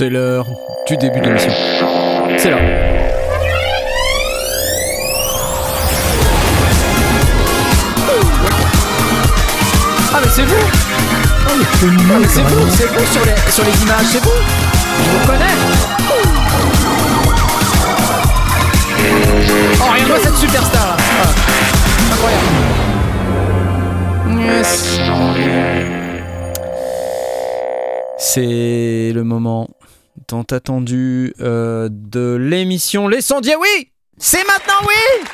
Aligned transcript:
C'est 0.00 0.08
l'heure 0.08 0.46
du 0.88 0.96
début 0.96 1.20
de 1.20 1.26
l'émission. 1.26 1.52
C'est 2.38 2.48
là. 2.48 2.56
Ah 10.10 10.20
mais 10.22 10.30
c'est 10.30 10.44
vous 10.44 10.54
Ah 11.46 11.52
mais 12.18 12.26
c'est 12.26 12.40
vous, 12.40 12.70
c'est 12.70 12.86
vous 12.86 13.04
sur 13.12 13.22
les, 13.26 13.52
sur 13.52 13.62
les 13.62 13.82
images, 13.82 14.06
c'est 14.10 14.24
vous 14.24 14.30
Je 15.04 15.10
vous 15.10 15.26
connais 15.26 15.54
Oh 19.80 19.84
regarde-moi 19.92 20.18
cette 20.22 20.36
superstar 20.36 20.86
là. 20.86 20.96
Incroyable 22.10 22.46
Yes. 24.40 24.98
C'est 28.16 29.12
le 29.12 29.24
moment 29.24 29.68
tant 30.30 30.42
attendu 30.42 31.34
euh, 31.40 31.88
de 31.90 32.36
l'émission 32.36 33.08
Les 33.08 33.20
Sondiers. 33.20 33.56
Oui 33.56 33.90
C'est 34.16 34.44
maintenant, 34.46 34.86
oui 34.86 35.26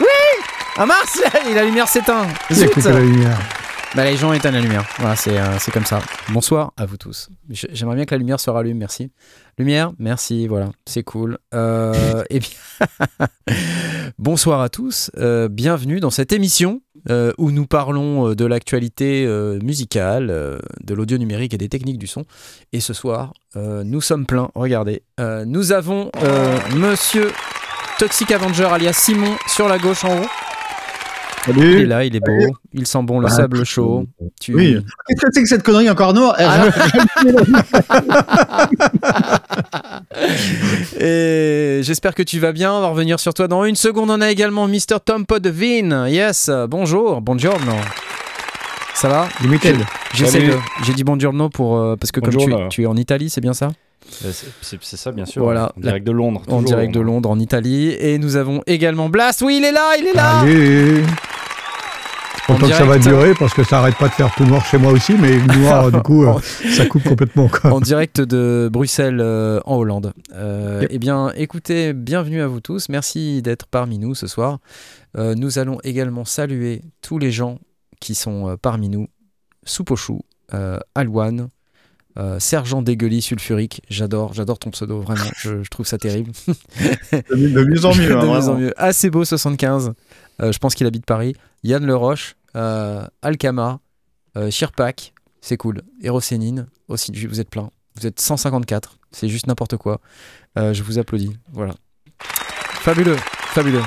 Oui 0.00 0.44
Ah 0.78 0.86
Mars, 0.86 1.20
la 1.54 1.62
lumière 1.64 1.86
s'éteint. 1.86 2.26
Zut. 2.50 2.74
la 2.76 3.00
lumière. 3.00 3.38
Bah, 3.94 4.06
les 4.06 4.16
gens 4.16 4.32
éteignent 4.32 4.54
la 4.54 4.60
lumière. 4.62 4.88
Voilà, 4.98 5.16
c'est 5.16 5.38
euh, 5.38 5.58
comme 5.70 5.84
ça. 5.84 6.00
Bonsoir 6.30 6.72
à 6.78 6.86
vous 6.86 6.96
tous. 6.96 7.28
J'aimerais 7.50 7.96
bien 7.96 8.06
que 8.06 8.14
la 8.14 8.18
lumière 8.18 8.40
se 8.40 8.48
rallume, 8.48 8.78
merci. 8.78 9.10
Lumière, 9.58 9.92
merci, 9.98 10.46
voilà, 10.46 10.70
c'est 10.86 11.02
cool. 11.02 11.36
Euh, 11.52 12.24
et 12.30 12.38
bien, 12.38 12.48
bonsoir 14.18 14.62
à 14.62 14.70
tous. 14.70 15.10
euh, 15.18 15.48
bienvenue 15.48 16.00
dans 16.00 16.08
cette 16.08 16.32
émission 16.32 16.80
euh, 17.10 17.34
où 17.36 17.50
nous 17.50 17.66
parlons 17.66 18.32
de 18.32 18.44
l'actualité 18.46 19.26
musicale, 19.62 20.28
de 20.82 20.94
l'audio 20.94 21.18
numérique 21.18 21.52
et 21.52 21.58
des 21.58 21.68
techniques 21.68 21.98
du 21.98 22.06
son. 22.06 22.24
Et 22.72 22.80
ce 22.80 22.94
soir, 22.94 23.34
nous 23.56 24.00
sommes 24.00 24.24
pleins. 24.24 24.50
Regardez, 24.54 25.02
nous 25.18 25.72
avons 25.72 26.10
Monsieur 26.74 27.30
Toxic 27.98 28.30
Avenger 28.30 28.64
alias 28.72 28.94
Simon 28.94 29.36
sur 29.48 29.68
la 29.68 29.76
gauche 29.76 30.04
en 30.04 30.18
haut. 30.18 30.41
Il 31.48 31.64
est 31.64 31.86
là, 31.86 32.04
il 32.04 32.14
est 32.14 32.20
beau, 32.20 32.54
il 32.72 32.86
sent 32.86 33.02
bon 33.02 33.18
le 33.18 33.26
Ah, 33.26 33.30
sable 33.30 33.64
chaud. 33.64 34.06
Tu... 34.40 34.54
Oui. 34.54 34.78
Qu'est-ce 35.08 35.20
que 35.20 35.26
c'est 35.32 35.42
que 35.42 35.48
cette 35.48 35.62
connerie 35.62 35.90
encore 35.90 36.14
noire 36.14 36.36
Ah. 36.38 36.68
Et 41.00 41.80
j'espère 41.82 42.14
que 42.14 42.22
tu 42.22 42.38
vas 42.38 42.52
bien. 42.52 42.72
On 42.72 42.80
va 42.80 42.88
revenir 42.88 43.20
sur 43.20 43.34
toi 43.34 43.48
dans 43.48 43.64
une 43.64 43.76
seconde. 43.76 44.10
On 44.10 44.20
a 44.20 44.30
également 44.30 44.68
Mr. 44.68 45.00
Tom 45.04 45.26
Podvin. 45.26 46.08
Yes, 46.08 46.50
bonjour, 46.68 47.20
buongiorno. 47.20 47.72
Ça 48.94 49.08
va? 49.08 49.28
Limited. 49.42 49.76
J'essaie 50.14 50.46
de. 50.46 50.54
J'ai 50.84 50.92
dit 50.92 51.02
buongiorno 51.02 51.48
pour 51.48 51.76
euh, 51.76 51.96
parce 51.96 52.12
que 52.12 52.20
comme 52.20 52.68
tu, 52.68 52.82
es 52.82 52.86
en 52.86 52.96
Italie, 52.96 53.30
c'est 53.30 53.40
bien 53.40 53.54
ça? 53.54 53.70
Euh, 54.24 54.30
C'est 54.60 54.96
ça, 54.96 55.12
bien 55.12 55.24
sûr. 55.24 55.42
Voilà. 55.42 55.72
En 55.76 55.80
direct 55.80 56.06
de 56.06 56.12
Londres. 56.12 56.42
En 56.48 56.62
direct 56.62 56.94
de 56.94 57.00
Londres, 57.00 57.30
en 57.30 57.38
Italie. 57.38 57.96
Et 57.98 58.18
nous 58.18 58.36
avons 58.36 58.62
également 58.66 59.08
Blast. 59.08 59.42
Oui, 59.42 59.56
il 59.58 59.64
est 59.64 59.72
là, 59.72 59.92
il 59.98 60.06
est 60.06 60.14
là. 60.14 60.40
Allez. 60.40 61.02
En 62.52 62.54
Content 62.56 62.68
que 62.68 62.74
ça 62.74 62.84
va 62.84 62.98
direct. 62.98 63.04
durer 63.08 63.34
parce 63.38 63.54
que 63.54 63.64
ça 63.64 63.78
arrête 63.78 63.96
pas 63.96 64.08
de 64.08 64.12
faire 64.14 64.34
tout 64.34 64.44
noir 64.44 64.64
chez 64.64 64.78
moi 64.78 64.92
aussi, 64.92 65.14
mais 65.20 65.38
noir, 65.58 65.90
du 65.92 66.00
coup, 66.00 66.24
euh, 66.24 66.34
ça 66.76 66.86
coupe 66.86 67.02
complètement. 67.04 67.48
Quoi. 67.48 67.72
en 67.72 67.80
direct 67.80 68.20
de 68.20 68.68
Bruxelles 68.72 69.20
euh, 69.20 69.60
en 69.64 69.76
Hollande. 69.76 70.12
Euh, 70.34 70.80
Yep. 70.82 70.90
Eh 70.92 70.98
bien, 70.98 71.32
écoutez, 71.36 71.92
bienvenue 71.92 72.40
à 72.40 72.46
vous 72.46 72.60
tous. 72.60 72.88
Merci 72.88 73.42
d'être 73.42 73.66
parmi 73.66 73.98
nous 73.98 74.14
ce 74.14 74.26
soir. 74.26 74.58
Euh, 75.16 75.34
nous 75.34 75.58
allons 75.58 75.78
également 75.84 76.24
saluer 76.24 76.82
tous 77.02 77.18
les 77.18 77.30
gens 77.30 77.58
qui 78.00 78.14
sont 78.14 78.48
euh, 78.48 78.56
parmi 78.60 78.88
nous. 78.88 79.08
Soupe 79.64 79.90
au 79.92 79.96
chou, 79.96 80.22
euh, 80.54 80.78
Alouane, 80.96 81.48
euh, 82.18 82.38
Sergent 82.40 82.82
Dégueulis 82.82 83.22
Sulfurique. 83.22 83.80
J'adore, 83.88 84.32
j'adore 84.34 84.58
ton 84.58 84.70
pseudo, 84.70 85.00
vraiment. 85.00 85.22
Je, 85.36 85.62
je 85.62 85.68
trouve 85.70 85.86
ça 85.86 85.98
terrible. 85.98 86.32
De, 87.12 87.64
mieux 87.64 87.84
en 87.84 87.92
de 87.92 87.98
mieux 88.00 88.16
en 88.16 88.54
mieux. 88.58 88.72
Assez 88.76 89.08
beau 89.10 89.24
75. 89.24 89.92
Euh, 90.40 90.50
je 90.50 90.58
pense 90.58 90.74
qu'il 90.74 90.86
habite 90.86 91.06
Paris. 91.06 91.34
Yann 91.62 91.84
Leroche, 91.86 92.34
euh, 92.34 92.41
Alkama, 92.54 93.80
euh, 94.36 94.50
Shirpak, 94.50 95.12
c'est 95.40 95.56
cool. 95.56 95.82
Hérosénine, 96.02 96.66
aussi, 96.88 97.12
vous 97.26 97.40
êtes 97.40 97.50
plein. 97.50 97.70
Vous 97.96 98.06
êtes 98.06 98.20
154, 98.20 98.98
c'est 99.10 99.28
juste 99.28 99.46
n'importe 99.46 99.76
quoi. 99.76 100.00
Euh, 100.58 100.72
je 100.72 100.82
vous 100.82 100.98
applaudis. 100.98 101.36
Voilà. 101.52 101.74
Fabuleux, 102.18 103.16
fabuleux. 103.16 103.82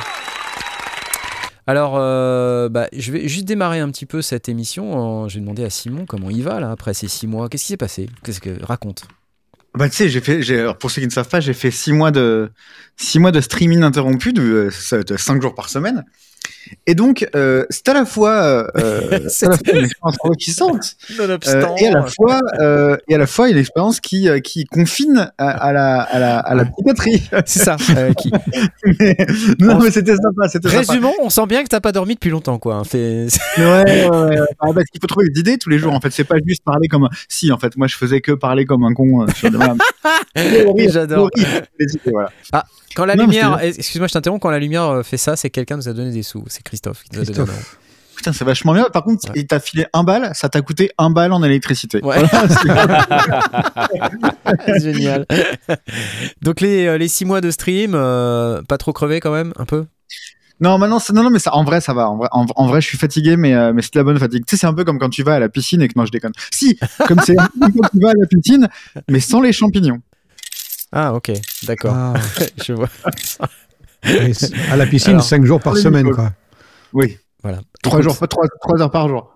Alors, 1.68 1.96
euh, 1.96 2.70
bah, 2.70 2.88
je 2.94 3.12
vais 3.12 3.28
juste 3.28 3.46
démarrer 3.46 3.80
un 3.80 3.90
petit 3.90 4.06
peu 4.06 4.22
cette 4.22 4.48
émission. 4.50 5.26
vais 5.26 5.40
demander 5.40 5.64
à 5.64 5.72
Simon 5.72 6.06
comment 6.06 6.30
il 6.30 6.44
va 6.44 6.60
là 6.60 6.70
après 6.70 6.94
ces 6.94 7.08
six 7.08 7.26
mois. 7.26 7.50
Qu'est-ce 7.50 7.64
qui 7.64 7.70
s'est 7.70 7.78
passé? 7.78 8.10
Qu'est-ce 8.24 8.40
que 8.40 8.64
raconte? 8.64 9.08
Bah 9.76 9.90
tu 9.90 9.96
sais, 9.96 10.10
j'ai 10.10 10.22
fait, 10.22 10.42
j'ai, 10.42 10.72
pour 10.80 10.90
ceux 10.90 11.02
qui 11.02 11.08
ne 11.08 11.12
savent 11.12 11.28
pas, 11.28 11.42
j'ai 11.42 11.54
fait 11.54 11.72
six 11.72 11.92
mois 11.92 12.12
de 12.12 12.50
six 12.96 13.20
mois 13.20 13.32
de 13.32 13.42
streaming 13.42 13.82
interrompu 13.82 14.32
de, 14.32 14.70
euh, 14.94 15.04
de 15.04 15.18
cinq 15.18 15.42
jours 15.42 15.54
par 15.54 15.68
semaine. 15.68 16.06
Et 16.88 16.96
donc, 16.96 17.28
euh, 17.36 17.66
c'est 17.70 17.88
à 17.90 17.94
la 17.94 18.06
fois, 18.06 18.68
euh, 18.78 19.20
c'est 19.28 19.46
à 19.46 19.50
la 19.50 19.58
fois 19.58 19.74
une 19.74 19.86
expérience 19.86 20.16
enrichissante 20.22 20.96
euh, 21.20 21.38
et 21.80 21.88
à 21.88 21.92
la 21.92 22.06
fois, 22.08 22.40
euh, 22.60 22.98
et 23.08 23.16
à 23.16 23.18
la 23.18 23.28
fois 23.28 23.50
une 23.50 23.58
expérience 23.58 24.00
qui 24.00 24.30
euh, 24.30 24.40
qui 24.40 24.66
confine 24.66 25.32
à, 25.38 25.50
à 25.50 25.72
la 25.74 26.02
à 26.02 26.20
la 26.20 26.40
à 26.40 26.56
la 26.56 26.66
psychiatrie. 26.66 27.30
c'est 27.46 27.60
ça. 27.64 27.78
euh, 27.98 28.14
qui... 28.14 28.32
mais, 29.00 29.16
non, 29.60 29.80
mais 29.80 29.92
c'était 29.92 30.16
sympa, 30.16 30.48
c'était 30.48 30.70
sympa. 30.70 30.80
Résumons, 30.92 31.14
on 31.22 31.30
sent 31.30 31.46
bien 31.48 31.64
que 31.64 31.70
t'as 31.70 31.80
pas 31.82 31.92
dormi 31.92 32.16
depuis 32.16 32.30
longtemps, 32.30 32.58
quoi. 32.60 32.76
hein. 32.76 32.84
Fait- 32.84 33.28
Ouais, 33.58 33.64
ouais, 33.86 34.10
ouais. 34.10 34.38
Ah, 34.60 34.68
parce 34.74 34.86
qu'il 34.92 35.00
faut 35.02 35.08
trouver 35.08 35.30
des 35.30 35.40
idées 35.40 35.58
tous 35.58 35.70
les 35.70 35.78
jours. 35.80 35.94
En 35.94 36.00
fait, 36.02 36.12
c'est 36.12 36.24
pas 36.24 36.36
juste 36.46 36.64
parler 36.64 36.88
comme 36.88 37.06
un. 37.06 37.10
Si, 37.30 37.52
en 37.52 37.58
fait, 37.58 37.76
moi, 37.78 37.88
je 37.88 37.96
faisais 37.96 38.22
que 38.22 38.32
parler 38.34 38.66
comme 38.66 38.84
un 38.84 38.94
con 38.94 39.24
euh, 39.24 39.28
sur 39.36 39.50
des. 39.52 39.58
Horrible, 39.58 40.92
J'adore. 40.92 41.30
voilà. 42.06 42.32
Quand 42.96 43.06
la 43.06 43.16
Non, 43.16 43.24
lumière, 43.26 43.60
excuse-moi, 43.62 44.08
je 44.08 44.14
t'interromps, 44.14 44.42
quand 44.42 44.50
la 44.50 44.60
lumière 44.60 44.84
euh, 44.90 45.04
fait 45.04 45.18
ça, 45.18 45.36
c'est 45.36 45.50
que 45.50 45.56
quelqu'un 45.56 45.76
nous 45.78 45.90
a 45.90 45.94
donné 45.94 46.12
des 46.12 46.24
sous. 46.24 46.44
C'est 46.56 46.64
Christophe 46.64 47.04
qui 47.04 47.18
nous 47.18 47.22
a 47.22 47.26
donné 47.26 47.36
Christophe. 47.38 47.50
un 47.50 47.54
euro. 47.54 47.62
Putain, 48.16 48.32
c'est 48.32 48.46
vachement 48.46 48.74
bien. 48.74 48.86
Par 48.94 49.04
contre, 49.04 49.28
Ouais. 49.30 49.34
il 49.42 49.46
t'a 49.46 49.60
filé 49.60 49.88
un 49.92 50.06
bal, 50.06 50.32
ça 50.36 50.48
t'a 50.48 50.62
coûté 50.62 50.90
un 50.98 51.10
bal 51.10 51.34
en 51.34 51.44
électricité. 51.44 52.00
Ouais. 52.02 52.16
Génial. 54.80 55.26
Donc 56.42 56.62
les, 56.62 56.86
euh, 56.88 56.98
les 56.98 57.10
six 57.10 57.26
mois 57.26 57.42
de 57.42 57.52
stream, 57.52 57.92
euh, 57.94 58.62
pas 58.64 58.78
trop 58.78 58.94
crevé 58.94 59.20
quand 59.20 59.34
même, 59.34 59.52
un 59.58 59.66
peu? 59.66 59.86
Non, 60.62 60.78
maintenant, 60.78 61.00
c'est- 61.00 61.12
non, 61.12 61.24
non, 61.24 61.30
mais 61.30 61.40
ça, 61.40 61.54
en 61.54 61.66
vrai, 61.66 61.82
ça 61.82 61.94
va. 61.94 62.10
En 62.10 62.16
vrai, 62.16 62.30
en, 62.32 62.46
en 62.56 62.68
vrai 62.68 62.80
je 62.80 62.88
suis 62.88 62.98
fatigué, 62.98 63.36
mais, 63.36 63.54
euh, 63.54 63.74
mais 63.74 63.82
c'est 63.82 63.94
de 63.94 64.00
la 64.00 64.06
bonne 64.06 64.18
fatigue. 64.18 64.46
Tu 64.46 64.56
sais, 64.56 64.62
c'est 64.62 64.68
un 64.68 64.74
peu 64.74 64.86
comme 64.86 64.98
quand 65.00 65.10
tu 65.10 65.22
vas 65.24 65.34
à 65.36 65.40
la 65.40 65.50
piscine 65.50 65.82
et 65.82 65.90
que 65.90 65.94
non, 66.00 66.06
je 66.06 66.12
déconne. 66.12 66.32
Si, 66.52 66.80
comme 67.08 67.20
c'est 67.26 67.38
un 67.38 67.48
peu 67.48 67.68
quand 67.82 67.90
tu 67.90 68.00
vas 68.00 68.12
à 68.12 68.14
la 68.18 68.28
piscine, 68.28 68.70
mais 69.10 69.20
sans 69.20 69.42
les 69.42 69.52
champignons. 69.52 70.00
Ah 70.94 71.14
ok, 71.14 71.34
d'accord. 71.64 71.94
Ah, 71.94 72.14
Je 72.66 72.72
vois. 72.72 72.88
à 74.72 74.76
la 74.78 74.86
piscine, 74.86 75.14
Alors, 75.16 75.24
5 75.26 75.44
jours 75.44 75.60
par 75.60 75.76
semaine. 75.76 76.10
Quoi. 76.12 76.32
Oui. 76.96 77.18
Voilà. 77.44 77.60
Trois 77.84 78.00
Écoute, 78.00 78.14
jours, 78.18 78.28
trois, 78.28 78.46
trois 78.62 78.82
heures 78.82 78.90
par 78.92 79.08
jour. 79.08 79.34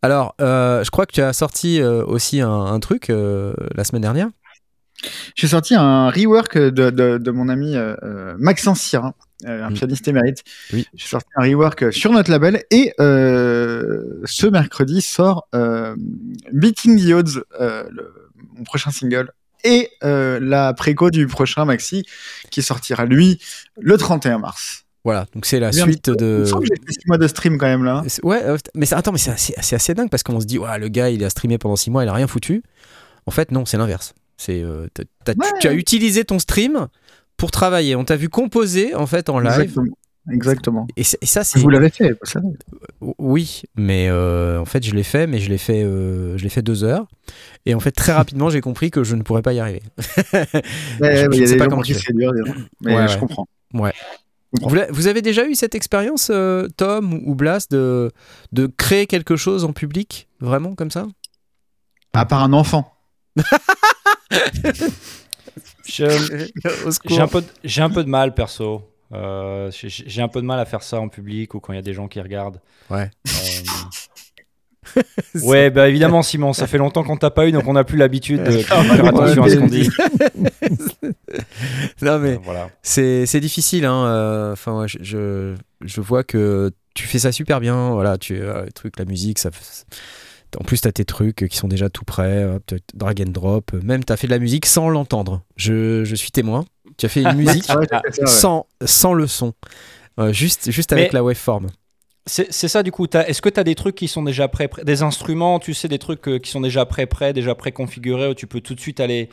Alors, 0.00 0.34
euh, 0.40 0.82
je 0.82 0.90
crois 0.90 1.04
que 1.04 1.12
tu 1.12 1.20
as 1.20 1.34
sorti 1.34 1.78
euh, 1.82 2.02
aussi 2.06 2.40
un, 2.40 2.48
un 2.50 2.80
truc 2.80 3.10
euh, 3.10 3.52
la 3.74 3.84
semaine 3.84 4.00
dernière. 4.02 4.28
J'ai 5.34 5.48
sorti 5.48 5.74
un 5.74 6.08
rework 6.10 6.56
de, 6.56 6.90
de, 6.90 7.18
de 7.18 7.30
mon 7.30 7.48
ami 7.48 7.74
Maxence 8.38 8.80
Sirin, 8.80 9.14
un 9.46 9.70
Mm. 9.70 9.74
pianiste 9.74 10.06
émérite. 10.08 10.42
Oui. 10.74 10.86
J'ai 10.94 11.06
sorti 11.08 11.26
un 11.36 11.42
rework 11.42 11.90
sur 11.92 12.12
notre 12.12 12.30
label 12.30 12.62
et 12.70 12.92
ce 12.98 14.46
mercredi 14.46 15.00
sort 15.00 15.48
Beating 16.52 16.98
the 17.02 17.12
Odds, 17.14 17.42
le- 17.58 18.14
mon 18.56 18.64
prochain 18.64 18.90
single, 18.90 19.32
et 19.64 19.90
la 20.02 20.74
préco 20.74 21.10
du 21.10 21.26
prochain 21.26 21.64
maxi 21.64 22.04
qui 22.50 22.60
sortira 22.62 23.06
lui 23.06 23.40
le 23.80 23.96
31 23.96 24.38
mars. 24.38 24.84
Voilà, 25.04 25.26
donc 25.34 25.46
c'est 25.46 25.58
la 25.60 25.72
suite 25.72 26.08
Il 26.08 26.16
de. 26.16 26.26
me 26.40 26.44
semble 26.44 26.68
que 26.68 26.74
j'ai 26.74 26.80
fait 26.86 26.92
six 26.92 27.06
mois 27.06 27.16
de 27.18 27.26
stream 27.26 27.56
quand 27.56 27.66
même 27.66 27.84
là. 27.84 28.02
C'est- 28.06 28.22
Ouais, 28.24 28.42
euh, 28.44 28.58
mais 28.74 28.92
attends, 28.92 29.12
mais 29.12 29.18
c'est 29.18 29.30
assez, 29.30 29.74
assez 29.74 29.94
dingue 29.94 30.10
parce 30.10 30.22
qu'on 30.22 30.38
se 30.40 30.46
dit, 30.46 30.58
ouais, 30.58 30.78
le 30.78 30.88
gars, 30.88 31.08
il 31.08 31.24
a 31.24 31.30
streamé 31.30 31.56
pendant 31.56 31.76
6 31.76 31.90
mois, 31.90 32.04
il 32.04 32.08
a 32.08 32.12
rien 32.12 32.26
foutu. 32.26 32.62
En 33.26 33.30
fait, 33.30 33.50
non, 33.50 33.64
c'est 33.64 33.78
l'inverse. 33.78 34.12
C'est, 34.36 34.62
euh, 34.62 34.86
tu- 34.94 35.02
Ouais. 35.28 35.34
tu, 35.60 35.68
as 35.68 35.72
utilisé 35.72 36.24
ton 36.24 36.38
stream 36.38 36.88
pour 37.36 37.50
travailler. 37.50 37.96
On 37.96 38.04
t'a 38.04 38.16
vu 38.16 38.28
composer 38.28 38.94
en 38.94 39.06
fait 39.06 39.28
en 39.30 39.38
live. 39.38 39.52
Exactement. 39.60 39.96
Exactement. 40.30 40.86
Et, 40.98 41.02
ça, 41.02 41.44
c'est. 41.44 41.58
Vous 41.60 41.70
l'avez 41.70 41.88
fait, 41.88 42.10
vous 42.10 42.18
savez. 42.30 42.48
Oui, 43.18 43.62
mais 43.76 44.08
euh, 44.10 44.58
en 44.60 44.66
fait, 44.66 44.84
je 44.84 44.94
l'ai 44.94 45.02
fait, 45.02 45.26
mais 45.26 45.38
je 45.38 45.48
l'ai 45.48 45.56
fait, 45.58 45.82
euh, 45.82 46.36
je 46.36 46.42
l'ai 46.42 46.50
fait 46.50 46.60
deux 46.62 46.84
heures. 46.84 47.06
Et 47.64 47.74
en 47.74 47.80
fait, 47.80 47.90
très 47.92 48.12
rapidement, 48.12 48.50
j'ai 48.50 48.60
compris 48.60 48.90
que 48.90 49.02
je 49.02 49.16
ne 49.16 49.22
pourrais 49.22 49.40
pas 49.42 49.54
y 49.54 49.60
arriver. 49.60 49.82
Ouais, 51.00 51.26
il 51.32 51.40
y 51.40 51.46
sais 51.46 51.54
a 51.54 51.54
des 51.54 51.56
pas 51.56 51.64
gens 51.64 51.70
pour 51.70 51.82
qui 51.82 51.94
c'est 51.94 52.12
dur, 52.12 52.32
mais 52.82 52.94
Ouais, 52.94 53.08
je 53.08 53.14
ouais. 53.14 53.18
comprends. 53.18 53.46
L'a- 53.72 53.92
vous 54.52 55.06
avez 55.06 55.22
déjà 55.22 55.46
eu 55.46 55.54
cette 55.54 55.74
expérience, 55.74 56.28
euh, 56.30 56.66
Tom 56.76 57.20
ou 57.24 57.34
Blas, 57.34 57.66
de, 57.70 58.10
de 58.52 58.66
créer 58.66 59.06
quelque 59.06 59.36
chose 59.36 59.64
en 59.64 59.72
public, 59.72 60.28
vraiment 60.40 60.74
comme 60.74 60.90
ça? 60.90 61.06
À 62.12 62.26
part 62.26 62.42
un 62.42 62.52
enfant. 62.52 62.92
J'ai 65.86 66.06
un, 66.06 67.26
peu 67.26 67.40
de- 67.40 67.46
j'ai 67.64 67.82
un 67.82 67.90
peu 67.90 68.04
de 68.04 68.08
mal, 68.08 68.34
perso. 68.34 68.82
Euh, 69.12 69.70
j'ai- 69.72 69.88
j'ai 69.88 70.22
un 70.22 70.28
peu 70.28 70.40
de 70.40 70.46
mal 70.46 70.60
à 70.60 70.64
faire 70.64 70.82
ça 70.84 71.00
en 71.00 71.08
public 71.08 71.54
ou 71.54 71.60
quand 71.60 71.72
il 71.72 71.76
y 71.76 71.78
a 71.78 71.82
des 71.82 71.94
gens 71.94 72.06
qui 72.06 72.20
regardent. 72.20 72.60
Ouais. 72.90 73.10
Euh, 73.26 73.30
Ouais, 75.42 75.70
bah 75.70 75.88
évidemment, 75.88 76.22
Simon, 76.22 76.52
ça 76.52 76.66
fait 76.66 76.78
longtemps 76.78 77.04
qu'on 77.04 77.16
t'a 77.16 77.30
pas 77.30 77.46
eu, 77.46 77.52
donc 77.52 77.66
on 77.68 77.74
n'a 77.74 77.84
plus 77.84 77.96
l'habitude 77.96 78.42
de 78.42 78.50
faire 78.58 78.80
attention 79.06 79.44
à 79.44 79.48
ce 79.48 79.56
qu'on 79.56 79.66
dit. 79.66 79.88
non, 82.02 82.18
mais 82.18 82.38
Voilà. 82.42 82.70
c'est 82.82 83.26
c'est 83.26 83.40
difficile. 83.40 83.84
Hein. 83.84 84.04
euh, 84.06 84.52
Enfin, 84.52 84.80
ouais, 84.80 84.86
je, 84.88 85.54
je, 85.84 86.00
vois 86.00 86.24
que 86.24 86.70
tu 86.94 87.06
fais 87.06 87.18
ça 87.18 87.32
super 87.32 87.60
bien. 87.60 87.90
Voilà, 87.90 88.18
tu 88.18 88.40
euh, 88.40 88.64
les 88.64 88.72
trucs, 88.72 88.98
la 88.98 89.04
musique, 89.04 89.38
ça. 89.38 89.50
En 90.58 90.64
plus, 90.64 90.80
t'as 90.80 90.90
tes 90.90 91.04
trucs 91.04 91.46
qui 91.48 91.56
sont 91.56 91.68
déjà 91.68 91.88
tout 91.90 92.04
prêts, 92.04 92.44
hop, 92.44 92.74
drag 92.94 93.22
and 93.22 93.30
drop. 93.30 93.72
Même, 93.84 94.02
t'as 94.02 94.16
fait 94.16 94.26
de 94.26 94.32
la 94.32 94.40
musique 94.40 94.66
sans 94.66 94.88
l'entendre. 94.88 95.42
Je, 95.56 96.02
je 96.04 96.14
suis 96.16 96.32
témoin. 96.32 96.64
Tu 96.96 97.06
as 97.06 97.08
fait 97.08 97.22
une 97.22 97.36
musique 97.36 97.64
Ah 97.68 97.78
ouais, 97.78 97.86
t'as 97.86 98.00
fait 98.02 98.12
ça, 98.12 98.22
ouais. 98.22 98.28
sans, 98.28 98.66
sans 98.84 99.14
le 99.14 99.28
son. 99.28 99.52
Euh, 100.18 100.32
juste, 100.32 100.70
juste 100.72 100.92
avec 100.92 101.12
Mais- 101.12 101.18
la 101.18 101.22
waveform. 101.24 101.68
C'est 102.26 102.52
ça 102.68 102.82
du 102.82 102.92
coup. 102.92 103.06
Est-ce 103.12 103.42
que 103.42 103.48
tu 103.48 103.58
as 103.58 103.64
des 103.64 103.74
trucs 103.74 103.94
qui 103.96 104.06
sont 104.06 104.22
déjà 104.22 104.46
prêts, 104.46 104.68
prêts- 104.68 104.84
des 104.84 105.02
instruments, 105.02 105.58
tu 105.58 105.74
sais, 105.74 105.88
des 105.88 105.98
trucs 105.98 106.28
euh, 106.28 106.38
qui 106.38 106.50
sont 106.50 106.60
déjà 106.60 106.84
prêts, 106.86 107.06
prêts, 107.06 107.32
déjà 107.32 107.54
préconfigurés 107.54 108.28
où 108.28 108.34
tu 108.34 108.46
peux 108.46 108.60
tout 108.60 108.74
de 108.74 108.80
suite 108.80 109.00
aller. 109.00 109.30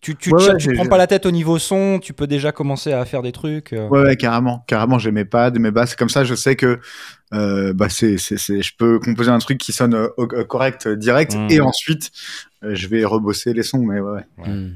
Tu, 0.00 0.16
tu, 0.16 0.32
Ouais, 0.32 0.38
te- 0.38 0.50
ouais, 0.52 0.56
tu 0.56 0.70
j'ai- 0.70 0.76
prends 0.76 0.86
pas 0.86 0.96
la 0.96 1.06
tête 1.06 1.26
au 1.26 1.30
niveau 1.30 1.58
son, 1.58 1.98
tu 1.98 2.14
peux 2.14 2.26
déjà 2.26 2.50
commencer 2.52 2.92
à 2.94 3.04
faire 3.04 3.20
des 3.20 3.32
trucs. 3.32 3.74
euh. 3.74 3.86
Ouais, 3.88 4.00
ouais, 4.02 4.16
carrément, 4.16 4.64
carrément. 4.66 4.98
J'ai 4.98 5.10
mes 5.12 5.26
pads, 5.26 5.50
mes 5.50 5.70
basses. 5.70 5.94
Comme 5.94 6.08
ça, 6.08 6.24
je 6.24 6.34
sais 6.34 6.56
que 6.56 6.80
euh, 7.34 7.74
bah 7.74 7.90
c'est, 7.90 8.16
je 8.16 8.70
peux 8.78 8.98
composer 8.98 9.30
un 9.30 9.38
truc 9.38 9.58
qui 9.58 9.72
sonne 9.72 9.94
euh, 9.94 10.08
correct, 10.44 10.88
direct, 10.88 11.34
Mm. 11.36 11.46
et 11.50 11.60
ensuite 11.60 12.10
euh, 12.64 12.74
je 12.74 12.88
vais 12.88 13.04
rebosser 13.04 13.52
les 13.52 13.62
sons. 13.62 13.84
Mais 13.84 14.00
ouais. 14.00 14.22
Hmm. 14.38 14.70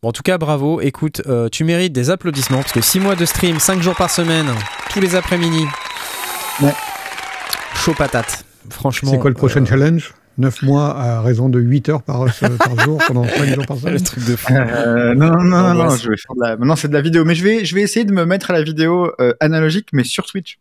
Bon, 0.00 0.08
en 0.10 0.12
tout 0.12 0.22
cas, 0.22 0.38
bravo. 0.38 0.80
Écoute, 0.80 1.22
euh, 1.26 1.48
tu 1.48 1.64
mérites 1.64 1.92
des 1.92 2.08
applaudissements 2.10 2.58
parce 2.58 2.72
que 2.72 2.80
6 2.80 3.00
mois 3.00 3.16
de 3.16 3.24
stream, 3.26 3.58
5 3.58 3.82
jours 3.82 3.96
par 3.96 4.10
semaine, 4.10 4.46
tous 4.92 5.00
les 5.00 5.16
après-midi. 5.16 5.64
Ouais. 6.60 6.74
Chaud 7.76 7.94
patate. 7.94 8.44
Franchement. 8.70 9.10
C'est 9.10 9.18
quoi 9.18 9.30
le 9.30 9.36
prochain 9.36 9.62
euh, 9.62 9.66
challenge? 9.66 10.14
9 10.38 10.62
mois 10.62 10.96
à 10.98 11.20
raison 11.20 11.48
de 11.50 11.60
8 11.60 11.88
heures 11.90 12.02
par, 12.02 12.24
par 12.58 12.80
jour 12.80 12.98
pendant 13.06 13.24
5 13.24 13.44
jours 13.54 13.66
par 13.66 13.76
Le 13.76 13.82
semaine. 13.82 14.02
truc 14.02 14.24
de 14.24 14.36
fou. 14.36 14.52
Euh, 14.54 15.14
non, 15.14 15.28
non, 15.30 15.42
non, 15.44 15.62
non, 15.62 15.74
non, 15.74 15.96
je 15.96 16.08
vais 16.08 16.16
faire 16.16 16.34
de 16.34 16.40
la. 16.42 16.56
Maintenant, 16.56 16.76
c'est 16.76 16.88
de 16.88 16.94
la 16.94 17.02
vidéo, 17.02 17.24
mais 17.24 17.34
je 17.34 17.44
vais, 17.44 17.64
je 17.64 17.74
vais 17.74 17.82
essayer 17.82 18.04
de 18.04 18.12
me 18.12 18.24
mettre 18.24 18.50
à 18.50 18.54
la 18.54 18.62
vidéo 18.62 19.12
euh, 19.20 19.34
analogique, 19.40 19.88
mais 19.92 20.04
sur 20.04 20.24
Twitch. 20.24 20.58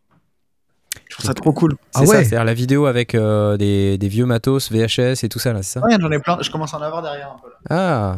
Je 1.09 1.15
trouve 1.15 1.25
ça 1.25 1.33
trop 1.33 1.53
cool. 1.53 1.75
C'est 1.91 2.01
Ah 2.01 2.05
ça, 2.05 2.11
ouais. 2.17 2.23
c'est-à-dire 2.25 2.43
la 2.43 2.53
vidéo 2.53 2.85
avec 2.85 3.15
euh, 3.15 3.55
des, 3.57 3.97
des 3.97 4.07
vieux 4.09 4.25
matos, 4.25 4.71
VHS 4.71 5.23
et 5.23 5.29
tout 5.29 5.39
ça, 5.39 5.53
là, 5.53 5.61
c'est 5.63 5.79
ça? 5.79 5.85
Ouais, 5.85 5.95
j'en 5.99 6.11
ai 6.11 6.19
plein. 6.19 6.37
Je 6.41 6.49
commence 6.49 6.73
à 6.73 6.77
en 6.77 6.81
avoir 6.81 7.01
derrière 7.01 7.29
un 7.29 7.39
peu. 7.41 7.49
Là. 7.49 7.55
Ah 7.69 8.17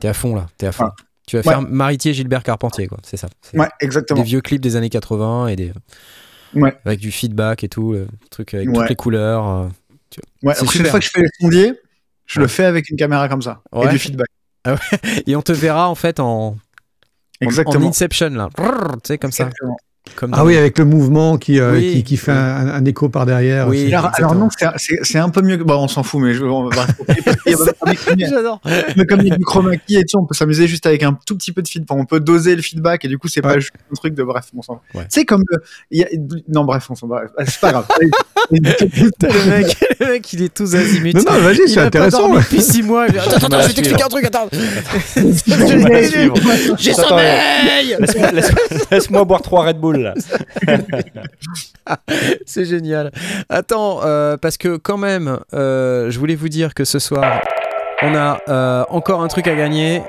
T'es 0.00 0.08
à 0.08 0.14
fond, 0.14 0.34
là. 0.36 0.46
T'es 0.58 0.66
à 0.66 0.72
fond. 0.72 0.84
Ah. 0.86 0.94
Tu 1.26 1.36
vas 1.36 1.42
Ouais. 1.42 1.52
faire 1.52 1.62
Maritier 1.62 2.12
Gilbert 2.14 2.42
Carpentier, 2.42 2.86
quoi. 2.88 2.98
C'est 3.04 3.16
ça. 3.16 3.28
Ouais, 3.54 3.66
Des 3.80 3.86
exactement. 3.86 4.22
vieux 4.22 4.40
clips 4.40 4.60
des 4.60 4.76
années 4.76 4.90
80 4.90 5.46
et 5.48 5.56
des. 5.56 5.72
Ouais. 6.54 6.74
Avec 6.84 6.98
du 7.00 7.10
feedback 7.12 7.64
et 7.64 7.68
tout, 7.68 7.92
le 7.92 8.08
truc 8.30 8.54
avec 8.54 8.68
Ouais. 8.68 8.74
toutes 8.74 8.88
les 8.88 8.96
couleurs. 8.96 9.46
euh. 9.48 9.68
Ouais, 10.42 10.52
la 10.52 10.54
prochaine 10.54 10.84
fois 10.86 10.98
que 10.98 11.04
je 11.06 11.10
fais 11.10 11.22
les 11.22 11.28
sondiers, 11.40 11.72
je 12.26 12.40
le 12.40 12.46
fais 12.48 12.64
avec 12.64 12.90
une 12.90 12.96
caméra 12.96 13.28
comme 13.28 13.40
ça 13.42 13.62
et 13.82 13.88
du 13.88 13.98
feedback. 13.98 14.28
Et 15.26 15.34
on 15.36 15.42
te 15.42 15.52
verra 15.52 15.88
en 15.88 15.94
fait 15.94 16.20
en, 16.20 16.26
en, 16.26 16.46
en 16.50 16.56
Exactement. 17.40 17.88
Inception 17.88 18.28
là. 18.30 18.48
Tu 18.56 18.64
sais, 19.04 19.18
comme 19.18 19.32
ça. 19.32 19.48
Comme 20.16 20.34
Ah 20.34 20.44
oui, 20.44 20.56
avec 20.56 20.78
le 20.78 20.84
mouvement 20.84 21.38
qui, 21.38 21.60
euh, 21.60 21.74
Oui. 21.74 21.92
qui, 21.92 22.02
qui 22.02 22.16
fait 22.16 22.32
un, 22.32 22.68
un 22.68 22.84
écho 22.84 23.08
par 23.08 23.24
derrière. 23.24 23.68
Oui. 23.68 23.86
C'est- 23.88 23.94
Alors, 23.94 24.34
non, 24.34 24.48
c'est- 24.56 24.66
c'est 24.76 24.98
c'est 25.02 25.18
un 25.18 25.28
peu 25.28 25.42
mieux 25.42 25.56
que. 25.56 25.62
Bon, 25.62 25.76
on 25.76 25.86
s'en 25.88 26.02
fout, 26.02 26.20
mais 26.20 26.34
je. 26.34 26.40
J'adore. 28.18 28.60
Mais 28.96 29.04
comme 29.06 29.20
il 29.20 29.28
y 29.28 29.32
a 29.32 29.36
du 29.36 29.44
chroma 29.44 29.76
key 29.76 29.94
et 30.00 30.04
tout, 30.04 30.18
on 30.18 30.26
peut 30.26 30.34
s'amuser 30.34 30.66
juste 30.66 30.86
avec 30.86 31.02
un 31.04 31.16
tout 31.24 31.36
petit 31.36 31.52
peu 31.52 31.62
de 31.62 31.68
feedback. 31.68 31.96
On 31.96 32.04
peut 32.04 32.18
doser 32.20 32.56
le 32.56 32.62
feedback 32.62 33.04
et 33.04 33.08
du 33.08 33.16
coup, 33.16 33.28
c'est 33.28 33.42
pas 33.42 33.50
Ouais. 33.54 33.60
juste 33.60 33.72
un 33.90 33.94
truc 33.94 34.14
de 34.14 34.24
bref. 34.24 34.46
On 34.56 34.62
s'en. 34.62 34.80
Ouais. 34.94 35.04
Sais, 35.08 35.24
comme. 35.24 35.44
le- 35.48 35.62
il 35.92 36.00
y 36.00 36.02
a- 36.04 36.08
Non, 36.48 36.64
bref, 36.64 36.88
on 36.90 36.94
s'en 36.96 37.06
va. 37.06 37.22
C'est 37.46 37.60
pas 37.60 37.70
grave. 37.70 37.86
Le 38.50 38.60
mec, 38.60 39.76
le 40.00 40.06
mec, 40.08 40.32
il 40.32 40.42
est 40.42 40.52
tout 40.52 40.64
azimut. 40.64 41.14
Non, 41.14 41.22
non, 41.32 41.38
vas-y, 41.40 41.68
c'est 41.68 41.76
pas 41.76 41.84
intéressant. 41.84 42.34
depuis 42.34 42.60
6 42.60 42.82
mois. 42.82 43.04
Attends, 43.04 43.46
attends, 43.46 43.60
je 43.62 43.68
vais 43.68 43.72
t'expliquer 43.74 44.02
un 44.02 44.08
truc. 44.08 44.24
Attends. 44.24 44.48
J'ai 46.78 46.92
sommeil. 46.92 47.96
Laisse-moi 48.00 48.30
laisse- 48.32 48.52
laisse-moi 48.90 49.24
boire 49.24 49.42
trois 49.42 49.64
Red 49.66 49.78
Bull 49.78 49.91
C'est 52.46 52.64
génial. 52.64 53.10
Attends, 53.48 54.00
euh, 54.04 54.36
parce 54.36 54.56
que 54.56 54.76
quand 54.76 54.98
même, 54.98 55.38
euh, 55.54 56.10
je 56.10 56.18
voulais 56.18 56.34
vous 56.34 56.48
dire 56.48 56.74
que 56.74 56.84
ce 56.84 56.98
soir, 56.98 57.40
on 58.02 58.14
a 58.14 58.38
euh, 58.48 58.84
encore 58.90 59.22
un 59.22 59.28
truc 59.28 59.46
à 59.48 59.54
gagner. 59.54 60.02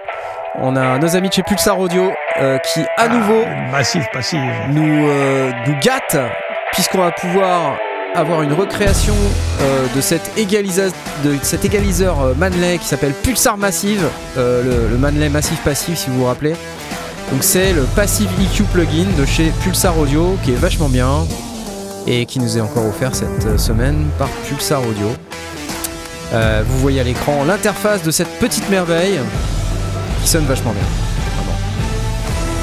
On 0.62 0.76
a 0.76 1.00
nos 1.00 1.16
amis 1.16 1.30
de 1.30 1.34
chez 1.34 1.44
Pulsar 1.44 1.80
Audio 1.80 2.12
euh, 2.40 2.58
qui, 2.60 2.82
à 2.98 3.08
nouveau, 3.08 3.42
Ah, 3.46 3.72
Massif, 3.72 4.06
passive. 4.14 4.40
nous, 4.70 5.08
euh, 5.10 5.52
nous 5.66 5.76
gâtent, 5.82 6.18
puisqu'on 6.74 7.00
va 7.00 7.12
pouvoir 7.12 7.78
avoir 8.16 8.44
une 8.44 8.54
recréation 8.54 9.16
euh, 9.62 9.88
de, 9.96 10.02
cet 10.02 10.38
égalisa- 10.38 10.94
de 11.26 11.36
cet 11.42 11.66
égaliseur 11.66 12.22
euh, 12.22 12.34
Manley 12.38 12.78
qui 12.78 12.86
s'appelle 12.86 13.14
Pulsar 13.14 13.58
Massive, 13.58 14.06
euh, 14.38 14.62
le, 14.64 14.90
le 14.92 14.98
Manley 15.00 15.30
Massif 15.30 15.60
Passif 15.64 15.98
si 15.98 16.12
vous 16.12 16.20
vous 16.20 16.26
rappelez. 16.26 16.54
Donc 17.32 17.44
c'est 17.44 17.74
le 17.74 17.84
Passive 17.96 18.30
EQ 18.42 18.64
plugin 18.64 19.08
de 19.18 19.26
chez 19.26 19.52
Pulsar 19.64 19.98
Audio 19.98 20.38
qui 20.44 20.52
est 20.52 20.56
vachement 20.56 20.90
bien 20.90 21.26
et 22.06 22.26
qui 22.26 22.40
nous 22.40 22.58
est 22.58 22.62
encore 22.62 22.86
offert 22.86 23.16
cette 23.16 23.46
euh, 23.46 23.58
semaine 23.58 24.08
par 24.18 24.30
Pulsar 24.48 24.82
Audio. 24.82 25.08
Euh, 26.34 26.64
vous 26.68 26.80
voyez 26.80 27.00
à 27.00 27.04
l'écran 27.04 27.44
l'interface 27.44 28.04
de 28.04 28.12
cette 28.12 28.40
petite 28.40 28.70
merveille 28.70 29.20
qui 30.22 30.28
sonne 30.28 30.46
vachement 30.46 30.72
bien. 30.72 30.84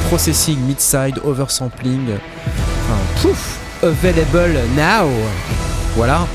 Processing, 0.09 0.59
mid-side, 0.61 1.21
oversampling. 1.25 2.17
Pouf, 3.23 3.61
available 3.83 4.59
now. 4.77 5.09
Voilà. 5.95 6.27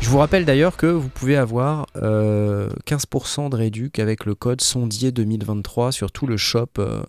Je 0.00 0.08
vous 0.08 0.18
rappelle 0.18 0.44
d'ailleurs 0.44 0.76
que 0.76 0.86
vous 0.86 1.08
pouvez 1.08 1.36
avoir 1.36 1.86
euh, 1.96 2.70
15% 2.86 3.50
de 3.50 3.56
réduc 3.56 3.98
avec 3.98 4.24
le 4.24 4.34
code 4.34 4.60
sondier 4.60 5.10
2023 5.10 5.92
sur 5.92 6.12
tout 6.12 6.26
le 6.26 6.36
shop 6.36 6.68
euh, 6.78 7.02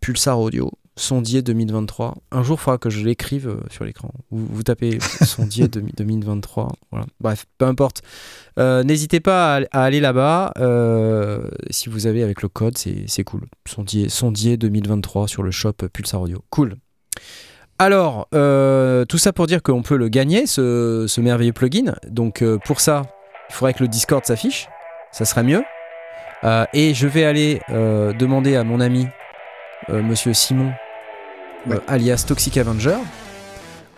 Pulsar 0.00 0.38
Audio. 0.38 0.70
Sondier 0.96 1.40
2023. 1.40 2.14
Un 2.30 2.42
jour, 2.42 2.58
il 2.60 2.62
faudra 2.62 2.76
que 2.76 2.90
je 2.90 3.04
l'écrive 3.04 3.48
euh, 3.48 3.60
sur 3.70 3.84
l'écran. 3.84 4.10
Vous, 4.30 4.62
tapez 4.62 4.98
Sondier 5.00 5.66
2023. 5.68 6.68
Voilà. 6.90 7.06
Bref, 7.20 7.46
peu 7.56 7.64
importe. 7.64 8.02
Euh, 8.58 8.82
N'hésitez 8.82 9.20
pas 9.20 9.60
à, 9.72 9.82
aller 9.82 10.00
là-bas. 10.00 10.52
euh, 10.58 11.48
si 11.70 11.88
vous 11.88 12.06
avez 12.06 12.22
avec 12.22 12.42
le 12.42 12.48
code, 12.48 12.76
c'est 12.76 13.24
cool. 13.24 13.42
Sondier, 13.66 14.08
Sondier 14.10 14.56
2023 14.58 15.26
sur 15.26 15.42
le 15.42 15.50
shop 15.50 15.72
Pulsar 15.92 16.20
Audio. 16.20 16.44
Cool. 16.50 16.76
Alors, 17.78 18.28
tout 18.30 19.18
ça 19.18 19.32
pour 19.32 19.46
dire 19.46 19.62
qu'on 19.62 19.82
peut 19.82 19.96
le 19.96 20.08
gagner, 20.08 20.46
ce, 20.46 21.06
ce 21.08 21.20
merveilleux 21.22 21.54
plugin. 21.54 21.94
Donc, 22.08 22.44
pour 22.66 22.80
ça, 22.80 23.06
il 23.48 23.54
faudrait 23.54 23.72
que 23.72 23.82
le 23.82 23.88
Discord 23.88 24.24
s'affiche. 24.26 24.68
Ça 25.12 25.24
serait 25.24 25.44
mieux. 25.44 25.62
Et 26.74 26.92
je 26.92 27.06
vais 27.06 27.24
aller 27.24 27.60
demander 27.70 28.56
à 28.56 28.64
mon 28.64 28.80
ami, 28.80 29.06
monsieur 29.88 30.32
Simon, 30.34 30.70
euh, 31.68 31.74
Ouais. 31.74 31.80
alias 31.88 32.24
Toxic 32.26 32.56
Avenger, 32.56 32.96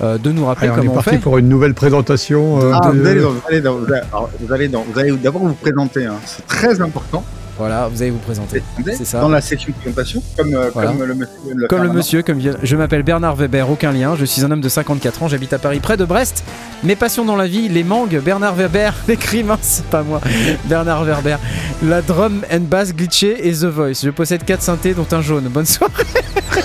euh, 0.01 0.19
de 0.19 0.33
nous 0.33 0.45
rappeler 0.47 0.69
Allez, 0.69 0.73
on 0.79 0.83
est 0.83 0.87
comment 0.87 0.93
on, 0.93 0.95
parti 0.97 1.11
fait. 1.11 1.19
pour 1.19 1.39
une 1.39 1.49
nouvelle 1.49 1.75
présentation. 1.75 2.61
euh, 2.61 2.73
Ah, 2.75 2.91
de- 2.91 2.99
vous 2.99 3.07
allez 3.07 3.21
dans, 3.21 3.31
vous 3.31 3.41
allez 3.49 3.61
dans, 3.61 3.75
vous 3.77 3.85
allez, 3.93 4.03
alors, 4.12 4.31
vous 4.41 4.53
allez 4.53 4.69
dans- 4.69 4.83
vous 4.83 4.99
allez 4.99 5.12
d'abord 5.12 5.43
vous 5.47 5.55
présenter. 5.55 6.07
hein. 6.07 6.17
C'est 6.25 6.47
très 6.47 6.81
important. 6.81 7.25
Voilà, 7.62 7.87
vous 7.87 8.02
allez 8.02 8.11
vous 8.11 8.19
présenter. 8.19 8.61
C'est 8.85 9.04
ça. 9.04 9.21
Dans 9.21 9.28
la 9.28 9.40
section 9.40 9.73
présentation, 9.73 10.21
comme, 10.37 10.52
euh, 10.52 10.69
Voilà. 10.75 10.90
comme 10.90 11.04
le 11.04 11.14
monsieur. 11.14 11.54
le 11.54 11.69
Comme 11.69 11.83
le 11.85 11.92
monsieur, 11.92 12.23
comme 12.25 12.40
je 12.61 12.76
m'appelle 12.76 13.04
Bernard 13.04 13.37
Weber, 13.37 13.71
aucun 13.71 13.92
lien, 13.92 14.16
je 14.16 14.25
suis 14.25 14.45
un 14.45 14.50
homme 14.50 14.61
de 14.61 14.69
54 14.69 15.23
ans, 15.23 15.28
j'habite 15.28 15.52
à 15.52 15.61
Paris 15.61 15.78
près 15.78 15.97
de 15.97 16.04
Brest. 16.04 16.42
Mes 16.83 16.97
passions 16.97 17.25
dans 17.25 17.37
la 17.37 17.47
vie, 17.47 17.69
les 17.69 17.85
mangues, 17.85 18.19
Bernard 18.21 18.57
Weber, 18.57 18.95
les 19.07 19.16
crimes, 19.16 19.57
c'est 19.61 19.87
pas 19.87 20.02
moi, 20.02 20.21
Bernard 20.64 21.04
Weber, 21.04 21.38
la 21.85 22.02
drum 22.02 22.42
and 22.52 22.62
bass 22.62 22.92
glitchée 22.92 23.47
et 23.47 23.52
The 23.52 23.66
Voice. 23.66 24.00
Je 24.02 24.11
possède 24.11 24.45
4 24.45 24.61
synthés 24.61 24.95
dont 24.95 25.07
un 25.12 25.23
jaune. 25.23 25.45
Bonne 25.45 25.64
soirée. 25.66 25.92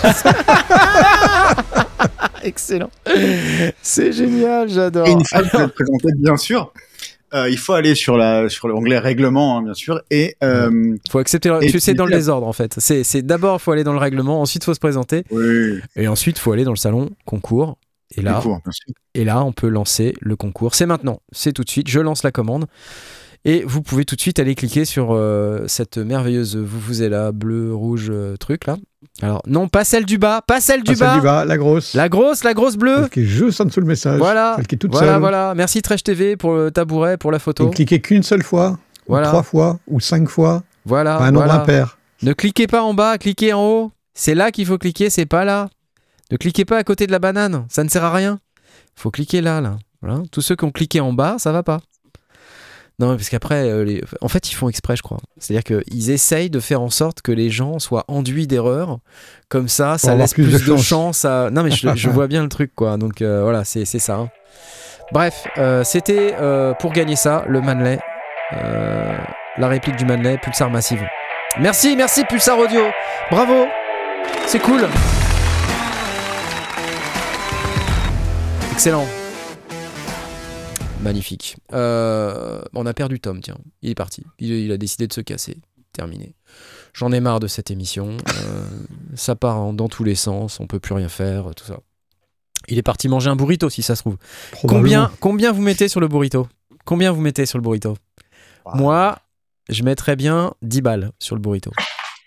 Excellent. 2.43 2.89
C'est 3.83 4.11
génial, 4.11 4.67
j'adore. 4.67 5.07
Et 5.07 5.11
une 5.11 5.23
fois 5.23 5.43
que 5.43 5.57
vous 5.57 5.63
êtes 5.63 5.73
présenté, 5.75 6.07
bien 6.17 6.37
sûr, 6.37 6.73
euh, 7.33 7.49
il 7.49 7.57
faut 7.57 7.73
aller 7.73 7.95
sur 7.95 8.17
la 8.17 8.49
sur 8.49 8.67
l'onglet 8.67 8.99
règlement, 8.99 9.57
hein, 9.57 9.63
bien 9.63 9.73
sûr, 9.73 10.01
et 10.11 10.35
euh, 10.43 10.95
Faut 11.11 11.19
accepter. 11.19 11.49
le- 11.49 11.59
Tu 11.59 11.79
sais, 11.79 11.93
dans 11.93 12.05
le 12.05 12.11
désordre 12.17 12.47
en 12.47 12.53
fait. 12.53 12.75
C'est 12.79 13.03
c'est 13.03 13.21
d'abord 13.21 13.61
faut 13.61 13.71
aller 13.71 13.83
dans 13.83 13.93
le 13.93 13.99
règlement, 13.99 14.41
ensuite 14.41 14.63
faut 14.63 14.73
se 14.73 14.79
présenter, 14.79 15.23
oui, 15.31 15.79
et 15.95 16.07
ensuite 16.07 16.39
faut 16.39 16.51
aller 16.51 16.63
dans 16.63 16.71
le 16.71 16.77
salon 16.77 17.09
concours. 17.25 17.77
Et 18.15 18.21
là. 18.21 18.41
Et 19.15 19.25
là, 19.25 19.43
on 19.43 19.51
peut 19.51 19.67
lancer 19.67 20.13
le 20.21 20.35
concours. 20.37 20.75
C'est 20.75 20.85
maintenant, 20.85 21.19
c'est 21.33 21.51
tout 21.51 21.63
de 21.65 21.69
suite. 21.69 21.89
Je 21.89 21.99
lance 21.99 22.23
la 22.23 22.31
commande. 22.31 22.65
Et 23.43 23.63
vous 23.65 23.81
pouvez 23.81 24.05
tout 24.05 24.15
de 24.15 24.21
suite 24.21 24.39
aller 24.39 24.55
cliquer 24.55 24.85
sur 24.85 25.11
euh, 25.11 25.65
cette 25.67 25.97
merveilleuse 25.97 26.55
vous 26.55 26.79
vous 26.79 27.01
êtes 27.03 27.11
là, 27.11 27.31
bleu, 27.33 27.73
rouge, 27.73 28.07
euh, 28.09 28.35
truc 28.37 28.65
là. 28.65 28.77
Alors, 29.21 29.41
non, 29.47 29.67
pas 29.67 29.83
celle 29.83 30.05
du 30.05 30.17
bas, 30.17 30.41
pas 30.45 30.61
celle 30.61 30.83
du, 30.83 30.95
celle 30.95 31.07
bas. 31.07 31.15
du 31.15 31.21
bas, 31.21 31.45
la 31.45 31.57
grosse. 31.57 31.93
La 31.95 32.07
grosse, 32.09 32.43
la 32.43 32.53
grosse 32.53 32.75
bleue. 32.77 32.97
Celle 33.01 33.09
qui 33.09 33.19
est 33.21 33.25
juste 33.25 33.59
en 33.61 33.65
dessous 33.65 33.79
le 33.79 33.87
message. 33.87 34.19
Voilà. 34.19 34.53
Celle 34.57 34.67
qui 34.67 34.75
est 34.75 34.77
toute 34.77 34.91
Voilà, 34.91 35.13
seule. 35.13 35.19
voilà. 35.19 35.53
Merci 35.55 35.81
Trèche 35.81 36.03
TV 36.03 36.37
pour 36.37 36.53
le 36.55 36.71
tabouret, 36.71 37.17
pour 37.17 37.31
la 37.31 37.39
photo. 37.39 37.65
ne 37.67 37.71
cliquez 37.73 37.99
qu'une 37.99 38.23
seule 38.23 38.43
fois, 38.43 38.77
Voilà. 39.07 39.27
ou 39.27 39.31
trois 39.31 39.43
fois, 39.43 39.79
ou 39.87 39.99
cinq 39.99 40.29
fois, 40.29 40.63
Voilà. 40.85 41.17
pas 41.17 41.25
un 41.25 41.31
nombre 41.31 41.45
voilà. 41.45 41.61
impair. 41.61 41.97
Ne 42.21 42.33
cliquez 42.33 42.67
pas 42.67 42.81
en 42.83 42.93
bas, 42.93 43.17
cliquez 43.17 43.53
en 43.53 43.63
haut. 43.63 43.91
C'est 44.13 44.35
là 44.35 44.51
qu'il 44.51 44.65
faut 44.65 44.77
cliquer, 44.77 45.09
c'est 45.09 45.25
pas 45.25 45.45
là. 45.45 45.69
Ne 46.31 46.37
cliquez 46.37 46.65
pas 46.65 46.77
à 46.77 46.83
côté 46.83 47.07
de 47.07 47.11
la 47.11 47.19
banane, 47.19 47.65
ça 47.69 47.83
ne 47.83 47.89
sert 47.89 48.03
à 48.03 48.11
rien. 48.13 48.39
Faut 48.95 49.11
cliquer 49.11 49.41
là, 49.41 49.61
là. 49.61 49.77
Voilà. 50.01 50.21
Tous 50.31 50.41
ceux 50.41 50.55
qui 50.55 50.65
ont 50.65 50.71
cliqué 50.71 50.99
en 50.99 51.13
bas, 51.13 51.35
ça 51.39 51.51
va 51.51 51.63
pas. 51.63 51.79
Non, 52.99 53.15
parce 53.15 53.29
qu'après, 53.29 53.69
euh, 53.69 53.83
les- 53.83 54.03
en 54.21 54.27
fait, 54.27 54.49
ils 54.51 54.55
font 54.55 54.69
exprès, 54.69 54.95
je 54.95 55.03
crois. 55.03 55.19
C'est-à-dire 55.37 55.63
qu'ils 55.83 56.09
essayent 56.09 56.49
de 56.49 56.59
faire 56.59 56.81
en 56.81 56.89
sorte 56.89 57.21
que 57.21 57.31
les 57.31 57.51
gens 57.51 57.77
soient 57.77 58.05
enduits 58.07 58.47
d'erreurs. 58.47 58.97
Comme 59.49 59.67
ça, 59.67 59.99
ça 59.99 60.15
laisse 60.15 60.33
plus 60.33 60.43
plus, 60.45 60.53
de 60.53 60.57
chance. 60.77 60.83
chance 60.87 61.25
à. 61.25 61.49
Non, 61.51 61.61
mais 61.63 61.69
je, 61.69 61.87
je 61.95 62.09
vois 62.09 62.27
bien 62.27 62.41
le 62.41 62.49
truc, 62.49 62.71
quoi. 62.75 62.97
Donc 62.97 63.21
euh, 63.21 63.43
voilà, 63.43 63.63
c'est 63.63 63.85
c'est 63.85 63.99
ça. 63.99 64.15
hein. 64.15 64.29
Bref, 65.11 65.45
euh, 65.59 65.83
c'était 65.83 66.35
euh, 66.41 66.73
pour 66.73 66.91
gagner 66.91 67.15
ça, 67.15 67.45
le 67.47 67.61
Manley. 67.61 67.99
La 68.51 69.67
réplique 69.67 69.95
du 69.95 70.05
Manley, 70.05 70.37
Pulsar 70.37 70.69
Massive. 70.71 71.03
Merci, 71.59 71.95
merci 71.95 72.23
Pulsar 72.25 72.57
Audio. 72.59 72.81
Bravo. 73.31 73.65
C'est 74.47 74.59
cool. 74.59 74.87
Excellent. 78.71 79.05
Magnifique. 81.07 81.57
Euh, 81.73 82.61
on 82.73 82.85
a 82.85 82.93
perdu 82.93 83.19
Tom, 83.19 83.41
tiens. 83.41 83.57
Il 83.81 83.89
est 83.89 83.95
parti. 83.95 84.23
Il, 84.39 84.51
il 84.51 84.71
a 84.71 84.77
décidé 84.77 85.07
de 85.07 85.13
se 85.13 85.21
casser. 85.21 85.57
Terminé. 85.93 86.35
J'en 86.93 87.11
ai 87.11 87.19
marre 87.19 87.39
de 87.39 87.47
cette 87.47 87.71
émission. 87.71 88.17
Euh, 88.17 88.65
ça 89.15 89.35
part 89.35 89.57
en- 89.59 89.73
dans 89.73 89.87
tous 89.89 90.03
les 90.03 90.15
sens. 90.15 90.59
On 90.59 90.67
peut 90.67 90.79
plus 90.79 90.93
rien 90.93 91.09
faire. 91.09 91.53
Tout 91.55 91.65
ça. 91.65 91.79
Il 92.67 92.77
est 92.77 92.83
parti 92.83 93.07
manger 93.07 93.29
un 93.29 93.35
burrito, 93.35 93.69
si 93.69 93.81
ça 93.81 93.95
se 93.95 94.01
trouve. 94.01 94.17
Probablement. 94.51 94.81
Combien, 94.81 95.11
combien 95.19 95.51
vous 95.51 95.61
mettez 95.61 95.87
sur 95.87 95.99
le 95.99 96.07
burrito? 96.07 96.47
Combien 96.85 97.11
vous 97.11 97.21
mettez 97.21 97.45
sur 97.45 97.57
le 97.57 97.61
burrito? 97.61 97.97
Moi, 98.73 99.17
je 99.69 99.83
mettrais 99.83 100.15
bien 100.17 100.53
10 100.61 100.81
balles 100.81 101.11
sur 101.19 101.35
le 101.35 101.41
burrito. 101.41 101.71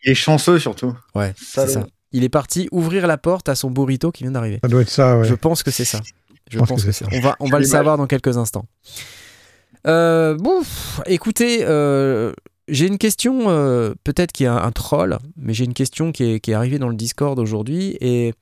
Il 0.04 0.12
est 0.12 0.14
chanceux 0.14 0.58
surtout. 0.58 0.96
Ouais, 1.14 1.34
c'est 1.36 1.66
ça. 1.68 1.86
Il 2.12 2.24
est 2.24 2.28
parti 2.30 2.68
ouvrir 2.72 3.06
la 3.06 3.18
porte 3.18 3.48
à 3.50 3.54
son 3.54 3.70
burrito 3.70 4.10
qui 4.10 4.24
vient 4.24 4.32
d'arriver. 4.32 4.58
Ça 4.64 4.68
doit 4.68 4.80
être 4.82 4.88
ça, 4.90 5.18
ouais. 5.18 5.24
Je 5.24 5.34
pense 5.34 5.62
que 5.62 5.70
c'est 5.70 5.84
ça. 5.84 6.00
Je 6.50 6.58
pense 6.58 6.68
pense 6.68 6.82
que 6.82 6.88
que 6.88 6.92
c'est. 6.92 7.06
On 7.12 7.20
va, 7.20 7.36
on 7.40 7.48
va 7.48 7.58
le 7.58 7.64
savoir 7.64 7.96
dans 7.96 8.06
quelques 8.06 8.36
instants. 8.36 8.66
Euh, 9.86 10.36
bon, 10.36 10.60
écoutez, 11.06 11.60
euh, 11.62 12.32
j'ai 12.68 12.86
une 12.86 12.98
question, 12.98 13.48
euh, 13.48 13.94
peut-être 14.04 14.32
qui 14.32 14.44
est 14.44 14.48
un, 14.48 14.56
un 14.56 14.72
troll, 14.72 15.18
mais 15.36 15.54
j'ai 15.54 15.64
une 15.64 15.74
question 15.74 16.12
qui 16.12 16.24
est, 16.24 16.40
qui 16.40 16.50
est 16.50 16.54
arrivée 16.54 16.78
dans 16.78 16.88
le 16.88 16.94
Discord 16.94 17.38
aujourd'hui. 17.38 17.96
Et 18.00 18.34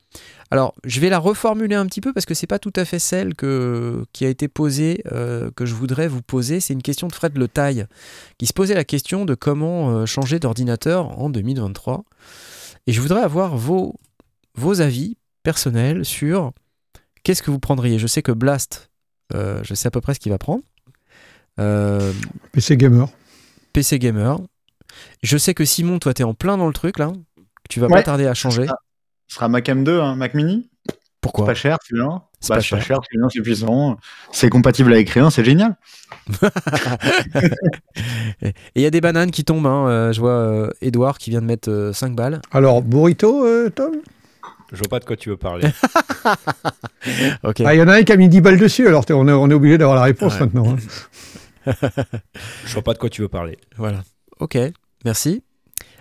alors, 0.51 0.73
je 0.83 0.99
vais 0.99 1.09
la 1.09 1.19
reformuler 1.19 1.75
un 1.75 1.85
petit 1.85 2.01
peu 2.01 2.11
parce 2.13 2.25
que 2.25 2.33
c'est 2.33 2.47
pas 2.47 2.59
tout 2.59 2.73
à 2.75 2.85
fait 2.85 2.99
celle 2.99 3.35
que, 3.35 4.03
qui 4.13 4.25
a 4.25 4.29
été 4.29 4.47
posée, 4.47 5.03
euh, 5.11 5.51
que 5.55 5.65
je 5.65 5.75
voudrais 5.75 6.07
vous 6.07 6.21
poser. 6.21 6.59
C'est 6.59 6.73
une 6.73 6.81
question 6.81 7.07
de 7.07 7.13
Fred 7.13 7.37
Le 7.37 7.47
Taille, 7.47 7.85
qui 8.37 8.45
se 8.45 8.53
posait 8.53 8.73
la 8.73 8.83
question 8.83 9.25
de 9.25 9.35
comment 9.35 9.91
euh, 9.91 10.05
changer 10.05 10.39
d'ordinateur 10.39 11.19
en 11.19 11.29
2023. 11.29 12.03
Et 12.87 12.93
je 12.93 13.01
voudrais 13.01 13.21
avoir 13.21 13.57
vos, 13.57 13.95
vos 14.55 14.81
avis 14.81 15.17
personnels 15.43 16.03
sur 16.05 16.51
qu'est-ce 17.23 17.41
que 17.43 17.51
vous 17.51 17.59
prendriez? 17.59 17.99
Je 17.99 18.07
sais 18.07 18.21
que 18.21 18.31
Blast, 18.31 18.89
euh, 19.33 19.61
je 19.63 19.73
sais 19.73 19.87
à 19.87 19.91
peu 19.91 20.01
près 20.01 20.13
ce 20.13 20.19
qu'il 20.19 20.31
va 20.31 20.37
prendre. 20.37 20.63
Euh, 21.59 22.11
PC 22.51 22.77
Gamer. 22.77 23.07
PC 23.73 23.99
Gamer. 23.99 24.37
Je 25.23 25.37
sais 25.37 25.53
que 25.53 25.65
Simon, 25.65 25.99
toi, 25.99 26.13
t'es 26.13 26.23
en 26.23 26.33
plein 26.33 26.57
dans 26.57 26.67
le 26.67 26.73
truc 26.73 26.97
là. 26.99 27.11
Tu 27.69 27.79
vas 27.79 27.87
pas 27.87 28.01
tarder 28.03 28.25
à 28.27 28.33
changer. 28.33 28.65
Ce 29.27 29.35
sera 29.35 29.47
Mac 29.47 29.67
M2, 29.67 29.99
hein, 30.01 30.15
Mac 30.15 30.33
Mini. 30.33 30.69
Pourquoi? 31.21 31.45
Pas 31.45 31.53
cher, 31.53 31.77
celui-là. 31.87 32.23
C'est 32.39 32.49
Bah, 32.49 32.55
pas 32.55 32.61
c'est 32.61 32.67
cher. 32.67 32.81
cher, 32.81 32.97
celui-là, 33.11 33.27
c'est 33.31 33.41
puissant. 33.41 33.97
C'est 34.31 34.49
compatible 34.49 34.93
avec 34.93 35.09
rien, 35.09 35.29
c'est 35.29 35.43
génial. 35.43 35.75
Et 38.41 38.53
il 38.75 38.81
y 38.81 38.85
a 38.85 38.89
des 38.89 39.01
bananes 39.01 39.31
qui 39.31 39.43
tombent. 39.43 39.67
hein. 39.67 39.87
Euh, 39.87 40.13
je 40.13 40.19
vois 40.21 40.69
Edouard 40.81 41.17
qui 41.17 41.29
vient 41.29 41.41
de 41.41 41.45
mettre 41.45 41.91
5 41.93 42.15
balles. 42.15 42.41
Alors, 42.51 42.81
Burrito, 42.81 43.45
euh, 43.45 43.69
Tom? 43.69 43.95
Je 44.71 44.77
vois 44.77 44.87
pas 44.89 44.99
de 44.99 45.05
quoi 45.05 45.15
tu 45.17 45.29
veux 45.29 45.37
parler. 45.37 45.67
Ok. 47.43 47.61
Ah, 47.65 47.73
il 47.73 47.79
y 47.79 47.81
en 47.81 47.87
a 47.87 47.95
un 47.95 48.03
qui 48.03 48.11
a 48.11 48.17
mis 48.17 48.27
10 48.29 48.41
balles 48.41 48.59
dessus, 48.59 48.87
alors 48.87 49.03
on 49.09 49.27
est, 49.27 49.31
on 49.31 49.49
est 49.49 49.53
obligé 49.53 49.77
d'avoir 49.77 49.95
la 49.95 50.03
réponse 50.03 50.33
Ouais. 50.33 50.39
maintenant. 50.41 50.75
hein. 50.75 50.77
Je 52.65 52.73
vois 52.73 52.81
pas 52.83 52.93
de 52.93 52.99
quoi 52.99 53.09
tu 53.09 53.21
veux 53.21 53.27
parler. 53.27 53.57
Voilà. 53.77 54.03
Ok. 54.39 54.57
Merci. 55.05 55.43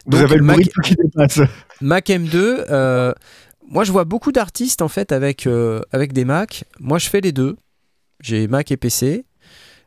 Vous 0.07 0.13
Donc, 0.13 0.23
avez 0.23 0.37
le 0.37 0.43
Mac- 0.45 0.69
qui 0.83 0.95
dépasse. 0.97 1.41
Mac 1.81 2.09
M2, 2.09 2.35
euh, 2.35 3.13
moi 3.69 3.85
je 3.85 3.93
vois 3.93 4.05
beaucoup 4.05 4.33
d'artistes 4.33 4.83
en 4.83 4.89
fait 4.89 5.13
avec, 5.13 5.47
euh, 5.47 5.81
avec 5.93 6.13
des 6.13 6.25
Mac. 6.25 6.65
Moi 6.81 6.99
je 6.99 7.09
fais 7.09 7.21
les 7.21 7.33
deux. 7.33 7.57
J'ai 8.21 8.49
Mac 8.49 8.71
et 8.73 8.77
PC. 8.77 9.25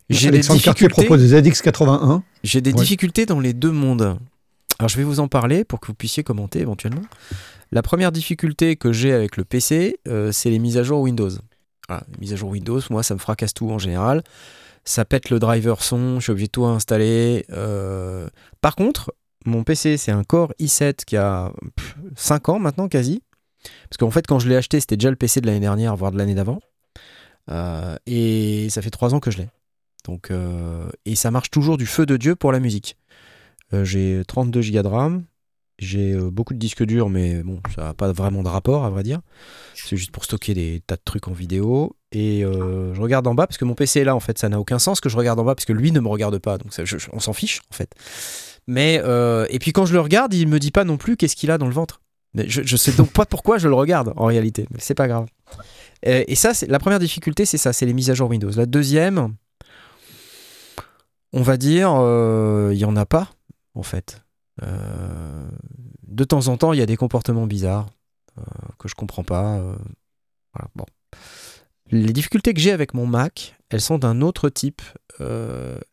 J'ai 0.10 0.30
des 0.30 0.36
Alexandre 0.38 0.62
Cartier 0.62 0.88
difficultés. 0.88 1.08
propose 1.08 1.30
des 1.32 1.42
ZX81. 1.52 2.22
J'ai 2.44 2.62
des 2.62 2.72
Ouais. 2.72 2.78
difficultés 2.80 3.26
dans 3.26 3.40
les 3.40 3.54
deux 3.54 3.72
mondes. 3.72 4.18
Alors 4.80 4.90
je 4.90 4.98
vais 4.98 5.04
vous 5.04 5.20
en 5.20 5.28
parler 5.28 5.64
pour 5.64 5.80
que 5.80 5.88
vous 5.88 5.94
puissiez 5.94 6.24
commenter 6.24 6.60
éventuellement. 6.60 7.02
La 7.74 7.82
première 7.82 8.12
difficulté 8.12 8.75
que 8.75 8.92
j'ai 8.92 9.13
avec 9.13 9.38
le 9.38 9.46
PC, 9.46 10.00
euh, 10.08 10.34
c'est 10.34 10.50
les 10.50 10.60
mises 10.60 10.78
à 10.78 10.84
jour 10.84 11.00
Windows. 11.00 11.30
Voilà, 11.88 12.04
les 12.12 12.18
mises 12.20 12.34
à 12.34 12.36
jour 12.36 12.50
Windows, 12.50 12.82
moi 12.90 13.01
ça 13.01 13.13
me 13.13 13.20
fracasse 13.20 13.54
tout 13.54 13.70
en 13.70 13.80
général. 13.80 14.24
Ça 14.84 15.06
pète 15.06 15.30
le 15.30 15.40
driver 15.40 15.82
son, 15.82 16.20
je 16.20 16.24
suis 16.24 16.32
obligé 16.32 16.48
de 16.48 16.51
tout 16.51 16.66
installer. 16.66 17.46
Euh, 17.51 18.28
Par 18.60 18.75
contre, 18.75 19.13
mon 19.46 19.63
PC 19.63 19.96
c'est 19.96 20.12
un 20.12 20.24
Core 20.25 20.54
i7 20.60 21.06
qui 21.06 21.16
a 21.16 21.54
5 22.18 22.50
ans 22.50 22.60
maintenant 22.60 22.90
quasi. 22.90 23.24
Parce 23.90 23.98
qu'en 23.98 24.12
fait 24.12 24.28
quand 24.28 24.40
je 24.40 24.50
l'ai 24.50 24.58
acheté 24.58 24.82
c'était 24.82 24.98
déjà 24.98 25.10
le 25.10 25.16
PC 25.16 25.40
de 25.40 25.48
l'année 25.48 25.62
dernière, 25.62 25.96
voire 25.96 26.12
de 26.12 26.18
l'année 26.18 26.36
d'avant. 26.36 26.60
Euh, 27.50 27.96
et 28.06 28.68
ça 28.70 28.82
fait 28.82 28.90
3 28.90 29.16
ans 29.16 29.22
que 29.22 29.32
je 29.32 29.38
l'ai. 29.38 29.50
Donc, 30.04 30.32
et 31.06 31.16
ça 31.16 31.30
marche 31.30 31.51
toujours 31.51 31.78
du 31.78 31.86
feu 31.86 32.08
de 32.08 32.18
Dieu 32.18 32.36
pour 32.36 32.51
la 32.51 32.60
musique. 32.60 32.98
J'ai 33.72 34.24
32 34.28 34.62
Go 34.72 34.82
de 34.82 34.88
RAM, 34.88 35.25
j'ai 35.82 36.14
euh, 36.14 36.30
beaucoup 36.30 36.54
de 36.54 36.60
disques 36.60 36.84
durs, 36.84 37.10
mais 37.10 37.42
bon, 37.42 37.60
ça 37.76 37.86
n'a 37.86 37.94
pas 37.96 38.12
vraiment 38.12 38.44
de 38.44 38.48
rapport 38.48 38.86
à 38.86 38.90
vrai 38.92 39.02
dire. 39.02 39.20
C'est 39.74 39.98
juste 39.98 40.12
pour 40.12 40.24
stocker 40.24 40.54
des 40.54 40.82
tas 40.86 40.96
de 40.96 41.02
trucs 41.04 41.28
en 41.28 41.34
vidéo. 41.34 41.96
Et 42.12 42.46
euh, 42.46 42.94
je 42.94 43.02
regarde 43.02 43.26
en 43.26 43.34
bas 43.34 43.48
parce 43.48 43.58
que 43.58 43.66
mon 43.66 43.74
PC 43.74 44.02
est 44.02 44.04
là 44.04 44.16
en 44.16 44.20
fait, 44.20 44.38
ça 44.38 44.48
n'a 44.48 44.60
aucun 44.60 44.78
sens 44.78 45.02
que 45.02 45.10
je 45.10 45.18
regarde 45.18 45.40
en 45.40 45.44
bas 45.44 45.56
parce 45.56 45.66
que 45.66 45.74
lui 45.74 45.92
ne 45.92 46.00
me 46.00 46.08
regarde 46.08 46.38
pas, 46.38 46.60
donc 46.60 46.72
on 47.14 47.20
s'en 47.20 47.34
fiche 47.34 47.62
en 47.72 47.74
fait. 47.74 47.96
Mais 48.68 49.02
euh, 49.04 49.48
et 49.50 49.58
puis 49.58 49.72
quand 49.72 49.86
je 49.86 49.94
le 49.94 50.02
regarde, 50.02 50.34
il 50.36 50.48
me 50.48 50.60
dit 50.60 50.72
pas 50.72 50.84
non 50.84 50.98
plus 50.98 51.18
qu'est-ce 51.18 51.36
qu'il 51.36 51.50
a 51.50 51.58
dans 51.58 51.68
le 51.68 51.74
ventre. 51.74 52.02
Mais 52.36 52.48
je, 52.48 52.62
je 52.64 52.78
sais 52.78 52.92
donc 52.92 53.12
pas 53.12 53.26
pourquoi 53.26 53.58
je 53.58 53.68
le 53.68 53.74
regarde 53.74 54.14
en 54.18 54.26
réalité, 54.26 54.68
mais 54.72 54.78
c'est 54.80 54.94
pas 54.94 55.08
grave. 55.08 55.26
Et 56.04 56.36
ça, 56.36 56.52
la 56.68 56.80
première 56.80 57.00
difficulté, 57.00 57.46
c'est 57.46 57.58
ça, 57.58 57.74
c'est 57.74 57.86
les 57.86 57.94
mises 57.94 58.10
à 58.10 58.16
jour 58.16 58.30
Windows. 58.30 58.50
La 58.56 58.66
deuxième, 58.66 59.36
on 61.34 61.42
va 61.42 61.58
dire, 61.58 61.90
il 62.72 62.78
y 62.78 62.86
en 62.86 62.96
a 62.96 63.06
pas 63.06 63.32
en 63.74 63.84
fait. 63.84 64.22
Euh, 64.63 65.50
de 66.08 66.24
temps 66.24 66.48
en 66.48 66.58
temps, 66.58 66.74
il 66.74 66.80
y 66.80 66.82
a 66.82 66.86
des 66.86 66.98
comportements 66.98 67.48
bizarres 67.48 67.89
euh, 68.38 68.44
que 68.77 68.88
je 68.88 68.96
comprends 68.96 69.24
pas. 69.24 69.58
euh, 69.58 69.75
bon. 70.75 70.86
Les 71.89 72.13
difficultés 72.13 72.53
que 72.53 72.60
j'ai 72.60 72.72
avec 72.72 72.94
mon 72.94 73.06
Mac, 73.06 73.58
elles 73.70 73.82
sont 73.82 73.98
d'un 73.98 74.22
autre 74.22 74.50
type. 74.50 74.82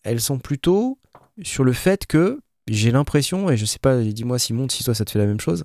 Elles 0.05 0.21
sont 0.21 0.39
plutôt 0.39 0.99
sur 1.43 1.65
le 1.65 1.73
fait 1.73 2.07
que 2.07 2.41
j'ai 2.67 2.91
l'impression, 2.93 3.51
et 3.51 3.57
je 3.57 3.67
sais 3.67 3.79
pas, 3.79 4.01
dis-moi 4.01 4.39
Simon, 4.39 4.69
si 4.69 4.85
toi 4.85 4.95
ça 4.95 5.05
te 5.05 5.11
fait 5.11 5.19
la 5.19 5.27
même 5.27 5.41
chose. 5.41 5.65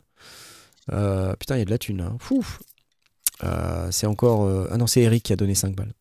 Putain, 0.88 1.56
il 1.56 1.60
y 1.60 1.62
a 1.62 1.66
de 1.66 1.70
la 1.70 1.78
thune. 1.78 2.02
Hein. 2.02 2.18
C'est 3.92 4.08
encore. 4.08 4.68
Ah 4.72 4.78
non, 4.78 4.88
c'est 4.88 5.02
Eric 5.02 5.24
qui 5.24 5.34
a 5.34 5.36
donné 5.36 5.54
5 5.56 5.76
balles. 5.76 5.94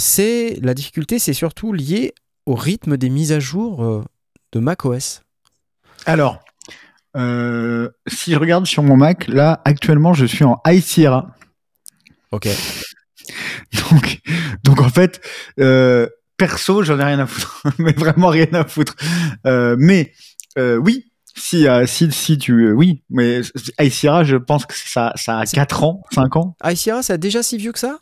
C'est 0.00 0.58
la 0.62 0.74
difficulté, 0.74 1.18
c'est 1.18 1.34
surtout 1.34 1.72
lié 1.72 2.14
au 2.46 2.54
rythme 2.54 2.96
des 2.96 3.10
mises 3.10 3.32
à 3.32 3.38
jour 3.38 4.02
de 4.52 4.60
macOS. 4.60 5.20
Alors, 6.06 6.44
euh, 7.16 7.88
si 8.06 8.32
je 8.32 8.38
regarde 8.38 8.66
sur 8.66 8.82
mon 8.82 8.96
Mac, 8.96 9.28
là, 9.28 9.60
actuellement, 9.64 10.14
je 10.14 10.26
suis 10.26 10.44
en 10.44 10.60
High 10.66 10.82
Sierra. 10.82 11.34
Ok. 12.30 12.48
Donc, 13.90 14.20
donc 14.62 14.80
en 14.82 14.88
fait, 14.90 15.20
euh, 15.58 16.06
perso, 16.36 16.82
j'en 16.82 16.98
ai 17.00 17.04
rien 17.04 17.18
à 17.20 17.26
foutre, 17.26 17.62
mais 17.78 17.92
vraiment 17.92 18.28
rien 18.28 18.52
à 18.52 18.64
foutre. 18.64 18.94
Euh, 19.46 19.76
mais 19.78 20.12
oui, 20.56 21.10
si, 21.34 21.66
si, 21.86 22.12
si 22.12 22.38
tu, 22.38 22.72
oui, 22.72 23.02
mais 23.08 23.40
High 23.80 23.90
Sierra, 23.90 24.24
je 24.24 24.36
pense 24.36 24.66
que 24.66 24.74
ça, 24.74 25.12
ça 25.16 25.38
a 25.38 25.46
4 25.46 25.84
ans, 25.84 26.02
5 26.12 26.36
ans. 26.36 26.56
Ah, 26.60 26.74
Sierra, 26.74 27.02
c'est 27.02 27.18
déjà 27.18 27.42
si 27.42 27.56
vieux 27.56 27.72
que 27.72 27.78
ça? 27.78 27.98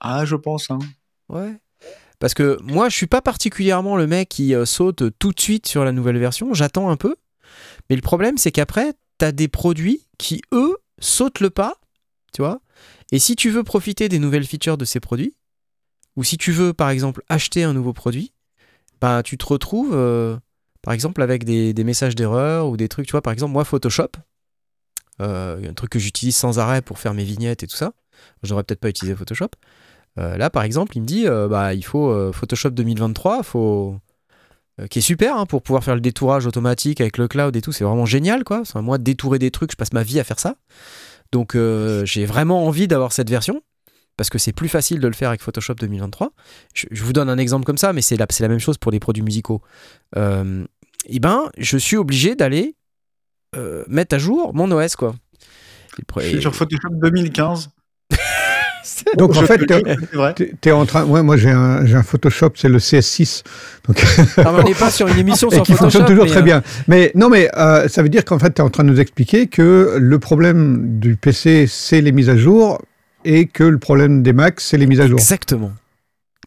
Ah, 0.00 0.24
je 0.24 0.36
pense. 0.36 0.70
Hein. 0.70 0.80
Ouais. 1.28 1.54
Parce 2.18 2.34
que 2.34 2.58
moi, 2.62 2.88
je 2.88 2.96
suis 2.96 3.06
pas 3.06 3.22
particulièrement 3.22 3.96
le 3.96 4.06
mec 4.06 4.28
qui 4.28 4.54
saute 4.64 5.04
tout 5.18 5.32
de 5.32 5.40
suite 5.40 5.66
sur 5.66 5.84
la 5.84 5.92
nouvelle 5.92 6.18
version. 6.18 6.52
J'attends 6.54 6.90
un 6.90 6.96
peu. 6.96 7.14
Mais 7.90 7.96
le 7.96 8.02
problème, 8.02 8.38
c'est 8.38 8.52
qu'après, 8.52 8.94
tu 9.18 9.24
as 9.24 9.32
des 9.32 9.48
produits 9.48 10.06
qui, 10.16 10.40
eux, 10.52 10.78
sautent 11.00 11.40
le 11.40 11.50
pas. 11.50 11.74
Tu 12.32 12.40
vois 12.40 12.60
Et 13.10 13.18
si 13.18 13.34
tu 13.34 13.50
veux 13.50 13.64
profiter 13.64 14.08
des 14.08 14.20
nouvelles 14.20 14.46
features 14.46 14.78
de 14.78 14.84
ces 14.84 15.00
produits, 15.00 15.34
ou 16.16 16.22
si 16.22 16.38
tu 16.38 16.52
veux, 16.52 16.72
par 16.72 16.90
exemple, 16.90 17.22
acheter 17.28 17.64
un 17.64 17.72
nouveau 17.72 17.92
produit, 17.92 18.32
bah, 19.00 19.22
tu 19.24 19.36
te 19.36 19.44
retrouves, 19.44 19.92
euh, 19.92 20.36
par 20.82 20.94
exemple, 20.94 21.20
avec 21.20 21.44
des, 21.44 21.74
messages 21.84 22.14
d'erreur 22.14 22.68
ou 22.68 22.76
des 22.76 22.88
trucs. 22.88 23.06
Tu 23.06 23.12
vois, 23.12 23.22
par 23.22 23.32
exemple, 23.32 23.52
moi, 23.52 23.64
Photoshop, 23.64 24.10
euh, 25.20 25.68
un 25.68 25.74
truc 25.74 25.90
que 25.90 25.98
j'utilise 25.98 26.36
sans 26.36 26.60
arrêt 26.60 26.82
pour 26.82 27.00
faire 27.00 27.12
mes 27.12 27.24
vignettes 27.24 27.64
et 27.64 27.66
tout 27.66 27.76
ça. 27.76 27.92
J'aurais 28.44 28.62
peut-être 28.62 28.80
pas 28.80 28.88
utilisé 28.88 29.16
Photoshop. 29.16 29.50
Euh, 30.18 30.36
là, 30.36 30.48
par 30.48 30.62
exemple, 30.62 30.96
il 30.96 31.00
me 31.00 31.06
dit, 31.06 31.26
bah, 31.26 31.74
il 31.74 31.84
faut 31.84 32.32
Photoshop 32.32 32.70
2023, 32.70 33.42
faut 33.42 33.98
qui 34.88 35.00
est 35.00 35.02
super 35.02 35.36
hein, 35.36 35.46
pour 35.46 35.62
pouvoir 35.62 35.84
faire 35.84 35.94
le 35.94 36.00
détourage 36.00 36.46
automatique 36.46 37.00
avec 37.00 37.18
le 37.18 37.28
cloud 37.28 37.54
et 37.56 37.60
tout. 37.60 37.72
C'est 37.72 37.84
vraiment 37.84 38.06
génial, 38.06 38.44
quoi. 38.44 38.62
Moi, 38.76 38.98
détourer 38.98 39.38
des 39.38 39.50
trucs, 39.50 39.72
je 39.72 39.76
passe 39.76 39.92
ma 39.92 40.02
vie 40.02 40.20
à 40.20 40.24
faire 40.24 40.38
ça. 40.38 40.56
Donc, 41.32 41.54
euh, 41.54 42.04
j'ai 42.04 42.26
vraiment 42.26 42.66
envie 42.66 42.88
d'avoir 42.88 43.12
cette 43.12 43.30
version. 43.30 43.62
parce 44.16 44.28
que 44.28 44.38
c'est 44.38 44.52
plus 44.52 44.68
facile 44.68 45.00
de 45.00 45.08
le 45.08 45.14
faire 45.14 45.30
avec 45.30 45.40
Photoshop 45.40 45.74
2023. 45.74 46.32
Je, 46.74 47.02
vous 47.02 47.12
donne 47.12 47.30
un 47.30 47.38
exemple 47.38 47.64
comme 47.64 47.78
ça, 47.78 47.92
mais 47.92 48.02
c'est 48.02 48.16
la, 48.16 48.26
la 48.40 48.48
même 48.48 48.58
chose 48.58 48.76
pour 48.76 48.92
les 48.92 49.00
produits 49.00 49.22
musicaux. 49.22 49.62
Euh, 50.16 50.66
eh 51.06 51.20
ben, 51.20 51.50
je 51.56 51.78
suis 51.78 51.96
obligé 51.96 52.34
d'aller 52.34 52.76
euh, 53.56 53.84
mettre 53.88 54.14
à 54.14 54.18
jour 54.18 54.52
mon 54.54 54.70
OS, 54.70 54.96
quoi. 54.96 55.14
Et 56.20 56.30
Je 56.34 56.40
sur 56.40 56.54
Photoshop 56.54 56.90
2015. 56.90 57.70
Donc 59.18 59.36
en 59.36 59.42
fait, 59.42 59.58
t'es 59.66 60.52
t'es 60.60 60.70
en 60.72 60.86
train. 60.86 61.04
Ouais, 61.04 61.22
moi 61.22 61.36
j'ai 61.36 61.50
un, 61.50 62.02
Photoshop, 62.02 62.52
c'est 62.54 62.68
le 62.68 62.78
CS6. 62.78 63.42
Donc, 63.86 64.02
Ah, 64.38 64.52
on 64.54 64.62
n'est 64.62 64.74
pas 64.74 64.90
sur 64.90 65.06
une 65.08 65.18
émission 65.18 65.50
sur 65.50 65.62
qui 65.62 65.72
Photoshop. 65.72 65.84
fonctionne 65.84 66.06
toujours 66.06 66.26
très 66.26 66.38
euh, 66.40 66.42
bien. 66.42 66.62
Mais 66.88 67.12
non, 67.14 67.28
mais 67.28 67.50
euh, 67.56 67.88
ça 67.88 68.02
veut 68.02 68.08
dire 68.08 68.24
qu'en 68.24 68.38
fait, 68.38 68.54
tu 68.54 68.60
es 68.62 68.64
en 68.64 68.70
train 68.70 68.84
de 68.84 68.90
nous 68.90 69.00
expliquer 69.00 69.46
que 69.46 69.96
le 70.00 70.18
problème 70.18 70.98
du 70.98 71.16
PC, 71.16 71.66
c'est 71.68 72.00
les 72.00 72.12
mises 72.12 72.30
à 72.30 72.36
jour, 72.36 72.80
et 73.24 73.46
que 73.46 73.64
le 73.64 73.78
problème 73.78 74.22
des 74.22 74.32
Macs, 74.32 74.60
c'est 74.60 74.78
les 74.78 74.86
mises 74.86 75.00
à 75.00 75.06
jour. 75.08 75.18
Exactement. 75.18 75.72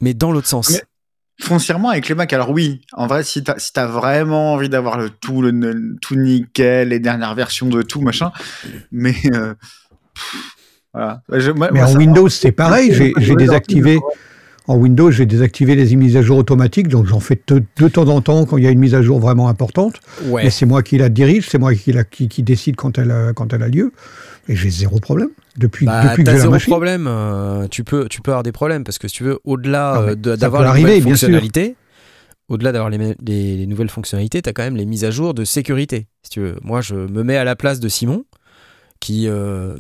Mais 0.02 0.14
dans 0.14 0.32
l'autre 0.32 0.48
sens. 0.48 0.72
Mais- 0.72 0.82
Foncièrement 1.42 1.90
avec 1.90 2.08
les 2.10 2.16
Macs, 2.16 2.32
alors 2.32 2.52
oui, 2.52 2.82
en 2.94 3.08
vrai, 3.08 3.24
si 3.24 3.44
t'as 3.44 3.58
si 3.58 3.74
t'as 3.74 3.88
vraiment 3.88 4.54
envie 4.54 4.70
d'avoir 4.70 5.00
le 5.00 5.10
tout, 5.10 5.42
le, 5.42 5.50
le 5.50 5.96
tout 6.00 6.16
nickel, 6.16 6.90
les 6.90 7.00
dernières 7.00 7.34
versions 7.34 7.68
de 7.70 7.82
tout, 7.82 8.02
machin, 8.02 8.32
mais 8.92 9.16
euh, 9.34 9.56
pff, 10.14 10.36
voilà. 10.94 11.22
Je- 11.32 11.52
moi- 11.52 11.70
Mais 11.74 11.82
moi, 11.82 11.90
en 11.90 11.96
Windows, 11.96 12.30
c'est 12.30 12.52
pareil. 12.52 12.94
J'ai 12.94 13.36
désactivé. 13.36 14.00
En 14.66 14.78
Windows, 14.78 15.12
j'ai 15.12 15.26
désactivé 15.26 15.76
les 15.76 15.94
mises 15.98 16.16
à 16.16 16.22
jour 16.22 16.38
automatiques, 16.38 16.88
donc 16.88 17.06
j'en 17.06 17.20
fais 17.20 17.38
de, 17.48 17.62
de 17.78 17.88
temps 17.90 18.08
en 18.08 18.22
temps 18.22 18.46
quand 18.46 18.56
il 18.56 18.64
y 18.64 18.68
a 18.68 18.70
une 18.70 18.80
mise 18.80 18.96
à 18.96 19.02
jour 19.02 19.20
vraiment 19.20 19.50
importante. 19.50 19.96
Ouais. 20.28 20.46
Mais 20.46 20.50
c'est 20.52 20.66
moi 20.66 20.82
qui 20.84 20.98
la 20.98 21.10
dirige, 21.10 21.50
c'est 21.50 21.58
moi 21.58 21.76
qui, 21.76 21.92
la, 21.92 22.06
qui, 22.06 22.30
qui 22.30 22.44
décide 22.44 22.78
quand 22.78 22.98
elle, 22.98 23.12
a- 23.12 23.34
quand 23.34 23.52
elle 23.52 23.62
a 23.62 23.68
lieu. 23.68 23.92
Et 24.48 24.56
j'ai 24.56 24.70
zéro 24.70 25.00
problème 25.00 25.30
depuis, 25.58 25.86
Bah, 25.86 26.04
depuis 26.12 26.24
que 26.24 26.30
j'ai 26.32 26.36
la 26.38 26.42
zéro 26.44 26.52
machine. 26.54 26.72
problème. 26.72 27.08
euh, 27.10 27.68
tu, 27.70 27.84
peux, 27.84 28.08
tu 28.08 28.22
peux 28.22 28.32
avoir 28.32 28.44
des 28.44 28.54
problèmes 28.54 28.86
parce 28.86 29.00
que 29.00 29.10
si 29.10 29.16
tu 29.18 29.24
veux, 29.26 29.40
au-delà 29.44 29.96
Ah, 29.98 30.02
euh, 30.12 30.16
d'avoir 30.16 30.74
les 30.74 30.82
nouvelles 30.82 31.02
fonctionnalités, 31.02 31.76
au-delà 32.48 32.72
d'avoir 32.72 32.90
les, 32.90 32.98
me- 33.00 33.16
les- 33.26 33.58
les 33.58 33.66
nouvelles 33.68 33.90
fonctionnalités, 33.90 34.42
tu 34.42 34.50
as 34.50 34.54
quand 34.54 34.64
même 34.64 34.78
les 34.78 34.86
mises 34.86 35.04
à 35.04 35.12
jour 35.12 35.34
de 35.34 35.44
sécurité. 35.44 36.08
Si 36.24 36.30
tu 36.30 36.40
veux. 36.40 36.56
Moi, 36.64 36.80
je 36.80 36.96
me 36.96 37.24
mets 37.24 37.36
à 37.36 37.44
la 37.44 37.58
place 37.58 37.82
de 37.82 37.90
Simon 37.90 38.24
qui, 39.02 39.28
euh, 39.28 39.76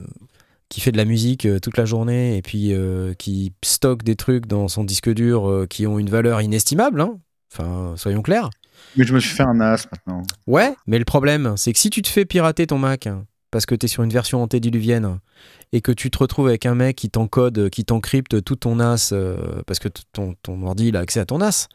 qui 0.73 0.81
fait 0.81 0.91
de 0.91 0.97
la 0.97 1.05
musique 1.05 1.45
euh, 1.45 1.59
toute 1.59 1.77
la 1.77 1.85
journée 1.85 2.35
et 2.37 2.41
puis 2.41 2.73
euh, 2.73 3.13
qui 3.13 3.53
stocke 3.63 4.01
des 4.03 4.15
trucs 4.15 4.47
dans 4.47 4.67
son 4.67 4.83
disque 4.83 5.09
dur 5.13 5.47
euh, 5.49 5.67
qui 5.69 5.85
ont 5.85 5.99
une 5.99 6.09
valeur 6.09 6.41
inestimable. 6.41 6.99
hein. 7.01 7.19
Enfin, 7.53 7.93
soyons 7.95 8.23
clairs. 8.23 8.49
Mais 8.97 9.05
je 9.05 9.13
me 9.13 9.19
suis 9.19 9.35
fait 9.35 9.43
un 9.43 9.61
as 9.61 9.85
maintenant. 9.91 10.23
Ouais, 10.47 10.73
mais 10.87 10.97
le 10.97 11.05
problème, 11.05 11.53
c'est 11.57 11.71
que 11.73 11.77
si 11.79 11.89
tu 11.91 12.01
te 12.01 12.07
fais 12.09 12.25
pirater 12.25 12.65
ton 12.65 12.79
Mac 12.79 13.05
hein, 13.05 13.25
parce 13.51 13.67
que 13.67 13.75
tu 13.75 13.85
es 13.85 13.87
sur 13.87 14.01
une 14.01 14.09
version 14.09 14.41
antédiluvienne 14.41 15.19
et 15.71 15.81
que 15.81 15.91
tu 15.91 16.09
te 16.09 16.17
retrouves 16.17 16.47
avec 16.47 16.65
un 16.65 16.73
mec 16.73 16.95
qui 16.95 17.09
t'encode, 17.11 17.69
qui 17.69 17.85
t'encrypte 17.85 18.43
tout 18.43 18.55
ton 18.55 18.77
NAS 18.77 19.11
euh, 19.13 19.37
parce 19.67 19.77
que 19.77 19.89
ton, 20.11 20.33
ton 20.41 20.65
ordi 20.65 20.87
il 20.87 20.97
a 20.97 21.01
accès 21.01 21.19
à 21.19 21.25
ton 21.25 21.37
NAS. 21.37 21.67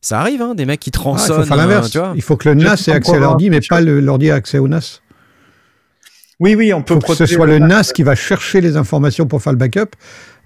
Ça 0.00 0.20
arrive, 0.20 0.42
hein, 0.42 0.56
des 0.56 0.66
mecs 0.66 0.80
qui 0.80 0.90
Ah, 0.90 0.98
il 0.98 1.00
tronçonnent. 1.00 1.42
faut 1.42 1.46
faire 1.46 1.52
hein, 1.52 1.56
l'inverse. 1.68 1.90
tu 1.92 1.98
vois. 1.98 2.12
il 2.16 2.22
faut 2.22 2.36
que 2.36 2.48
le 2.48 2.56
NAS 2.56 2.88
ait 2.88 2.92
accès 2.92 3.14
à 3.14 3.20
l'ordi, 3.20 3.50
mais 3.50 3.60
pas 3.60 3.80
le- 3.80 4.00
l'ordi 4.00 4.26
ait 4.26 4.30
accès 4.32 4.58
au 4.58 4.66
NAS. 4.66 5.00
Oui, 6.40 6.54
oui, 6.54 6.72
on 6.72 6.82
peut 6.82 6.94
Il 6.94 7.00
faut 7.06 7.12
que 7.12 7.14
ce 7.14 7.26
soit 7.26 7.46
le 7.46 7.58
NAS 7.58 7.92
qui 7.94 8.02
va 8.02 8.14
chercher 8.14 8.60
les 8.60 8.76
informations 8.76 9.26
pour 9.26 9.42
faire 9.42 9.52
le 9.52 9.58
backup, 9.58 9.90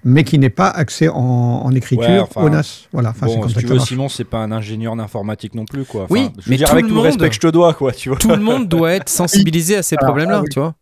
mais 0.03 0.23
qui 0.23 0.37
n'ait 0.37 0.49
pas 0.51 0.69
accès 0.69 1.07
en, 1.09 1.15
en 1.17 1.71
écriture 1.73 2.07
Ouais, 2.07 2.19
enfin, 2.19 2.43
au 2.43 2.49
NAS. 2.49 2.87
Voilà, 2.93 3.09
enfin, 3.09 3.27
c'est 3.27 3.35
Bon, 3.37 3.47
si 3.47 3.55
tu 3.55 3.65
veux, 3.95 4.07
c'est 4.09 4.23
pas 4.25 4.37
un 4.39 4.51
ingénieur 4.51 4.95
d'informatique 4.95 5.55
non 5.55 5.65
plus, 5.65 5.85
quoi. 5.85 6.03
Enfin, 6.03 6.13
Oui, 6.13 6.29
je 6.39 6.45
veux 6.45 6.51
mais 6.51 6.57
dire, 6.57 6.67
tout 6.67 6.73
avec 6.73 6.83
le 6.83 6.89
tout 6.89 6.95
le 6.95 7.01
monde- 7.01 7.05
respect 7.07 7.29
que 7.29 7.35
je 7.35 7.39
te 7.39 7.47
dois, 7.47 7.73
quoi, 7.73 7.91
tu 7.93 8.09
vois. 8.09 8.17
Tout 8.17 8.29
le 8.29 8.37
monde 8.37 8.67
doit 8.67 8.91
être 8.93 9.09
sensibilisé 9.09 9.75
à 9.75 9.83
ces 9.83 9.95
problèmes-là, 9.95 10.37
ah 10.37 10.41
oui. 10.43 10.49
tu 10.51 10.59
vois. 10.59 10.75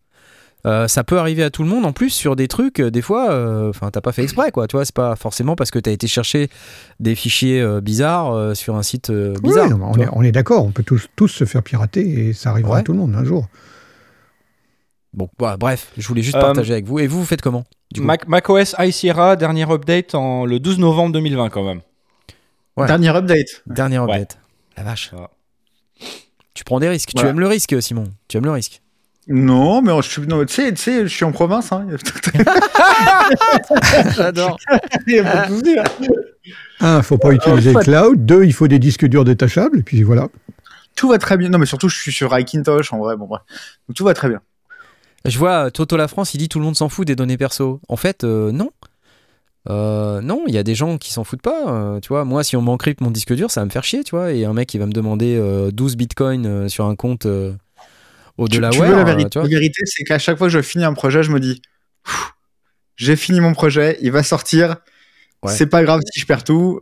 Euh, 0.66 0.88
ça 0.88 1.04
peut 1.04 1.18
arriver 1.18 1.44
à 1.44 1.50
tout 1.50 1.62
le 1.62 1.68
monde 1.68 1.84
en 1.86 1.92
plus 1.92 2.10
sur 2.10 2.34
des 2.34 2.48
trucs 2.48 2.80
euh, 2.80 2.90
des 2.90 3.02
fois 3.02 3.30
euh, 3.30 3.68
enfin 3.70 3.90
t'as 3.92 4.00
pas 4.00 4.10
fait 4.10 4.24
exprès 4.24 4.50
quoi 4.50 4.66
tu 4.66 4.74
vois 4.74 4.84
c'est 4.84 4.94
pas 4.94 5.14
forcément 5.14 5.54
parce 5.54 5.70
que 5.70 5.78
t'as 5.78 5.92
été 5.92 6.08
chercher 6.08 6.48
des 6.98 7.14
fichiers 7.14 7.60
euh, 7.60 7.80
bizarres 7.80 8.32
euh, 8.32 8.54
sur 8.54 8.74
un 8.74 8.82
site 8.82 9.10
euh, 9.10 9.34
Oui, 9.44 9.50
bizarre 9.50 9.70
non, 9.70 9.76
mais 9.78 9.84
on, 9.84 9.94
est, 10.02 10.08
on 10.14 10.22
est 10.24 10.32
d'accord, 10.32 10.64
on 10.64 10.72
peut 10.72 10.82
tous, 10.82 11.06
tous 11.14 11.28
se 11.28 11.44
faire 11.44 11.62
pirater 11.62 12.00
et 12.30 12.32
ça 12.32 12.50
arrivera 12.50 12.72
Ouais. 12.74 12.80
à 12.80 12.82
tout 12.82 12.92
le 12.92 12.98
monde 12.98 13.14
un 13.14 13.22
jour. 13.22 13.46
Bon 15.16 15.28
bah, 15.38 15.56
bref 15.58 15.90
je 15.96 16.06
voulais 16.06 16.22
juste 16.22 16.36
Euh, 16.36 16.40
partager 16.40 16.72
avec 16.72 16.84
vous 16.86 16.98
et 17.00 17.06
vous 17.06 17.18
vous 17.20 17.26
faites 17.26 17.42
comment 17.42 17.64
du 17.92 18.00
coup 18.00 18.06
Mac, 18.06 18.28
macOS 18.28 18.74
High 18.78 18.92
Sierra, 18.92 19.36
dernier 19.36 19.70
update 19.70 20.14
en, 20.14 20.44
le 20.46 20.58
12 20.60 20.78
novembre 20.78 21.12
2020, 21.12 21.50
quand 21.50 21.64
même. 21.64 21.80
Ouais. 22.76 22.86
Dernier 22.86 23.08
update. 23.16 23.62
Dernière 23.66 24.04
Ouais. 24.04 24.12
update. 24.12 24.38
La 24.76 24.82
vache. 24.82 25.10
Tu 26.52 26.64
prends 26.64 26.80
des 26.80 26.88
risques. 26.88 27.10
Tu 27.16 27.24
aimes 27.26 27.40
le 27.40 27.46
risque, 27.46 27.80
Simon. 27.80 28.04
Tu 28.28 28.36
aimes 28.36 28.44
le 28.44 28.50
risque. 28.50 28.82
Non, 29.28 29.82
mais 29.82 29.92
je 30.02 30.08
suis, 30.08 30.22
non, 30.22 30.44
tu 30.44 30.54
sais, 30.54 30.70
tu 30.72 30.82
sais, 30.82 31.02
je 31.02 31.08
suis 31.14 31.24
en 31.24 31.32
province. 31.32 31.72
Hein. 31.72 31.86
J'adore. 34.16 34.58
Il 35.06 35.14
y 35.14 35.18
a 35.18 35.24
pas 35.24 35.46
de 35.48 35.54
souci, 35.54 35.78
hein. 35.78 35.84
Un, 36.80 37.02
faut 37.02 37.18
pas 37.18 37.32
utiliser 37.32 37.72
le 37.72 37.80
cloud. 37.80 38.24
Deux, 38.26 38.44
il 38.44 38.52
faut 38.52 38.68
des 38.68 38.78
disques 38.78 39.06
durs 39.06 39.24
détachables. 39.24 39.80
Et 39.80 39.82
puis 39.82 40.02
voilà. 40.02 40.28
Tout 40.94 41.08
va 41.08 41.18
très 41.18 41.36
bien. 41.36 41.48
Non, 41.48 41.58
mais 41.58 41.66
surtout, 41.66 41.88
je 41.88 41.98
suis 41.98 42.12
sur 42.12 42.32
Hackintosh 42.32 42.92
en 42.92 42.98
vrai. 42.98 43.16
Bon, 43.16 43.26
bref. 43.26 43.42
Donc, 43.88 43.96
tout 43.96 44.04
va 44.04 44.14
très 44.14 44.28
bien. 44.28 44.40
Je 45.26 45.38
vois 45.38 45.70
Toto 45.70 45.96
La 45.96 46.08
France, 46.08 46.34
il 46.34 46.38
dit 46.38 46.48
tout 46.48 46.58
le 46.58 46.64
monde 46.64 46.76
s'en 46.76 46.88
fout 46.88 47.06
des 47.06 47.16
données 47.16 47.36
perso. 47.36 47.80
En 47.88 47.96
fait, 47.96 48.24
euh, 48.24 48.52
non. 48.52 48.70
Euh, 49.68 50.20
non, 50.20 50.44
il 50.46 50.54
y 50.54 50.58
a 50.58 50.62
des 50.62 50.76
gens 50.76 50.96
qui 50.96 51.12
s'en 51.12 51.24
foutent 51.24 51.42
pas. 51.42 51.72
euh, 51.72 52.00
tu 52.00 52.08
vois, 52.08 52.24
moi, 52.24 52.44
si 52.44 52.56
on 52.56 52.62
m'encrypte 52.62 53.00
mon 53.00 53.10
disque 53.10 53.32
dur, 53.34 53.50
ça 53.50 53.60
va 53.60 53.64
me 53.66 53.70
faire 53.70 53.82
chier, 53.84 54.04
tu 54.04 54.14
vois. 54.14 54.32
Et 54.32 54.44
un 54.44 54.52
mec 54.52 54.68
qui 54.68 54.78
va 54.78 54.86
me 54.86 54.92
demander 54.92 55.36
euh, 55.36 55.70
12 55.72 55.96
bitcoins 55.96 56.46
euh, 56.46 56.68
sur 56.68 56.86
un 56.86 56.94
compte 56.94 57.26
euh, 57.26 57.52
au 58.38 58.46
Tu, 58.46 58.60
la 58.60 58.68
euh, 58.68 59.04
vérité, 59.04 59.30
tu 59.30 59.38
vois. 59.40 59.48
la 59.48 59.54
vérité, 59.54 59.82
c'est 59.86 60.04
qu'à 60.04 60.18
chaque 60.20 60.38
fois 60.38 60.46
que 60.46 60.52
je 60.52 60.62
finis 60.62 60.84
un 60.84 60.92
projet, 60.94 61.22
je 61.24 61.32
me 61.32 61.40
dis, 61.40 61.60
j'ai 62.96 63.16
fini 63.16 63.40
mon 63.40 63.52
projet, 63.54 63.98
il 64.02 64.12
va 64.12 64.22
sortir. 64.22 64.76
Ouais. 65.42 65.52
C'est 65.52 65.66
pas 65.66 65.82
grave 65.82 66.00
si 66.12 66.20
je 66.20 66.26
perds 66.26 66.44
tout, 66.44 66.80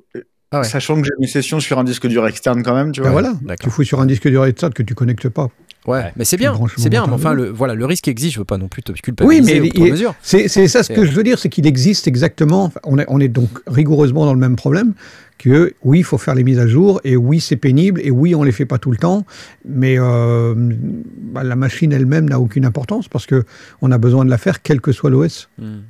Ah 0.50 0.61
ouais. 0.61 0.64
sachant 0.64 1.00
que 1.00 1.04
j'ai 1.07 1.12
une 1.20 1.26
session 1.26 1.61
sur 1.61 1.78
un 1.78 1.85
disque 1.85 2.07
dur 2.07 2.26
externe 2.26 2.62
quand 2.62 2.74
même, 2.74 2.92
tu 2.92 3.00
Ben 3.00 3.11
vois. 3.11 3.22
voilà. 3.22 3.57
Tu 3.61 3.70
fous 3.70 3.83
sur 3.85 4.00
un 4.00 4.07
disque 4.07 4.28
dur 4.28 4.44
externe 4.44 4.72
que 4.74 4.83
tu 4.83 4.94
connectes 4.94 5.28
pas. 5.30 5.48
Ouais, 5.87 5.99
Ouais. 5.99 6.12
mais 6.16 6.25
c'est 6.25 6.37
bien, 6.38 6.59
c'est 6.79 6.88
bien. 6.88 7.07
Mais 7.07 7.12
enfin, 7.12 7.35
le, 7.35 7.51
voilà, 7.51 7.75
le 7.75 7.85
risque 7.85 8.09
existe. 8.09 8.35
Je 8.35 8.38
veux 8.38 8.44
pas 8.44 8.57
non 8.59 8.68
plus 8.68 8.83
te 8.83 8.92
culpabiliser 8.92 9.61
Oui, 9.61 9.61
mais 9.61 9.66
outre 9.68 9.81
il- 9.87 9.90
mesure. 9.92 10.14
C'est 10.23 10.49
c'est 10.49 10.66
ça 10.68 10.83
ce 10.83 10.92
que 10.92 11.05
je 11.05 11.12
veux 11.12 11.23
dire, 11.23 11.38
c'est 11.38 11.49
qu'il 11.51 11.66
existe 11.66 12.09
exactement. 12.09 12.64
enfin, 12.64 12.81
On 12.85 12.99
est, 12.99 13.05
on 13.09 13.20
est 13.20 13.29
donc 13.29 13.51
rigoureusement 13.66 14.25
dans 14.25 14.33
le 14.35 14.40
même 14.40 14.57
problème 14.57 14.94
que 15.37 15.75
oui, 15.83 15.99
il 15.99 16.05
faut 16.05 16.16
faire 16.16 16.35
les 16.37 16.44
mises 16.44 16.59
à 16.61 16.66
jour 16.66 17.01
et 17.05 17.16
oui, 17.16 17.40
c'est 17.40 17.57
pénible 17.57 18.01
et 18.03 18.11
oui, 18.11 18.35
on 18.35 18.44
les 18.44 18.53
fait 18.53 18.64
pas 18.66 18.79
tout 18.79 18.90
le 18.92 18.97
temps. 18.97 19.27
Mais 19.66 19.97
euh, 19.99 20.55
bah, 20.57 21.42
la 21.44 21.57
machine 21.57 21.92
elle-même 21.92 22.29
n'a 22.31 22.40
aucune 22.40 22.64
importance 22.64 23.09
parce 23.09 23.27
que 23.27 23.44
on 23.83 23.90
a 23.90 23.99
besoin 23.99 24.25
de 24.25 24.31
la 24.31 24.38
faire 24.38 24.62
quel 24.62 24.81
que 24.81 24.92
soit 24.92 25.11
l'OS. 25.11 25.49
Hmm. 25.59 25.81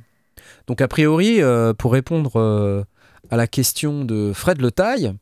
Donc 0.67 0.81
a 0.81 0.87
priori, 0.87 1.41
euh, 1.41 1.73
pour 1.73 1.93
répondre 1.93 2.31
euh, 2.35 2.83
à 3.29 3.37
la 3.37 3.47
question 3.47 4.03
de 4.03 4.31
Fred 4.33 4.59
Le 4.61 4.71
Taille, 4.71 5.13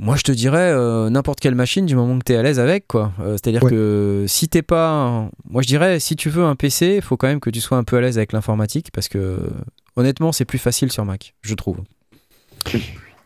moi 0.00 0.16
je 0.16 0.22
te 0.22 0.32
dirais 0.32 0.70
euh, 0.72 1.10
n'importe 1.10 1.38
quelle 1.40 1.54
machine 1.54 1.86
du 1.86 1.94
moment 1.94 2.18
que 2.18 2.24
tu 2.24 2.32
es 2.32 2.36
à 2.36 2.42
l'aise 2.42 2.58
avec 2.58 2.88
quoi. 2.88 3.12
Euh, 3.20 3.32
C'est-à-dire 3.32 3.62
Ouais. 3.62 3.70
que 3.70 4.24
si 4.26 4.48
t'es 4.48 4.62
pas, 4.62 4.90
un- 4.90 5.30
moi 5.48 5.62
je 5.62 5.66
dirais 5.68 6.00
si 6.00 6.16
tu 6.16 6.30
veux 6.30 6.44
un 6.44 6.56
PC, 6.56 6.94
il 6.96 7.02
faut 7.02 7.16
quand 7.16 7.28
même 7.28 7.40
que 7.40 7.50
tu 7.50 7.60
sois 7.60 7.78
un 7.78 7.84
peu 7.84 7.96
à 7.96 8.00
l'aise 8.00 8.16
avec 8.18 8.32
l'informatique 8.32 8.90
parce 8.92 9.08
que 9.08 9.38
honnêtement 9.96 10.32
c'est 10.32 10.44
plus 10.46 10.58
facile 10.58 10.90
sur 10.90 11.04
Mac, 11.04 11.34
je 11.42 11.54
trouve. 11.54 11.78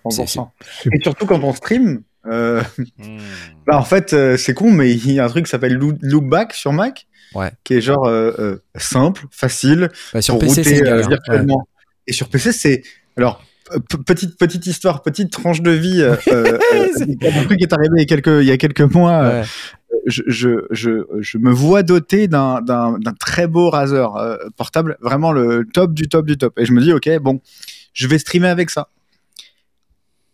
100%. 0.04 0.50
c'est- 0.82 0.90
Et 0.92 1.00
surtout 1.02 1.26
quand 1.26 1.42
on 1.42 1.52
stream, 1.54 2.02
euh, 2.26 2.62
bah, 3.66 3.78
en 3.78 3.84
fait, 3.84 4.12
euh, 4.12 4.36
c'est 4.36 4.54
con, 4.54 4.70
mais 4.70 4.92
il 4.92 5.12
y 5.12 5.20
a 5.20 5.24
un 5.24 5.28
truc 5.28 5.46
qui 5.46 5.50
s'appelle 5.50 5.74
Loo- 5.74 5.96
Loopback 6.02 6.52
sur 6.52 6.72
Mac, 6.72 7.06
Ouais. 7.34 7.50
qui 7.64 7.74
est 7.74 7.80
genre 7.80 8.04
euh, 8.06 8.32
euh, 8.38 8.62
simple, 8.76 9.24
facile, 9.30 9.88
Bah, 10.12 10.20
sur 10.22 10.34
pour 10.38 10.42
PC 10.54 10.62
router 10.62 10.88
euh. 10.88 11.00
Ouais. 11.02 11.08
virtuellement. 11.08 11.66
Et 12.06 12.12
sur 12.12 12.28
PC, 12.28 12.52
c'est 12.52 12.82
alors 13.16 13.42
petite 14.06 14.38
petite 14.38 14.66
histoire, 14.66 15.02
petite 15.02 15.30
tranche 15.32 15.60
de 15.62 15.70
vie. 15.70 16.00
euh, 16.02 16.16
euh, 16.28 16.58
euh, 16.74 16.88
un 17.22 17.44
truc 17.44 17.58
qui 17.58 17.64
est 17.64 17.72
arrivé 17.72 17.90
il 17.96 18.00
y 18.00 18.02
a 18.02 18.06
quelques 18.06 18.42
il 18.42 18.46
y 18.46 18.52
a 18.52 18.56
quelques 18.56 18.80
mois. 18.82 19.22
euh, 19.22 19.40
Ouais. 19.42 19.46
je, 20.06 20.22
je, 20.26 20.66
je, 20.70 20.90
je 21.20 21.38
me 21.38 21.50
vois 21.50 21.82
doté 21.82 22.28
d'un 22.28 22.60
très 23.18 23.46
beau 23.46 23.70
Razer 23.70 24.16
euh, 24.16 24.36
portable, 24.56 24.98
vraiment 25.00 25.32
le 25.32 25.66
top 25.72 25.94
du 25.94 26.08
top 26.08 26.26
du 26.26 26.36
top. 26.36 26.58
Et 26.58 26.66
je 26.66 26.72
me 26.72 26.80
dis 26.82 26.92
ok 26.92 27.08
bon, 27.22 27.40
je 27.94 28.06
vais 28.06 28.18
streamer 28.18 28.48
avec 28.48 28.70
ça. 28.70 28.88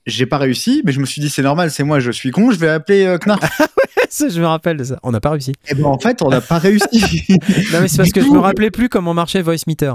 J'ai 0.07 0.27
pas 0.27 0.39
réussi, 0.39 0.83
mais 0.85 0.93
je 0.93 0.99
me 0.99 1.05
suis 1.07 1.21
dit 1.21 1.29
c'est 1.29 1.43
normal, 1.43 1.71
c'est 1.71 1.85
moi, 1.85 2.01
je 2.01 2.11
suis 2.11 2.31
con, 2.31 2.51
je 2.51 2.59
vais 2.59 2.69
appeler 2.71 3.05
euh, 3.05 3.19
Knarf. 3.19 3.61
Ça, 4.09 4.29
je 4.29 4.41
me 4.41 4.47
rappelle 4.47 4.77
de 4.77 4.83
ça. 4.83 4.99
On 5.05 5.13
n'a 5.13 5.21
pas 5.21 5.31
réussi. 5.31 5.53
Et 5.69 5.75
ben 5.75 5.85
en 5.85 5.99
fait, 5.99 6.21
on 6.23 6.31
n'a 6.31 6.41
pas 6.41 6.59
réussi. 6.59 6.89
Non 7.73 7.81
mais 7.81 7.87
c'est 7.87 7.99
parce 7.99 8.11
que 8.11 8.21
je 8.23 8.27
me 8.27 8.41
rappelais 8.41 8.73
plus 8.73 8.89
comment 8.89 9.15
marchait 9.15 9.41
VoiceMeter. 9.43 9.93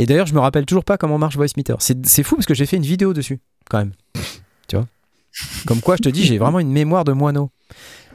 Et 0.00 0.06
d'ailleurs 0.06 0.26
je 0.26 0.34
me 0.34 0.40
rappelle 0.40 0.64
toujours 0.66 0.84
pas 0.84 0.96
comment 0.96 1.18
marche 1.18 1.36
VoiceMeter. 1.36 1.74
C'est 1.78 2.06
c'est 2.06 2.22
fou 2.22 2.36
parce 2.36 2.46
que 2.46 2.54
j'ai 2.54 2.66
fait 2.66 2.76
une 2.76 2.82
vidéo 2.86 3.12
dessus 3.12 3.38
quand 3.68 3.78
même. 3.78 3.92
Tu 4.68 4.76
vois? 4.76 4.86
Comme 5.66 5.80
quoi 5.80 5.96
je 5.96 6.02
te 6.02 6.08
dis 6.08 6.24
j'ai 6.24 6.38
vraiment 6.38 6.58
une 6.58 6.72
mémoire 6.72 7.04
de 7.04 7.12
moineau. 7.12 7.50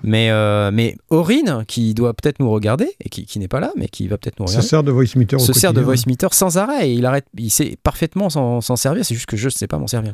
Mais, 0.03 0.29
euh, 0.29 0.71
mais 0.71 0.97
Aurine, 1.09 1.63
qui 1.67 1.93
doit 1.93 2.13
peut-être 2.13 2.39
nous 2.39 2.51
regarder, 2.51 2.89
et 3.03 3.09
qui, 3.09 3.25
qui 3.25 3.39
n'est 3.39 3.47
pas 3.47 3.59
là, 3.61 3.71
mais 3.77 3.87
qui 3.87 4.07
va 4.07 4.17
peut-être 4.17 4.39
nous 4.39 4.45
Ça 4.45 4.51
regarder, 4.57 4.67
sert 4.67 4.83
de 4.83 4.91
voice 4.91 5.05
meter 5.15 5.35
au 5.37 5.39
se 5.39 5.53
sert 5.53 5.71
de 5.71 5.79
quotidien. 5.81 5.85
VoiceMeter 5.85 6.27
sans 6.33 6.57
arrêt 6.57 6.89
et 6.89 6.93
il 6.93 7.05
arrête, 7.05 7.25
il 7.37 7.49
sait 7.49 7.77
parfaitement 7.81 8.29
s'en 8.29 8.61
servir, 8.75 9.03
c'est 9.05 9.15
juste 9.15 9.25
que 9.25 9.37
je 9.37 9.45
ne 9.45 9.51
sais 9.51 9.67
pas 9.67 9.77
m'en 9.79 9.87
servir. 9.87 10.13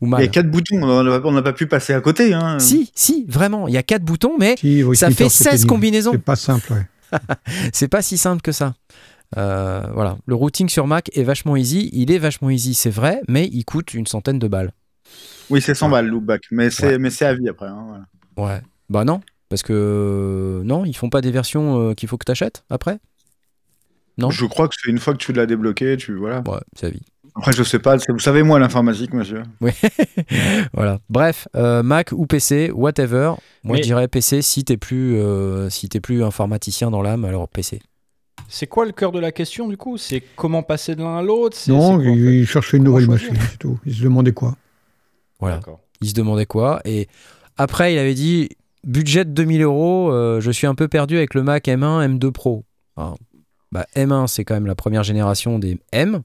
Ou 0.00 0.06
Il 0.18 0.20
y 0.20 0.24
a 0.24 0.28
quatre 0.28 0.50
boutons, 0.50 0.82
on 0.82 1.32
n'a 1.32 1.42
pas 1.42 1.52
pu 1.52 1.66
passer 1.66 1.94
à 1.94 2.00
côté. 2.00 2.34
Hein. 2.34 2.58
Si, 2.58 2.90
si, 2.94 3.24
vraiment, 3.28 3.68
il 3.68 3.72
y 3.74 3.78
a 3.78 3.82
quatre 3.82 4.02
boutons, 4.04 4.36
mais 4.38 4.56
Si, 4.58 4.82
voice 4.82 4.96
ça 4.96 5.08
meter, 5.08 5.24
fait 5.24 5.30
c'est 5.30 5.44
16 5.44 5.52
pénible. 5.52 5.68
combinaisons. 5.68 6.12
C'est 6.12 6.18
pas 6.24 6.36
simple. 6.36 6.72
ouais. 6.72 6.86
c'est 7.72 7.88
pas 7.88 8.02
si 8.02 8.18
simple 8.18 8.42
que 8.42 8.52
ça. 8.52 8.74
Euh, 9.36 9.86
voilà, 9.94 10.16
le 10.26 10.34
routing 10.34 10.68
sur 10.68 10.86
Mac 10.86 11.10
est 11.16 11.22
vachement 11.22 11.56
easy. 11.56 11.88
Il 11.92 12.10
est 12.10 12.18
vachement 12.18 12.50
easy, 12.50 12.74
c'est 12.74 12.90
vrai, 12.90 13.20
mais 13.28 13.48
il 13.52 13.64
coûte 13.64 13.94
une 13.94 14.06
centaine 14.06 14.38
de 14.38 14.48
balles. 14.48 14.72
Oui, 15.50 15.60
c'est 15.60 15.74
100 15.74 15.88
balles, 15.88 16.06
loopback, 16.06 16.42
mais 16.50 16.70
c'est 16.70 16.98
mais 16.98 17.10
c'est 17.10 17.26
à 17.26 17.34
vie 17.34 17.48
après. 17.48 17.66
hein, 17.66 17.84
voilà. 18.36 18.54
Ouais. 18.56 18.60
Bah 18.88 19.04
non, 19.04 19.20
parce 19.48 19.62
que 19.62 19.72
euh, 19.72 20.62
non, 20.64 20.84
ils 20.84 20.96
font 20.96 21.10
pas 21.10 21.20
des 21.20 21.30
versions 21.30 21.90
euh, 21.90 21.94
qu'il 21.94 22.08
faut 22.08 22.16
que 22.18 22.24
tu 22.24 22.32
achètes 22.32 22.64
après? 22.70 22.98
Non. 24.18 24.30
Je 24.30 24.44
crois 24.46 24.68
que 24.68 24.74
c'est 24.80 24.90
une 24.90 24.98
fois 24.98 25.12
que 25.14 25.18
tu 25.18 25.32
l'as 25.32 25.46
débloqué, 25.46 25.96
tu 25.96 26.14
voilà. 26.16 26.42
Ouais, 26.46 26.58
c'est 26.76 26.86
à 26.86 26.90
vie. 26.90 27.02
Après, 27.36 27.52
je 27.52 27.62
sais 27.62 27.78
pas. 27.78 27.96
Vous 28.08 28.18
savez 28.18 28.42
moi 28.42 28.58
l'informatique, 28.58 29.14
monsieur. 29.14 29.42
voilà. 30.74 30.98
Bref, 31.08 31.48
euh, 31.56 31.82
Mac 31.82 32.10
ou 32.12 32.26
PC, 32.26 32.70
whatever. 32.72 33.34
Moi, 33.64 33.76
Mais- 33.76 33.78
je 33.78 33.82
dirais 33.82 34.08
PC 34.08 34.42
si 34.42 34.64
t'es 34.64 34.76
plus, 34.76 35.16
euh, 35.16 35.70
si 35.70 35.88
t'es 35.88 36.00
plus 36.00 36.22
informaticien 36.24 36.90
dans 36.90 37.02
l'âme, 37.02 37.24
alors 37.24 37.48
PC. 37.48 37.80
C'est 38.52 38.66
quoi 38.66 38.84
le 38.84 38.92
cœur 38.92 39.12
de 39.12 39.18
la 39.20 39.30
question 39.32 39.68
du 39.68 39.76
coup? 39.76 39.96
C'est 39.96 40.22
comment 40.36 40.62
passer 40.62 40.94
de 40.96 41.02
l'un 41.02 41.16
à 41.18 41.22
l'autre? 41.22 41.56
Non, 41.68 41.98
c'est 41.98 42.04
quoi, 42.04 42.12
en 42.12 42.14
il, 42.14 42.24
fait? 42.24 42.36
il 42.40 42.46
cherchait 42.46 42.76
une 42.78 42.84
nouvelle 42.84 43.08
machine, 43.08 43.34
c'est 43.50 43.58
tout. 43.58 43.78
Il 43.86 43.94
se 43.94 44.02
demandait 44.02 44.32
quoi. 44.32 44.56
Voilà. 45.38 45.56
D'accord. 45.56 45.80
Il 46.00 46.08
se 46.08 46.14
demandait 46.14 46.46
quoi. 46.46 46.80
Et 46.84 47.08
après, 47.56 47.94
il 47.94 47.98
avait 47.98 48.14
dit 48.14 48.48
budget 48.84 49.24
de 49.24 49.30
2000 49.30 49.62
euros, 49.62 50.10
euh, 50.12 50.40
je 50.40 50.50
suis 50.50 50.66
un 50.66 50.74
peu 50.74 50.88
perdu 50.88 51.16
avec 51.16 51.34
le 51.34 51.42
Mac 51.42 51.66
M1, 51.68 52.18
M2 52.18 52.30
Pro. 52.32 52.64
Alors, 52.96 53.18
bah, 53.72 53.86
M1, 53.94 54.26
c'est 54.26 54.44
quand 54.44 54.54
même 54.54 54.66
la 54.66 54.74
première 54.74 55.04
génération 55.04 55.58
des 55.58 55.78
M. 55.92 56.22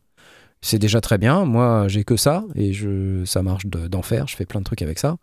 C'est 0.61 0.79
déjà 0.79 1.01
très 1.01 1.17
bien. 1.19 1.45
Moi, 1.45 1.88
j'ai 1.89 2.03
que 2.03 2.17
ça 2.17 2.43
et 2.55 2.73
je, 2.73 3.23
ça 3.25 3.43
marche 3.43 3.67
de- 3.67 3.88
d'enfer. 3.88 4.27
Je 4.27 4.35
fais 4.35 4.45
plein 4.45 4.61
de 4.61 4.65
trucs 4.65 4.81
avec 4.81 4.97
ça. 4.97 5.17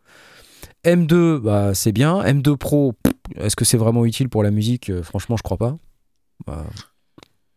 M2, 0.85 1.39
bah, 1.41 1.75
c'est 1.75 1.91
bien. 1.93 2.23
M2 2.23 2.57
Pro, 2.57 2.95
est-ce 3.37 3.57
que 3.57 3.65
c'est 3.65 3.77
vraiment 3.79 4.05
utile 4.05 4.29
pour 4.29 4.43
la 4.45 4.51
musique? 4.53 4.91
Euh, 4.91 5.03
Franchement, 5.03 5.37
je 5.37 5.43
crois 5.43 5.57
pas. 5.57 5.77
Bah, 6.47 6.67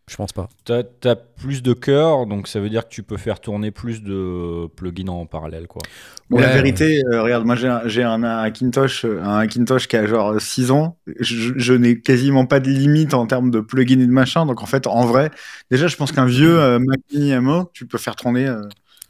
je 0.09 0.15
pense 0.17 0.31
pas. 0.33 0.49
T'as 0.65 0.83
as 1.05 1.15
plus 1.15 1.63
de 1.63 1.73
cœur, 1.73 2.27
donc 2.27 2.47
ça 2.47 2.59
veut 2.59 2.69
dire 2.69 2.83
que 2.87 2.93
tu 2.93 3.01
peux 3.03 3.17
faire 3.17 3.39
tourner 3.39 3.71
plus 3.71 4.03
de 4.03 4.67
plugins 4.75 5.07
en 5.09 5.25
parallèle, 5.25 5.67
quoi. 5.67 5.81
Mais 6.29 6.41
la 6.41 6.49
vérité, 6.53 7.01
euh, 7.11 7.21
regarde, 7.21 7.45
moi 7.45 7.55
j'ai 7.55 7.67
un, 7.67 7.87
j'ai 7.87 8.03
un 8.03 8.23
Hackintosh, 8.23 9.05
euh, 9.05 9.21
un 9.23 9.37
Hackintosh 9.39 9.87
qui 9.87 9.95
a 9.95 10.07
genre 10.07 10.39
6 10.41 10.71
ans. 10.71 10.97
Je, 11.19 11.53
je 11.55 11.73
n'ai 11.73 11.99
quasiment 12.01 12.45
pas 12.47 12.59
de 12.59 12.69
limite 12.69 13.13
en 13.13 13.27
termes 13.27 13.51
de 13.51 13.59
plugins 13.59 13.99
et 13.99 14.07
de 14.07 14.11
machin. 14.11 14.45
Donc 14.47 14.61
en 14.63 14.65
fait, 14.65 14.87
en 14.87 15.05
vrai, 15.05 15.29
déjà, 15.69 15.87
je 15.87 15.95
pense 15.95 16.11
qu'un 16.11 16.25
vieux 16.25 16.59
euh, 16.59 16.79
Mac 16.79 16.99
Mini 17.13 17.31
M1, 17.31 17.67
tu 17.73 17.85
peux 17.85 17.97
faire 17.99 18.15
tourner. 18.15 18.47
euh, 18.47 18.61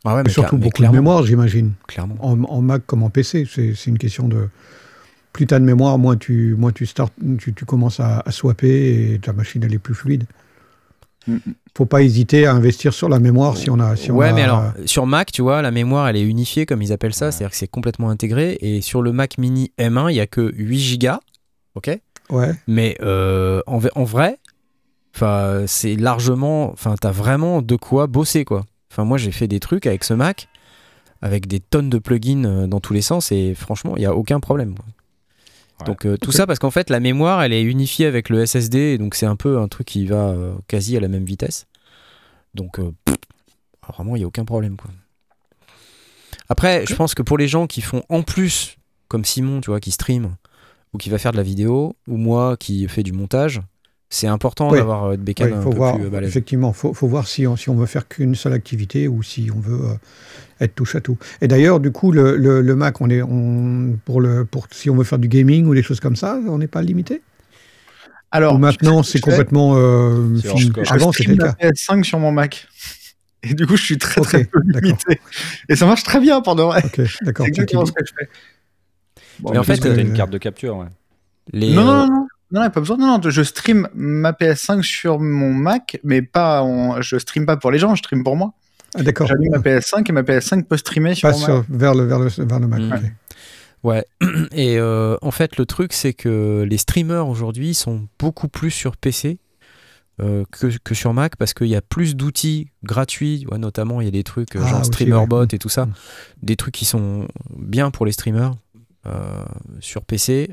Ah 0.03 0.15
ouais, 0.15 0.23
Mais 0.23 0.29
surtout 0.29 0.57
beaucoup 0.57 0.83
de 0.83 0.89
clairement, 0.89 0.97
mémoire, 0.99 1.23
j'imagine. 1.25 1.73
clairement. 1.87 2.15
En, 2.19 2.41
en 2.43 2.61
Mac 2.61 2.85
comme 2.85 3.03
en 3.03 3.09
PC, 3.09 3.45
c'est 3.49 3.73
c'est 3.75 3.89
une 3.89 3.97
question 3.97 4.27
de. 4.27 4.49
Plus 5.33 5.47
tu 5.47 5.53
as 5.53 5.59
de 5.59 5.65
mémoire, 5.65 5.97
moins 5.97 6.15
tu, 6.17 6.55
moins 6.57 6.71
tu, 6.71 6.85
start, 6.85 7.13
tu, 7.39 7.53
tu 7.53 7.65
commences 7.65 7.99
à, 7.99 8.21
à 8.25 8.31
swapper 8.31 9.13
et 9.13 9.19
ta 9.19 9.33
machine 9.33 9.63
elle 9.63 9.73
est 9.73 9.79
plus 9.79 9.93
fluide. 9.95 10.25
Mm. 11.27 11.37
Faut 11.77 11.85
pas 11.85 12.01
hésiter 12.03 12.45
à 12.45 12.53
investir 12.53 12.93
sur 12.93 13.09
la 13.09 13.19
mémoire 13.19 13.57
si 13.57 13.69
on 13.69 13.79
a. 13.79 13.95
Si 13.95 14.11
on 14.11 14.15
ouais, 14.15 14.29
a- 14.29 14.33
mais 14.33 14.43
alors, 14.43 14.71
sur 14.85 15.05
Mac, 15.05 15.31
tu 15.31 15.41
vois, 15.41 15.61
la 15.61 15.71
mémoire, 15.71 16.07
elle 16.07 16.15
est 16.15 16.23
unifiée, 16.23 16.65
comme 16.65 16.81
ils 16.81 16.93
appellent 16.93 17.13
ça, 17.13 17.25
Ouais. 17.25 17.31
c'est-à-dire 17.31 17.51
que 17.51 17.57
c'est 17.57 17.67
complètement 17.67 18.09
intégré. 18.09 18.57
Et 18.61 18.81
sur 18.81 19.01
le 19.01 19.11
Mac 19.11 19.37
mini 19.37 19.71
M1, 19.77 20.09
il 20.11 20.15
y 20.15 20.19
a 20.21 20.27
que 20.27 20.53
8 20.55 20.97
Go, 20.99 21.17
ok? 21.75 21.99
Ouais. 22.29 22.51
Mais 22.67 22.95
euh, 23.01 23.61
en, 23.67 23.77
vrai, 24.05 24.37
enfin, 25.15 25.63
c'est 25.67 25.95
largement, 25.95 26.71
enfin, 26.71 26.95
t'as 26.99 27.11
vraiment 27.11 27.61
de 27.61 27.75
quoi 27.75 28.07
bosser, 28.07 28.45
quoi. 28.45 28.65
Enfin, 28.91 29.03
moi, 29.03 29.17
j'ai 29.17 29.31
fait 29.31 29.47
des 29.47 29.59
trucs 29.59 29.85
avec 29.87 30.03
ce 30.03 30.13
Mac, 30.13 30.47
avec 31.21 31.47
des 31.47 31.59
tonnes 31.59 31.89
de 31.89 31.97
plugins 31.97 32.45
euh, 32.45 32.67
dans 32.67 32.79
tous 32.79 32.93
les 32.93 33.01
sens, 33.01 33.31
et 33.31 33.53
franchement, 33.53 33.95
il 33.97 34.03
y 34.03 34.05
a 34.05 34.15
aucun 34.15 34.39
problème. 34.39 34.75
quoi. 34.75 34.85
Ouais. 35.79 35.85
Donc 35.85 36.05
euh, 36.05 36.17
tout 36.17 36.31
ça 36.31 36.47
parce 36.47 36.59
qu'en 36.59 36.71
fait 36.71 36.89
la 36.89 36.99
mémoire 36.99 37.43
elle 37.43 37.51
est 37.51 37.63
unifiée 37.63 38.05
avec 38.05 38.29
le 38.29 38.45
SSD 38.45 38.77
et 38.77 38.97
donc 38.97 39.15
c'est 39.15 39.25
un 39.25 39.35
peu 39.35 39.59
un 39.59 39.67
truc 39.67 39.87
qui 39.87 40.05
va 40.05 40.29
euh, 40.29 40.53
quasi 40.67 40.95
à 40.95 40.99
la 40.99 41.07
même 41.07 41.25
vitesse. 41.25 41.67
Donc 42.53 42.79
euh, 42.79 42.91
pff, 43.03 43.15
vraiment 43.89 44.15
il 44.15 44.21
y 44.21 44.23
a 44.23 44.27
aucun 44.27 44.45
problème 44.45 44.77
quoi. 44.77 44.91
Après 46.47 46.85
je 46.85 46.95
pense 46.95 47.13
que 47.13 47.21
pour 47.21 47.37
les 47.37 47.47
gens 47.47 47.67
qui 47.67 47.81
font 47.81 48.03
en 48.09 48.23
plus 48.23 48.77
comme 49.09 49.25
Simon 49.25 49.59
tu 49.61 49.69
vois 49.69 49.79
qui 49.81 49.91
stream 49.91 50.35
ou 50.93 50.97
qui 50.97 51.09
va 51.09 51.17
faire 51.17 51.33
de 51.33 51.37
la 51.37 51.43
vidéo 51.43 51.95
ou 52.07 52.15
moi 52.17 52.55
qui 52.55 52.87
fais 52.87 53.03
du 53.03 53.11
montage 53.11 53.61
c'est 54.15 54.27
important 54.27 54.71
d'avoir 54.73 55.03
euh, 55.05 55.17
de 55.17 55.21
bécane 55.21 55.47
Ouais, 55.47 55.53
un 55.53 55.63
faut 55.63 55.69
peu 55.69 55.77
voir, 55.77 55.95
plus 55.95 56.05
euh, 56.05 56.09
balèze. 56.09 56.29
effectivement, 56.29 56.73
faut, 56.73 56.93
faut 56.93 57.07
voir 57.07 57.27
si 57.27 57.45
on, 57.47 57.55
si 57.55 57.69
on 57.69 57.75
veut 57.75 57.85
faire 57.85 58.07
qu'une 58.07 58.35
seule 58.35 58.53
activité 58.53 59.07
ou 59.07 59.21
si 59.23 59.49
on 59.55 59.59
veut 59.59 59.89
euh, 59.91 59.93
être 60.61 60.75
touche 60.75 60.95
à 60.95 61.01
tout. 61.01 61.17
Et 61.41 61.47
d'ailleurs, 61.47 61.79
du 61.79 61.91
coup, 61.91 62.11
le, 62.11 62.37
le, 62.37 62.61
le 62.61 62.75
Mac, 62.75 63.01
on 63.01 63.09
est, 63.09 63.21
on, 63.21 63.97
pour 64.05 64.21
le, 64.21 64.45
pour, 64.45 64.67
si 64.71 64.89
on 64.89 64.95
veut 64.95 65.03
faire 65.03 65.19
du 65.19 65.27
gaming 65.27 65.65
ou 65.67 65.75
des 65.75 65.83
choses 65.83 65.99
comme 65.99 66.15
ça, 66.15 66.39
on 66.47 66.57
n'est 66.59 66.67
pas 66.67 66.81
limité? 66.81 67.21
Alors, 68.31 68.59
maintenant, 68.59 69.03
c'est 69.03 69.21
complètement 69.21 69.75
euh, 69.77 70.37
Avant, 70.89 71.11
c'était 71.11 71.35
la 71.35 71.47
cas. 71.47 71.53
PS5 71.53 72.03
sur 72.03 72.19
mon 72.19 72.31
Mac. 72.31 72.67
Et 73.43 73.53
du 73.53 73.67
coup, 73.67 73.77
je 73.77 73.83
suis 73.83 73.97
très 73.97 74.21
très 74.21 74.43
peu 74.43 74.59
limité. 74.65 75.19
Et 75.69 75.75
ça 75.75 75.85
marche 75.85 76.03
très 76.03 76.19
bien 76.19 76.41
pour 76.41 76.55
de 76.55 76.63
vrai. 76.63 76.83
Ok, 76.83 76.99
d'accord. 77.21 77.45
C'est 77.45 77.49
exactement 77.49 77.83
Tu- 77.83 77.91
ce 77.91 77.93
que 77.93 78.05
je 78.05 78.13
fais. 78.17 78.29
Bon, 79.39 79.51
Mais 79.51 79.57
en 79.57 79.63
fait, 79.63 79.77
T'as 79.77 79.89
euh, 79.89 79.97
une 79.97 80.13
carte 80.13 80.31
de 80.31 80.37
capture, 80.37 80.77
ouais. 80.77 80.87
Les, 81.53 81.75
non, 81.75 81.83
euh, 81.83 82.05
non, 82.05 82.07
non, 82.07 82.27
non, 82.51 82.69
pas 82.69 82.79
besoin. 82.79 82.97
Non, 82.97 83.17
non, 83.17 83.29
je 83.29 83.41
stream 83.41 83.87
ma 83.93 84.31
PS5 84.31 84.81
sur 84.83 85.19
mon 85.19 85.53
Mac, 85.53 85.99
mais 86.03 86.21
pas 86.21 86.61
en... 86.61 87.01
je 87.01 87.17
stream 87.17 87.45
pas 87.45 87.57
pour 87.57 87.71
les 87.71 87.79
gens, 87.79 87.95
je 87.95 87.99
stream 87.99 88.23
pour 88.23 88.35
moi. 88.35 88.53
Ah, 88.95 89.03
d'accord. 89.03 89.27
J'allume 89.27 89.51
ma 89.51 89.57
PS5 89.59 90.07
et 90.07 90.11
ma 90.13 90.21
PS5 90.21 90.63
peut 90.63 90.77
streamer 90.77 91.15
sur 91.15 91.29
Pas 91.29 91.33
mon 91.33 91.39
Mac. 91.39 91.47
sur, 91.49 91.65
vers, 91.69 91.95
le, 91.95 92.05
vers, 92.05 92.19
le, 92.19 92.29
vers 92.29 92.59
le 92.59 92.67
Mac. 92.67 92.81
Mm. 92.81 92.93
ok. 92.93 93.11
Ouais, 93.83 94.05
et 94.51 94.77
euh, 94.79 95.17
en 95.21 95.31
fait, 95.31 95.57
le 95.57 95.65
truc, 95.65 95.93
c'est 95.93 96.13
que 96.13 96.65
les 96.67 96.77
streamers 96.77 97.27
aujourd'hui 97.27 97.73
sont 97.73 98.07
beaucoup 98.17 98.47
plus 98.47 98.71
sur 98.71 98.97
PC 98.97 99.37
euh, 100.21 100.43
que, 100.49 100.67
que 100.83 100.95
sur 100.95 101.13
Mac 101.13 101.35
parce 101.35 101.53
qu'il 101.53 101.67
y 101.67 101.75
a 101.75 101.81
plus 101.81 102.15
d'outils 102.15 102.69
gratuits, 102.83 103.45
ouais, 103.51 103.57
notamment 103.57 103.99
il 104.01 104.05
y 104.05 104.07
a 104.07 104.11
des 104.11 104.23
trucs 104.23 104.55
euh, 104.55 104.61
Ah, 104.63 104.67
genre 104.69 104.79
aussi, 104.79 104.87
StreamerBot 104.87 105.41
ouais. 105.41 105.47
et 105.51 105.59
tout 105.59 105.69
ça, 105.69 105.85
Mm. 105.87 105.93
des 106.43 106.55
trucs 106.55 106.73
qui 106.73 106.85
sont 106.85 107.27
bien 107.55 107.91
pour 107.91 108.05
les 108.05 108.11
streamers 108.13 108.53
euh, 109.07 109.43
sur 109.81 110.03
PC. 110.05 110.49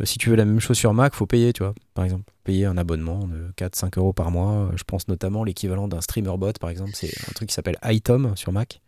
Euh, 0.00 0.04
Si 0.04 0.18
tu 0.18 0.30
veux 0.30 0.36
la 0.36 0.44
même 0.44 0.60
chose 0.60 0.76
sur 0.76 0.94
Mac, 0.94 1.14
faut 1.14 1.26
payer, 1.26 1.52
tu 1.52 1.62
vois, 1.62 1.74
par 1.94 2.04
exemple. 2.04 2.24
Payer 2.44 2.66
un 2.66 2.76
abonnement 2.76 3.26
de 3.26 3.50
4-5 3.56 3.98
euros 3.98 4.12
par 4.12 4.30
mois. 4.30 4.52
Euh, 4.52 4.76
Je 4.76 4.84
pense 4.84 5.08
notamment 5.08 5.44
l'équivalent 5.44 5.88
d'un 5.88 6.00
StreamerBot, 6.00 6.52
par 6.60 6.70
exemple. 6.70 6.90
C'est 6.94 7.12
un 7.28 7.32
truc 7.34 7.48
qui 7.48 7.54
s'appelle 7.54 7.78
iTom 7.84 8.32
sur 8.36 8.52
Mac. 8.52 8.80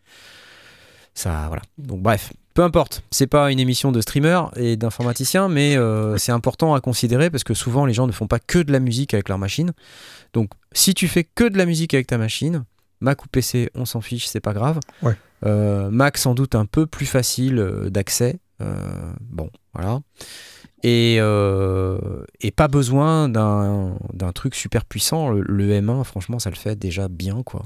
Ça, 1.14 1.46
voilà. 1.48 1.62
Donc, 1.76 2.02
bref, 2.02 2.32
peu 2.54 2.62
importe. 2.62 3.02
C'est 3.10 3.26
pas 3.26 3.50
une 3.50 3.58
émission 3.58 3.92
de 3.92 4.00
streamer 4.00 4.42
et 4.56 4.76
d'informaticien, 4.76 5.48
mais 5.48 5.76
euh, 5.76 6.16
c'est 6.18 6.32
important 6.32 6.74
à 6.74 6.80
considérer 6.80 7.30
parce 7.30 7.44
que 7.44 7.54
souvent 7.54 7.84
les 7.84 7.92
gens 7.92 8.06
ne 8.06 8.12
font 8.12 8.28
pas 8.28 8.38
que 8.38 8.58
de 8.58 8.72
la 8.72 8.80
musique 8.80 9.12
avec 9.12 9.28
leur 9.28 9.38
machine. 9.38 9.72
Donc, 10.32 10.50
si 10.72 10.94
tu 10.94 11.08
fais 11.08 11.24
que 11.24 11.48
de 11.48 11.58
la 11.58 11.66
musique 11.66 11.94
avec 11.94 12.06
ta 12.06 12.16
machine, 12.16 12.64
Mac 13.00 13.24
ou 13.24 13.28
PC, 13.28 13.70
on 13.74 13.84
s'en 13.86 14.00
fiche, 14.00 14.26
c'est 14.26 14.40
pas 14.40 14.52
grave. 14.52 14.78
Ouais. 15.02 15.16
Euh, 15.44 15.90
Mac 15.90 16.16
sans 16.16 16.34
doute 16.34 16.54
un 16.54 16.66
peu 16.66 16.86
plus 16.86 17.06
facile 17.06 17.56
d'accès. 17.90 18.38
Euh, 18.60 19.12
bon, 19.20 19.50
voilà. 19.74 20.00
Et, 20.82 21.18
euh, 21.20 21.98
et 22.40 22.50
pas 22.50 22.68
besoin 22.68 23.28
d'un 23.28 24.32
truc 24.34 24.54
super 24.54 24.84
puissant. 24.84 25.28
Le, 25.30 25.42
le 25.42 25.68
M1, 25.80 26.04
franchement, 26.04 26.38
ça 26.38 26.50
le 26.50 26.56
fait 26.56 26.76
déjà 26.76 27.08
bien, 27.08 27.42
quoi. 27.42 27.62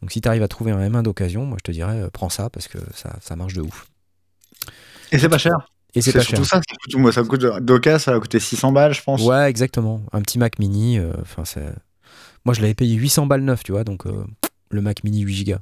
Donc 0.00 0.12
si 0.12 0.20
tu 0.20 0.28
arrives 0.28 0.42
à 0.42 0.48
trouver 0.48 0.70
un 0.72 0.78
M1 0.90 1.02
d'occasion, 1.02 1.46
moi 1.46 1.56
je 1.58 1.64
te 1.64 1.72
dirais, 1.72 2.00
euh, 2.02 2.10
prends 2.12 2.28
ça 2.28 2.50
parce 2.50 2.68
que 2.68 2.78
ça, 2.94 3.16
ça 3.20 3.36
marche 3.36 3.54
de 3.54 3.62
ouf. 3.62 3.86
Et 5.12 5.18
c'est 5.18 5.28
pas 5.28 5.38
cher. 5.38 5.70
Et 5.94 6.00
c'est 6.02 6.12
pas 6.12 6.18
cher. 6.20 6.28
surtout 6.30 6.44
ça. 6.44 6.56
ça 6.56 6.62
coûte- 6.84 6.96
moi, 7.00 7.12
ça 7.12 7.22
me 7.22 7.28
coûte 7.28 7.44
Doka, 7.62 7.98
ça 7.98 8.12
va 8.12 8.20
coûter 8.20 8.38
600 8.40 8.72
balles, 8.72 8.92
je 8.94 9.02
pense. 9.02 9.22
Ouais, 9.22 9.48
exactement. 9.48 10.02
Un 10.12 10.20
petit 10.22 10.38
Mac 10.38 10.58
mini. 10.58 10.98
euh, 10.98 11.12
c'est. 11.44 11.72
Moi, 12.44 12.52
je 12.54 12.60
l'avais 12.60 12.74
payé 12.74 12.94
800 12.96 13.26
balles 13.26 13.42
neuf, 13.42 13.62
tu 13.64 13.72
vois. 13.72 13.84
Donc, 13.84 14.06
euh, 14.06 14.24
le 14.70 14.80
Mac 14.82 15.04
mini 15.04 15.20
8 15.20 15.44
Go. 15.44 15.54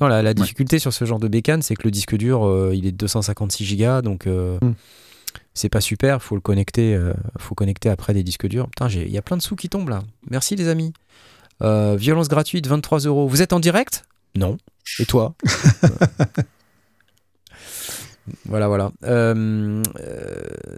Non, 0.00 0.08
la, 0.08 0.22
la 0.22 0.34
difficulté 0.34 0.78
sur 0.80 0.92
ce 0.92 1.04
genre 1.04 1.20
de 1.20 1.28
bécane, 1.28 1.62
c'est 1.62 1.76
que 1.76 1.84
le 1.84 1.90
disque 1.92 2.16
dur, 2.16 2.44
euh, 2.46 2.72
il 2.74 2.86
est 2.86 2.92
de 2.92 2.96
256 2.96 3.76
Go, 3.76 4.02
donc 4.02 4.26
euh, 4.26 4.58
Mm. 4.62 4.72
C'est 5.54 5.68
pas 5.68 5.80
super. 5.80 6.22
Faut 6.22 6.34
le 6.34 6.40
connecter. 6.40 6.94
euh, 6.94 7.14
faut 7.38 7.54
connecter 7.54 7.88
après 7.88 8.12
des 8.12 8.22
disques 8.22 8.46
durs. 8.46 8.66
Putain, 8.68 8.88
il 8.88 9.10
y 9.10 9.18
a 9.18 9.22
plein 9.22 9.36
de 9.36 9.42
sous 9.42 9.56
qui 9.56 9.68
tombent 9.68 9.88
là. 9.88 10.02
Merci 10.30 10.56
les 10.56 10.68
amis. 10.68 10.92
Euh, 11.62 11.94
violence 11.96 12.28
gratuite, 12.28 12.66
23 12.66 13.00
euros. 13.00 13.28
Vous 13.28 13.40
êtes 13.40 13.52
en 13.52 13.60
direct? 13.60 14.04
Non. 14.36 14.58
Et 14.98 15.06
toi? 15.06 15.34
Voilà, 18.46 18.68
voilà. 18.68 18.90
Euh, 19.04 19.82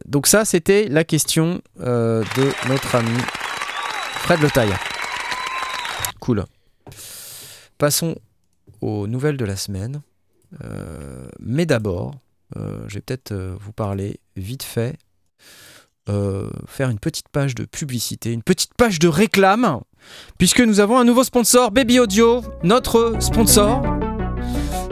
donc 0.04 0.26
ça, 0.26 0.44
c'était 0.44 0.88
la 0.88 1.04
question 1.04 1.62
de 1.78 2.24
notre 2.68 2.94
ami 2.96 3.16
Fred 4.18 4.40
Le 4.40 4.50
Taille. 4.50 4.74
Cool. 6.18 6.44
Passons 7.78 8.16
aux 8.80 9.06
nouvelles 9.06 9.36
de 9.36 9.44
la 9.44 9.54
semaine. 9.54 10.02
Mais 11.38 11.66
d'abord, 11.66 12.16
euh, 12.56 12.84
je 12.86 12.94
vais 12.94 13.00
peut-être 13.00 13.32
euh, 13.32 13.56
vous 13.60 13.72
parler 13.72 14.20
vite 14.36 14.62
fait, 14.62 14.96
euh, 16.08 16.48
faire 16.66 16.90
une 16.90 17.00
petite 17.00 17.28
page 17.28 17.54
de 17.54 17.64
publicité, 17.64 18.32
une 18.32 18.42
petite 18.42 18.74
page 18.74 18.98
de 18.98 19.08
réclame, 19.08 19.80
puisque 20.38 20.60
nous 20.60 20.78
avons 20.78 20.98
un 20.98 21.04
nouveau 21.04 21.24
sponsor, 21.24 21.72
Baby 21.72 21.98
Audio, 21.98 22.42
notre 22.62 23.16
sponsor. 23.20 23.82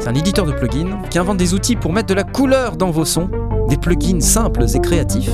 C'est 0.01 0.09
un 0.09 0.15
éditeur 0.15 0.45
de 0.45 0.53
plugins 0.53 1.01
qui 1.11 1.19
invente 1.19 1.39
des 1.39 1.55
outils 1.55 1.77
pour 1.77 1.93
mettre 1.93 2.09
de 2.09 2.15
la 2.15 2.25
couleur 2.25 2.77
dans 2.77 2.91
vos 2.91 3.05
sons, 3.05 3.31
des 3.69 3.77
plugins 3.77 4.21
simples 4.21 4.65
et 4.75 4.81
créatifs. 4.81 5.31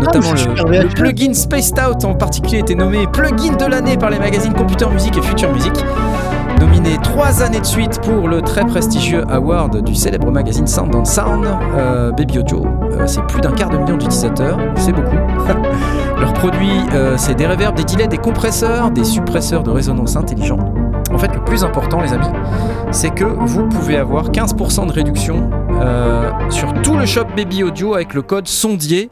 Notamment 0.00 0.32
Ah, 0.34 0.62
le, 0.64 0.82
le 0.82 0.88
plugin 0.88 1.34
Spaced 1.34 1.78
Out 1.78 2.04
en 2.04 2.14
particulier 2.14 2.60
était 2.60 2.74
nommé 2.74 3.06
plugin 3.06 3.54
de 3.56 3.66
l'année 3.66 3.98
par 3.98 4.10
les 4.10 4.18
magazines 4.18 4.54
Computer 4.54 4.88
Music 4.88 5.16
et 5.16 5.22
Future 5.22 5.52
Music. 5.52 5.74
Nominé 6.62 6.96
trois 7.02 7.42
années 7.42 7.58
de 7.58 7.66
suite 7.66 8.00
pour 8.02 8.28
le 8.28 8.40
très 8.40 8.64
prestigieux 8.64 9.24
award 9.28 9.82
du 9.82 9.96
célèbre 9.96 10.30
magazine 10.30 10.68
Sound 10.68 10.94
on 10.94 11.04
Sound, 11.04 11.44
euh, 11.74 12.12
Baby 12.12 12.38
Audio, 12.38 12.64
euh, 12.64 13.04
c'est 13.08 13.26
plus 13.26 13.40
d'un 13.40 13.50
quart 13.50 13.68
de 13.68 13.78
million 13.78 13.96
d'utilisateurs, 13.96 14.60
c'est 14.76 14.92
beaucoup. 14.92 15.16
Leurs 16.20 16.32
produits, 16.34 16.78
euh, 16.92 17.16
c'est 17.18 17.34
des 17.34 17.48
reverbs, 17.48 17.74
des 17.74 17.82
delays, 17.82 18.06
des 18.06 18.16
compresseurs, 18.16 18.92
des 18.92 19.02
suppresseurs 19.02 19.64
de 19.64 19.72
résonance 19.72 20.14
intelligents. 20.14 20.60
En 21.12 21.18
fait, 21.18 21.34
le 21.34 21.42
plus 21.42 21.64
important, 21.64 22.00
les 22.00 22.12
amis, 22.12 22.30
c'est 22.92 23.10
que 23.10 23.24
vous 23.24 23.66
pouvez 23.68 23.96
avoir 23.96 24.30
15% 24.30 24.86
de 24.86 24.92
réduction 24.92 25.50
euh, 25.80 26.30
sur 26.50 26.72
tout 26.82 26.96
le 26.96 27.06
shop 27.06 27.24
Baby 27.36 27.64
Audio 27.64 27.94
avec 27.94 28.14
le 28.14 28.22
code 28.22 28.46
sondier 28.46 29.10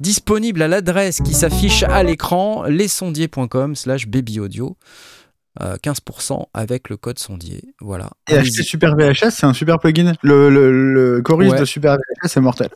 disponible 0.00 0.60
à 0.60 0.68
l'adresse 0.68 1.20
qui 1.22 1.32
s'affiche 1.32 1.82
à 1.82 2.02
l'écran 2.02 2.64
lesondier.com 2.68 3.74
slash 3.74 4.06
babyaudio. 4.06 4.76
Euh, 5.62 5.76
15% 5.76 6.46
avec 6.54 6.88
le 6.88 6.96
code 6.96 7.18
sondier. 7.18 7.62
Voilà. 7.80 8.10
Et 8.30 8.34
acheter 8.36 8.62
Super 8.62 8.96
VHS, 8.96 9.30
c'est 9.30 9.44
un 9.46 9.52
super 9.52 9.78
plugin. 9.78 10.12
Le, 10.22 10.48
le, 10.48 10.92
le 10.94 11.20
chorus 11.22 11.50
Ouais. 11.52 11.60
de 11.60 11.64
Super 11.64 11.96
VHS 11.96 12.36
est 12.38 12.40
mortel. 12.40 12.68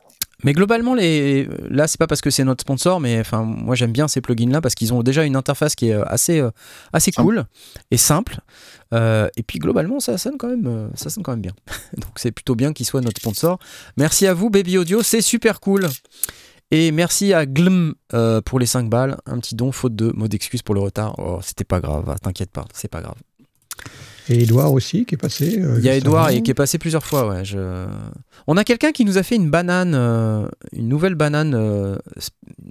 Mais 0.43 0.53
globalement, 0.53 0.93
les... 0.95 1.49
là, 1.71 1.87
c'est 1.89 1.97
pas 1.99 2.07
parce 2.07 2.21
que 2.21 2.29
c'est 2.29 2.45
notre 2.45 2.61
sponsor, 2.61 3.01
mais 3.01 3.19
enfin, 3.21 3.43
moi 3.45 3.75
j'aime 3.75 3.93
bien 3.93 4.09
ces 4.09 4.21
plugins-là 4.21 4.61
parce 4.61 4.75
qu'ils 4.75 4.93
ont 4.93 5.03
déjà 5.03 5.25
une 5.25 5.37
interface 5.37 5.75
qui 5.75 5.89
est 5.89 5.95
euh, 5.95 6.05
assez, 6.07 6.41
euh, 6.41 6.51
assez 6.93 7.11
Simple. 7.13 7.27
cool 7.27 7.45
et 7.91 7.97
simple. 7.97 8.41
Euh, 8.93 9.29
et 9.39 9.43
puis 9.43 9.59
globalement, 9.59 10.01
ça 10.01 10.19
sonne 10.19 10.37
quand 10.37 10.49
même, 10.49 10.67
euh, 10.67 10.89
ça 10.95 11.09
sonne 11.09 11.23
quand 11.23 11.33
même 11.33 11.41
bien. 11.41 11.55
Donc 11.97 12.11
c'est 12.17 12.33
plutôt 12.33 12.55
bien 12.55 12.75
qu'ils 12.75 12.85
soient 12.85 13.01
notre 13.01 13.21
sponsor. 13.21 13.59
Merci 13.97 14.27
à 14.27 14.35
vous, 14.35 14.51
Baby 14.51 14.77
Audio, 14.77 15.03
c'est 15.03 15.23
super 15.23 15.61
cool. 15.61 15.87
Et 16.77 16.91
merci 16.91 17.33
à 17.33 17.47
Glm 17.47 17.95
euh, 18.15 18.41
pour 18.41 18.59
les 18.59 18.67
5 18.67 18.91
balles. 18.91 19.17
Un 19.27 19.39
petit 19.39 19.55
don, 19.55 19.71
faute 19.71 19.95
de 19.95 20.11
mot 20.13 20.27
d'excuse 20.27 20.61
pour 20.61 20.75
le 20.75 20.81
retard. 20.81 21.15
Oh, 21.19 21.39
c'était 21.41 21.63
pas 21.63 21.79
grave, 21.79 22.03
ah, 22.09 22.17
t'inquiète 22.21 22.51
pas, 22.51 22.65
c'est 22.75 22.91
pas 22.91 23.01
grave. 23.01 23.15
Et 24.29 24.43
Edouard 24.43 24.73
aussi 24.73 25.05
qui 25.05 25.15
est 25.15 25.19
passé. 25.19 25.61
euh, 25.61 25.77
Il 25.79 25.85
y 25.85 25.89
a 25.89 25.95
Edouard 25.95 26.31
et 26.31 26.43
qui 26.43 26.51
est 26.51 26.55
passé 26.55 26.79
plusieurs 26.79 27.07
fois. 27.07 27.29
Ouais, 27.29 27.45
je... 27.45 27.87
On 28.49 28.57
a 28.57 28.65
quelqu'un 28.65 28.91
qui 28.91 29.05
nous 29.05 29.19
a 29.19 29.23
fait 29.23 29.37
une 29.37 29.51
banane, 29.51 29.95
euh, 29.95 30.49
une 30.73 30.89
nouvelle 30.89 31.15
banane 31.15 31.97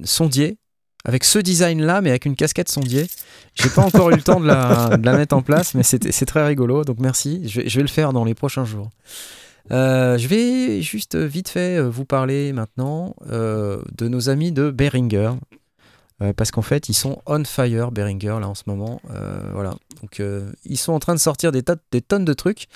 sondier, 0.04 0.58
avec 1.06 1.24
ce 1.24 1.40
design-là, 1.40 2.02
mais 2.02 2.10
avec 2.10 2.26
une 2.26 2.36
casquette 2.36 2.70
sondier. 2.70 3.08
J'ai 3.56 3.70
pas 3.70 3.84
encore 3.84 4.10
eu 4.10 4.16
le 4.16 4.22
temps 4.22 4.42
de 4.42 4.48
la, 4.48 4.98
de 4.98 5.06
la 5.06 5.16
mettre 5.16 5.34
en 5.34 5.42
place, 5.42 5.76
mais 5.76 5.84
c'est 5.84 6.26
très 6.26 6.46
rigolo. 6.46 6.84
Donc 6.84 6.98
merci. 7.00 7.48
Je 7.48 7.62
vais 7.62 7.82
le 7.84 7.88
faire 7.88 8.12
dans 8.12 8.26
les 8.26 8.34
prochains 8.34 8.66
jours. 8.66 8.90
Euh, 9.72 10.18
je 10.18 10.28
vais 10.28 10.82
juste 10.82 11.16
vite 11.16 11.50
fait 11.50 11.78
euh, 11.78 11.90
vous 11.90 12.06
parler 12.06 12.52
maintenant 12.52 13.16
euh, 13.32 13.82
de 13.98 14.08
nos 14.08 14.30
amis 14.30 14.52
de 14.52 14.72
Behringer. 14.72 15.32
Euh, 16.22 16.34
parce 16.34 16.52
qu'en 16.52 16.62
fait, 16.62 16.90
ils 16.90 16.94
sont 16.94 17.22
on 17.26 17.44
fire, 17.44 17.92
Behringer, 17.92 18.38
là 18.40 18.48
en 18.48 18.56
ce 18.56 18.64
moment. 18.68 19.02
Euh, 19.12 19.40
voilà. 19.54 19.76
Donc, 20.02 20.20
euh, 20.20 20.52
ils 20.66 20.78
sont 20.78 20.94
en 20.94 21.00
train 21.00 21.16
de 21.16 21.20
sortir 21.20 21.52
des, 21.52 21.64
tonnes 21.64 22.26
de 22.26 22.34
trucs. 22.34 22.68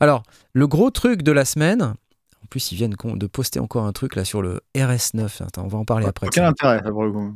Alors, 0.00 0.22
le 0.52 0.66
gros 0.66 0.90
truc 0.90 1.22
de 1.22 1.32
la 1.32 1.44
semaine, 1.44 1.82
en 1.82 2.46
plus, 2.48 2.72
ils 2.72 2.76
viennent 2.76 2.94
de 2.94 3.26
poster 3.26 3.60
encore 3.60 3.84
un 3.84 3.92
truc 3.92 4.16
là 4.16 4.24
sur 4.24 4.42
le 4.42 4.60
RS9. 4.74 5.42
Attends, 5.44 5.64
on 5.64 5.68
va 5.68 5.78
en 5.78 5.84
parler 5.84 6.06
après. 6.06 6.28
Aucun 6.28 6.46
intérêt, 6.46 6.80
ça, 6.82 6.90
pour 6.90 7.04
le 7.04 7.12
coup. 7.12 7.34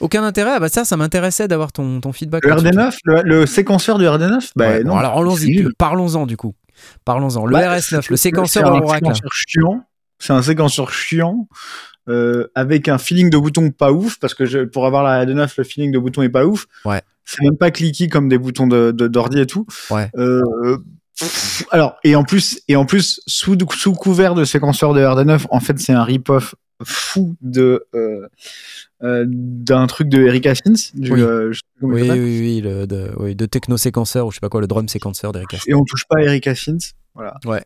Aucun 0.00 0.24
intérêt? 0.24 0.52
Ah 0.54 0.60
bah 0.60 0.68
ça, 0.68 0.84
ça 0.84 0.96
m'intéressait 0.96 1.46
d'avoir 1.46 1.70
ton, 1.70 2.00
ton 2.00 2.12
feedback. 2.12 2.44
Le 2.44 2.50
là-dessus. 2.50 2.70
RD9, 2.70 2.98
le, 3.04 3.22
le 3.22 3.46
séquenceur 3.46 3.98
du 3.98 4.04
RD9 4.04 4.50
bah, 4.56 4.68
Ouais, 4.68 4.82
bon, 4.82 4.90
non. 4.90 4.96
alors 4.96 5.18
allons-y, 5.18 5.64
parlons-en 5.78 6.26
du 6.26 6.36
coup. 6.36 6.54
Parlons-en. 7.04 7.46
Le 7.46 7.52
Bah, 7.52 7.76
RS9, 7.78 8.06
le 8.10 8.16
séquenceur 8.16 8.64
Oracle. 8.72 9.12
C'est 10.18 10.32
un 10.32 10.42
séquenceur 10.42 10.92
chiant. 10.92 11.48
euh, 12.08 12.48
avec 12.56 12.88
un 12.88 12.98
feeling 12.98 13.30
de 13.30 13.38
bouton 13.38 13.70
pas 13.70 13.92
ouf 13.92 14.18
parce 14.18 14.34
que 14.34 14.44
je, 14.44 14.60
pour 14.64 14.86
avoir 14.86 15.04
la 15.04 15.24
RD9 15.24 15.52
le 15.56 15.62
feeling 15.64 15.92
de 15.92 15.98
bouton 16.00 16.22
est 16.22 16.28
pas 16.28 16.44
ouf 16.46 16.66
Ouais. 16.84 17.00
c'est 17.24 17.42
même 17.44 17.56
pas 17.56 17.70
clicky 17.70 18.08
comme 18.08 18.28
des 18.28 18.38
boutons 18.38 18.66
de 18.66 18.90
de- 18.90 19.06
d'ordi 19.06 19.38
et 19.38 19.46
tout 19.46 19.66
Ouais. 19.88 20.10
Euh, 20.16 20.78
pff, 21.16 21.64
alors 21.70 21.94
et 22.02 22.16
en 22.16 22.24
plus 22.24 22.60
et 22.66 22.74
en 22.74 22.86
plus 22.86 23.20
sous 23.28 23.56
sous 23.76 23.92
couvert 23.94 24.34
de 24.34 24.44
séquenceur 24.44 24.94
de 24.94 25.00
RD9 25.00 25.46
en 25.50 25.60
fait 25.60 25.78
c'est 25.78 25.92
un 25.92 26.02
rip-off 26.02 26.56
fou 26.82 27.36
de 27.40 27.86
euh, 27.94 28.26
euh, 29.02 29.24
d'un 29.28 29.86
truc 29.86 30.08
de 30.08 30.18
du, 30.94 31.12
Oui. 31.12 31.20
euh, 31.20 31.52
Oui, 31.80 32.02
oui, 32.10 32.18
oui, 32.18 32.60
le, 32.60 32.86
de, 32.86 33.10
oui, 33.18 33.34
de 33.34 33.46
techno 33.46 33.76
séquenceur 33.76 34.26
ou 34.26 34.30
je 34.30 34.36
sais 34.36 34.40
pas 34.40 34.48
quoi, 34.48 34.60
le 34.60 34.66
drum 34.66 34.88
séquenceur 34.88 35.32
d'Eric 35.32 35.54
Astor. 35.54 35.70
et 35.70 35.74
on 35.74 35.84
touche 35.84 36.04
pas 36.08 36.16
à 36.20 36.54
Sins 36.54 36.78
voilà 37.14 37.34
Ouais. 37.44 37.62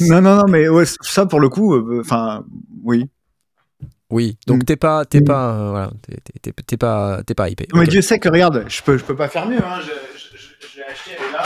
non 0.00 0.20
non 0.20 0.36
non 0.36 0.44
mais 0.48 0.68
ouais, 0.68 0.84
ça 1.00 1.26
pour 1.26 1.40
le 1.40 1.48
coup 1.48 1.74
euh, 1.74 2.00
enfin 2.00 2.44
oui 2.82 3.08
Oui, 4.10 4.36
donc 4.48 4.62
Mm. 4.62 4.64
t'es 4.64 4.76
pas, 4.76 5.04
t'es 5.04 5.20
Mm. 5.20 5.24
pas, 5.24 5.54
euh, 5.54 5.70
voilà, 5.70 5.90
t'es, 6.42 6.52
t'es- 6.66 6.76
pas, 6.76 7.22
t'es 7.24 7.34
pas 7.34 7.48
hypé. 7.48 7.66
Mais. 7.72 7.86
Dieu 7.86 8.02
sait 8.02 8.18
que 8.18 8.28
regarde, 8.28 8.64
je 8.68 8.82
peux, 8.82 8.98
je 8.98 9.04
peux 9.04 9.14
pas 9.14 9.28
faire 9.28 9.46
mieux. 9.48 9.62
Hein. 9.64 9.78
Je, 9.80 9.86
je, 10.18 10.36
je, 10.36 10.68
je 10.72 10.76
l'ai 10.78 10.82
acheté, 10.84 11.10
elle 11.16 11.28
est 11.28 11.32
là. 11.32 11.44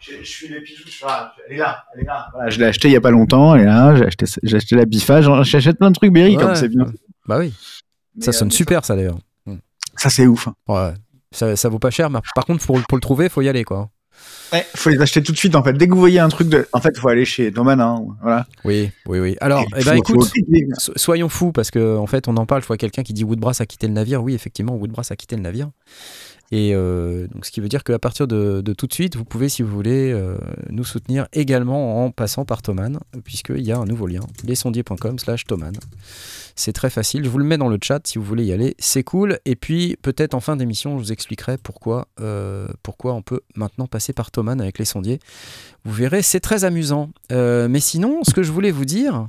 Je, 0.00 0.12
je 0.22 0.30
suis 0.30 0.48
les 0.48 0.60
pigeons. 0.60 0.84
Voilà, 1.02 1.34
elle 1.48 1.56
est 1.56 1.58
là, 1.58 1.84
elle 1.94 2.02
est 2.02 2.06
là. 2.06 2.28
Voilà, 2.32 2.50
je 2.50 2.58
l'ai 2.60 2.66
acheté 2.66 2.86
il 2.88 2.92
y 2.92 2.96
a 2.96 3.00
pas 3.00 3.10
longtemps. 3.10 3.54
Elle 3.56 3.62
est 3.62 3.64
là. 3.64 3.96
J'ai 3.96 4.04
acheté, 4.06 4.26
j'ai 4.44 4.56
acheté 4.56 4.76
la 4.76 4.84
bifa. 4.84 5.20
J'achète 5.42 5.76
plein 5.78 5.90
de 5.90 5.96
trucs 5.96 6.12
Berry 6.12 6.36
comme 6.36 6.50
Ouais. 6.50 6.54
c'est 6.54 6.68
bien. 6.68 6.86
Bah 7.26 7.38
oui, 7.40 7.52
ça 8.20 8.32
sonne 8.32 8.48
euh, 8.48 8.52
super 8.52 8.84
ça 8.84 8.96
d'ailleurs. 8.96 9.18
Ça, 9.96 10.10
c'est 10.10 10.26
ouf. 10.26 10.46
hein. 10.48 10.54
Ouais. 10.68 10.94
Ça, 11.32 11.56
ça 11.56 11.68
vaut 11.68 11.78
pas 11.78 11.90
cher, 11.90 12.08
mais 12.10 12.20
par 12.34 12.44
contre 12.46 12.64
pour, 12.64 12.80
pour 12.88 12.96
le 12.96 13.00
trouver, 13.02 13.28
faut 13.28 13.42
y 13.42 13.48
aller 13.48 13.64
quoi. 13.64 13.90
Ouais, 14.52 14.66
faut 14.74 14.90
les 14.90 15.00
acheter 15.00 15.22
tout 15.22 15.32
de 15.32 15.36
suite 15.36 15.54
en 15.54 15.62
fait. 15.62 15.72
Dès 15.74 15.86
que 15.86 15.92
vous 15.92 16.00
voyez 16.00 16.18
un 16.20 16.28
truc 16.28 16.48
de, 16.48 16.66
en 16.72 16.80
fait, 16.80 16.96
faut 16.98 17.08
aller 17.08 17.24
chez 17.24 17.50
Doman. 17.50 17.80
Hein, 17.80 18.02
voilà. 18.22 18.46
Oui, 18.64 18.90
oui, 19.06 19.20
oui. 19.20 19.36
Alors, 19.40 19.64
eh 19.76 19.84
ben 19.84 19.94
écoute, 19.94 20.28
so- 20.78 20.92
soyons 20.96 21.28
fous 21.28 21.52
parce 21.52 21.70
que 21.70 21.96
en 21.96 22.06
fait 22.06 22.28
on 22.28 22.36
en 22.36 22.46
parle. 22.46 22.62
Je 22.62 22.66
vois 22.66 22.76
quelqu'un 22.78 23.02
qui 23.02 23.12
dit 23.12 23.24
Woodbrass 23.24 23.60
a 23.60 23.66
quitté 23.66 23.86
le 23.86 23.92
navire. 23.92 24.22
Oui, 24.22 24.34
effectivement, 24.34 24.74
Woodbrass 24.74 25.10
a 25.10 25.16
quitté 25.16 25.36
le 25.36 25.42
navire. 25.42 25.70
Et 26.50 26.70
euh, 26.74 27.26
donc, 27.28 27.44
ce 27.44 27.50
qui 27.50 27.60
veut 27.60 27.68
dire 27.68 27.84
qu'à 27.84 27.98
partir 27.98 28.26
de, 28.26 28.62
de 28.62 28.72
tout 28.72 28.86
de 28.86 28.94
suite, 28.94 29.16
vous 29.16 29.24
pouvez, 29.26 29.50
si 29.50 29.60
vous 29.62 29.70
voulez, 29.70 30.10
euh, 30.12 30.38
nous 30.70 30.82
soutenir 30.84 31.26
également 31.34 32.02
en 32.06 32.10
passant 32.10 32.46
par 32.46 32.62
Thoman, 32.62 32.98
puisqu'il 33.22 33.66
y 33.66 33.70
a 33.70 33.76
un 33.76 33.84
nouveau 33.84 34.06
lien, 34.06 34.20
lesondiers.com 34.44 35.18
slash 35.18 35.44
Thoman. 35.44 35.74
C'est 36.58 36.72
très 36.72 36.90
facile, 36.90 37.22
je 37.22 37.28
vous 37.28 37.38
le 37.38 37.44
mets 37.44 37.56
dans 37.56 37.68
le 37.68 37.78
chat 37.80 38.04
si 38.04 38.18
vous 38.18 38.24
voulez 38.24 38.44
y 38.44 38.52
aller, 38.52 38.74
c'est 38.80 39.04
cool. 39.04 39.38
Et 39.44 39.54
puis, 39.54 39.96
peut-être 40.02 40.34
en 40.34 40.40
fin 40.40 40.56
d'émission, 40.56 40.98
je 40.98 41.04
vous 41.04 41.12
expliquerai 41.12 41.56
pourquoi, 41.56 42.08
euh, 42.20 42.66
pourquoi 42.82 43.14
on 43.14 43.22
peut 43.22 43.42
maintenant 43.54 43.86
passer 43.86 44.12
par 44.12 44.32
Thoman 44.32 44.60
avec 44.60 44.80
les 44.80 44.84
sondiers. 44.84 45.20
Vous 45.84 45.92
verrez, 45.92 46.20
c'est 46.20 46.40
très 46.40 46.64
amusant. 46.64 47.10
Euh, 47.30 47.68
mais 47.68 47.78
sinon, 47.78 48.24
ce 48.24 48.34
que 48.34 48.42
je 48.42 48.50
voulais 48.50 48.72
vous 48.72 48.86
dire, 48.86 49.28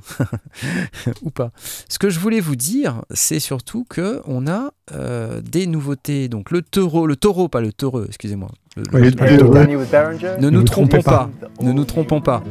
ou 1.22 1.30
pas, 1.30 1.52
ce 1.88 2.00
que 2.00 2.10
je 2.10 2.18
voulais 2.18 2.40
vous 2.40 2.56
dire, 2.56 3.04
c'est 3.12 3.38
surtout 3.38 3.86
que 3.88 4.22
on 4.26 4.48
a 4.48 4.72
euh, 4.90 5.40
des 5.40 5.68
nouveautés. 5.68 6.28
Donc 6.28 6.50
le 6.50 6.62
taureau, 6.62 7.06
le 7.06 7.14
taureau, 7.14 7.46
pas 7.46 7.60
le 7.60 7.72
taureau, 7.72 8.06
excusez-moi. 8.06 8.50
Ne 8.76 10.50
nous 10.50 10.64
trompons 10.64 11.00
pas. 11.00 11.30
Ne 11.60 11.70
nous 11.70 11.84
trompons 11.84 12.20
pas. 12.20 12.42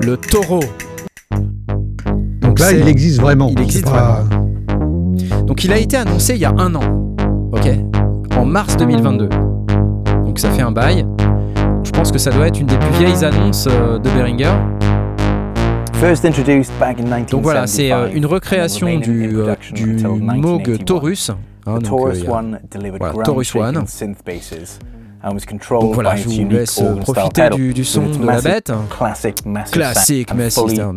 Le 0.00 0.16
taureau. 0.16 0.60
Donc 2.58 2.66
là, 2.66 2.66
c'est- 2.72 2.80
il 2.80 2.88
existe 2.88 3.20
vraiment. 3.20 3.48
il 3.50 3.60
existe 3.60 3.84
pas- 3.84 4.24
Donc 5.46 5.64
il 5.64 5.72
a 5.72 5.78
été 5.78 5.96
annoncé 5.96 6.34
il 6.34 6.40
y 6.40 6.44
a 6.44 6.52
un 6.56 6.74
an. 6.74 6.80
Ok 7.52 7.68
En 8.36 8.44
mars 8.44 8.76
2022. 8.76 9.28
Donc 10.24 10.38
ça 10.38 10.50
fait 10.50 10.62
un 10.62 10.70
bail. 10.72 11.06
Je 11.84 11.90
pense 11.92 12.12
que 12.12 12.18
ça 12.18 12.30
doit 12.30 12.46
être 12.48 12.60
une 12.60 12.66
des 12.66 12.76
plus 12.76 12.90
vieilles 12.98 13.24
annonces 13.24 13.66
euh, 13.70 13.98
de 13.98 14.10
Behringer. 14.10 14.52
First 15.94 16.24
introduced 16.24 16.72
back 16.78 16.98
in 17.00 17.04
1975. 17.04 17.30
Donc 17.30 17.42
voilà, 17.42 17.66
c'est 17.66 17.90
euh, 17.92 18.08
une 18.12 18.26
recréation 18.26 18.86
du, 18.98 19.30
euh, 19.36 19.54
du 19.72 19.84
Moog 19.84 20.68
1981. 20.68 20.84
Taurus. 20.84 21.30
hein, 21.30 21.36
donc, 21.74 21.84
euh, 22.26 22.28
a- 22.28 22.32
One 22.38 22.58
delivered 22.70 22.98
voilà, 23.00 23.22
Taurus 23.24 23.54
One. 23.54 23.84
Synth 25.22 25.24
basses 25.24 25.30
and 25.30 25.34
was 25.34 25.44
controlled 25.46 25.82
Donc 25.82 25.94
voilà, 25.94 26.14
by 26.14 26.16
je 26.18 26.22
its 26.22 26.26
vous 26.34 26.40
unique 26.42 26.52
laisse 26.58 26.80
euh, 26.82 26.94
profiter 26.96 27.50
du, 27.50 27.74
du 27.74 27.84
son 27.84 28.06
de 28.06 28.24
la 28.26 28.40
bête. 28.40 28.70
Massive 29.46 29.72
Classique, 29.72 30.34
massive. 30.34 30.94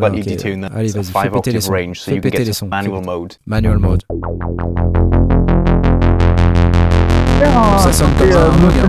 Allez, 0.75 0.91
vas-y, 0.91 1.03
fais 1.03 1.29
péter 1.29 1.51
les 1.51 1.61
sons. 1.61 1.73
Fais 1.95 2.19
péter 2.19 2.43
les 2.43 2.53
sons. 2.53 2.67
manual 2.67 3.03
mode. 3.05 3.33
Manual 3.45 3.77
mode. 3.79 4.03
Ça 7.79 7.91
sonne 7.91 8.09
comme 8.17 8.31
un 8.31 8.51
Moog. 8.59 8.71
hein. 8.83 8.87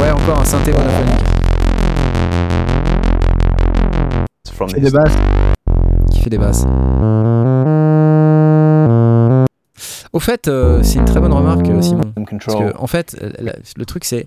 Ouais, 0.00 0.10
encore 0.10 0.40
un 0.40 0.44
synthé 0.44 0.72
monophonique 0.72 1.24
C'est 4.44 4.54
this 4.82 4.82
des 4.82 4.90
basses. 4.90 5.16
qui 6.10 6.20
fait 6.22 6.30
des 6.30 6.38
basses. 6.38 6.64
Au 10.12 10.20
fait, 10.20 10.48
euh, 10.48 10.82
c'est 10.82 10.98
une 10.98 11.04
très 11.04 11.20
bonne 11.20 11.32
remarque, 11.32 11.68
euh, 11.68 11.80
Simon. 11.82 12.12
Parce 12.44 12.58
que, 12.58 12.76
en 12.76 12.86
fait, 12.86 13.16
euh, 13.22 13.30
la- 13.38 13.54
le 13.76 13.86
truc, 13.86 14.04
c'est 14.04 14.26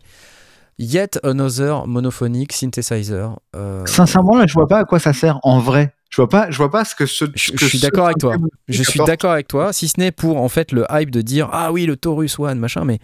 Yet 0.79 1.19
Another 1.23 1.85
Monophonic 1.87 2.53
Synthesizer. 2.53 3.37
euh, 3.55 3.85
Sincèrement, 3.85 4.37
là, 4.37 4.45
je 4.47 4.53
vois 4.53 4.67
pas 4.67 4.79
à 4.79 4.83
quoi 4.85 4.99
ça 4.99 5.13
sert 5.13 5.39
en 5.43 5.59
vrai. 5.59 5.93
Je 6.09 6.17
vois 6.21 6.29
pas, 6.29 6.49
je 6.51 6.57
vois 6.57 6.69
pas 6.71 6.85
ce 6.85 6.95
que 6.95 7.05
ce. 7.05 7.25
Je- 7.35 7.47
ce 7.47 7.51
que 7.53 7.57
je 7.57 7.65
suis 7.65 7.79
d'accord 7.79 8.05
avec 8.05 8.17
toi. 8.19 8.35
Je 8.67 8.83
suis 8.83 8.99
d'accord 9.05 9.31
avec 9.31 9.47
toi, 9.47 9.73
si 9.73 9.87
ce 9.87 9.99
n'est 9.99 10.11
pour 10.11 10.39
en 10.41 10.47
fait 10.49 10.71
le 10.71 10.85
hype 10.91 11.09
de 11.11 11.21
dire 11.21 11.49
ah 11.51 11.71
oui 11.71 11.85
le 11.85 11.97
Taurus 11.97 12.37
One 12.39 12.59
machin, 12.59 12.85
mais 12.85 12.99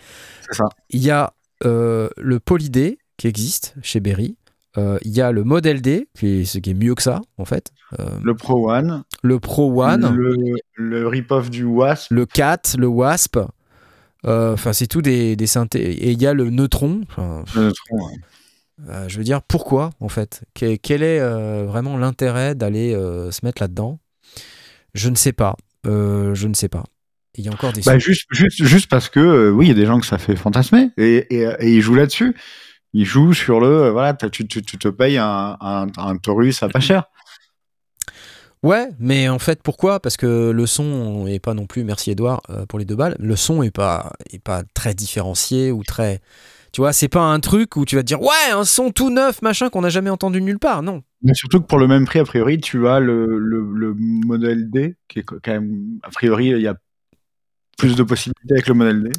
C'est 0.47 0.55
ça. 0.57 0.65
il 0.91 1.01
y 1.03 1.09
a 1.11 1.33
euh, 1.65 2.09
le 2.17 2.39
Polydé 2.39 2.99
qui 3.17 3.27
existe 3.27 3.73
chez 3.81 3.99
Berry 3.99 4.37
Euh, 4.77 4.97
Il 5.03 5.11
y 5.11 5.21
a 5.21 5.31
le 5.31 5.43
modèle 5.43 5.81
D, 5.81 6.07
qui 6.17 6.41
est, 6.41 6.45
ce 6.45 6.59
qui 6.59 6.71
est 6.71 6.73
mieux 6.75 6.93
que 6.95 7.01
ça, 7.01 7.21
en 7.37 7.45
fait. 7.45 7.71
Euh, 7.99 8.05
Le 8.23 8.35
Pro 8.35 8.71
One. 8.71 9.03
le 9.23 9.39
Pro 9.39 9.83
One, 9.83 10.13
le, 10.15 10.35
Le, 10.35 10.55
le 10.75 11.07
rip-off 11.07 11.49
du 11.49 11.63
Wasp. 11.63 12.13
4, 12.33 12.77
le 12.77 12.87
Wasp. 12.87 13.37
Euh, 14.25 14.53
Enfin, 14.53 14.73
c'est 14.73 14.87
tout 14.87 15.01
des, 15.01 15.35
des 15.35 15.47
synthés. 15.47 15.91
Et 15.91 16.11
il 16.11 16.21
y 16.21 16.27
a 16.27 16.33
le 16.33 16.49
Neutron. 16.49 17.01
Le 17.17 17.61
Neutron, 17.61 17.97
ouais. 18.07 19.07
je 19.07 19.17
veux 19.17 19.23
dire, 19.23 19.41
pourquoi, 19.41 19.89
en 19.99 20.09
fait? 20.09 20.43
Que- 20.53 20.75
Quel 20.75 21.01
est 21.03 21.19
vraiment 21.65 21.97
l'intérêt 21.97 22.53
d'aller 22.55 22.91
se 22.93 23.43
mettre 23.45 23.61
là-dedans? 23.63 23.99
Je 24.93 25.09
ne 25.09 25.15
sais 25.15 25.33
pas. 25.33 25.55
Je 25.85 26.47
ne 26.47 26.53
sais 26.53 26.69
pas. 26.69 26.83
Il 27.35 27.45
y 27.45 27.47
a 27.47 27.51
encore 27.51 27.71
des... 27.73 27.81
Bah, 27.81 27.97
juste, 27.97 28.25
juste, 28.31 28.63
juste 28.65 28.89
parce 28.89 29.07
que, 29.07 29.49
oui, 29.51 29.65
il 29.67 29.69
y 29.69 29.71
a 29.71 29.75
des 29.75 29.85
gens 29.85 29.99
que 29.99 30.05
ça 30.05 30.17
fait 30.17 30.35
fantasmer 30.35 30.89
et, 30.97 31.25
et, 31.33 31.47
et 31.59 31.73
ils 31.75 31.79
jouent 31.81 31.95
là-dessus. 31.95 32.35
Ils 32.93 33.05
jouent 33.05 33.33
sur 33.33 33.59
le, 33.59 33.67
euh, 33.67 33.91
voilà, 33.91 34.13
tu, 34.13 34.47
tu, 34.47 34.61
tu 34.61 34.77
te 34.77 34.87
payes 34.87 35.17
un, 35.17 35.57
un, 35.61 35.87
un 35.97 36.17
Taurus 36.17 36.63
à 36.63 36.69
pas 36.69 36.79
cher. 36.79 37.03
Ouais, 38.61 38.89
mais 38.99 39.29
en 39.29 39.39
fait, 39.39 39.61
pourquoi? 39.63 40.01
Parce 40.01 40.17
que 40.17 40.51
le 40.51 40.65
son 40.65 41.27
est 41.27 41.39
pas 41.39 41.53
non 41.53 41.65
plus, 41.65 41.83
merci 41.83 42.11
Edouard 42.11 42.41
euh, 42.49 42.65
pour 42.65 42.77
les 42.77 42.85
deux 42.85 42.95
balles, 42.95 43.15
le 43.19 43.35
son 43.35 43.63
est 43.63 43.71
pas, 43.71 44.11
est 44.31 44.43
pas 44.43 44.63
très 44.73 44.93
différencié 44.93 45.71
ou 45.71 45.83
très. 45.83 46.19
Tu 46.71 46.81
vois, 46.81 46.91
c'est 46.91 47.07
pas 47.07 47.21
un 47.21 47.39
truc 47.39 47.77
où 47.77 47.85
tu 47.85 47.95
vas 47.95 48.01
te 48.01 48.07
dire, 48.07 48.21
ouais, 48.21 48.51
un 48.51 48.63
son 48.63 48.91
tout 48.91 49.09
neuf, 49.09 49.41
machin, 49.41 49.69
qu'on 49.69 49.81
n'a 49.81 49.89
jamais 49.89 50.09
entendu 50.09 50.41
nulle 50.41 50.59
part. 50.59 50.83
Non. 50.83 51.03
Mais 51.21 51.33
surtout 51.33 51.61
que 51.61 51.65
pour 51.65 51.79
le 51.79 51.87
même 51.87 52.05
prix, 52.05 52.19
a 52.19 52.25
priori, 52.25 52.59
tu 52.59 52.87
as 52.87 52.99
le, 52.99 53.39
le, 53.39 53.65
le 53.73 53.95
modèle 53.97 54.69
D, 54.69 54.95
qui 55.07 55.19
est 55.19 55.23
quand 55.23 55.39
même, 55.47 55.99
a 56.03 56.09
priori, 56.09 56.49
il 56.49 56.61
y 56.61 56.67
a 56.67 56.75
plus 57.77 57.95
de 57.95 58.03
possibilités 58.03 58.53
avec 58.53 58.67
le 58.67 58.73
modèle 58.73 59.03
D. 59.03 59.11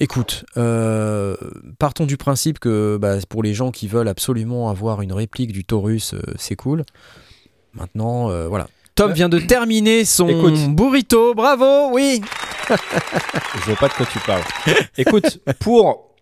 Écoute, 0.00 0.44
euh, 0.56 1.36
partons 1.78 2.06
du 2.06 2.16
principe 2.16 2.58
que 2.58 2.96
bah, 3.00 3.16
pour 3.28 3.42
les 3.42 3.54
gens 3.54 3.70
qui 3.70 3.86
veulent 3.86 4.08
absolument 4.08 4.68
avoir 4.68 5.02
une 5.02 5.12
réplique 5.12 5.52
du 5.52 5.64
Taurus, 5.64 6.14
euh, 6.14 6.20
c'est 6.36 6.56
cool. 6.56 6.84
Maintenant, 7.74 8.30
euh, 8.30 8.48
voilà. 8.48 8.66
Tom 8.96 9.12
vient 9.12 9.28
de 9.28 9.38
terminer 9.38 10.04
son 10.04 10.28
Écoute. 10.28 10.74
burrito, 10.74 11.34
bravo, 11.34 11.92
oui. 11.92 12.20
Je 12.68 13.64
vois 13.66 13.76
pas 13.76 13.88
de 13.88 13.92
quoi 13.94 14.06
tu 14.06 14.18
parles. 14.20 14.42
Écoute, 14.96 15.40
pour, 15.58 16.14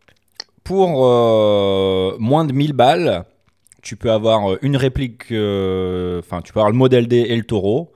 pour 0.65 0.89
moins 2.19 2.45
de 2.45 2.53
1000 2.53 2.73
balles, 2.73 3.25
tu 3.83 3.97
peux 3.97 4.11
avoir 4.11 4.57
une 4.63 4.77
réplique, 4.77 5.25
enfin, 5.25 6.41
tu 6.43 6.53
peux 6.53 6.61
avoir 6.61 6.71
le 6.71 6.77
modèle 6.79 7.09
D 7.09 7.17
et 7.17 7.37
le 7.37 7.45
taureau. 7.45 7.93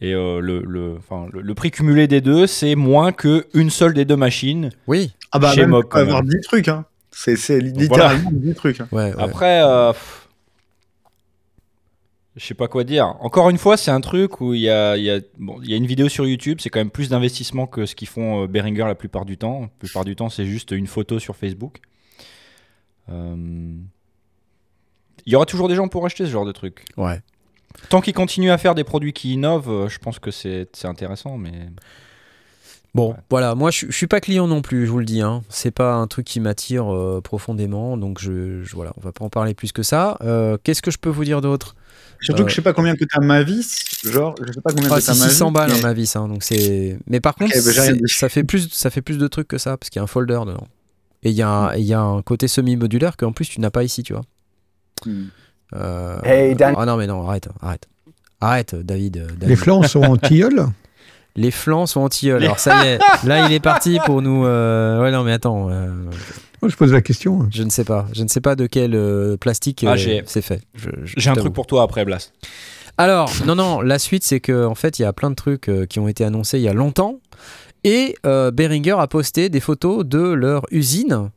Et 0.00 0.12
euh, 0.14 0.40
le, 0.40 0.60
le, 0.60 0.96
enfin, 0.98 1.26
le, 1.32 1.40
le 1.40 1.54
prix 1.54 1.70
cumulé 1.70 2.06
des 2.06 2.20
deux, 2.20 2.46
c'est 2.46 2.74
moins 2.74 3.12
qu'une 3.12 3.70
seule 3.70 3.94
des 3.94 4.04
deux 4.04 4.16
machines. 4.16 4.70
Oui. 4.86 5.12
Ah 5.32 5.38
bah, 5.38 5.52
Chez 5.54 5.62
même, 5.62 5.70
Moog, 5.70 5.84
tu 5.84 5.88
peux 5.90 5.98
avoir 5.98 6.22
10 6.22 6.40
trucs, 6.42 6.68
hein. 6.68 6.84
C'est, 7.10 7.36
c'est 7.36 7.60
voilà. 7.60 7.80
littéralement 8.14 8.30
10 8.32 8.54
trucs. 8.54 8.80
hein. 8.80 8.88
Ouais, 8.92 9.14
ouais. 9.14 9.22
Après, 9.22 9.62
euh, 9.62 9.92
je 12.36 12.44
sais 12.44 12.52
pas 12.54 12.68
quoi 12.68 12.84
dire. 12.84 13.16
Encore 13.20 13.48
une 13.48 13.56
fois, 13.56 13.78
c'est 13.78 13.90
un 13.90 14.02
truc 14.02 14.42
où 14.42 14.52
il 14.52 14.60
y 14.60 14.68
a, 14.68 14.98
il 14.98 15.04
y, 15.04 15.10
a, 15.10 15.20
bon, 15.38 15.58
il 15.62 15.70
y 15.70 15.72
a 15.72 15.76
une 15.78 15.86
vidéo 15.86 16.10
sur 16.10 16.26
YouTube, 16.26 16.58
c'est 16.60 16.68
quand 16.68 16.80
même 16.80 16.90
plus 16.90 17.08
d'investissement 17.08 17.66
que 17.66 17.86
ce 17.86 17.94
qu'ils 17.94 18.08
font 18.08 18.42
euh, 18.42 18.46
Behringer 18.46 18.84
la 18.84 18.94
plupart 18.94 19.24
du 19.24 19.38
temps. 19.38 19.62
La 19.62 19.68
plupart 19.78 20.04
du 20.04 20.14
temps, 20.14 20.28
c'est 20.28 20.44
juste 20.44 20.72
une 20.72 20.86
photo 20.86 21.18
sur 21.18 21.36
Facebook. 21.36 21.78
Euh, 23.08 23.34
Il 25.24 25.32
y 25.32 25.36
aura 25.36 25.46
toujours 25.46 25.68
des 25.68 25.74
gens 25.74 25.88
pour 25.88 26.04
acheter 26.04 26.26
ce 26.26 26.30
genre 26.30 26.44
de 26.44 26.52
truc. 26.52 26.84
ouais. 26.98 27.20
Tant 27.88 28.00
qu'ils 28.00 28.14
continuent 28.14 28.50
à 28.50 28.58
faire 28.58 28.74
des 28.74 28.84
produits 28.84 29.12
qui 29.12 29.32
innovent, 29.34 29.70
euh, 29.70 29.88
je 29.88 29.98
pense 29.98 30.18
que 30.18 30.30
c'est 30.30 30.68
c'est 30.72 30.88
intéressant. 30.88 31.36
Mais 31.38 31.52
Bon, 32.94 33.10
Ouais. 33.10 33.16
voilà, 33.28 33.54
moi 33.54 33.70
je, 33.70 33.86
je 33.90 33.92
suis 33.92 34.06
pas 34.06 34.20
client 34.20 34.46
non 34.46 34.62
plus, 34.62 34.86
je 34.86 34.90
vous 34.90 34.98
le 35.00 35.04
dis. 35.04 35.20
Hein. 35.20 35.42
C'est 35.50 35.70
pas 35.70 35.92
un 35.96 36.06
truc 36.06 36.24
qui 36.24 36.40
m'attire 36.40 36.90
euh, 36.94 37.20
profondément, 37.22 37.98
donc 37.98 38.18
je, 38.18 38.62
je- 38.62 38.74
voilà, 38.74 38.94
on 38.96 39.02
va 39.02 39.12
pas 39.12 39.22
en 39.22 39.28
parler 39.28 39.52
plus 39.52 39.70
que 39.72 39.82
ça. 39.82 40.16
Euh, 40.22 40.56
Qu'est-ce 40.64 40.80
que 40.80 40.90
je 40.90 40.96
peux 40.96 41.10
vous 41.10 41.24
dire 41.24 41.42
d'autre? 41.42 41.76
Surtout 42.22 42.40
Euh, 42.40 42.44
que 42.46 42.50
je 42.50 42.56
sais 42.56 42.62
pas 42.62 42.72
combien 42.72 42.96
coûte 42.96 43.10
un 43.14 43.20
Mavis. 43.22 43.84
Genre, 44.02 44.34
je 44.40 44.50
sais 44.50 44.62
pas 44.62 44.70
combien 44.72 44.88
Ah, 44.90 44.94
un 44.94 45.14
Mavis. 45.14 45.22
600 45.30 45.52
balles 45.52 45.70
mais- 45.72 45.76
hein, 45.78 45.82
ma 45.82 45.92
vie, 45.92 46.06
ça. 46.06 46.20
Donc 46.20 46.42
c'est. 46.42 46.98
Mais 47.06 47.20
par 47.20 47.34
contre, 47.34 47.52
bah, 47.52 47.60
ça 48.06 48.28
fait 48.30 48.44
plus, 48.44 48.70
ça 48.70 48.88
fait 48.88 49.02
plus 49.02 49.18
de 49.18 49.28
trucs 49.28 49.48
que 49.48 49.58
ça 49.58 49.76
parce 49.76 49.90
qu'il 49.90 49.98
y 49.98 50.00
a 50.00 50.04
un 50.04 50.06
folder 50.06 50.40
dedans. 50.46 50.66
Et 51.22 51.28
il 51.28 51.36
y 51.36 51.42
un- 51.42 51.74
il 51.74 51.84
y 51.84 51.92
a 51.92 52.00
un 52.00 52.22
côté 52.22 52.48
semi-modulaire 52.48 53.18
qu'en 53.18 53.32
plus 53.32 53.46
tu 53.46 53.60
n'as 53.60 53.70
pas 53.70 53.84
ici, 53.84 54.02
tu 54.04 54.14
vois. 54.14 54.22
Hmm. 55.04 55.26
Euh, 55.74 56.18
Hey, 56.24 56.54
Dan. 56.54 56.74
Ah 56.78 56.86
non 56.86 56.96
mais 56.96 57.06
non, 57.06 57.26
arrête, 57.28 57.48
arrête, 57.60 57.88
arrête, 58.40 58.74
David. 58.74 59.16
euh, 59.18 59.26
David. 59.26 59.48
Les 59.48 59.56
flancs 59.56 59.82
sont 59.84 60.02
en 60.02 60.16
tilleul. 60.16 60.66
Les 61.38 61.50
flancs 61.50 61.84
sont 61.86 62.00
anti-tilleul. 62.00 62.42
Alors 62.44 62.58
ça 62.58 62.82
y 62.82 62.88
est, 62.88 62.98
là 63.24 63.46
il 63.46 63.52
est 63.52 63.60
parti 63.60 63.98
pour 64.06 64.22
nous. 64.22 64.46
euh, 64.46 65.02
Ouais 65.02 65.10
non 65.10 65.22
mais 65.22 65.32
attends. 65.32 65.68
euh, 65.68 65.88
Moi, 66.62 66.70
je 66.70 66.76
pose 66.76 66.94
la 66.94 67.02
question. 67.02 67.46
Je 67.50 67.62
ne 67.62 67.68
sais 67.68 67.84
pas. 67.84 68.06
Je 68.14 68.22
ne 68.22 68.28
sais 68.28 68.40
pas 68.40 68.56
de 68.56 68.66
quel 68.66 68.94
euh, 68.94 69.36
plastique 69.36 69.84
Ah, 69.86 69.96
euh, 69.98 70.22
c'est 70.24 70.40
fait. 70.40 70.62
J'ai 71.04 71.28
un 71.28 71.34
truc 71.34 71.52
pour 71.52 71.66
toi 71.66 71.82
après, 71.82 72.06
Blast. 72.06 72.32
Alors, 72.96 73.30
non, 73.44 73.54
non, 73.54 73.82
la 73.82 73.98
suite, 73.98 74.24
c'est 74.24 74.40
que 74.40 74.64
en 74.64 74.74
fait, 74.74 74.98
il 74.98 75.02
y 75.02 75.04
a 75.04 75.12
plein 75.12 75.28
de 75.28 75.34
trucs 75.34 75.68
euh, 75.68 75.84
qui 75.84 75.98
ont 75.98 76.08
été 76.08 76.24
annoncés 76.24 76.56
il 76.58 76.62
y 76.62 76.68
a 76.68 76.72
longtemps. 76.72 77.20
Et 77.84 78.16
euh, 78.24 78.50
Behringer 78.50 78.96
a 78.98 79.06
posté 79.06 79.50
des 79.50 79.60
photos 79.60 80.06
de 80.06 80.18
leur 80.18 80.62
usine. 80.70 81.28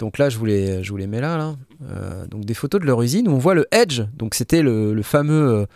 Donc 0.00 0.16
là, 0.16 0.30
je 0.30 0.38
vous 0.38 0.46
les, 0.46 0.82
je 0.82 0.90
vous 0.90 0.96
les 0.96 1.06
mets 1.06 1.20
là. 1.20 1.36
là. 1.36 1.54
Euh, 1.88 2.26
donc 2.26 2.44
des 2.46 2.54
photos 2.54 2.80
de 2.80 2.86
leur 2.86 3.00
usine 3.02 3.28
où 3.28 3.32
on 3.32 3.38
voit 3.38 3.54
le 3.54 3.66
Edge. 3.70 4.00
Donc 4.16 4.34
c'était 4.34 4.62
le, 4.62 4.94
le 4.94 5.02
fameux, 5.02 5.48
euh, 5.50 5.66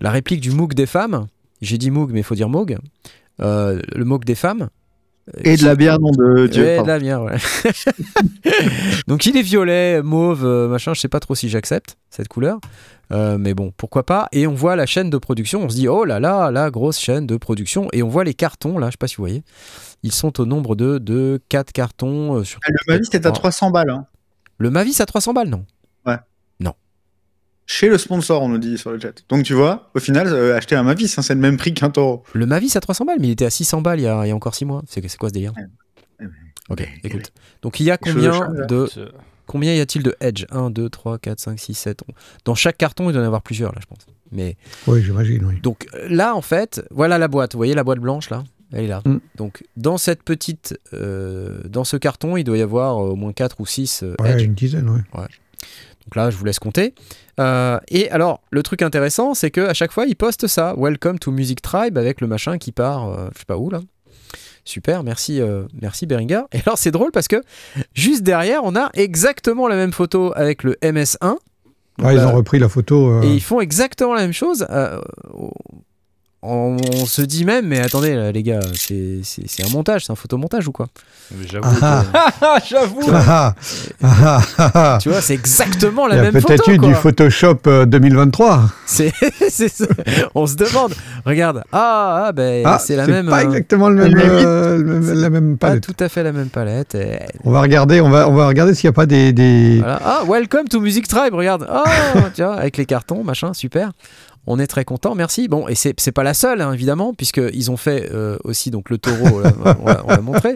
la 0.00 0.10
réplique 0.10 0.40
du 0.40 0.50
Moog 0.50 0.74
des 0.74 0.86
femmes. 0.86 1.28
J'ai 1.62 1.78
dit 1.78 1.92
Moog, 1.92 2.10
mais 2.12 2.20
il 2.20 2.24
faut 2.24 2.34
dire 2.34 2.48
Moog. 2.48 2.76
Euh, 3.40 3.80
le 3.94 4.04
Moog 4.04 4.24
des 4.24 4.34
femmes. 4.34 4.68
Et 5.44 5.56
de 5.56 5.64
la 5.64 5.76
bière, 5.76 6.00
non, 6.00 6.10
de 6.10 6.48
Dieu. 6.48 6.64
Ouais, 6.64 6.82
de 6.82 6.86
la 6.88 6.98
bière, 6.98 7.22
ouais. 7.22 7.36
Donc 9.06 9.24
il 9.26 9.36
est 9.36 9.42
violet, 9.42 10.02
mauve, 10.02 10.44
machin, 10.68 10.94
je 10.94 11.00
sais 11.00 11.08
pas 11.08 11.20
trop 11.20 11.36
si 11.36 11.48
j'accepte 11.48 11.96
cette 12.10 12.26
couleur. 12.26 12.58
Euh, 13.10 13.36
mais 13.38 13.52
bon, 13.54 13.72
pourquoi 13.76 14.06
pas? 14.06 14.28
Et 14.32 14.46
on 14.46 14.54
voit 14.54 14.76
la 14.76 14.86
chaîne 14.86 15.10
de 15.10 15.18
production, 15.18 15.62
on 15.64 15.68
se 15.68 15.74
dit, 15.74 15.88
oh 15.88 16.04
là 16.04 16.20
là, 16.20 16.50
la 16.50 16.70
grosse 16.70 16.98
chaîne 16.98 17.26
de 17.26 17.36
production. 17.36 17.88
Et 17.92 18.02
on 18.02 18.08
voit 18.08 18.24
les 18.24 18.34
cartons, 18.34 18.78
là, 18.78 18.86
je 18.86 18.92
sais 18.92 18.96
pas 18.98 19.08
si 19.08 19.16
vous 19.16 19.22
voyez. 19.24 19.42
Ils 20.02 20.12
sont 20.12 20.40
au 20.40 20.46
nombre 20.46 20.76
de, 20.76 20.98
de 20.98 21.40
4 21.48 21.72
cartons. 21.72 22.36
euh, 22.36 22.44
sur... 22.44 22.60
Ah, 22.64 22.70
Le 22.70 22.92
Mavis, 22.92 23.08
c'était 23.10 23.26
à 23.26 23.32
300 23.32 23.70
balles. 23.70 23.90
Hein. 23.90 24.06
Le 24.58 24.70
Mavis 24.70 25.00
à 25.00 25.06
300 25.06 25.32
balles, 25.34 25.48
non? 25.48 25.64
Chez 27.64 27.88
le 27.88 27.96
sponsor, 27.96 28.42
on 28.42 28.48
nous 28.48 28.58
dit 28.58 28.76
sur 28.76 28.90
le 28.90 28.98
chat. 28.98 29.12
Donc 29.28 29.44
tu 29.44 29.54
vois, 29.54 29.90
au 29.94 30.00
final, 30.00 30.26
euh, 30.26 30.56
acheter 30.56 30.74
un 30.74 30.82
Mavis, 30.82 31.16
hein, 31.16 31.22
c'est 31.22 31.34
le 31.34 31.40
même 31.40 31.56
prix 31.56 31.72
qu'un 31.72 31.90
taureau. 31.90 32.24
Le 32.32 32.44
Mavis 32.44 32.74
à 32.76 32.80
300 32.80 33.04
balles, 33.04 33.18
mais 33.20 33.28
il 33.28 33.30
était 33.30 33.44
à 33.44 33.50
600 33.50 33.80
balles 33.82 34.00
il 34.00 34.02
y 34.02 34.06
a, 34.08 34.26
il 34.26 34.28
y 34.28 34.32
a 34.32 34.34
encore 34.34 34.54
6 34.54 34.64
mois. 34.64 34.82
C'est 34.86 35.00
quoi 35.16 35.28
ce 35.28 35.32
délire? 35.32 35.52
Ouais. 35.56 36.26
Ok, 36.68 36.88
écoute. 37.04 37.32
Donc 37.62 37.78
il 37.80 37.84
y 37.86 37.90
a 37.90 37.96
combien 37.96 38.32
de 38.68 38.88
Combien 39.46 39.74
y 39.74 39.80
a-t-il 39.80 40.02
de 40.02 40.14
Edge 40.20 40.44
1, 40.50 40.70
2, 40.70 40.88
3, 40.88 41.18
4, 41.18 41.40
5, 41.40 41.58
6, 41.58 41.74
7 41.74 42.00
Dans 42.44 42.54
chaque 42.54 42.78
carton, 42.78 43.10
il 43.10 43.12
doit 43.12 43.20
y 43.22 43.24
en 43.24 43.26
avoir 43.26 43.42
plusieurs, 43.42 43.72
là, 43.72 43.78
je 43.80 43.86
pense. 43.86 44.06
Mais 44.30 44.56
Oui, 44.86 45.02
j'imagine, 45.02 45.44
oui. 45.44 45.60
donc 45.60 45.86
euh, 45.94 46.06
là, 46.08 46.34
en 46.34 46.40
fait, 46.42 46.82
voilà 46.90 47.18
la 47.18 47.28
boîte. 47.28 47.52
Vous 47.52 47.58
voyez 47.58 47.74
la 47.74 47.84
boîte 47.84 47.98
blanche, 47.98 48.30
là? 48.30 48.44
Elle 48.72 48.84
est 48.84 48.88
là. 48.88 49.02
Mm. 49.04 49.18
Donc 49.36 49.62
dans 49.76 49.98
cette 49.98 50.22
petite, 50.22 50.78
euh, 50.94 51.60
dans 51.68 51.84
ce 51.84 51.98
carton, 51.98 52.38
il 52.38 52.44
doit 52.44 52.56
y 52.56 52.62
avoir 52.62 52.96
euh, 52.98 53.10
au 53.10 53.16
moins 53.16 53.34
4 53.34 53.60
ou 53.60 53.66
6 53.66 54.04
Ouais, 54.20 54.32
Edge. 54.32 54.42
une 54.44 54.54
dizaine, 54.54 54.88
oui. 54.88 55.00
Donc 55.12 56.16
là, 56.16 56.30
je 56.30 56.36
vous 56.36 56.44
laisse 56.44 56.58
compter. 56.58 56.94
Euh, 57.38 57.78
et 57.88 58.10
alors, 58.10 58.40
le 58.50 58.62
truc 58.62 58.82
intéressant, 58.82 59.34
c'est 59.34 59.50
que 59.50 59.60
à 59.60 59.74
chaque 59.74 59.92
fois, 59.92 60.06
ils 60.06 60.16
postent 60.16 60.46
ça. 60.46 60.74
Welcome 60.78 61.18
to 61.18 61.30
Music 61.30 61.60
Tribe 61.62 61.96
avec 61.98 62.20
le 62.20 62.26
machin 62.26 62.56
qui 62.58 62.72
part, 62.72 63.08
euh, 63.08 63.28
je 63.34 63.40
sais 63.40 63.44
pas 63.46 63.56
où 63.58 63.68
là. 63.70 63.80
Super, 64.64 65.02
merci, 65.02 65.40
euh, 65.40 65.64
merci 65.80 66.06
Beringer. 66.06 66.42
Et 66.52 66.58
alors, 66.64 66.78
c'est 66.78 66.90
drôle 66.92 67.10
parce 67.12 67.28
que 67.28 67.42
juste 67.94 68.22
derrière, 68.22 68.60
on 68.64 68.76
a 68.76 68.90
exactement 68.94 69.66
la 69.68 69.74
même 69.76 69.92
photo 69.92 70.32
avec 70.36 70.62
le 70.62 70.76
MS1. 70.82 71.18
Donc 71.18 71.38
Ah, 72.04 72.12
ils 72.12 72.16
là- 72.16 72.28
ont 72.28 72.32
repris 72.36 72.58
la 72.58 72.68
photo. 72.68 73.08
euh, 73.10 73.22
et 73.22 73.32
ils 73.34 73.40
font 73.42 73.60
exactement 73.60 74.14
la 74.14 74.22
même 74.22 74.32
chose. 74.32 74.66
euh, 74.70 75.00
on, 76.42 76.76
on 76.94 77.06
se 77.06 77.22
dit 77.22 77.44
même, 77.44 77.66
mais 77.68 77.78
attendez, 77.80 78.14
là, 78.16 78.32
les 78.32 78.42
gars, 78.42 78.60
c'est 78.74 79.20
c'est- 79.22 79.44
c'est 79.46 79.64
un 79.64 79.70
montage, 79.70 80.04
c'est 80.06 80.12
un 80.12 80.16
photomontage 80.16 80.66
ou 80.66 80.72
quoi 80.72 80.86
J'avoue. 81.50 81.68
Ah, 81.82 82.04
Ah, 82.42 82.58
j'avoue. 82.68 83.00
ah. 83.12 83.54
Tu 85.00 85.08
vois, 85.08 85.20
c'est 85.20 85.34
exactement 85.34 86.06
Il 86.08 86.10
la 86.10 86.16
y 86.16 86.18
a 86.18 86.22
même 86.22 86.32
peut-être 86.32 86.64
photo. 86.64 86.72
eu 86.72 86.78
quoi. 86.78 86.88
du 86.88 86.94
Photoshop 86.94 87.58
euh, 87.66 87.86
2023. 87.86 88.62
C'est 88.86 89.12
c'est 89.48 89.68
ça. 89.68 89.86
On 90.34 90.46
se 90.46 90.56
demande. 90.56 90.94
Regarde. 91.24 91.62
Ah, 91.72 92.24
ah 92.26 92.32
ben 92.32 92.62
Ah, 92.66 92.78
c'est 92.78 92.96
la 92.96 93.06
même. 93.06 93.28
pas 93.28 93.40
euh, 93.40 93.44
exactement 93.44 93.88
le 93.88 94.04
même, 94.08 94.18
euh, 94.18 94.76
le 94.78 94.84
même- 95.00 95.20
la 95.20 95.30
même 95.30 95.56
pas 95.58 95.68
palette. 95.68 95.84
tout 95.84 95.96
à 96.04 96.08
fait 96.08 96.22
la 96.22 96.32
même 96.32 96.48
palette. 96.48 96.94
et- 96.94 97.18
On 97.44 97.50
va 97.50 97.60
regarder, 97.60 98.00
on 98.00 98.10
va, 98.10 98.28
on 98.28 98.34
va 98.34 98.46
regarder 98.48 98.74
s'il 98.74 98.88
n'y 98.88 98.92
a 98.92 98.94
pas 98.94 99.06
des, 99.06 99.32
des- 99.32 99.78
voilà. 99.78 100.00
Ah, 100.04 100.22
welcome 100.28 100.68
to 100.68 100.80
Music 100.80 101.06
Tribe. 101.08 101.34
Regarde. 101.34 101.66
Ah, 101.70 101.84
tu 102.34 102.42
vois, 102.42 102.56
avec 102.56 102.76
les 102.76 102.84
cartons, 102.86 103.22
machin, 103.24 103.54
super. 103.54 103.92
On 104.46 104.58
est 104.58 104.66
très 104.66 104.84
content, 104.84 105.14
merci. 105.14 105.46
Bon, 105.46 105.68
et 105.68 105.76
c'est 105.76 105.94
c'est 106.00 106.10
pas 106.10 106.24
la 106.24 106.34
seule, 106.34 106.60
hein, 106.62 106.72
évidemment, 106.72 107.14
puisqu'ils 107.14 107.70
ont 107.70 107.76
fait 107.76 108.10
euh, 108.12 108.38
aussi 108.42 108.72
donc 108.72 108.90
le 108.90 108.98
taureau, 108.98 109.36
on 109.36 109.38
l'a- 109.38 110.02
on 110.04 110.08
l'a 110.10 110.20
montré. 110.20 110.52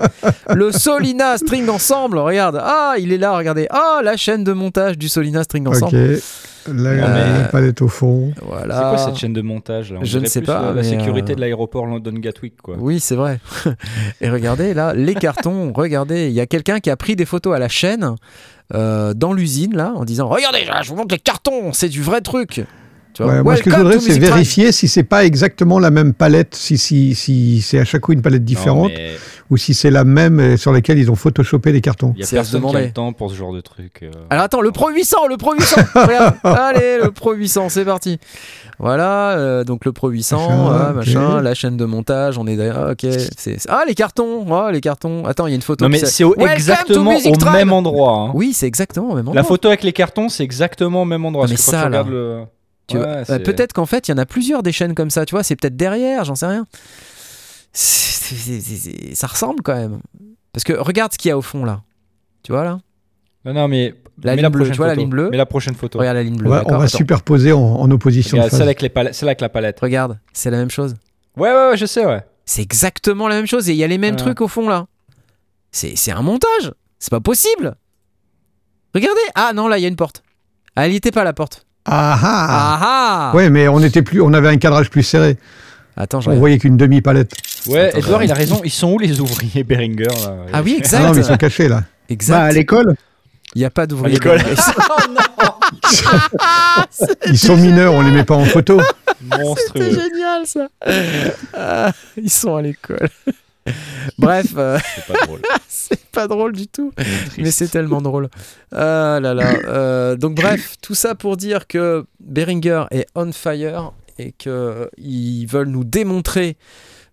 Le 0.53 0.73
Solina 0.73 1.39
String 1.39 1.69
Ensemble, 1.69 2.19
regarde. 2.19 2.61
Ah, 2.61 2.95
il 2.99 3.13
est 3.13 3.19
là, 3.19 3.37
regardez. 3.37 3.69
Ah, 3.71 4.01
la 4.03 4.17
chaîne 4.17 4.43
de 4.43 4.53
montage 4.53 4.99
du 4.99 5.09
Solina 5.09 5.45
String 5.45 5.69
Ensemble. 5.69 5.97
Ok. 6.15 6.23
La, 6.75 6.91
Euh, 6.91 7.43
la 7.43 7.49
palette 7.49 7.81
au 7.81 7.87
fond. 7.87 8.33
Voilà. 8.43 8.75
C'est 8.75 8.81
quoi 8.97 8.99
cette 8.99 9.17
chaîne 9.21 9.33
de 9.33 9.41
montage 9.41 9.93
là? 9.93 10.01
On 10.03 10.05
Je 10.05 10.19
ne 10.19 10.27
sais 10.27 10.41
plus 10.41 10.47
pas, 10.47 10.63
La, 10.63 10.73
la 10.73 10.83
sécurité 10.83 11.31
euh, 11.31 11.35
de 11.37 11.41
l'aéroport 11.41 11.87
London 11.87 12.15
Gatwick, 12.15 12.61
quoi. 12.61 12.75
Oui, 12.77 12.99
c'est 12.99 13.15
vrai. 13.15 13.39
Et 14.21 14.29
regardez 14.29 14.75
là, 14.75 14.93
les 14.95 15.15
cartons, 15.15 15.73
regardez, 15.77 16.27
il 16.27 16.33
y 16.33 16.41
a 16.41 16.47
quelqu'un 16.47 16.81
qui 16.81 16.91
a 16.91 16.97
pris 16.97 17.15
des 17.15 17.25
photos 17.25 17.55
à 17.55 17.61
la 17.61 17.69
chaîne 17.69 18.17
euh, 18.75 19.15
dans 19.15 19.33
l'usine 19.33 19.77
là 19.77 19.93
en 19.95 20.05
disant 20.05 20.29
"Regardez, 20.29 20.65
là, 20.65 20.83
je 20.83 20.89
vous 20.89 20.97
montre 20.97 21.15
les 21.15 21.21
cartons, 21.21 21.73
c'est 21.73 21.89
du 21.89 22.03
vrai 22.03 22.21
truc." 22.21 22.65
Tu 23.17 23.23
vois, 23.23 23.33
Ouais, 23.33 23.43
moi, 23.43 23.57
ce 23.57 23.63
que 23.63 23.71
je 23.71 23.77
voudrais, 23.77 23.95
to 23.95 24.01
c'est 24.01 24.19
vérifier 24.19 24.73
si 24.73 24.89
c'est 24.89 25.03
pas 25.03 25.25
exactement 25.25 25.79
la 25.79 25.91
même 25.91 26.13
palette, 26.13 26.55
si, 26.55 26.77
si, 26.77 27.15
si 27.15 27.63
c'est 27.63 27.79
à 27.79 27.85
chaque 27.85 28.03
coup 28.03 28.13
une 28.13 28.21
palette 28.21 28.43
Non, 28.43 28.47
différente, 28.47 28.93
mais 28.95 29.13
ou 29.49 29.57
si 29.57 29.75
c'est 29.75 29.91
la 29.91 30.05
même 30.05 30.41
euh, 30.41 30.57
sur 30.57 30.73
laquelle 30.73 30.99
ils 30.99 31.11
ont 31.11 31.15
photoshopé 31.15 31.71
les 31.73 31.81
cartons. 31.81 32.13
Il 32.17 32.21
y 32.21 32.25
a 32.25 32.29
personne 32.29 32.61
qui 32.61 32.67
a 32.67 32.71
demander. 32.71 32.87
le 32.89 32.93
temps 32.93 33.13
pour 33.13 33.31
ce 33.31 33.37
genre 33.37 33.53
de 33.55 33.61
truc. 33.61 34.01
euh. 34.03 34.11
Alors 34.29 34.45
attends, 34.45 34.61
le 34.61 34.73
Pro 34.73 34.91
800, 34.91 35.29
le 35.29 35.37
Pro 35.37 35.55
800. 35.55 35.81
Regarde. 35.95 36.35
Allez, 36.43 36.99
le 37.03 37.11
Pro 37.13 37.33
800, 37.33 37.69
c'est 37.71 37.85
parti. 37.85 38.19
Voilà, 38.79 39.31
euh, 39.39 39.65
donc 39.65 39.85
le 39.87 39.93
Pro 39.93 40.09
800, 40.11 40.37
Machin, 40.37 40.69
ah, 40.71 40.91
ok. 40.91 40.97
machin, 40.97 41.41
la 41.43 41.55
chaîne 41.55 41.77
de 41.79 41.85
montage, 41.87 42.37
on 42.39 42.47
est 42.47 42.57
derrière. 42.57 42.89
Ok, 42.91 43.07
c'est 43.39 43.57
ah 43.69 43.85
les 43.87 43.95
cartons, 43.95 44.45
ah 44.53 44.71
les 44.73 44.81
cartons. 44.83 45.25
Attends, 45.25 45.47
il 45.47 45.51
y 45.51 45.53
a 45.55 45.57
une 45.57 45.63
photo. 45.63 45.85
Non, 45.85 45.89
mais 45.89 45.99
c'est 45.99 46.25
au- 46.25 46.35
exactement 46.37 47.17
au 47.17 47.37
Tribe. 47.37 47.53
même 47.55 47.73
endroit. 47.73 48.13
hein. 48.13 48.31
Oui, 48.35 48.53
c'est 48.53 48.67
exactement 48.67 49.11
au 49.13 49.15
même 49.15 49.21
endroit. 49.29 49.35
La 49.37 49.45
photo 49.45 49.69
avec 49.69 49.83
les 49.85 49.93
cartons, 49.93 50.29
c'est 50.29 50.45
exactement 50.45 51.03
au 51.03 51.07
même 51.07 51.25
endroit. 51.25 51.47
Ah, 51.47 51.51
mais 51.51 51.57
ça, 51.57 51.89
là. 51.89 52.03
le. 52.03 52.43
Tu 52.89 52.97
Ouais, 52.99 53.03
vois, 53.03 53.25
c'est- 53.25 53.33
euh, 53.33 53.39
peut-être 53.41 53.73
qu'en 53.73 53.87
fait, 53.87 54.09
il 54.09 54.13
y 54.13 54.15
en 54.15 54.19
a 54.19 54.27
plusieurs 54.27 54.63
des 54.63 54.73
chaînes 54.73 54.95
comme 54.95 55.11
ça, 55.11 55.27
tu 55.27 55.35
vois, 55.35 55.43
c'est 55.43 55.57
peut-être 55.57 55.77
derrière, 55.77 56.25
j'en 56.25 56.35
sais 56.37 56.47
rien. 56.47 56.67
C'est- 57.73 58.35
c'est- 58.35 58.61
c'est- 58.61 58.77
c'est- 58.77 59.15
ça 59.15 59.27
ressemble 59.27 59.63
quand 59.63 59.75
même. 59.75 60.01
Parce 60.53 60.65
que 60.65 60.73
regarde 60.73 61.13
ce 61.13 61.19
qu'il 61.19 61.29
y 61.29 61.33
a 61.33 61.39
au 61.39 61.43
fond 61.43 61.65
là. 61.65 61.83
Tu 62.43 62.53
vois 62.53 62.65
là 62.65 62.79
Non, 63.45 63.53
non, 63.55 63.69
mais. 63.69 63.95
La 64.23 64.35
ligne 64.35 64.49
bleue, 64.49 64.71
tu 64.71 64.77
vois 64.77 64.87
la 64.87 64.95
ligne 64.95 65.11
bleue 65.11 65.29
Mais 65.31 65.37
la 65.37 65.45
prochaine 65.45 65.75
photo. 65.75 65.99
Regarde 65.99 66.17
la 66.17 66.23
ligne 66.23 66.37
bleue. 66.37 66.47
On 66.47 66.51
va, 66.51 66.57
on 66.61 66.63
d'accord 66.63 66.79
va 66.79 66.85
Attends. 66.87 66.97
superposer 66.97 67.53
en, 67.53 67.61
en 67.61 67.91
opposition 67.91 68.39
Regarde, 68.39 68.51
de 68.51 68.57
celle 68.57 68.63
avec, 68.67 68.81
les 68.81 68.89
palettes- 68.89 69.15
celle 69.15 69.29
avec 69.29 69.43
la 69.43 69.51
palette. 69.51 69.79
Regarde, 69.81 70.19
c'est 70.33 70.51
la 70.51 70.57
même 70.57 70.71
chose. 70.71 70.95
Ouais, 71.37 71.51
ouais, 71.51 71.69
ouais, 71.71 71.77
je 71.77 71.85
sais, 71.85 72.07
ouais. 72.07 72.25
C'est 72.47 72.63
exactement 72.63 73.29
la 73.29 73.35
même 73.35 73.47
chose 73.47 73.69
et 73.69 73.73
il 73.73 73.77
y 73.77 73.85
a 73.85 73.87
les 73.89 73.99
mêmes 73.99 74.15
Ouais. 74.15 74.21
trucs 74.21 74.41
au 74.41 74.49
fond 74.49 74.69
là. 74.71 74.87
C'est 75.71 75.97
c'est 75.97 76.13
un 76.13 76.23
montage. 76.23 76.73
C'est 76.99 77.11
pas 77.11 77.21
possible. 77.21 77.75
Regardez. 78.95 79.21
Ah 79.35 79.53
non, 79.55 79.69
là 79.69 79.77
il 79.79 79.83
y 79.83 79.85
a 79.85 79.89
une 79.89 79.97
porte. 79.97 80.23
Ah, 80.77 80.87
elle 80.87 80.93
y 80.95 80.97
était 80.97 81.11
pas 81.11 81.25
la 81.25 81.35
porte. 81.35 81.66
Ah 81.87 82.19
ah 82.23 82.47
Ah 82.51 82.79
ah 82.83 83.33
Ouais, 83.37 83.51
mais 83.51 83.69
on 83.69 83.81
était 83.81 84.03
plus, 84.03 84.21
on 84.21 84.33
avait 84.33 84.49
un 84.49 84.57
cadrage 84.57 84.91
plus 84.91 85.03
serré. 85.03 85.37
Attends, 85.97 86.21
On 86.27 86.37
voyait 86.37 86.59
qu'une 86.59 86.77
demi-palette. 86.77 87.33
Ouais, 87.69 87.89
Attends, 87.89 87.99
Edouard, 87.99 88.23
il 88.25 88.31
a 88.31 88.35
raison. 88.35 88.61
Ils 88.65 88.71
sont 88.71 88.93
où 88.93 88.99
les 88.99 89.21
ouvriers 89.21 89.65
Beringer 89.65 90.05
là 90.05 90.37
Ah 90.53 90.63
oui, 90.63 90.75
Ah 90.77 90.79
exact. 90.79 91.03
non, 91.05 91.13
mais 91.15 91.21
ils 91.21 91.25
sont 91.25 91.37
cachés 91.37 91.69
là. 91.69 91.83
exact. 92.09 92.37
Bah, 92.39 92.45
à 92.45 92.53
l'école, 92.53 92.95
Il 93.55 93.61
n'y 93.61 93.65
a 93.65 93.71
pas 93.71 93.87
d'ouvrier. 93.87 94.17
À 94.17 94.19
l'école. 94.19 94.41
Ils 97.27 97.39
sont 97.39 97.57
mineurs, 97.57 97.95
on 97.95 98.03
les 98.03 98.11
met 98.11 98.25
pas 98.25 98.35
en 98.35 98.45
photo. 98.45 98.81
C'était 99.67 99.91
génial 99.91 100.47
ça. 100.47 100.69
Ah, 101.55 101.93
ils 102.17 102.31
sont 102.31 102.57
à 102.57 102.63
l'école. 102.63 103.09
Bref, 104.19 104.47
euh, 104.57 104.79
C'est 104.97 105.07
pas 105.13 105.27
drôle. 105.27 105.41
c'est 105.69 106.05
pas 106.07 106.29
drôle 106.29 106.53
du 106.53 106.67
tout, 106.69 106.93
mais 107.39 107.51
c'est 107.51 107.69
tellement 107.69 108.01
drôle. 108.01 108.29
Ah 108.73 109.19
là 109.21 109.35
là. 109.35 109.53
Euh, 109.67 110.17
donc 110.17 110.35
bref, 110.37 110.77
tout 110.81 110.95
ça 110.95 111.15
pour 111.15 111.37
dire 111.37 111.67
que 111.67 112.05
Behringer 112.21 112.85
est 112.91 113.07
on 113.15 113.33
fire 113.33 113.93
et 114.19 114.33
que 114.33 114.91
ils 114.97 115.47
veulent 115.47 115.69
nous 115.69 115.85
démontrer 115.85 116.57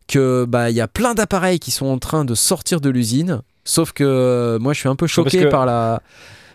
que 0.07 0.45
bah 0.47 0.69
il 0.69 0.75
y 0.75 0.81
a 0.81 0.87
plein 0.87 1.13
d'appareils 1.13 1.59
qui 1.59 1.71
sont 1.71 1.85
en 1.87 1.97
train 1.97 2.23
de 2.25 2.35
sortir 2.35 2.79
de 2.81 2.89
l'usine. 2.89 3.41
Sauf 3.65 3.91
que 3.91 4.57
moi 4.61 4.73
je 4.73 4.79
suis 4.79 4.89
un 4.89 4.95
peu 4.95 5.07
choqué 5.07 5.43
que- 5.43 5.47
par 5.49 5.65
la 5.65 6.01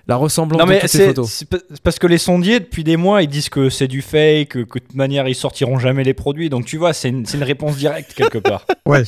la 0.09 0.17
ressemblance 0.17 0.59
Non 0.59 0.65
de 0.67 0.71
mais 0.71 0.81
toutes 0.81 0.89
ces 0.89 0.99
c'est 0.99 1.07
photos. 1.09 1.31
c'est 1.31 1.49
parce 1.83 1.99
que 1.99 2.07
les 2.07 2.17
sondiers 2.19 2.61
depuis 2.61 2.83
des 2.83 2.97
mois 2.97 3.23
ils 3.23 3.29
disent 3.29 3.51
que 3.51 3.69
c'est 3.69 3.89
du 3.89 4.01
fake, 4.01 4.49
que, 4.49 4.59
que 4.61 4.79
de 4.79 4.85
toute 4.85 4.95
manière 4.95 5.29
ils 5.29 5.35
sortiront 5.35 5.79
jamais 5.79 6.03
les 6.03 6.15
produits. 6.15 6.49
Donc 6.49 6.65
tu 6.65 6.79
vois 6.79 6.95
c'est 6.95 7.11
une, 7.11 7.25
réponse 7.43 7.77
directe 7.77 8.15
quelque 8.15 8.39
part. 8.39 8.65
Ouais. 8.87 9.03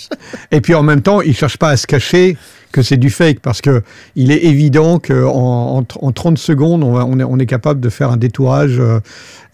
Et 0.50 0.60
puis 0.60 0.74
en 0.74 0.82
même 0.82 1.00
temps, 1.00 1.22
ils 1.22 1.34
cherchent 1.34 1.56
pas 1.56 1.70
à 1.70 1.76
se 1.78 1.86
cacher 1.86 2.36
que 2.70 2.82
c'est 2.82 2.98
du 2.98 3.08
fake 3.08 3.40
parce 3.40 3.62
que 3.62 3.82
il 4.14 4.30
est 4.30 4.44
évident 4.44 4.98
qu'en 4.98 5.78
en, 5.78 5.86
en 6.02 6.12
30 6.12 6.36
secondes, 6.36 6.84
on, 6.84 6.92
va- 6.92 7.06
on 7.06 7.18
est, 7.18 7.24
on 7.24 7.38
est 7.38 7.46
capable 7.46 7.80
de 7.80 7.88
faire 7.88 8.10
un 8.10 8.18
détourage 8.18 8.78
euh, 8.78 9.00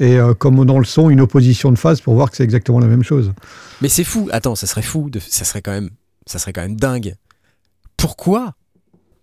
et 0.01 0.17
euh, 0.17 0.35
comme 0.35 0.65
dans 0.65 0.81
le 0.81 0.85
son, 0.85 1.11
une 1.11 1.21
opposition 1.21 1.71
de 1.71 1.79
phase 1.79 2.01
pour 2.01 2.15
voir 2.15 2.29
que 2.33 2.37
c'est 2.37 2.43
exactement 2.43 2.81
la 2.81 2.89
même 2.89 3.05
chose. 3.05 3.33
Mais 3.81 3.89
c'est 3.89 4.03
fou. 4.03 4.29
Attends, 4.33 4.57
ça 4.57 4.67
serait 4.67 4.83
fou. 4.83 5.11
De... 5.11 5.21
Ça 5.21 5.45
serait 5.45 5.63
quand 5.63 5.71
même, 5.71 5.91
ça 6.27 6.41
serait 6.41 6.53
quand 6.53 6.63
même 6.63 6.75
dingue. 6.77 7.15
Pourquoi? 7.97 8.55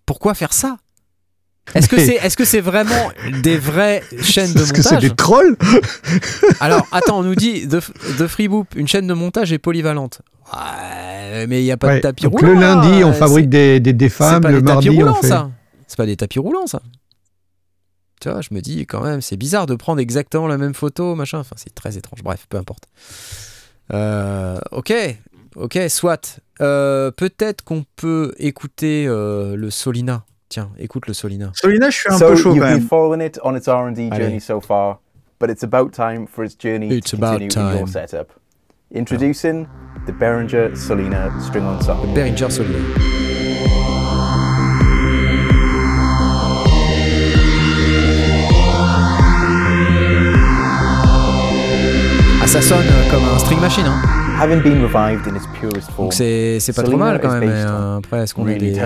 Pourquoi 0.06 0.32
faire 0.32 0.54
ça? 0.54 0.78
Est-ce 1.74 1.88
que 1.88 1.96
c'est, 1.98 2.14
est-ce 2.22 2.36
que 2.36 2.44
c'est 2.44 2.60
vraiment 2.60 3.10
des 3.42 3.56
vraies 3.56 4.02
chaînes 4.22 4.52
de 4.52 4.60
Est-ce 4.60 4.72
que 4.72 4.82
c'est 4.82 4.92
montage 4.94 5.08
des 5.10 5.16
trolls 5.16 5.56
Alors, 6.60 6.86
attends, 6.92 7.20
on 7.20 7.22
nous 7.22 7.34
dit 7.34 7.66
The, 7.66 7.80
The 8.18 8.26
Free 8.26 8.48
Boop, 8.48 8.74
une 8.76 8.86
chaîne 8.88 9.06
de 9.06 9.14
montage 9.14 9.52
est 9.52 9.58
polyvalente. 9.58 10.20
Ouais, 10.52 11.46
mais 11.46 11.62
il 11.62 11.64
n'y 11.64 11.72
a 11.72 11.76
pas 11.76 11.86
Ouais. 11.88 11.96
de 11.96 12.00
tapis 12.02 12.26
roulant. 12.26 12.48
le 12.48 12.54
lundi, 12.60 13.02
on 13.04 13.12
fabrique 13.14 13.48
des, 13.48 13.80
des, 13.80 14.08
femmes, 14.10 14.42
pas 14.42 14.50
le 14.50 14.60
des 14.60 14.66
tapis 14.66 14.88
mardi, 14.88 14.90
on 14.90 14.94
roulants, 15.06 15.14
fait. 15.14 15.28
ça. 15.28 15.50
C'est 15.86 15.96
pas 15.96 16.06
des 16.06 16.16
tapis 16.16 16.38
roulants, 16.38 16.66
ça. 16.66 16.80
Tu 18.20 18.28
vois, 18.30 18.40
je 18.40 18.48
me 18.52 18.60
dis 18.60 18.86
quand 18.86 19.02
même, 19.02 19.20
c'est 19.20 19.36
bizarre 19.36 19.66
de 19.66 19.74
prendre 19.74 20.00
exactement 20.00 20.46
la 20.46 20.58
même 20.58 20.74
photo, 20.74 21.14
machin. 21.14 21.38
Enfin, 21.38 21.56
c'est 21.58 21.74
très 21.74 21.96
étrange. 21.96 22.22
Bref, 22.22 22.46
peu 22.48 22.56
importe. 22.58 22.84
Euh, 23.92 24.58
ok, 24.70 24.92
ok, 25.56 25.78
soit. 25.88 26.40
Euh, 26.60 27.10
Peut-être 27.10 27.64
qu'on 27.64 27.84
peut 27.96 28.34
écouter 28.38 29.06
euh, 29.08 29.56
le 29.56 29.70
Solina. 29.70 30.24
Tiens, 30.54 30.70
écoute 30.78 31.08
le 31.08 31.14
Solina. 31.14 31.50
Solina, 31.52 31.90
je 31.90 31.96
suis 31.98 32.12
un 32.12 32.16
so 32.16 32.28
peu 32.28 32.36
chaud 32.36 32.54
you've 32.54 32.60
quand 32.62 32.68
been 32.68 32.78
même. 32.78 32.86
following 32.88 33.20
it 33.20 33.40
on 33.42 33.56
its 33.56 33.66
R&D 33.66 34.10
journey 34.16 34.38
so 34.38 34.60
far, 34.60 35.00
but 35.40 35.50
it's 35.50 35.64
about 35.64 35.90
time 35.92 36.28
for 36.28 36.44
its 36.44 36.54
journey 36.56 36.90
It's 36.96 37.10
to 37.10 37.16
about 37.16 37.40
continue 37.40 37.70
in 37.72 37.78
your 37.78 37.88
setup. 37.88 38.28
Introducing 38.94 39.66
the 40.06 40.12
Behringer 40.12 40.70
Solina 40.76 41.28
string-on 41.42 41.82
socket. 41.82 42.14
Behringer 42.14 42.48
Solina. 42.52 42.78
Ah, 52.42 52.46
ça 52.46 52.60
sonne 52.60 52.78
euh, 52.86 53.10
comme 53.10 53.24
un 53.34 53.38
string 53.38 53.60
machine. 53.60 53.86
Hein. 53.86 54.00
Having 54.38 54.62
been 54.62 54.82
revived 54.82 55.26
in 55.26 55.36
its 55.36 55.46
purest 55.58 55.90
form, 55.92 56.08
Donc 56.08 56.12
c'est 56.12 56.72
pas 56.74 56.82
trop 56.82 56.96
mal 56.96 57.20
quand 57.20 57.30
même. 57.32 57.40
mais, 57.40 57.52
euh, 57.52 57.98
après, 57.98 58.22
est-ce 58.22 58.34
qu'on 58.34 58.44
des. 58.44 58.76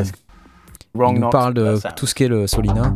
Does 0.99 1.13
Il 1.15 1.15
wrong 1.15 1.19
nous 1.21 1.31
parle 1.31 1.55
de 1.55 1.77
sound. 1.77 1.95
tout 1.97 2.07
ce 2.07 2.15
qu'est 2.15 2.29
le 2.29 2.47
Solina. 2.47 2.93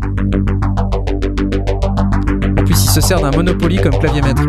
En 2.59 2.65
plus, 2.65 2.85
il 2.85 2.91
se 2.91 3.01
sert 3.01 3.21
d'un 3.21 3.31
Monopoly 3.31 3.77
comme 3.81 3.99
clavier 3.99 4.23
maître. 4.23 4.43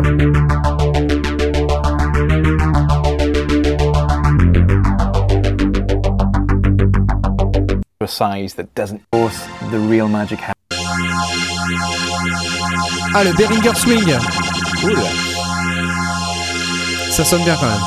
a 8.00 8.06
size 8.06 8.54
that 8.54 8.74
doesn't 8.74 9.00
force 9.10 9.46
the 9.70 9.78
real 9.78 10.08
magic 10.08 10.38
happens. 10.38 10.52
Ah, 13.14 13.24
le 13.24 13.32
Behringer 13.32 13.74
Swing 13.74 14.12
Cool. 14.80 14.96
Ça 17.10 17.24
sonne 17.24 17.42
bien 17.44 17.56
quand 17.56 17.66
même. 17.66 17.80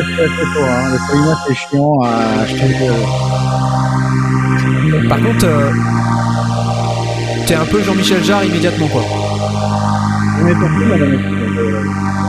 Assez 0.00 0.26
chaud, 0.52 0.64
hein. 0.64 0.90
Le 0.90 0.98
Solina, 0.98 1.38
c'est 1.46 1.54
chiant 1.54 2.00
à 2.02 2.46
changer. 2.46 3.59
Par 5.08 5.18
contre, 5.20 5.44
euh, 5.46 5.70
t'es 7.46 7.54
un 7.54 7.64
peu 7.64 7.82
Jean-Michel 7.82 8.22
Jarre 8.24 8.44
immédiatement 8.44 8.88
quoi. 8.88 9.02
Je 10.38 10.44
mets 10.44 10.52
partout, 10.54 10.84
madame. 10.88 12.20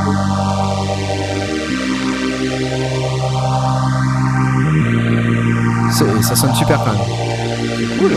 C'est- 5.91 6.21
Ça 6.23 6.35
sonne 6.35 6.53
super 6.53 6.79
quand 6.83 6.93
même. 6.93 7.97
Cool. 7.99 8.11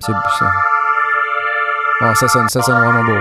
C'est, 0.00 0.12
c'est- 0.12 0.44
Oh, 2.00 2.14
ça 2.14 2.28
sonne, 2.28 2.48
ça 2.48 2.60
sonne 2.62 2.76
vraiment 2.82 3.04
beau. 3.04 3.18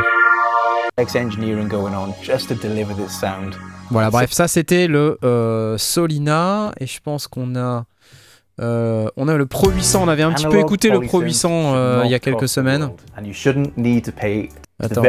Engineering 1.15 1.67
going 1.67 1.93
on 1.93 2.13
just 2.23 2.47
to 2.49 2.55
deliver 2.55 2.93
this 2.95 3.11
sound. 3.19 3.55
Voilà, 3.89 4.09
bref, 4.09 4.31
ça 4.31 4.47
c'était 4.47 4.87
le 4.87 5.17
euh, 5.23 5.77
Solina 5.77 6.71
et 6.79 6.85
je 6.87 6.99
pense 7.03 7.27
qu'on 7.27 7.55
a 7.55 7.83
euh, 8.61 9.07
on 9.17 9.27
a 9.27 9.35
le 9.35 9.45
Pro 9.45 9.69
800. 9.69 10.03
On 10.03 10.07
avait 10.07 10.23
un 10.23 10.31
petit 10.31 10.45
peu 10.45 10.59
écouté 10.59 10.89
le 10.89 10.99
Pro 11.01 11.19
polysynth 11.19 11.21
800 11.21 11.49
should 11.49 11.75
euh, 11.75 12.01
il 12.05 12.11
y 12.11 12.13
a 12.13 12.19
quelques 12.19 12.47
semaines. 12.47 12.83
world, 12.83 12.99
And 13.17 13.25
you 13.25 13.33
shouldn't 13.33 13.77
need 13.77 14.03
to 14.05 14.11
pay 14.11 14.49
the 14.79 14.85
Attends. 14.85 15.01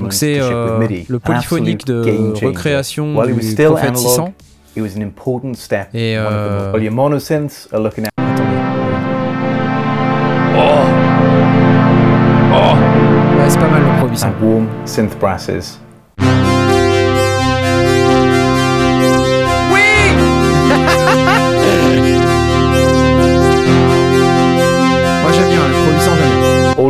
Donc 0.00 0.12
c'est 0.12 0.40
euh, 0.40 0.86
le 1.08 1.18
polyphonique 1.18 1.86
de 1.86 2.32
recréation 2.44 3.14
du 3.24 3.32
Prophet 3.32 3.86
analog, 3.88 3.96
600. 3.96 4.34
It 4.76 4.82
was 4.82 4.96
an 4.96 5.02
important 5.02 5.54
step. 5.54 5.88
Et, 5.94 6.16
euh, 6.18 6.70
looking 7.72 8.04
at 8.04 8.10
Ouais, 13.38 13.50
c'est 13.50 13.58
pas 13.58 13.68
mal 13.68 13.82
le 13.82 13.98
Pro 13.98 14.08
800. 14.08 14.28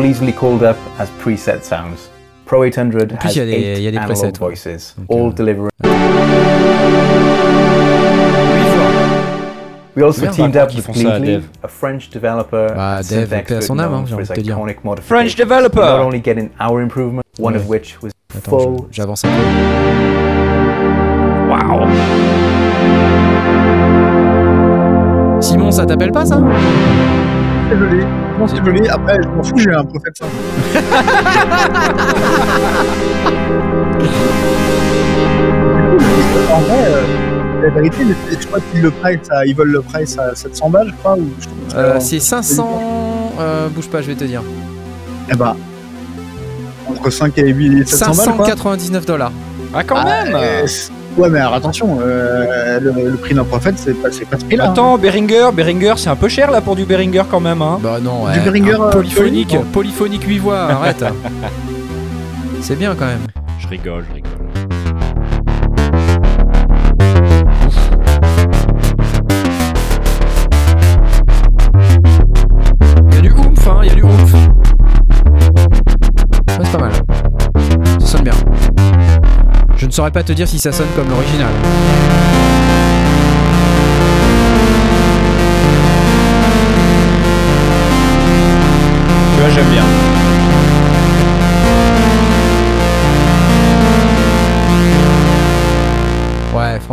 Easily 0.04 0.32
called 0.32 0.62
up 0.62 0.76
as 0.98 1.08
preset 1.22 1.62
sounds. 1.62 2.10
Pro 2.44 2.62
800 2.62 3.12
En 3.12 3.16
plus, 3.16 3.28
has 3.28 3.34
il 3.36 3.38
y 3.38 3.40
a 3.40 3.44
des- 3.44 3.52
eight 3.52 3.76
il 3.78 3.82
y 3.84 3.88
a 3.88 3.90
des 3.90 3.96
analog 3.98 4.16
presets, 4.16 4.32
ouais. 4.32 4.38
voices, 4.38 4.94
all 5.08 5.28
euh, 5.28 5.32
delivering. 5.32 5.70
We 9.96 10.02
also 10.02 10.30
teamed 10.30 10.56
up 10.56 10.74
with 10.74 10.86
Dev. 11.24 11.48
a 11.62 11.68
French 11.68 12.10
developer 12.10 12.66
Bah, 12.76 13.00
Dev, 13.02 13.32
à 13.32 13.62
son 13.62 13.78
expert 13.78 13.84
âme, 13.86 13.94
hein, 13.94 14.04
for 14.06 14.14
envie 14.20 14.22
his 14.24 14.30
iconic 14.30 14.76
French 15.00 15.34
developer. 15.36 15.80
Not 15.80 16.00
only 16.00 16.20
getting 16.20 16.50
our 16.60 16.82
improvement, 16.82 17.22
one 17.38 17.56
of 17.56 17.66
which 17.66 17.96
was 18.02 18.12
Attends, 18.36 18.50
full 18.50 18.88
j'avance 18.92 19.24
un 19.24 19.28
peu. 19.28 19.42
Waouh 21.48 21.86
Simon, 25.40 25.70
ça 25.72 25.86
t'appelle 25.86 26.12
pas 26.12 26.26
ça? 26.26 26.40
C'est 27.70 27.78
joli. 27.78 28.04
Non, 28.38 28.46
c'est 28.46 28.64
joli. 28.64 28.88
Après, 28.88 29.18
je 29.22 29.28
m'en 29.28 29.42
fous, 29.42 29.58
j'ai 29.58 29.72
un 29.74 29.84
prophète 29.84 30.16
simple. 30.18 30.32
en 36.52 36.60
vrai, 36.60 36.84
euh, 36.86 37.02
la 37.62 37.70
vérité, 37.70 38.04
le- 38.04 38.14
je 38.40 38.46
crois 38.46 38.60
qu'ils 38.72 38.82
le 38.82 38.90
price 38.90 39.18
à- 39.30 39.44
ils 39.46 39.54
veulent 39.54 39.70
le 39.72 39.82
price 39.82 40.16
à 40.18 40.34
700 40.34 40.70
balles, 40.70 40.88
je 40.90 40.94
crois. 40.96 41.16
Ou 41.16 41.28
je 41.40 41.76
Euh, 41.76 41.96
C'est 42.00 42.20
500. 42.20 43.32
euh, 43.40 43.68
bouge 43.68 43.88
pas, 43.88 44.00
je 44.00 44.06
vais 44.06 44.14
te 44.14 44.24
dire. 44.24 44.42
Eh 45.30 45.34
ben, 45.36 45.56
entre 46.88 47.10
5 47.10 47.36
et 47.38 47.48
8 47.52 47.86
700 47.88 48.06
balles, 48.14 48.36
quoi. 48.36 48.46
599 48.46 49.04
dollars. 49.06 49.32
Ah, 49.74 49.82
quand 49.84 50.02
même 50.04 50.34
Euh, 50.34 50.66
c'est- 50.66 50.92
ouais, 51.16 51.28
mais 51.28 51.38
alors 51.40 51.54
attention, 51.54 51.98
euh, 52.00 52.78
le, 52.80 53.10
le 53.10 53.16
prix 53.16 53.34
d'un 53.34 53.44
prophète, 53.44 53.74
c'est 53.78 53.94
pas, 53.94 54.08
pas 54.08 54.38
ce 54.38 54.44
prix-là. 54.44 54.66
hein. 54.66 54.70
Attends, 54.72 54.98
Behringer, 54.98 55.50
Behringer, 55.52 55.94
c'est 55.96 56.08
un 56.10 56.16
peu 56.16 56.28
cher 56.28 56.50
là 56.50 56.60
pour 56.60 56.76
du 56.76 56.84
Behringer 56.84 57.22
quand 57.30 57.40
même. 57.40 57.62
Hein. 57.62 57.78
Bah 57.82 57.98
non, 58.02 58.24
Du 58.24 58.38
ouais, 58.38 58.44
Behringer, 58.44 58.74
un 58.74 58.82
euh, 58.82 58.90
polyphonique, 58.90 59.56
polyphonique 59.72 60.22
8 60.24 60.38
voix, 60.38 60.58
arrête. 60.70 61.04
C'est 62.60 62.76
bien 62.78 62.94
quand 62.98 63.06
même. 63.06 63.26
Je 63.58 63.68
rigole, 63.68 64.04
je 64.08 64.14
rigole. 64.14 64.30
Saurais 79.96 80.10
pas 80.10 80.22
te 80.22 80.32
dire 80.32 80.46
si 80.46 80.58
ça 80.58 80.72
sonne 80.72 80.90
comme 80.94 81.08
l'original. 81.08 81.48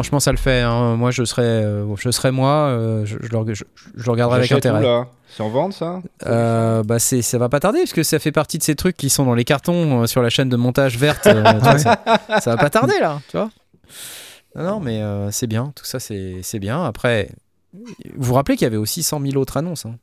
Franchement, 0.04 0.20
ça 0.20 0.32
le 0.32 0.38
fait. 0.38 0.62
hein. 0.62 0.96
Moi, 0.96 1.12
je 1.12 1.24
serais, 1.24 1.42
euh, 1.44 1.96
je 1.98 2.12
serais 2.12 2.32
moi. 2.32 2.68
euh, 2.68 3.06
je, 3.06 3.18
je 3.22 3.30
le, 3.30 3.54
je- 3.54 3.64
je 3.96 4.04
le 4.06 4.12
regarderai 4.12 4.40
avec 4.40 4.50
intérêt. 4.58 4.82
C'est 5.36 5.42
en 5.42 5.50
vente 5.50 5.74
ça? 5.74 6.00
Euh, 6.28 6.84
bah 6.84 7.00
c'est, 7.00 7.22
ça 7.24 7.38
va 7.40 7.50
pas 7.50 7.60
tarder 7.60 7.80
parce 7.80 7.94
que 7.94 8.04
ça 8.04 8.20
fait 8.20 8.32
partie 8.32 8.60
de 8.60 8.64
ces 8.64 8.76
trucs 8.76 8.96
qui 8.96 9.10
sont 9.10 9.26
dans 9.26 9.34
les 9.34 9.46
cartons 9.46 10.04
euh, 10.04 10.06
sur 10.06 10.22
la 10.22 10.30
chaîne 10.30 10.48
de 10.50 10.56
montage 10.58 10.98
verte. 10.98 11.26
euh, 11.26 11.42
vois, 11.60 11.80
ça, 11.80 12.00
ça 12.40 12.52
va 12.52 12.58
pas 12.58 12.70
tarder 12.70 13.00
là, 13.00 13.20
tu 13.30 13.38
vois. 13.38 13.50
Non, 14.56 14.64
non, 14.64 14.80
mais 14.80 15.02
c'est 15.32 15.48
bien. 15.48 15.72
Tout 15.76 15.84
ça, 15.86 16.00
c'est, 16.00 16.42
c'est 16.44 16.60
bien. 16.60 16.84
Après, 16.86 17.30
vous 17.74 17.82
vous 18.18 18.34
rappelez 18.36 18.56
qu'il 18.56 18.66
y 18.66 18.68
avait 18.68 18.78
aussi 18.78 19.02
100 19.02 19.20
000 19.20 19.38
autres 19.38 19.58
annonces. 19.58 19.88
hein. 19.88 19.96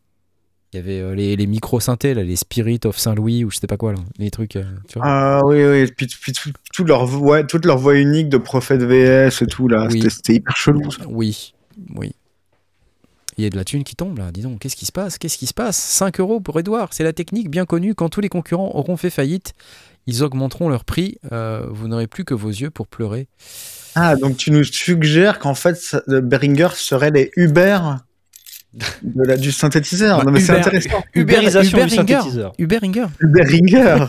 Il 0.72 0.76
y 0.76 0.78
avait 0.80 1.00
euh, 1.00 1.14
les, 1.16 1.34
les 1.34 1.46
micro-synthés, 1.46 2.14
là, 2.14 2.22
les 2.22 2.36
Spirit 2.36 2.78
of 2.84 2.96
Saint-Louis 2.96 3.44
ou 3.44 3.50
je 3.50 3.56
sais 3.58 3.66
pas 3.66 3.76
quoi, 3.76 3.92
là, 3.92 3.98
les 4.18 4.30
trucs. 4.30 4.54
euh, 4.56 4.62
tu 4.88 4.98
vois. 4.98 5.02
Ah 5.08 5.40
oui, 5.44 5.64
oui, 5.64 5.90
puis, 5.96 6.06
puis 6.06 6.32
tout- 6.72 6.84
leur 6.84 7.06
voix, 7.06 7.42
toute 7.42 7.64
leur 7.66 7.76
voix 7.78 7.96
unique 7.98 8.28
de 8.28 8.36
prophète 8.38 8.80
VS 8.82 9.42
et 9.42 9.46
tout 9.46 9.66
là, 9.66 9.88
Oui. 9.90 10.00
c'était- 10.08 10.34
hyper 10.34 10.56
chelou. 10.56 10.90
ça. 10.92 11.02
Oui, 11.08 11.54
oui. 11.96 12.12
Il 13.36 13.44
y 13.44 13.46
a 13.46 13.50
de 13.50 13.56
la 13.56 13.64
thune 13.64 13.84
qui 13.84 13.96
tombe 13.96 14.18
là, 14.18 14.30
dis 14.32 14.42
donc, 14.42 14.58
qu'est-ce 14.60 14.76
qui 14.76 14.86
se 14.86 14.92
passe? 14.92 15.16
Qu'est-ce 15.18 15.38
qui 15.38 15.46
se 15.46 15.54
passe? 15.54 15.76
5 15.76 16.20
euros 16.20 16.40
pour 16.40 16.58
Edouard, 16.60 16.88
c'est 16.92 17.04
la 17.04 17.12
technique 17.12 17.48
bien 17.50 17.64
connue. 17.64 17.94
Quand 17.94 18.08
tous 18.08 18.20
les 18.20 18.28
concurrents 18.28 18.70
auront 18.74 18.96
fait 18.96 19.08
faillite, 19.10 19.54
ils 20.06 20.22
augmenteront 20.22 20.68
leur 20.68 20.84
prix. 20.84 21.16
Euh, 21.32 21.66
vous 21.70 21.88
n'aurez 21.88 22.06
plus 22.06 22.24
que 22.24 22.34
vos 22.34 22.48
yeux 22.50 22.70
pour 22.70 22.86
pleurer. 22.86 23.28
Ah, 23.94 24.14
donc 24.14 24.36
tu 24.36 24.50
nous 24.50 24.62
suggères 24.64 25.38
qu'en 25.38 25.54
fait, 25.54 25.96
Behringer 26.06 26.68
serait 26.74 27.10
les 27.10 27.30
Uber 27.36 27.78
de 28.72 29.22
la, 29.24 29.36
du 29.36 29.50
synthétiseur. 29.52 30.18
Bah, 30.18 30.24
non, 30.26 30.32
mais 30.32 30.40
c'est 30.40 30.52
Uber- 30.52 30.60
intéressant. 30.60 31.02
Ubérisation 31.14 31.78
du 31.78 31.84
Uberinger. 31.84 31.96
synthétiseur. 32.14 32.52
Uberinger. 32.58 33.06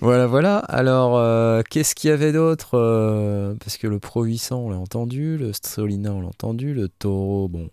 Voilà, 0.00 0.26
voilà. 0.26 0.58
Alors, 0.58 1.18
euh, 1.18 1.62
qu'est-ce 1.68 1.94
qu'il 1.94 2.10
y 2.10 2.12
avait 2.12 2.32
d'autre 2.32 2.70
Euh, 2.78 3.54
Parce 3.60 3.76
que 3.76 3.86
le 3.86 3.98
Pro 3.98 4.24
800, 4.24 4.56
on 4.66 4.70
l'a 4.70 4.76
entendu, 4.78 5.36
le 5.36 5.50
Solina, 5.64 6.12
on 6.12 6.20
l'a 6.20 6.28
entendu, 6.28 6.74
le 6.74 6.88
Taureau, 6.88 7.48
bon. 7.48 7.68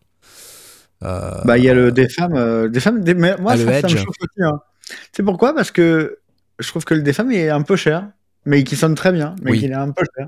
Euh, 1.04 1.32
bah, 1.46 1.58
il 1.58 1.64
y 1.64 1.70
a 1.70 1.74
le 1.74 1.92
des 1.92 2.10
femmes, 2.10 2.36
euh, 2.36 2.68
des 2.68 2.80
femmes. 2.80 3.02
Des, 3.04 3.14
mais 3.14 3.36
moi, 3.38 3.56
ça, 3.56 3.82
ça 3.82 3.88
me 3.88 3.96
chauffe 3.96 4.08
aussi. 4.20 4.44
Hein. 4.44 4.60
Tu 4.90 4.96
sais 5.14 5.24
pourquoi? 5.24 5.54
Parce 5.54 5.72
que 5.72 6.18
je 6.60 6.68
trouve 6.68 6.84
que 6.84 6.94
le 6.94 7.02
des 7.04 7.14
femmes 7.14 7.32
est 7.32 7.50
un 7.50 7.62
peu 7.62 7.76
cher, 7.78 8.10
mais 8.46 8.64
qui 8.64 8.76
sonne 8.76 8.96
très 8.96 9.12
bien, 9.12 9.36
mais 9.42 9.52
Oui. 9.52 9.60
qu'il 9.60 9.72
est 9.72 9.76
un 9.76 9.92
peu 9.92 10.04
cher. 10.18 10.26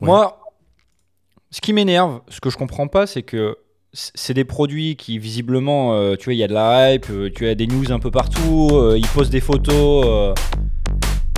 Ouais. 0.00 0.06
Moi, 0.06 0.38
ce 1.54 1.60
qui 1.60 1.72
m'énerve, 1.72 2.18
ce 2.30 2.40
que 2.40 2.50
je 2.50 2.56
comprends 2.56 2.88
pas, 2.88 3.06
c'est 3.06 3.22
que 3.22 3.56
c'est 3.92 4.34
des 4.34 4.42
produits 4.44 4.96
qui 4.96 5.20
visiblement, 5.20 5.94
euh, 5.94 6.16
tu 6.16 6.24
vois, 6.24 6.34
il 6.34 6.38
y 6.38 6.42
a 6.42 6.48
de 6.48 6.52
la 6.52 6.94
hype, 6.94 7.06
euh, 7.10 7.30
tu 7.32 7.46
as 7.46 7.54
des 7.54 7.68
news 7.68 7.92
un 7.92 8.00
peu 8.00 8.10
partout, 8.10 8.70
euh, 8.72 8.98
ils 8.98 9.06
postent 9.06 9.30
des 9.30 9.40
photos. 9.40 10.04
euh. 10.04 10.34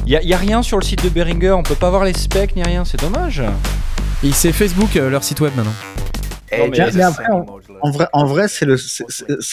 Il 0.06 0.12
y, 0.12 0.16
a- 0.16 0.22
il 0.22 0.28
y 0.30 0.32
a 0.32 0.38
rien 0.38 0.62
sur 0.62 0.78
le 0.78 0.84
site 0.84 1.04
de 1.04 1.10
Behringer, 1.10 1.50
on 1.52 1.62
peut 1.62 1.74
pas 1.74 1.90
voir 1.90 2.06
les 2.06 2.14
specs 2.14 2.56
ni 2.56 2.62
rien, 2.62 2.86
c'est 2.86 2.98
dommage. 2.98 3.42
Et 4.24 4.32
c'est 4.32 4.52
Facebook, 4.52 4.96
euh, 4.96 5.10
leur 5.10 5.22
site 5.22 5.40
web 5.40 5.52
maintenant. 5.54 5.74
Non, 6.60 6.68
mais- 6.70 7.02
après. 7.02 7.24
En 7.82 7.90
vrai, 7.90 8.06
en 8.14 8.24
vrai, 8.24 8.48
c'est 8.48 8.64
le, 8.64 8.76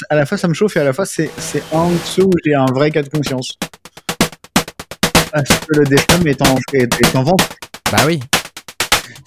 à 0.09 0.16
la 0.16 0.26
fois 0.26 0.38
ça 0.38 0.47
me 0.47 0.53
chauffe 0.53 0.78
et 0.78 0.80
à 0.80 0.86
la 0.86 0.93
fois 0.93 1.05
c'est, 1.05 1.30
c'est 1.38 1.64
un 1.74 1.89
de 1.89 1.97
ceux 2.05 2.24
où 2.24 2.32
j'ai 2.45 2.55
un 2.55 2.68
vrai 2.68 2.89
cas 2.89 3.03
de 3.03 3.09
conscience. 3.09 3.57
Parce 5.34 5.49
que 5.59 5.76
le 5.80 5.84
DFM 5.86 6.26
est 6.28 6.41
en, 6.41 6.55
est, 6.74 7.01
est 7.01 7.16
en 7.18 7.24
vente. 7.24 7.49
Bah 7.91 8.03
oui. 8.07 8.22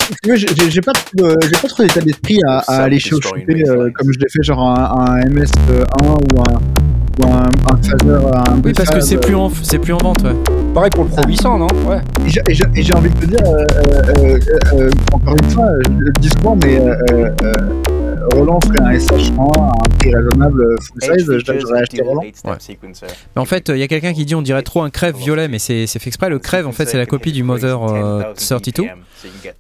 Si 0.08 0.14
tu 0.22 0.30
veux, 0.30 0.36
J'ai 0.70 0.80
pas 0.80 0.92
trop, 0.92 1.04
de- 1.14 1.36
j'ai 1.42 1.60
pas 1.60 1.68
trop 1.68 1.82
d'état 1.82 2.00
d'esprit 2.00 2.38
à, 2.48 2.58
à 2.68 2.82
aller 2.84 2.98
chez 2.98 3.14
euh, 3.14 3.90
comme 3.94 4.12
je 4.12 4.18
l'ai 4.20 4.28
fait 4.30 4.42
genre 4.42 4.62
un, 4.68 4.94
un 5.00 5.20
MS1 5.20 5.48
ou 6.00 6.40
un, 6.40 7.24
ou 7.26 7.32
un, 7.32 7.42
un 7.42 7.76
phaser, 7.82 8.14
un 8.14 8.60
Oui, 8.64 8.72
parce 8.72 8.88
que 8.90 8.94
Bessaz, 8.96 9.00
c'est 9.08 9.16
plus 9.20 9.34
en, 9.34 9.50
c'est 9.62 9.78
plus 9.78 9.92
en 9.92 9.98
vente, 9.98 10.22
ouais. 10.22 10.34
Pareil 10.74 10.90
pour 10.94 11.04
le 11.04 11.10
Pro 11.10 11.22
800, 11.26 11.58
non? 11.58 11.66
Ouais. 11.88 11.98
Et 12.26 12.30
j'ai- 12.30 12.42
et 12.48 12.54
j'ai 12.54 12.64
et 12.76 12.82
j'ai 12.82 12.94
envie 12.94 13.10
de 13.10 13.16
te 13.16 13.26
dire, 13.26 13.40
euh, 13.46 13.64
euh, 13.78 14.12
euh, 14.18 14.38
euh, 14.74 14.90
encore 15.12 15.34
une 15.36 15.50
fois, 15.50 15.66
je 15.84 15.90
le 16.04 16.12
dis 16.20 16.28
souvent, 16.28 16.56
mais 16.62 16.78
euh, 16.78 16.94
euh, 17.12 17.30
euh, 17.42 17.52
Roland 18.32 18.58
ferait 18.60 18.80
un 18.82 18.92
SH100 18.92 19.58
à 19.58 19.68
un 19.68 19.96
prix 19.98 20.14
raisonnable 20.14 20.62
euh, 20.62 20.76
full 20.80 21.02
size, 21.18 21.32
j'aurais 21.60 21.80
acheté 21.80 22.02
Roland. 22.02 22.22
Ouais. 22.22 22.32
Mais 23.34 23.42
en 23.42 23.44
fait, 23.44 23.68
il 23.68 23.78
y 23.78 23.82
a 23.82 23.88
quelqu'un 23.88 24.12
qui 24.12 24.24
dit 24.24 24.34
on 24.34 24.42
dirait 24.42 24.62
trop 24.62 24.82
un 24.82 24.90
crève 24.90 25.16
violet, 25.16 25.48
mais 25.48 25.58
c'est 25.58 25.86
c'est 25.86 25.98
fait 25.98 26.08
exprès. 26.08 26.28
Le 26.28 26.38
crève, 26.38 26.66
en 26.66 26.72
fait, 26.72 26.86
c'est 26.86 26.98
la 26.98 27.06
copie 27.06 27.32
du 27.32 27.42
Mother 27.42 27.82
euh, 27.82 28.22
32. 28.34 28.84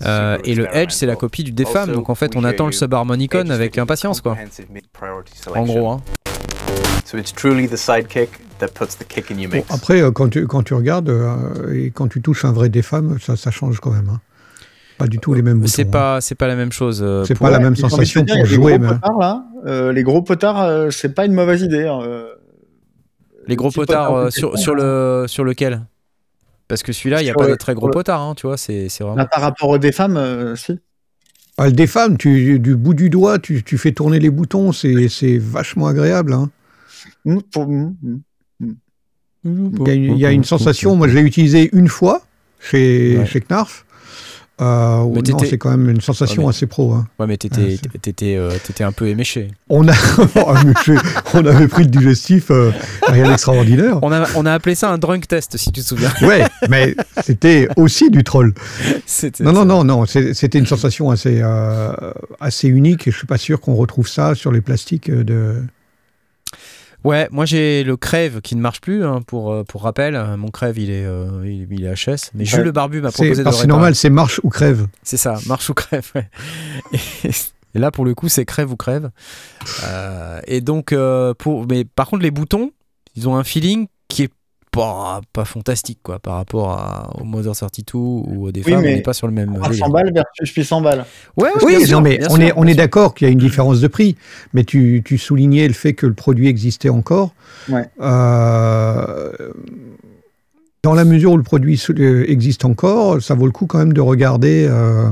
Euh, 0.04 0.38
et 0.44 0.54
le 0.54 0.66
Edge, 0.74 0.90
c'est 0.90 1.06
la 1.06 1.16
copie 1.16 1.44
du 1.44 1.52
DFAM. 1.52 1.92
Donc 1.92 2.10
en 2.10 2.14
fait, 2.14 2.36
on 2.36 2.44
attend 2.44 2.66
le 2.66 2.72
subharmonicon 2.72 3.50
avec 3.50 3.78
impatience, 3.78 4.20
quoi. 4.20 4.36
En 5.54 5.64
gros, 5.64 5.90
hein. 5.90 6.00
So 7.04 7.16
it's 7.18 7.32
truly 7.32 7.68
the 7.68 7.76
sidekick 7.76 8.30
that 8.58 8.68
puts 8.74 8.96
the 8.98 9.06
kick 9.06 9.30
in 9.30 9.38
your 9.38 9.48
Bon, 9.50 9.58
mix. 9.58 9.70
après, 9.72 10.00
euh, 10.02 10.10
quand 10.10 10.28
tu, 10.28 10.44
quand 10.48 10.64
tu 10.64 10.74
regardes 10.74 11.08
euh, 11.08 11.72
et 11.72 11.90
quand 11.90 12.08
tu 12.08 12.20
touches 12.20 12.44
un 12.44 12.50
vrai 12.50 12.68
des 12.68 12.82
femmes, 12.82 13.18
ça, 13.20 13.36
ça 13.36 13.52
change 13.52 13.78
quand 13.78 13.92
même. 13.92 14.08
hein. 14.12 14.20
Pas 14.98 15.06
du 15.06 15.18
tout 15.18 15.34
les 15.34 15.42
mêmes 15.42 15.58
boutons. 15.58 15.68
C'est 15.70 15.86
hein. 15.86 15.90
pas, 15.90 16.20
c'est 16.20 16.34
pas 16.34 16.46
la 16.46 16.56
même 16.56 16.72
chose. 16.72 17.00
euh, 17.02 17.24
C'est 17.24 17.38
pas 17.38 17.50
la 17.50 17.58
même 17.58 17.76
sensation 17.76 18.22
dire, 18.22 18.36
pour 18.36 18.46
jouer. 18.46 18.78
gros 18.78 18.86
mais- 18.86 18.94
potards, 18.94 19.18
là. 19.18 19.44
Euh, 19.66 19.92
les 19.92 20.02
gros 20.02 20.22
potards, 20.22 20.62
euh, 20.62 20.90
c'est 20.90 21.14
pas 21.14 21.26
une 21.26 21.34
mauvaise 21.34 21.62
idée. 21.62 21.86
hein, 21.86 22.00
euh. 22.02 22.28
Les 23.46 23.56
gros 23.56 23.70
potards 23.70 24.08
potard 24.08 24.16
euh, 24.26 24.30
sur, 24.30 24.58
sur, 24.58 24.74
le, 24.74 25.24
sur 25.28 25.44
lequel? 25.44 25.82
Parce 26.68 26.82
que 26.82 26.92
celui-là, 26.92 27.20
il 27.20 27.24
n'y 27.24 27.30
a 27.30 27.34
pas 27.34 27.44
le- 27.44 27.50
de 27.52 27.56
très 27.56 27.74
gros 27.74 27.88
potards, 27.90 28.20
hein, 28.22 28.34
tu 28.36 28.46
vois. 28.46 28.56
C'est 28.56 28.88
c'est 28.88 29.04
vraiment. 29.04 29.18
Là, 29.18 29.26
par 29.26 29.40
rapport 29.42 29.68
aux 29.68 29.78
des 29.78 29.92
femmes, 29.92 30.16
euh, 30.16 30.56
si. 30.56 30.78
Ah, 31.58 31.70
des 31.70 31.86
femmes, 31.86 32.18
tu, 32.18 32.58
du 32.58 32.74
bout 32.76 32.92
du 32.94 33.08
doigt, 33.08 33.38
tu, 33.38 33.62
tu 33.62 33.78
fais 33.78 33.92
tourner 33.92 34.18
les 34.18 34.30
boutons, 34.30 34.72
c'est 34.72 35.08
c'est 35.08 35.38
vachement 35.38 35.86
agréable. 35.86 36.32
hein. 36.32 36.50
Il 37.24 37.40
y, 39.86 39.90
a 39.90 39.94
une- 39.94 40.12
il 40.14 40.18
y 40.18 40.26
a 40.26 40.32
une 40.32 40.44
sensation, 40.44 40.96
moi 40.96 41.06
je 41.08 41.14
l'ai 41.14 41.22
utilisé 41.22 41.70
une 41.72 41.88
fois 41.88 42.22
chez, 42.60 43.18
Ouais. 43.18 43.26
chez 43.26 43.40
Knarf. 43.40 43.85
Euh, 44.58 45.04
Mais 45.14 45.20
non, 45.32 45.38
c'est 45.38 45.58
quand 45.58 45.70
même 45.70 45.90
une 45.90 46.00
sensation 46.00 46.42
Ouais, 46.42 46.46
mais- 46.46 46.50
assez 46.56 46.66
pro. 46.66 46.94
hein. 46.94 47.06
Ouais, 47.18 47.26
mais 47.26 47.36
t'étais 47.36 47.78
t'étais, 48.00 48.36
euh, 48.36 48.50
t'étais 48.64 48.84
un 48.84 48.92
peu 48.92 49.06
éméché. 49.08 49.48
On, 49.68 49.86
a, 49.86 49.92
on 51.34 51.44
avait 51.44 51.68
pris 51.68 51.82
le 51.84 51.90
digestif, 51.90 52.50
euh, 52.50 52.70
rien 53.06 53.28
d'extraordinaire. 53.28 53.98
On 54.02 54.10
a, 54.12 54.26
on 54.34 54.46
a 54.46 54.52
appelé 54.52 54.74
ça 54.74 54.90
un 54.90 54.96
drunk 54.98 55.28
test, 55.28 55.56
si 55.58 55.72
tu 55.72 55.80
te 55.82 55.86
souviens. 55.86 56.10
Ouais, 56.22 56.44
mais 56.70 56.96
c'était 57.22 57.68
aussi 57.76 58.08
du 58.10 58.24
troll. 58.24 58.54
Non, 59.40 59.52
non, 59.52 59.64
non, 59.66 59.84
non, 59.84 60.06
c'était 60.06 60.58
une 60.58 60.66
sensation 60.66 61.10
assez, 61.10 61.40
euh, 61.42 61.92
assez 62.40 62.68
unique 62.68 63.06
et 63.06 63.10
je 63.10 63.18
suis 63.18 63.26
pas 63.26 63.38
sûr 63.38 63.60
qu'on 63.60 63.74
retrouve 63.74 64.08
ça 64.08 64.34
sur 64.34 64.52
les 64.52 64.60
plastiques 64.62 65.10
de. 65.10 65.62
Ouais, 67.06 67.28
moi 67.30 67.44
j'ai 67.44 67.84
le 67.84 67.96
crève 67.96 68.40
qui 68.40 68.56
ne 68.56 68.60
marche 68.60 68.80
plus. 68.80 69.04
hein, 69.04 69.20
pour, 69.26 69.52
euh, 69.52 69.62
pour 69.62 69.82
rappel, 69.82 70.20
mon 70.36 70.48
crève 70.48 70.78
il 70.78 70.90
est, 70.90 71.04
euh, 71.04 71.42
il, 71.44 71.66
il 71.70 71.84
est 71.84 71.94
HS. 71.94 72.30
Mais 72.34 72.44
Jules 72.44 72.58
Ouais. 72.58 72.64
Le 72.64 72.72
Barbu 72.72 73.00
m'a 73.00 73.10
proposé 73.12 73.42
de 73.42 73.48
le 73.48 73.54
c'est 73.54 73.66
normal, 73.66 73.94
c'est 73.94 74.10
marche 74.10 74.40
ou 74.42 74.48
crève. 74.50 74.86
C'est 75.02 75.16
ça, 75.16 75.38
marche 75.46 75.70
ou 75.70 75.74
crève. 75.74 76.10
ouais. 76.14 76.28
Et, 76.92 77.30
et 77.74 77.78
là, 77.78 77.90
pour 77.90 78.04
le 78.04 78.14
coup, 78.14 78.28
c'est 78.28 78.44
crève 78.44 78.72
ou 78.72 78.76
crève. 78.76 79.10
Euh, 79.84 80.40
et 80.46 80.60
donc, 80.60 80.92
euh, 80.92 81.32
pour, 81.34 81.66
mais 81.68 81.84
par 81.84 82.08
contre, 82.08 82.22
les 82.22 82.30
boutons, 82.30 82.72
ils 83.14 83.28
ont 83.28 83.36
un 83.36 83.44
feeling 83.44 83.86
qui 84.08 84.22
est 84.24 84.32
pas, 84.76 85.20
pas 85.32 85.44
fantastique 85.44 85.98
quoi, 86.02 86.18
par 86.18 86.36
rapport 86.36 86.70
à, 86.70 87.10
au 87.20 87.24
Mother 87.24 87.54
32 87.54 87.82
ou 87.94 88.46
au 88.46 88.52
des 88.52 88.62
Oui, 88.62 88.72
femmes. 88.72 88.80
On 88.80 88.82
n'est 88.82 89.02
pas 89.02 89.12
sur 89.12 89.26
le 89.26 89.32
même. 89.32 89.48
délire. 89.48 89.62
300 89.62 89.88
balles 89.90 90.12
versus 90.14 90.54
800 90.54 90.80
balles. 90.80 91.04
Ouais, 91.36 91.48
Oui, 91.62 91.84
non, 91.90 92.00
mais 92.00 92.20
on 92.30 92.36
sûr, 92.36 92.42
est, 92.44 92.52
on 92.56 92.66
est 92.66 92.74
d'accord 92.74 93.14
qu'il 93.14 93.26
y 93.26 93.28
a 93.28 93.32
une 93.32 93.38
différence 93.38 93.80
de 93.80 93.88
prix, 93.88 94.16
mais 94.54 94.64
tu, 94.64 95.02
tu 95.04 95.18
soulignais 95.18 95.66
le 95.66 95.74
fait 95.74 95.94
que 95.94 96.06
le 96.06 96.14
produit 96.14 96.48
existait 96.48 96.88
encore. 96.90 97.34
Ouais. 97.68 97.88
Euh, 98.00 99.32
dans 100.82 100.94
la 100.94 101.04
mesure 101.04 101.32
où 101.32 101.36
le 101.36 101.42
produit 101.42 101.82
euh, 101.90 102.24
existe 102.30 102.64
encore, 102.64 103.20
ça 103.20 103.34
vaut 103.34 103.46
le 103.46 103.50
coup 103.52 103.66
quand 103.66 103.78
même 103.78 103.92
de 103.92 104.00
regarder 104.00 104.68
euh, 104.70 105.10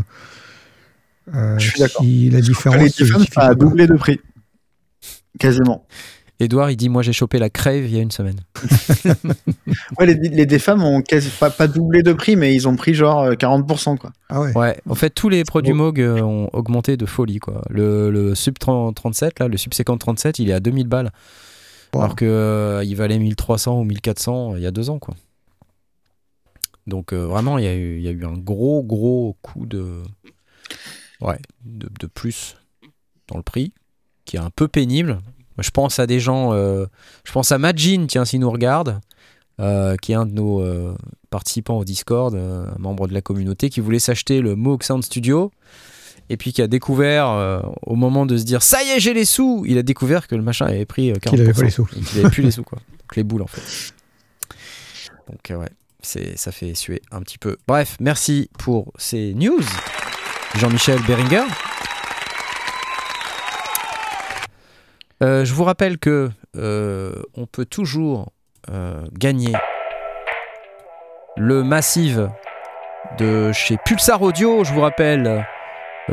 euh, 1.35 1.59
Je 1.59 1.71
suis 1.71 1.81
d'accord. 1.81 2.05
si 2.05 2.31
la 2.31 2.41
différence 2.41 2.81
les 2.81 2.89
se 2.91 3.05
ça 3.33 3.41
a 3.41 3.55
doublé 3.57 3.89
de 3.89 3.95
prix. 3.95 4.21
Quasiment. 5.39 5.85
Edouard, 6.41 6.71
il 6.71 6.77
dit 6.77 6.89
Moi, 6.89 7.03
j'ai 7.03 7.13
chopé 7.13 7.39
la 7.39 7.51
crève 7.51 7.85
il 7.85 7.95
y 7.95 7.99
a 7.99 8.03
une 8.03 8.11
semaine. 8.11 8.41
Ouais, 9.99 10.07
les, 10.07 10.15
les 10.15 10.47
DFAM 10.47 10.83
ont 10.83 11.03
quasi 11.03 11.31
pas, 11.31 11.51
pas 11.51 11.69
doublé 11.69 12.03
de 12.03 12.13
prix, 12.13 12.37
mais 12.37 12.55
ils 12.55 12.67
ont 12.67 12.77
pris 12.77 12.95
genre 12.95 13.23
euh, 13.23 13.35
40%. 13.35 13.97
Quoi. 13.99 14.13
Ah 14.29 14.41
ouais. 14.41 14.57
Ouais, 14.57 14.81
en 14.89 14.95
fait, 14.95 15.11
tous 15.11 15.29
les 15.29 15.45
produits 15.45 15.73
Moog 15.73 16.01
euh, 16.01 16.21
ont 16.21 16.49
augmenté 16.53 16.97
de 16.97 17.07
folie. 17.07 17.39
Quoi. 17.39 17.63
Le, 17.71 18.11
le 18.11 18.35
Sub 18.35 18.59
30 18.59 18.95
37, 18.95 19.41
là, 19.41 19.49
le 19.49 19.57
Subséquent 19.57 19.97
37, 19.97 20.39
il 20.39 20.51
est 20.51 20.53
à 20.53 20.61
2000 20.61 20.89
balles. 20.89 21.11
Wow. 21.93 22.01
Alors 22.03 22.17
que 22.17 22.25
euh, 22.25 22.85
il 22.85 22.97
valait 22.97 23.19
1300 23.19 23.81
ou 23.81 23.85
1400 23.85 24.57
il 24.57 24.63
y 24.63 24.67
a 24.67 24.71
deux 24.71 24.91
ans. 24.91 24.99
Quoi. 24.99 25.15
Donc, 26.87 27.13
euh, 27.13 27.27
vraiment, 27.27 27.59
il 27.59 27.65
y, 27.65 27.69
a 27.69 27.75
eu, 27.75 27.99
il 27.99 28.03
y 28.03 28.09
a 28.09 28.13
eu 28.13 28.25
un 28.25 28.37
gros, 28.37 28.83
gros 28.83 29.37
coup 29.43 29.67
de, 29.67 30.03
ouais, 31.21 31.39
de, 31.65 31.89
de 32.01 32.07
plus 32.07 32.57
dans 33.29 33.37
le 33.37 33.43
prix, 33.43 33.73
qui 34.25 34.37
est 34.37 34.41
un 34.41 34.51
peu 34.51 34.69
pénible. 34.69 35.21
Je 35.59 35.71
pense 35.71 35.99
à 35.99 36.07
des 36.07 36.21
gens. 36.21 36.53
euh, 36.53 36.87
je 37.25 37.33
pense 37.33 37.53
à 37.53 37.59
Majin, 37.59 38.07
tiens, 38.09 38.25
s'il 38.25 38.41
nous 38.41 38.51
regarde, 38.51 39.01
euh, 39.61 39.97
qui 39.97 40.13
est 40.13 40.17
un 40.17 40.27
de 40.27 40.33
nos 40.33 40.61
euh, 40.61 40.95
participants 41.31 41.79
au 41.79 41.85
Discord, 41.85 42.35
un 42.35 42.75
membre 42.79 43.07
de 43.09 43.15
la 43.15 43.21
communauté, 43.21 43.71
qui 43.71 43.81
voulait 43.81 43.99
s'acheter 43.99 44.41
le 44.41 44.57
Moog 44.57 44.83
Sound 44.83 45.05
Studio. 45.05 45.53
Et 46.31 46.39
puis 46.39 46.55
qui 46.55 46.63
a 46.63 46.67
découvert, 46.67 47.63
au 47.83 47.97
moment 47.97 48.25
de 48.25 48.39
se 48.39 48.45
dire 48.45 48.63
ça 48.63 48.83
y 48.83 48.89
est, 48.89 48.99
j'ai 48.99 49.13
les 49.13 49.27
sous, 49.27 49.63
il 49.67 49.77
a 49.77 49.83
découvert 49.83 50.27
que 50.27 50.35
le 50.35 50.41
machin 50.41 50.65
avait 50.65 50.87
pris 50.87 51.11
euh, 51.11 51.17
40%. 51.17 51.31
Qu'il 51.31 51.41
avait 51.43 51.53
pas 51.53 51.63
les 51.63 51.71
sous. 51.71 51.85
Qu'il 51.85 52.19
avait 52.21 52.31
plus 52.31 52.43
les 52.43 52.51
sous, 52.51 52.63
quoi. 52.65 52.79
Donc 53.01 53.17
les 53.17 53.23
boules, 53.25 53.43
en 53.43 53.47
fait. 53.47 53.93
Donc, 55.29 55.61
ouais, 55.61 55.69
c'est, 56.01 56.39
ça 56.39 56.51
fait 56.51 56.75
suer 56.75 57.03
un 57.13 57.21
petit 57.21 57.37
peu. 57.37 57.59
Bref, 57.69 57.97
merci 58.01 58.49
pour 58.59 58.91
ces 58.97 59.35
news. 59.35 59.61
Jean-Michel 60.57 61.01
Beringer. 61.07 61.45
Euh, 65.25 65.47
je 65.47 65.55
vous 65.55 65.65
rappelle 65.65 65.97
que 65.97 66.29
euh, 66.57 67.15
on 67.35 67.47
peut 67.47 67.65
toujours 67.65 68.31
euh, 68.71 69.01
gagner 69.15 69.55
le 71.39 71.65
Massive 71.65 72.29
de 73.17 73.51
chez 73.53 73.79
Pulsar 73.87 74.21
Audio. 74.21 74.65
Je 74.65 74.73
vous 74.73 74.83
rappelle 74.83 75.47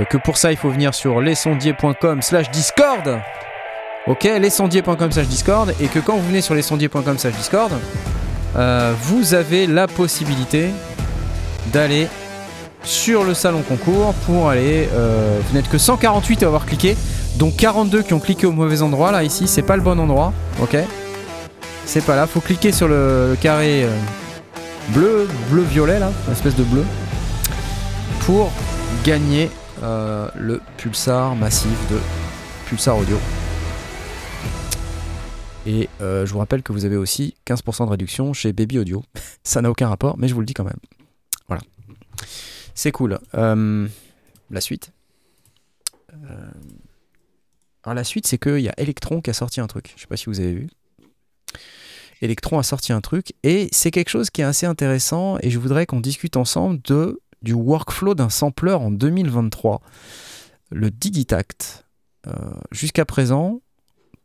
que 0.10 0.18
pour 0.18 0.38
ça, 0.38 0.52
il 0.52 0.58
faut 0.58 0.70
venir 0.70 0.94
sur 0.94 1.20
lesondiers.com 1.20 2.22
slash 2.22 2.50
discord. 2.52 3.20
Ok, 4.08 4.24
lesondiers.com 4.24 5.12
slash 5.12 5.28
discord. 5.28 5.74
Et 5.82 5.88
que 5.88 6.00
quand 6.00 6.16
vous 6.16 6.28
venez 6.28 6.42
sur 6.42 6.56
lesondiers.com 6.56 7.18
slash 7.18 7.36
discord, 7.36 7.74
vous 9.02 9.34
avez 9.34 9.68
la 9.68 9.88
possibilité 9.88 10.70
d'aller 11.68 12.08
sur 12.84 13.26
le 13.26 13.34
salon 13.34 13.62
concours 13.62 14.14
pour 14.26 14.50
aller. 14.50 14.88
vous 14.94 15.54
n'êtes 15.54 15.70
que 15.70 15.78
148 15.78 16.44
à 16.44 16.46
avoir 16.48 16.66
cliqué, 16.66 16.96
donc 17.38 17.56
42 17.56 18.04
qui 18.04 18.14
ont 18.14 18.20
cliqué 18.20 18.46
au 18.46 18.52
mauvais 18.52 18.82
endroit. 18.82 19.12
Là, 19.12 19.24
ici, 19.24 19.48
c'est 19.48 19.62
pas 19.62 19.76
le 19.76 19.82
bon 19.82 20.00
endroit. 20.00 20.34
Ok 20.62 20.78
C'est 21.86 22.06
pas 22.06 22.16
là. 22.16 22.28
Faut 22.28 22.42
cliquer 22.42 22.72
sur 22.72 22.88
le, 22.88 23.36
carré 23.40 23.84
euh, 23.84 23.98
bleu, 24.90 25.28
bleu-violet, 25.50 26.00
là, 26.00 26.12
espèce 26.32 26.56
de 26.56 26.64
bleu, 26.64 26.84
pour 28.22 28.52
gagner 29.04 29.50
euh, 29.84 30.30
le 30.36 30.62
pulsar 30.78 31.36
massif 31.36 31.78
de 31.90 31.98
Pulsar 32.68 32.98
Audio. 32.98 33.18
Et 35.66 35.90
euh, 36.02 36.26
je 36.26 36.34
vous 36.34 36.40
rappelle 36.40 36.64
que 36.64 36.74
vous 36.74 36.86
avez 36.86 36.98
aussi 36.98 37.36
15% 37.48 37.86
de 37.86 37.92
réduction 37.92 38.34
chez 38.34 38.52
Baby 38.52 38.80
Audio. 38.80 39.04
Ça 39.44 39.62
n'a 39.62 39.70
aucun 39.70 39.90
rapport, 39.90 40.18
mais 40.18 40.28
je 40.28 40.34
vous 40.34 40.40
le 40.40 40.46
dis 40.46 40.54
quand 40.54 40.64
même. 40.64 40.80
Voilà. 41.48 41.62
C'est 42.76 42.92
cool. 42.92 43.20
La 43.34 44.60
suite. 44.60 44.92
Alors 47.84 47.96
la 47.96 48.04
suite, 48.04 48.28
c'est 48.28 48.38
qu'il 48.38 48.60
y 48.60 48.70
a 48.70 48.74
Electron 48.78 49.22
qui 49.22 49.30
a 49.30 49.34
sorti 49.34 49.60
un 49.60 49.68
truc. 49.68 49.94
Je 49.96 50.02
sais 50.02 50.08
pas 50.08 50.18
si 50.18 50.26
vous 50.26 50.40
avez 50.40 50.54
vu. 50.54 50.68
Electron 52.22 52.60
a 52.60 52.64
sorti 52.64 52.94
un 52.94 53.02
truc 53.02 53.34
et 53.44 53.68
c'est 53.72 53.90
quelque 53.90 54.10
chose 54.10 54.30
qui 54.30 54.42
est 54.42 54.46
assez 54.46 54.68
intéressant 54.68 55.38
et 55.42 55.50
je 55.50 55.58
voudrais 55.58 55.88
qu'on 55.88 56.00
discute 56.00 56.38
ensemble 56.38 56.80
de, 56.84 57.20
du 57.42 57.54
workflow 57.54 58.14
d'un 58.14 58.30
sampler 58.30 58.74
en 58.74 58.92
2023. 58.92 59.82
Le 60.70 60.92
Digitact. 60.92 61.86
Euh, 62.28 62.34
Jusqu'à 62.72 63.06
présent, 63.06 63.62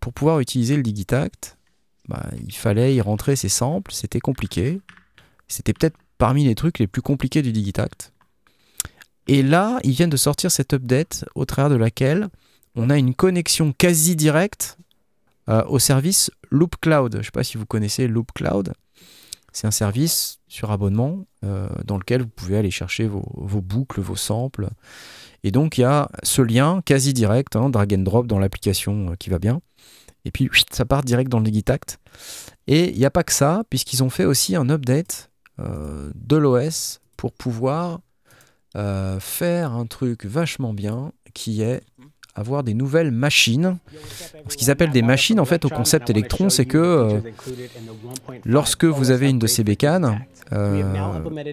pour 0.01 0.13
pouvoir 0.13 0.41
utiliser 0.41 0.77
le 0.77 0.83
Digitact, 0.83 1.57
bah, 2.09 2.27
il 2.47 2.55
fallait 2.55 2.95
y 2.95 3.01
rentrer 3.01 3.35
ses 3.35 3.49
samples, 3.49 3.93
c'était 3.93 4.21
compliqué. 4.21 4.81
C'était 5.49 5.73
peut-être 5.73 5.97
parmi 6.19 6.45
les 6.45 6.55
trucs 6.55 6.79
les 6.79 6.87
plus 6.87 7.03
compliqués 7.03 7.41
du 7.41 7.53
Digitact. 7.53 8.13
Et 9.27 9.43
là, 9.43 9.79
ils 9.83 9.93
viennent 9.93 10.11
de 10.11 10.17
sortir 10.17 10.51
cette 10.51 10.75
update 10.75 11.25
au 11.35 11.47
travers 11.47 11.71
de 11.71 11.77
laquelle 11.77 12.29
on 12.77 12.91
a 12.91 12.99
une 12.99 13.14
connexion 13.14 13.72
quasi 13.72 14.14
directe 14.14 14.79
euh, 15.49 15.64
au 15.64 15.79
service 15.79 16.31
Loop 16.51 16.77
Cloud. 16.81 17.14
Je 17.14 17.18
ne 17.18 17.22
sais 17.22 17.31
pas 17.31 17.43
si 17.43 17.57
vous 17.57 17.66
connaissez 17.66 18.07
Loop 18.07 18.33
Cloud. 18.35 18.74
C'est 19.53 19.66
un 19.66 19.72
service 19.72 20.39
sur 20.49 20.70
abonnement 20.70 21.24
euh, 21.43 21.68
dans 21.85 21.97
lequel 21.97 22.22
vous 22.22 22.29
pouvez 22.29 22.59
aller 22.59 22.70
chercher 22.70 23.07
vos, 23.07 23.22
boucles, 23.62 24.03
vos 24.03 24.16
samples. 24.16 24.68
Et 25.43 25.51
donc 25.51 25.79
il 25.79 25.81
y 25.81 25.85
a 25.85 26.11
ce 26.22 26.43
lien 26.43 26.83
quasi 26.85 27.14
direct, 27.14 27.57
hein, 27.57 27.70
drag 27.70 27.95
and 27.95 28.03
drop 28.03 28.27
dans 28.27 28.39
l'application 28.39 29.12
euh, 29.12 29.14
qui 29.14 29.31
va 29.31 29.39
bien. 29.39 29.62
Et 30.27 30.31
puis 30.31 30.51
ça 30.70 30.85
part 30.85 31.03
direct 31.03 31.31
dans 31.31 31.39
le 31.39 31.45
Digitact. 31.45 31.99
Et 32.66 32.91
il 32.91 32.99
n'y 32.99 33.07
a 33.07 33.11
pas 33.11 33.22
que 33.22 33.33
ça, 33.33 33.62
puisqu'ils 33.70 34.03
ont 34.03 34.11
fait 34.11 34.24
aussi 34.24 34.57
un 34.57 34.68
update 34.68 35.31
de 35.59 36.37
l'OS 36.37 37.01
pour 37.16 37.33
pouvoir 37.33 38.01
faire 38.74 39.72
un 39.72 39.87
truc 39.87 40.27
vachement 40.27 40.74
bien 40.74 41.12
qui 41.33 41.62
est 41.62 41.83
avoir 42.37 42.62
des 42.62 42.74
nouvelles 42.74 43.11
machines. 43.11 43.78
Ce 44.49 44.57
qu'ils 44.57 44.70
appellent 44.70 44.91
des 44.91 45.03
machines, 45.03 45.41
en 45.41 45.45
fait, 45.45 45.64
au 45.64 45.68
concept 45.68 46.11
Electron, 46.11 46.51
c'est 46.51 46.66
que 46.66 46.78
euh, 46.78 47.18
lorsque 48.45 48.84
vous 48.84 49.11
avez 49.11 49.30
une 49.30 49.39
de 49.39 49.47
ces 49.47 49.64
bécanes, 49.64 50.20
euh, 50.53 50.82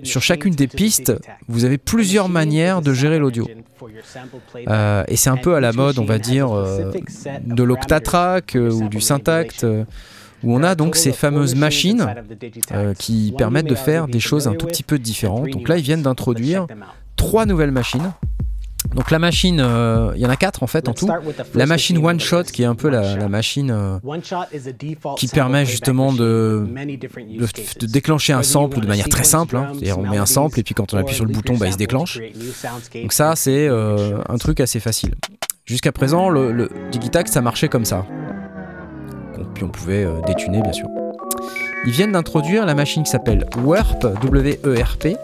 sur 0.03 0.21
chacune 0.21 0.53
des 0.53 0.67
pistes, 0.67 1.13
vous 1.47 1.65
avez 1.65 1.77
plusieurs 1.77 2.29
manières 2.29 2.81
de 2.81 2.93
gérer 2.93 3.17
l'audio. 3.17 3.47
Euh, 4.67 5.03
et 5.07 5.15
c'est 5.15 5.29
un 5.31 5.38
peu 5.38 5.55
à 5.55 5.59
la 5.59 5.71
mode, 5.71 5.97
on 5.97 6.05
va 6.05 6.19
dire, 6.19 6.51
de 6.51 7.63
l'octatrack 7.63 8.55
ou 8.55 8.89
du 8.89 9.01
syntact, 9.01 9.65
où 10.43 10.53
on 10.53 10.61
a 10.61 10.75
donc 10.75 10.95
ces 10.97 11.13
fameuses 11.13 11.55
machines 11.55 12.13
qui 12.99 13.34
permettent 13.38 13.69
de 13.69 13.75
faire 13.75 14.07
des 14.07 14.19
choses 14.19 14.47
un 14.47 14.55
tout 14.55 14.67
petit 14.67 14.84
peu 14.84 14.99
différentes. 14.99 15.49
Donc 15.49 15.69
là, 15.69 15.77
ils 15.77 15.84
viennent 15.84 16.03
d'introduire 16.03 16.67
trois 17.15 17.45
nouvelles 17.45 17.71
machines. 17.71 18.11
Donc 18.95 19.09
la 19.11 19.19
machine, 19.19 19.59
euh, 19.59 20.11
il 20.15 20.21
y 20.21 20.25
en 20.25 20.29
a 20.29 20.36
quatre 20.36 20.61
en 20.61 20.67
fait 20.67 20.88
en 20.88 20.93
tout. 20.93 21.07
La 21.55 21.65
machine 21.65 21.97
One 22.05 22.19
Shot, 22.19 22.43
qui 22.43 22.63
est 22.63 22.65
un 22.65 22.75
peu 22.75 22.89
la, 22.89 23.15
la 23.15 23.27
machine 23.29 23.71
euh, 23.71 23.97
qui 25.17 25.27
permet 25.27 25.65
justement 25.65 26.13
de, 26.13 26.65
de, 26.67 27.47
de 27.79 27.86
déclencher 27.88 28.34
un 28.34 28.43
sample 28.43 28.79
de 28.81 28.88
manière 28.88 29.09
très 29.09 29.23
simple. 29.23 29.55
hein. 29.57 29.69
C'est-à-dire 29.73 29.97
on 29.99 30.03
met 30.07 30.17
un 30.17 30.25
sample 30.25 30.59
et 30.59 30.63
puis 30.63 30.75
quand 30.75 30.93
on 30.93 30.97
appuie 30.97 31.15
sur 31.15 31.25
le 31.25 31.31
bouton, 31.31 31.55
bah, 31.57 31.67
il 31.67 31.73
se 31.73 31.77
déclenche. 31.77 32.19
Donc 33.01 33.13
ça, 33.13 33.36
c'est 33.36 33.67
euh, 33.67 34.17
un 34.29 34.38
truc 34.38 34.59
assez 34.59 34.79
facile. 34.79 35.15
Jusqu'à 35.65 35.91
présent, 35.93 36.29
le, 36.29 36.51
le 36.51 36.69
Digitact, 36.91 37.29
ça 37.29 37.41
marchait 37.41 37.69
comme 37.69 37.86
ça. 37.86 38.05
Bon, 39.38 39.45
puis 39.53 39.63
on 39.63 39.69
pouvait 39.69 40.05
détuner, 40.27 40.61
bien 40.61 40.73
sûr. 40.73 40.88
Ils 41.86 41.91
viennent 41.91 42.11
d'introduire 42.11 42.65
la 42.65 42.75
machine 42.75 43.03
qui 43.03 43.11
s'appelle 43.11 43.45
WERP, 43.57 44.05
W-E-R-P. 44.21 45.15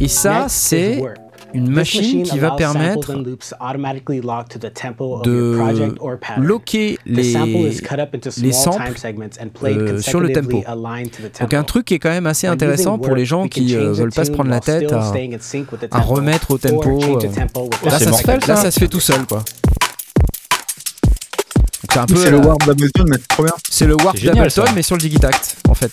Et 0.00 0.08
ça, 0.08 0.46
c'est 0.48 1.00
une 1.54 1.70
machine 1.70 2.22
qui 2.22 2.38
va 2.38 2.50
permettre 2.52 3.12
de 5.22 5.56
loquer 6.38 6.98
les, 7.06 7.22
les 8.42 8.52
samples 8.52 8.92
euh, 9.64 10.00
sur 10.00 10.20
le 10.20 10.32
tempo. 10.32 10.62
Donc 11.40 11.54
un 11.54 11.62
truc 11.62 11.86
qui 11.86 11.94
est 11.94 11.98
quand 11.98 12.10
même 12.10 12.26
assez 12.26 12.46
intéressant 12.46 12.98
pour 12.98 13.14
les 13.14 13.24
gens 13.24 13.48
qui 13.48 13.74
euh, 13.76 13.92
veulent 13.92 14.12
pas 14.12 14.24
se 14.24 14.30
prendre 14.30 14.50
la 14.50 14.60
tête 14.60 14.92
à, 14.92 15.12
à 15.90 16.00
remettre 16.00 16.50
au 16.50 16.58
tempo. 16.58 17.00
euh. 17.02 17.18
Là, 17.84 17.98
ça 17.98 18.12
se 18.12 18.22
fait, 18.22 18.46
là, 18.46 18.56
ça. 18.56 18.70
se 18.70 18.78
fait 18.80 18.88
tout 18.88 19.00
seul, 19.00 19.26
quoi. 19.26 19.42
C'est 21.92 21.98
un 21.98 22.06
peu 22.06 22.16
C'est 22.16 22.30
le 22.30 22.38
Warp 22.38 22.64
d'Ableton, 22.66 23.04
mais 23.08 23.16
c'est 23.18 23.28
trop 23.28 23.42
bien. 23.42 23.52
C'est 23.68 23.86
le 23.86 23.94
Warp 23.96 24.12
C'est 24.16 24.20
génial, 24.22 24.36
d'Ableton, 24.36 24.66
ça. 24.66 24.72
mais 24.74 24.82
sur 24.82 24.96
le 24.96 25.00
Digitact, 25.00 25.56
en 25.68 25.74
fait. 25.74 25.92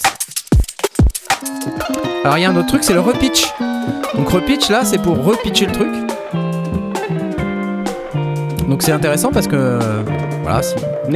Alors, 2.24 2.38
il 2.38 2.42
y 2.42 2.46
a 2.46 2.50
un 2.52 2.56
autre 2.56 2.68
truc, 2.68 2.84
c'est 2.84 2.94
le 2.94 3.00
repitch. 3.00 3.48
Donc, 4.16 4.30
repitch, 4.30 4.70
là, 4.70 4.84
c'est 4.84 5.02
pour 5.02 5.24
repitcher 5.24 5.66
le 5.68 5.72
truc. 5.72 5.92
Donc, 8.68 8.82
c'est 8.82 8.92
intéressant 8.92 9.32
parce 9.32 9.48
que, 9.48 9.80
voilà, 10.44 10.62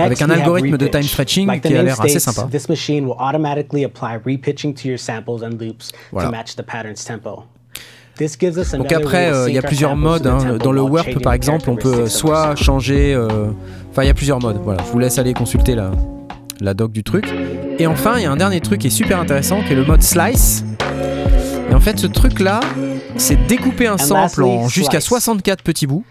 avec 0.04 0.22
un 0.22 0.30
algorithme 0.30 0.78
de 0.78 0.88
time 0.88 1.04
stretching 1.04 1.48
Like 1.48 1.64
qui 1.64 1.76
a 1.76 1.84
l'air 1.84 2.00
assez 2.00 2.20
sympa. 2.20 2.48
This 2.50 2.70
machine 2.70 3.06
will 3.06 3.16
automatically 3.20 3.84
apply 3.84 4.18
repitching 4.26 4.74
to 4.74 4.88
your 4.88 4.98
samples 5.00 5.44
and 5.44 5.58
loops 5.60 5.92
Voilà. 6.12 6.30
to 6.30 6.32
match 6.36 6.56
the 6.56 6.64
pattern's 6.64 7.04
tempo. 7.04 7.44
This 8.18 8.38
gives 8.40 8.58
us 8.58 8.72
Donc 8.76 8.92
après, 8.92 9.32
euh, 9.34 9.50
il 9.50 9.56
y 9.56 9.58
a 9.58 9.62
plusieurs 9.62 9.96
modes. 9.96 10.28
hein. 10.28 10.58
Dans 10.64 10.72
le 10.72 10.82
Warp, 10.82 11.20
par 11.22 11.34
exemple, 11.34 11.70
on 11.70 11.76
peut 11.76 12.08
soit 12.08 12.56
changer. 12.56 13.14
euh, 13.14 13.28
Enfin, 13.90 14.04
il 14.04 14.08
y 14.08 14.12
a 14.12 14.14
plusieurs 14.14 14.40
modes. 14.40 14.60
Voilà, 14.64 14.84
je 14.86 14.92
vous 14.92 15.00
laisse 15.00 15.18
aller 15.20 15.34
consulter 15.34 15.76
la, 15.76 15.92
la 16.62 16.74
doc 16.74 16.92
du 16.94 17.04
truc. 17.04 17.26
Et 17.80 17.88
enfin, 17.88 18.14
il 18.18 18.24
y 18.24 18.26
a 18.26 18.32
un 18.32 18.38
dernier 18.38 18.62
truc 18.62 18.80
qui 18.80 18.88
est 18.88 18.92
super 18.92 19.20
intéressant, 19.20 19.62
qui 19.64 19.74
est 19.74 19.76
le 19.76 19.84
mode 19.86 20.04
slice. 20.04 20.64
Et 21.72 21.74
en 21.74 21.80
fait, 21.80 21.98
ce 21.98 22.08
truc-là, 22.08 22.60
c'est 23.16 23.48
découper 23.48 23.88
un 23.88 23.98
sample 23.98 24.44
en 24.44 24.68
jusqu'à 24.68 25.00
slice. 25.00 25.08
64 25.12 25.64
petits 25.64 25.88
bouts. 25.88 26.04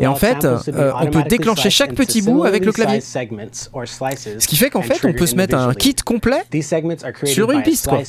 Et 0.00 0.06
en 0.06 0.14
fait, 0.14 0.44
euh, 0.44 0.92
on 1.00 1.06
peut 1.06 1.24
déclencher 1.24 1.68
chaque 1.68 1.94
petit 1.94 2.22
bout 2.22 2.44
avec 2.44 2.64
le 2.64 2.70
clavier. 2.70 3.00
Ce 3.00 4.46
qui 4.46 4.56
fait 4.56 4.70
qu'en 4.70 4.82
fait, 4.82 5.04
on 5.04 5.12
peut 5.12 5.26
se 5.26 5.34
mettre 5.34 5.56
un 5.56 5.74
kit 5.74 5.96
complet. 5.96 6.44
Sur 7.24 7.50
une 7.50 7.62
piste, 7.62 7.88
quoi. 7.88 8.00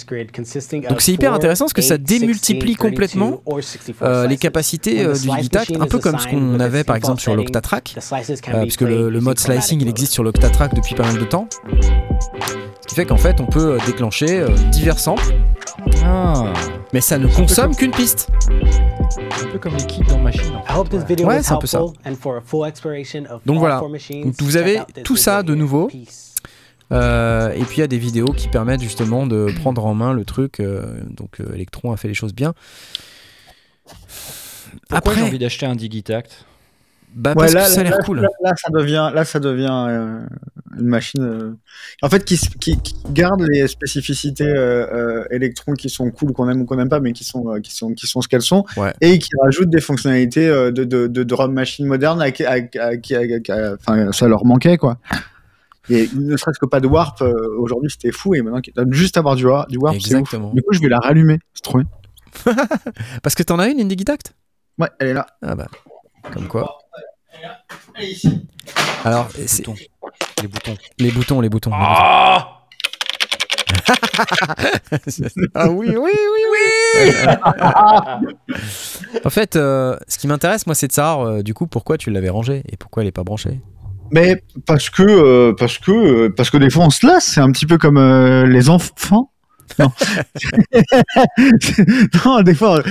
Donc 0.90 1.02
c'est 1.02 1.12
hyper 1.12 1.34
intéressant 1.34 1.66
parce 1.66 1.74
que 1.74 1.82
ça 1.82 1.98
démultiplie 1.98 2.74
16, 2.74 2.78
32 2.78 2.90
complètement 2.90 3.42
or 3.46 3.64
64 3.64 4.04
euh, 4.04 4.28
les 4.28 4.38
capacités 4.38 5.04
euh, 5.04 5.14
du 5.14 5.28
machine 5.28 5.82
un 5.82 5.88
peu 5.88 6.00
comme 6.00 6.20
ce 6.20 6.28
qu'on 6.28 6.60
avait 6.60 6.84
par 6.84 6.96
exemple 6.96 7.22
sur 7.22 7.36
l'Octatrack. 7.36 7.96
parce 8.52 8.78
que 8.78 8.86
le, 8.86 9.10
le 9.10 9.22
mode 9.22 9.40
slicing 9.40 9.82
il 9.82 9.88
existe 9.88 10.14
sur 10.14 10.24
l'Octatrack 10.24 10.74
depuis 10.76 10.94
pas 10.94 11.04
mal 11.04 11.18
de 11.18 11.26
temps. 11.26 11.48
Ce 12.82 12.88
qui 12.88 12.96
fait 12.96 13.06
qu'en 13.06 13.18
fait 13.18 13.40
on 13.40 13.46
peut 13.46 13.78
déclencher 13.86 14.46
divers 14.72 15.00
samples, 15.00 15.34
Ah, 16.06 16.54
mais 16.94 17.02
ça 17.02 17.18
ne 17.18 17.28
consomme 17.28 17.76
qu'une 17.76 17.92
piste. 17.92 18.30
un 19.42 19.48
peu 19.52 19.60
comme 19.60 19.76
les 19.76 19.86
kits 19.86 20.04
dans 20.08 20.20
machine. 20.20 20.56
en 20.56 20.62
I 20.62 20.68
fait. 20.68 20.74
hope 20.78 20.90
this 20.90 21.04
video 21.04 21.28
Ouais, 21.28 21.42
c'est 21.44 21.54
un 21.54 21.58
peu 21.58 21.68
ça. 21.68 21.80
Donc 23.46 23.60
voilà. 23.60 23.80
Donc 23.80 24.34
vous 24.42 24.58
avez 24.58 24.82
tout 25.04 25.16
ça 25.18 25.44
de 25.44 25.56
nouveau. 25.56 25.90
Euh, 26.92 27.52
et 27.54 27.64
puis 27.64 27.78
il 27.78 27.80
y 27.80 27.84
a 27.84 27.88
des 27.88 27.98
vidéos 27.98 28.28
qui 28.34 28.50
permettent 28.50 28.82
justement 28.82 29.26
de 29.26 29.52
prendre 29.62 29.84
en 29.86 29.96
main 29.96 30.14
le 30.14 30.26
truc. 30.26 30.60
euh, 30.60 31.02
donc 31.10 31.40
euh, 31.40 31.54
Electron 31.56 31.92
a 31.92 31.98
fait 31.98 32.08
les 32.08 32.14
choses 32.14 32.34
bien. 32.36 32.54
Pourquoi 33.86 34.04
j'ai 34.90 34.98
Après, 34.98 35.22
envie 35.22 35.40
d'acheter 35.40 35.66
un 35.66 35.76
Digitact? 35.76 36.46
Bah, 37.16 37.34
Ouais, 37.36 37.52
là, 37.52 37.66
que 37.66 37.72
ça 37.72 37.82
a 37.82 37.84
l'air 37.84 37.98
cool. 38.00 38.22
Là, 38.22 38.28
là, 38.44 38.54
ça 38.56 38.70
devient, 38.72 39.12
là, 39.14 39.26
ça 39.26 39.40
devient 39.40 39.68
euh, 39.90 40.26
une 40.80 40.88
machine. 40.88 41.22
euh, 41.24 41.52
En 42.02 42.10
fait, 42.10 42.24
qui, 42.26 42.38
qui, 42.38 42.78
qui 42.82 42.96
garde 43.12 43.42
les 43.50 43.68
spécificités 43.68 44.48
euh, 44.48 45.24
Electron 45.30 45.74
qui 45.74 45.90
sont 45.90 46.10
cool, 46.12 46.34
qu'on 46.34 46.50
aime 46.50 46.62
ou 46.62 46.66
qu'on 46.66 46.76
n'aime 46.78 46.90
pas, 46.90 47.00
mais 47.00 47.14
qui 47.14 47.24
sont, 47.24 47.60
qui 47.62 47.76
sont, 47.76 47.94
qui 47.94 48.08
sont 48.08 48.22
ce 48.22 48.28
qu'elles 48.28 48.42
sont, 48.42 48.66
Ouais. 48.78 48.94
et 49.02 49.20
qui 49.20 49.30
rajoute 49.42 49.70
des 49.70 49.82
fonctionnalités 49.82 50.48
de, 50.48 50.70
de, 50.72 51.08
de 51.08 51.24
drum 51.24 51.54
machine 51.54 51.86
moderne 51.86 52.22
à, 52.22 52.32
qui- 52.32 52.46
à, 52.46 52.58
enfin, 53.80 54.12
ça 54.12 54.28
leur 54.28 54.46
manquait, 54.46 54.78
quoi. 54.78 54.98
Et 55.90 56.10
ne 56.16 56.38
serait-ce 56.38 56.60
que 56.60 56.66
pas 56.66 56.80
de 56.80 56.88
warp, 56.88 57.22
aujourd'hui 57.60 57.90
c'était 57.92 58.12
fou, 58.14 58.34
et 58.36 58.42
maintenant 58.42 58.62
qu'ils 58.62 58.74
donnent 58.74 58.94
juste 58.94 59.18
avoir 59.18 59.36
du, 59.36 59.46
war- 59.46 59.68
du 59.68 59.78
warp, 59.78 59.96
c'est 60.00 60.14
ouf. 60.16 60.20
Exactement. 60.22 60.54
Du 60.54 60.62
coup, 60.62 60.72
je 60.74 60.80
vais 60.80 60.88
la 60.88 61.00
rallumer, 61.00 61.40
c'est 61.54 61.62
trop 61.64 61.80
bien. 61.80 61.88
Parce 63.22 63.36
que 63.36 63.44
t'en 63.44 63.60
as 63.60 63.68
une, 63.68 63.80
une 63.80 63.88
Digitact 63.90 64.34
Ouais, 64.80 64.88
elle 65.00 65.10
est 65.10 65.14
là. 65.14 65.28
Ah 65.42 65.56
bah, 65.56 65.68
comme 66.34 66.48
quoi. 66.48 66.78
Ici. 68.00 68.46
Alors, 69.04 69.28
boutons. 69.28 69.76
Les 70.42 70.48
boutons. 70.48 70.76
les 71.00 71.12
boutons, 71.12 71.42
les 71.42 71.50
boutons. 71.50 71.72
Ah 71.74 72.60
ah 75.56 75.70
oui, 75.70 75.90
oui, 75.98 75.98
oui, 75.98 76.42
oui. 76.52 77.12
en 79.26 79.30
fait, 79.30 79.56
euh, 79.56 79.98
ce 80.08 80.18
qui 80.18 80.28
m'intéresse, 80.28 80.66
moi, 80.68 80.76
c'est 80.76 80.88
de 80.88 80.94
savoir, 80.94 81.28
euh, 81.28 81.44
du 81.44 81.54
coup, 81.54 81.68
pourquoi 81.68 81.98
tu 81.98 82.12
l'avais 82.12 82.30
rangée 82.30 82.64
et 82.72 82.78
pourquoi 82.78 83.04
elle 83.04 83.08
est 83.08 83.12
pas 83.12 83.24
branchée. 83.24 83.62
Mais 84.14 84.44
parce 84.68 84.92
que 84.92 85.04
euh, 85.04 85.54
parce 85.58 85.80
que 85.80 85.92
euh, 85.92 86.30
parce 86.30 86.52
que 86.52 86.58
des 86.58 86.70
fois 86.70 86.86
on 86.86 86.92
se 86.92 87.06
lasse, 87.06 87.26
c'est 87.26 87.42
un 87.42 87.52
petit 87.52 87.66
peu 87.66 87.80
comme 87.80 87.98
euh, 87.98 88.46
les 88.46 88.70
enfants. 88.70 89.32
Non. 92.26 92.42
des 92.44 92.54
fois, 92.56 92.78
euh, 92.80 92.84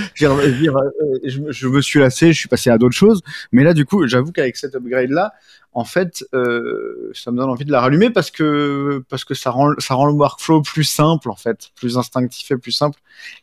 je 1.23 1.67
me- 1.67 1.81
suis 1.81 1.99
lassé, 1.99 2.33
je 2.33 2.37
suis 2.39 2.49
passé 2.49 2.69
à 2.69 2.77
d'autres 2.77 2.95
choses. 2.95 3.21
Mais 3.51 3.63
là, 3.63 3.73
du 3.73 3.85
coup, 3.85 4.07
j'avoue 4.07 4.31
qu'avec 4.31 4.57
cet 4.57 4.75
upgrade-là, 4.75 5.33
en 5.73 5.85
fait, 5.85 6.23
euh, 6.33 7.11
ça 7.13 7.31
me 7.31 7.37
donne 7.37 7.49
envie 7.49 7.65
de 7.65 7.71
la 7.71 7.81
rallumer 7.81 8.09
parce 8.11 8.29
que 8.31 9.03
parce 9.09 9.23
que 9.25 9.33
ça 9.33 9.49
rend 9.49 9.73
ça 9.79 9.95
rend 9.95 10.05
le 10.05 10.13
workflow 10.13 10.61
plus 10.61 10.83
simple, 10.83 11.29
en 11.31 11.35
fait, 11.35 11.71
plus 11.75 11.97
instinctif 11.97 12.51
et 12.51 12.57
plus 12.57 12.71
simple. 12.71 12.99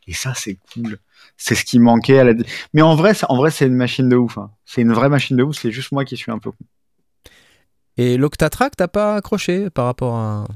Et 0.07 0.13
ça, 0.15 0.33
c'est 0.37 0.57
cool. 0.73 0.99
C'est 1.37 1.55
ce 1.55 1.65
qui 1.65 1.79
manquait. 1.79 2.35
Mais 2.75 2.83
en 2.83 2.95
vrai, 2.95 3.13
en 3.29 3.37
vrai, 3.37 3.51
c'est 3.51 3.67
une 3.67 3.75
machine 3.75 4.09
de 4.09 4.17
ouf. 4.17 4.39
hein. 4.39 4.51
C'est 4.65 4.83
une 4.83 4.93
vraie 4.93 5.09
machine 5.09 5.37
de 5.37 5.43
ouf. 5.43 5.57
C'est 5.59 5.73
juste 5.73 5.91
moi 5.93 6.05
qui 6.05 6.17
suis 6.17 6.31
un 6.31 6.39
peu. 6.39 6.51
Et 7.97 8.17
l'Octatrack, 8.17 8.77
t'as 8.77 8.89
pas 8.89 9.17
accroché 9.17 9.71
par 9.71 9.87
rapport 9.87 10.15
à. 10.17 10.47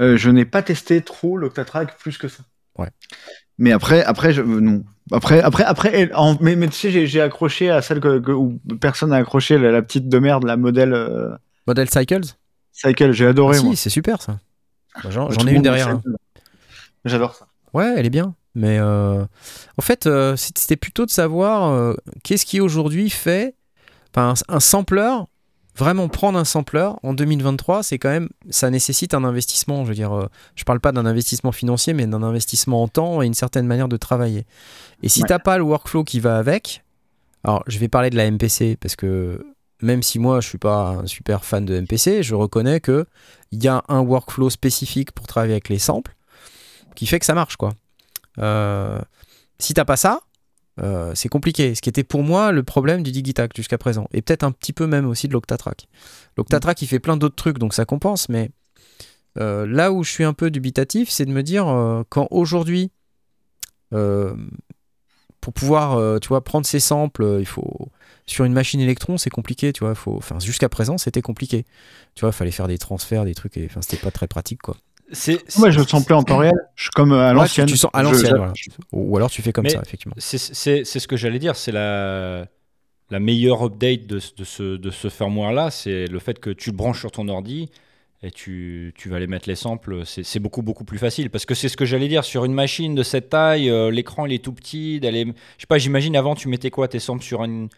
Euh, 0.00 0.16
je 0.16 0.30
n'ai 0.30 0.44
pas 0.44 0.62
testé 0.62 1.02
trop 1.02 1.36
l'Octatrack 1.36 1.98
plus 1.98 2.16
que 2.18 2.28
ça. 2.28 2.42
Ouais. 2.78 2.88
Mais 3.58 3.72
après, 3.72 4.02
après, 4.04 4.32
je, 4.32 4.40
non. 4.42 4.82
Après, 5.12 5.40
après, 5.42 5.64
après, 5.64 6.10
en- 6.14 6.36
mais, 6.40 6.56
mais 6.56 6.68
tu 6.68 6.74
sais, 6.90 7.06
j'ai- 7.06 7.20
accroché 7.20 7.68
à 7.70 7.82
celle 7.82 8.00
que, 8.00 8.18
que- 8.20 8.30
où 8.32 8.58
personne 8.80 9.10
n'a 9.10 9.16
accroché, 9.16 9.58
la, 9.58 9.70
la 9.70 9.82
petite 9.82 10.08
de 10.08 10.18
merde, 10.18 10.44
la 10.44 10.56
modèle 10.56 10.94
euh, 10.94 11.30
Model 11.66 11.90
Cycles 11.90 12.34
Cycle. 12.72 13.12
J'ai 13.12 13.26
adoré, 13.26 13.58
Ah, 13.58 13.62
moi. 13.62 13.70
Si, 13.72 13.76
c'est 13.76 13.90
super 13.90 14.22
ça. 14.22 14.38
Bah, 15.04 15.10
J'en 15.10 15.28
le 15.28 15.48
ai 15.50 15.54
une 15.54 15.62
derrière. 15.62 15.88
Cycle. 15.96 16.16
J'adore 17.04 17.34
ça. 17.34 17.46
Ouais, 17.74 17.94
elle 17.96 18.06
est 18.06 18.10
bien. 18.10 18.34
Mais 18.54 18.78
euh, 18.80 19.22
en 19.76 19.82
fait, 19.82 20.06
euh, 20.06 20.34
c'était 20.36 20.76
plutôt 20.76 21.04
de 21.06 21.10
savoir 21.10 21.70
euh, 21.70 21.94
qu'est-ce 22.24 22.46
qui 22.46 22.60
aujourd'hui 22.60 23.10
fait. 23.10 23.54
Un, 24.16 24.34
un 24.48 24.58
sampler, 24.60 25.12
vraiment 25.80 26.08
prendre 26.08 26.38
un 26.38 26.44
sampler 26.44 26.88
en 27.02 27.12
2023, 27.14 27.82
c'est 27.82 27.98
quand 27.98 28.10
même. 28.10 28.28
Ça 28.50 28.70
nécessite 28.70 29.14
un 29.14 29.24
investissement. 29.24 29.82
Je 29.84 29.88
veux 29.88 29.94
dire, 29.96 30.12
euh, 30.12 30.28
je 30.54 30.62
parle 30.64 30.78
pas 30.78 30.92
d'un 30.92 31.06
investissement 31.06 31.50
financier, 31.52 31.92
mais 31.94 32.06
d'un 32.06 32.22
investissement 32.22 32.82
en 32.82 32.88
temps 32.88 33.22
et 33.22 33.26
une 33.26 33.34
certaine 33.34 33.66
manière 33.66 33.88
de 33.88 33.96
travailler. 33.96 34.46
Et 35.02 35.08
si 35.08 35.22
Ouais. 35.22 35.28
t'as 35.28 35.38
pas 35.40 35.58
le 35.58 35.64
workflow 35.64 36.04
qui 36.04 36.20
va 36.20 36.38
avec. 36.38 36.84
Alors, 37.42 37.64
je 37.66 37.78
vais 37.78 37.88
parler 37.88 38.10
de 38.10 38.16
la 38.16 38.30
MPC 38.30 38.76
parce 38.80 38.94
que 38.96 39.44
même 39.82 40.02
si 40.02 40.18
moi 40.18 40.40
je 40.42 40.48
suis 40.48 40.58
pas 40.58 40.90
un 41.02 41.06
super 41.06 41.44
fan 41.44 41.64
de 41.64 41.74
MPC, 41.80 42.22
je 42.22 42.34
reconnais 42.34 42.80
que 42.80 43.06
il 43.50 43.64
y 43.64 43.68
a 43.68 43.82
un 43.88 44.00
workflow 44.00 44.50
spécifique 44.50 45.10
pour 45.12 45.26
travailler 45.26 45.54
avec 45.54 45.70
les 45.70 45.78
samples 45.78 46.14
qui 46.94 47.06
fait 47.06 47.18
que 47.18 47.24
ça 47.24 47.34
marche 47.34 47.56
quoi. 47.56 47.70
Euh, 48.38 49.00
si 49.58 49.72
t'as 49.74 49.86
pas 49.86 49.96
ça, 49.96 50.20
euh, 50.80 51.12
c'est 51.14 51.28
compliqué. 51.28 51.74
Ce 51.74 51.82
qui 51.82 51.88
était 51.88 52.04
pour 52.04 52.22
moi 52.22 52.52
le 52.52 52.62
problème 52.62 53.02
du 53.02 53.12
Digitac 53.12 53.54
jusqu'à 53.54 53.78
présent, 53.78 54.08
et 54.12 54.22
peut-être 54.22 54.44
un 54.44 54.52
petit 54.52 54.72
peu 54.72 54.86
même 54.86 55.06
aussi 55.06 55.28
de 55.28 55.32
l'Octatrack. 55.32 55.88
L'Octatrack 56.36 56.80
il 56.82 56.86
fait 56.86 57.00
plein 57.00 57.16
d'autres 57.16 57.36
trucs 57.36 57.58
donc 57.58 57.74
ça 57.74 57.84
compense, 57.84 58.28
mais 58.28 58.50
euh, 59.38 59.66
là 59.66 59.92
où 59.92 60.02
je 60.02 60.10
suis 60.10 60.24
un 60.24 60.32
peu 60.32 60.50
dubitatif, 60.50 61.10
c'est 61.10 61.24
de 61.24 61.32
me 61.32 61.42
dire 61.42 61.68
euh, 61.68 62.02
quand 62.08 62.28
aujourd'hui 62.30 62.90
euh, 63.92 64.34
pour 65.40 65.52
pouvoir 65.52 66.20
tu 66.20 66.28
vois 66.28 66.44
prendre 66.44 66.66
ces 66.66 66.80
samples, 66.80 67.38
il 67.40 67.46
faut 67.46 67.90
sur 68.26 68.44
une 68.44 68.52
machine 68.52 68.80
électron, 68.80 69.18
c'est 69.18 69.30
compliqué, 69.30 69.72
tu 69.72 69.80
vois, 69.84 69.94
faut 69.94 70.16
enfin 70.16 70.38
jusqu'à 70.38 70.68
présent, 70.68 70.98
c'était 70.98 71.22
compliqué. 71.22 71.64
Tu 72.14 72.20
vois, 72.20 72.32
fallait 72.32 72.50
faire 72.50 72.68
des 72.68 72.78
transferts, 72.78 73.24
des 73.24 73.34
trucs 73.34 73.56
et 73.56 73.66
enfin 73.66 73.82
c'était 73.82 73.96
pas 73.96 74.10
très 74.10 74.28
pratique 74.28 74.60
quoi. 74.62 74.76
C'est 75.12 75.58
Moi, 75.58 75.70
je 75.70 75.80
samplais 75.82 76.14
en 76.14 76.22
temps 76.22 76.38
réel. 76.38 76.52
Je 76.76 76.82
suis 76.84 76.90
comme 76.90 77.12
euh, 77.12 77.20
à 77.28 77.28
Ouais, 77.28 77.34
l'ancienne. 77.34 77.66
tu, 77.66 77.72
tu 77.72 77.78
sens 77.78 77.90
à 77.92 78.00
Je- 78.00 78.04
l'ancienne, 78.08 78.30
je- 78.32 78.36
voilà. 78.36 78.52
Ou 78.92 79.16
alors 79.16 79.30
tu 79.30 79.42
fais 79.42 79.52
comme 79.52 79.64
Mais- 79.64 79.70
ça, 79.70 79.82
effectivement. 79.84 80.14
C'est- 80.18 80.38
C'est 80.54 80.84
c'est 80.84 80.98
ce 81.00 81.08
que 81.08 81.16
j'allais 81.16 81.38
dire, 81.38 81.56
c'est 81.56 81.72
la, 81.72 82.46
la 83.10 83.20
meilleure 83.20 83.62
update 83.64 84.06
de, 84.06 84.18
ce- 84.20 84.34
de 84.36 84.44
ce, 84.44 84.76
de 84.76 84.90
ce 84.90 85.08
firmware-là, 85.08 85.70
c'est 85.70 86.06
le 86.06 86.18
fait 86.20 86.38
que 86.38 86.50
tu 86.50 86.70
le 86.70 86.76
branches 86.76 87.00
sur 87.00 87.10
ton 87.10 87.26
ordi 87.28 87.70
et 88.22 88.30
tu, 88.30 88.92
tu 88.96 89.08
vas 89.08 89.16
aller 89.16 89.26
mettre 89.26 89.48
les 89.48 89.54
samples, 89.56 90.02
c'est 90.04 90.22
c'est 90.22 90.38
beaucoup 90.40 90.62
beaucoup 90.62 90.84
plus 90.84 90.98
facile. 90.98 91.30
Parce 91.30 91.44
que 91.46 91.54
c'est 91.54 91.68
ce 91.68 91.76
que 91.76 91.84
j'allais 91.86 92.06
dire, 92.08 92.22
sur 92.24 92.44
une 92.44 92.52
machine 92.54 92.94
de 92.94 93.02
cette 93.02 93.30
taille, 93.30 93.68
euh, 93.70 93.90
l'écran 93.90 94.26
il 94.26 94.32
est 94.32 94.44
tout 94.44 94.52
petit, 94.52 95.00
d'aller, 95.00 95.24
je 95.24 95.62
sais 95.62 95.66
pas, 95.66 95.78
j'imagine 95.78 96.14
avant 96.16 96.34
tu 96.34 96.48
mettais 96.48 96.70
quoi, 96.70 96.86
tes 96.86 96.98
samples 97.00 97.24
sur 97.24 97.42
une, 97.44 97.68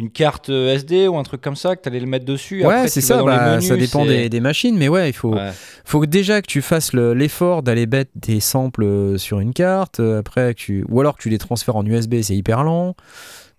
une 0.00 0.10
carte 0.10 0.50
euh, 0.50 0.74
SD 0.74 1.06
ou 1.08 1.16
un 1.18 1.22
truc 1.22 1.40
comme 1.40 1.54
ça, 1.56 1.76
que 1.76 1.82
tu 1.82 1.88
allais 1.88 2.00
le 2.00 2.06
mettre 2.06 2.24
dessus. 2.24 2.64
Ouais, 2.66 2.88
c'est 2.88 3.00
ça, 3.00 3.18
dans 3.18 3.26
les 3.28 3.36
bah, 3.36 3.50
menus, 3.56 3.68
ça 3.68 3.76
dépend 3.76 4.04
des, 4.04 4.28
des 4.28 4.40
machines, 4.40 4.76
mais 4.76 4.88
ouais, 4.88 5.10
il 5.10 5.12
faut, 5.12 5.34
Ouais. 5.34 5.50
faut 5.84 6.00
que 6.00 6.06
déjà 6.06 6.40
que 6.42 6.46
tu 6.46 6.62
fasses 6.62 6.92
le- 6.92 7.14
l'effort 7.14 7.62
d'aller 7.62 7.86
mettre 7.86 8.10
des 8.16 8.40
samples 8.40 8.82
euh, 8.84 9.18
sur 9.18 9.38
une 9.40 9.52
carte, 9.52 10.00
euh, 10.00 10.18
après 10.20 10.54
que 10.54 10.58
tu, 10.60 10.84
ou 10.88 11.00
alors 11.00 11.16
que 11.16 11.22
tu 11.22 11.28
les 11.28 11.38
transfères 11.38 11.76
en 11.76 11.84
USB, 11.86 12.20
c'est 12.22 12.34
hyper 12.34 12.64
lent, 12.64 12.96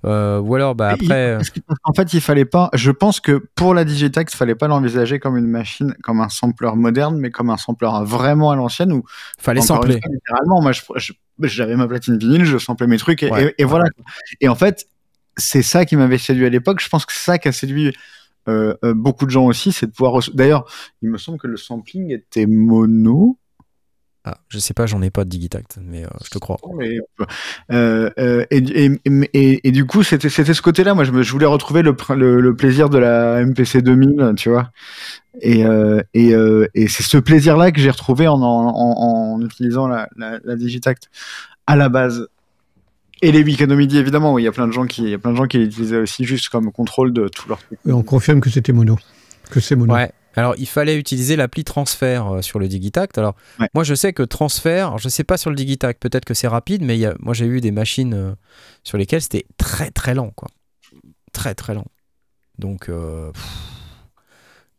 euh, 0.04 0.40
ou 0.40 0.56
alors 0.56 0.74
bah 0.74 0.96
il- 1.00 1.06
après, 1.12 1.38
qu'en 1.84 1.94
fait, 1.94 2.12
il 2.14 2.22
fallait 2.22 2.44
pas. 2.46 2.72
Je 2.74 2.90
pense 2.90 3.20
que 3.20 3.40
pour 3.54 3.76
la 3.76 3.86
Digitax, 3.86 4.34
il 4.34 4.38
fallait 4.38 4.56
pas 4.56 4.68
l'envisager 4.68 5.20
comme 5.20 5.38
une 5.38 5.46
machine, 5.46 5.94
comme 6.02 6.22
un 6.22 6.30
sampler 6.30 6.72
moderne, 6.76 7.18
mais 7.20 7.30
comme 7.30 7.52
un 7.52 7.58
sampler 7.58 7.88
vraiment 8.04 8.50
à 8.50 8.56
l'ancienne 8.56 8.92
où 8.94 9.04
fallait 9.40 9.62
sampler. 9.62 10.00
fois, 10.02 10.12
littéralement, 10.12 10.60
moi, 10.62 10.72
j'avais 11.44 11.76
ma 11.76 11.88
platine 11.88 12.18
vinyle, 12.18 12.46
je 12.46 12.58
samplais 12.58 12.88
mes 12.88 12.98
trucs, 12.98 13.22
et, 13.22 13.30
Ouais. 13.32 13.54
et- 13.58 13.62
et 13.62 13.64
voilà. 13.64 13.86
Et 14.42 14.48
en 14.50 14.56
fait, 14.56 14.88
c'est 15.38 15.62
ça 15.64 15.86
qui 15.86 15.96
m'avait 15.96 16.18
séduit 16.18 16.46
à 16.46 16.50
l'époque. 16.50 16.82
Je 16.82 16.90
pense 16.90 17.06
que 17.06 17.14
c'est 17.14 17.26
ça 17.26 17.38
qui 17.38 17.48
a 17.48 17.52
séduit 17.52 17.94
euh, 18.48 18.76
euh, 18.84 18.94
beaucoup 18.94 19.26
de 19.26 19.32
gens 19.32 19.46
aussi, 19.46 19.72
c'est 19.72 19.88
de 19.88 19.92
pouvoir. 19.92 20.20
D'ailleurs, 20.34 20.66
il 21.02 21.10
me 21.10 21.18
semble 21.18 21.38
que 21.38 21.48
le 21.48 21.58
sampling 21.58 22.12
était 22.12 22.46
mono. 22.46 23.38
Ah, 24.24 24.38
je 24.50 24.60
sais 24.60 24.76
pas, 24.76 24.86
j'en 24.86 25.02
ai 25.02 25.10
pas 25.10 25.24
de 25.24 25.30
Digitact, 25.30 25.80
mais 25.82 26.06
euh, 26.06 26.10
je 26.24 26.30
te 26.30 26.38
crois. 26.38 26.60
Mais, 26.78 27.00
euh, 27.72 28.46
et, 28.52 28.58
et, 28.58 28.92
et, 29.34 29.68
et 29.68 29.72
du 29.72 29.86
coup, 29.86 30.04
c'était 30.04 30.30
ce 30.30 30.62
côté-là. 30.62 30.94
Moi, 30.94 31.06
je, 31.06 31.12
me- 31.12 31.24
je 31.24 31.32
voulais 31.32 31.48
retrouver 31.48 31.82
le, 31.82 31.94
pr- 31.94 32.16
le, 32.16 32.40
le 32.40 32.56
plaisir 32.56 32.90
de 32.90 33.00
la 33.00 33.42
MPC 33.44 33.82
2000, 33.82 34.34
tu 34.38 34.50
vois. 34.50 34.70
Et, 35.42 35.64
c'est 36.88 37.04
ce 37.04 37.18
plaisir-là 37.18 37.72
que 37.72 37.82
j'ai 37.82 37.90
retrouvé 37.90 38.28
en, 38.28 38.42
en, 38.42 38.68
en, 38.70 39.34
en 39.36 39.42
utilisant 39.46 39.88
la, 39.88 40.08
la, 40.18 40.40
la 40.44 40.56
Digitact 40.56 41.10
à 41.66 41.76
la 41.76 41.90
base. 41.90 42.28
Et 43.22 43.32
les 43.32 43.44
week-ends 43.44 43.70
au 43.70 43.76
midi, 43.76 43.98
évidemment. 43.98 44.34
oui, 44.34 44.42
Il 44.42 44.46
y 44.46 44.48
a 44.48 44.52
plein 44.52 44.68
de 44.68 44.72
gens 44.74 44.86
qui, 44.86 45.04
il 45.04 45.10
y 45.10 45.14
a 45.14 45.20
plein 45.20 45.32
de 45.32 45.38
gens 45.38 45.46
qui 45.48 45.60
l'utilisaient 45.60 45.98
aussi 45.98 46.24
juste 46.26 46.50
comme 46.50 46.72
contrôle 46.72 47.14
de 47.14 47.28
tout 47.28 47.48
leur 47.50 47.60
truc. 47.60 47.80
Et 47.88 47.92
on 47.92 48.02
confirme 48.04 48.42
que 48.42 48.50
c'était 48.50 48.74
mono. 48.74 48.98
Que 49.52 49.60
c'est 49.60 49.76
mono. 49.76 49.94
Ouais. 49.94 50.12
Alors, 50.36 50.56
il 50.58 50.66
fallait 50.68 50.98
utiliser 50.98 51.36
l'appli 51.36 51.64
Transfert 51.66 52.26
euh, 52.36 52.42
sur 52.42 52.58
le 52.58 52.68
Digitact. 52.70 53.18
Alors, 53.18 53.36
Ouais. 53.60 53.68
moi, 53.74 53.84
je 53.84 53.94
sais 53.94 54.14
que 54.14 54.24
Transfert, 54.24 54.98
je 54.98 55.10
sais 55.10 55.26
pas 55.26 55.38
sur 55.38 55.50
le 55.50 55.56
Digitact, 55.58 56.02
peut-être 56.02 56.24
que 56.26 56.34
c'est 56.34 56.48
rapide, 56.48 56.84
mais 56.84 56.96
il 56.96 57.02
y 57.02 57.06
a, 57.06 57.14
moi, 57.20 57.34
j'ai 57.34 57.46
eu 57.46 57.60
des 57.62 57.72
machines 57.72 58.14
euh, 58.14 58.32
sur 58.84 58.98
lesquelles 58.98 59.22
c'était 59.22 59.46
très 59.58 59.92
très 59.92 60.14
lent, 60.16 60.32
quoi. 60.36 60.48
Très 61.34 61.54
très 61.54 61.74
lent. 61.74 61.86
Donc, 62.58 62.88
euh, 62.90 63.32
pff, 63.34 63.44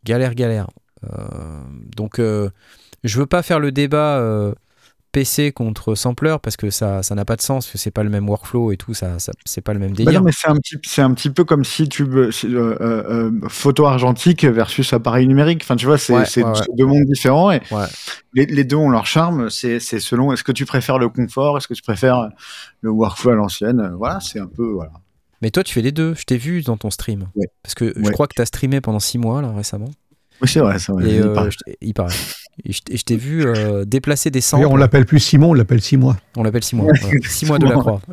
galère, 0.05 0.34
galère. 0.34 0.68
Euh, 1.05 1.61
donc, 1.97 2.18
euh, 2.18 2.49
je 3.05 3.18
veux 3.18 3.26
pas 3.26 3.43
faire 3.43 3.59
le 3.61 3.72
débat 3.72 4.18
euh, 4.18 4.55
PC 5.12 5.52
contre 5.52 5.94
sampler 5.94 6.36
parce 6.42 6.56
que 6.56 6.70
ça 6.70 7.02
ça 7.02 7.14
n'a 7.14 7.24
pas 7.24 7.36
de 7.36 7.42
sens, 7.42 7.70
que 7.70 7.76
c'est 7.78 7.90
pas 7.90 8.02
le 8.02 8.08
même 8.10 8.28
workflow 8.28 8.72
et 8.72 8.76
tout, 8.76 8.94
ça, 8.94 9.18
ça 9.18 9.32
c'est 9.44 9.60
pas 9.60 9.74
le 9.74 9.78
même 9.78 9.90
Bah 9.90 9.96
délire. 9.98 10.20
non, 10.20 10.24
mais 10.24 10.32
c'est 10.32 10.48
un 10.48 10.56
petit, 10.56 10.76
c'est 10.84 11.02
un 11.02 11.12
petit 11.12 11.30
peu 11.30 11.44
comme 11.44 11.64
si 11.64 11.88
tu 11.88 12.02
euh, 12.04 12.30
euh, 12.44 12.76
euh, 12.80 13.30
photo 13.48 13.84
argentique 13.86 14.44
versus 14.44 14.92
appareil 14.92 15.26
numérique. 15.26 15.60
Enfin, 15.62 15.76
tu 15.76 15.86
vois, 15.86 15.98
c'est 15.98 16.14
Ouais, 16.14 16.20
ouais, 16.36 16.42
ouais. 16.44 16.66
deux 16.76 16.86
mondes 16.86 17.04
différents 17.04 17.50
et 17.52 17.60
Ouais. 17.70 17.84
les, 18.34 18.46
les 18.46 18.64
deux 18.64 18.76
ont 18.76 18.88
leur 18.90 19.06
charme. 19.06 19.50
C'est 19.50 19.78
c'est 19.80 20.00
selon. 20.00 20.32
Est-ce 20.32 20.44
que 20.44 20.52
tu 20.52 20.64
préfères 20.66 20.98
le 20.98 21.08
confort 21.08 21.58
Est-ce 21.58 21.68
que 21.68 21.74
tu 21.74 21.82
préfères 21.82 22.30
le 22.80 22.90
workflow 22.90 23.32
à 23.32 23.34
l'ancienne? 23.34 23.80
Euh, 23.80 23.90
Voilà, 23.96 24.20
c'est 24.20 24.40
un 24.40 24.46
peu 24.46 24.66
voilà. 24.72 24.92
Mais 25.42 25.50
toi, 25.50 25.64
tu 25.64 25.74
fais 25.74 25.82
les 25.82 25.92
deux. 25.92 26.14
Je 26.14 26.22
t'ai 26.24 26.36
vu 26.38 26.62
dans 26.62 26.76
ton 26.76 26.88
stream. 26.90 27.28
Ouais. 27.34 27.46
Parce 27.62 27.74
que 27.74 27.92
je 27.96 28.00
Ouais. 28.02 28.12
crois 28.12 28.28
que 28.28 28.34
tu 28.36 28.40
as 28.42 28.46
streamé 28.46 28.80
pendant 28.80 29.00
six 29.00 29.18
mois 29.18 29.42
là 29.42 29.50
récemment. 29.52 29.90
Oui, 30.40 30.48
c'est 30.48 30.60
vrai, 30.60 30.78
c'est 30.78 30.90
vrai. 30.92 31.08
Et 31.08 31.16
il 31.16 31.22
euh, 31.22 31.34
paraît. 31.34 31.50
je 31.50 31.58
t'ai- 31.64 31.76
il 31.80 31.92
paraît. 31.94 32.14
Et 32.64 32.72
je 32.72 32.82
t'ai- 32.82 32.94
et 32.94 32.96
je 32.98 33.05
t'ai 33.05 33.16
vu 33.16 33.44
euh, 33.46 33.84
déplacer 33.84 34.30
des 34.30 34.40
samples. 34.42 34.66
on 34.66 34.76
l'appelle 34.76 35.07
plus 35.07 35.20
Simon, 35.20 35.50
on 35.50 35.55
l'appelle 35.55 35.80
six 35.80 35.96
mois. 35.96 36.16
On 36.36 36.42
l'appelle 36.42 36.62
six 36.62 36.76
mois. 36.76 36.92
Voilà. 37.00 37.16
Six 37.28 37.46
mois 37.46 37.59
de 37.59 37.66
la 37.66 37.74
croix. 37.76 38.00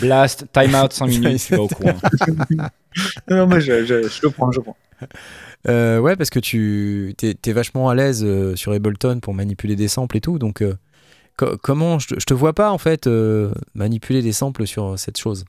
Blast, 0.00 0.46
timeout, 0.52 0.90
5 0.92 1.06
minutes, 1.06 1.42
tu 1.46 1.54
vas 1.56 1.62
au 1.62 1.68
coin. 1.68 1.94
non, 3.30 3.46
moi, 3.46 3.58
je, 3.58 3.84
je, 3.84 4.08
je 4.08 4.20
le 4.22 4.30
prends, 4.30 4.50
je 4.52 4.58
le 4.58 4.62
prends. 4.64 4.76
Euh, 5.68 5.98
ouais, 5.98 6.16
parce 6.16 6.30
que 6.30 6.38
tu 6.38 7.14
t'es, 7.16 7.34
t'es 7.34 7.52
vachement 7.52 7.88
à 7.88 7.94
l'aise 7.94 8.22
euh, 8.24 8.56
sur 8.56 8.72
Ableton 8.72 9.20
pour 9.20 9.34
manipuler 9.34 9.76
des 9.76 9.88
samples 9.88 10.16
et 10.16 10.20
tout. 10.20 10.38
Donc, 10.38 10.62
euh, 10.62 10.74
co- 11.36 11.56
comment 11.62 11.98
je, 11.98 12.08
te- 12.08 12.20
je 12.20 12.26
te 12.26 12.34
vois 12.34 12.52
pas 12.54 12.70
en 12.70 12.78
fait 12.78 13.06
euh, 13.06 13.50
manipuler 13.74 14.22
des 14.22 14.32
samples 14.32 14.66
sur 14.66 14.98
cette 14.98 15.18
chose? 15.18 15.44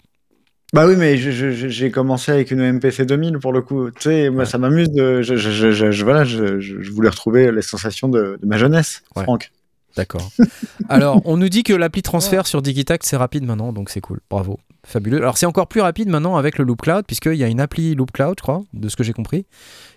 Bah 0.73 0.85
oui, 0.85 0.95
mais 0.97 1.15
j'ai 1.17 1.91
commencé 1.91 2.31
avec 2.31 2.51
une 2.51 2.61
MPC 2.73 3.05
2000 3.05 3.39
pour 3.39 3.53
le 3.53 3.61
coup. 3.61 3.89
Tu 3.91 4.01
sais, 4.01 4.29
moi, 4.29 4.39
Ouais. 4.39 4.45
ça 4.45 4.57
m'amuse. 4.57 4.89
De, 4.89 5.21
je, 5.21 5.35
je, 5.37 5.49
je, 5.49 5.71
je- 5.71 5.91
je- 5.91 6.03
voilà, 6.03 6.25
je, 6.25 6.91
voulais 6.91 7.07
retrouver 7.09 7.51
les 7.53 7.61
sensations 7.61 8.09
de, 8.09 8.37
de 8.41 8.45
ma 8.45 8.57
jeunesse, 8.57 9.01
Ouais. 9.15 9.23
Franck. 9.23 9.51
D'accord. 9.95 10.29
Alors, 10.89 11.21
on 11.25 11.37
nous 11.37 11.47
dit 11.49 11.63
que 11.63 11.73
l'appli 11.73 12.01
transfert 12.03 12.45
sur 12.47 12.61
Digitact, 12.61 13.05
c'est 13.05 13.15
rapide 13.17 13.45
maintenant, 13.45 13.71
donc 13.73 13.89
c'est 13.89 14.01
cool. 14.01 14.19
Bravo. 14.29 14.59
Fabuleux. 14.85 15.17
Alors, 15.17 15.37
c'est 15.37 15.45
encore 15.45 15.67
plus 15.67 15.81
rapide 15.81 16.09
maintenant 16.09 16.35
avec 16.35 16.57
le 16.57 16.65
Loop 16.65 16.81
Cloud, 16.81 17.05
puisqu'il 17.07 17.35
y 17.35 17.43
a 17.43 17.47
une 17.47 17.59
appli 17.61 17.95
Loop 17.95 18.11
Cloud, 18.11 18.35
je 18.37 18.43
crois, 18.43 18.61
de 18.73 18.89
ce 18.89 18.95
que 18.95 19.03
j'ai 19.03 19.13
compris. 19.13 19.45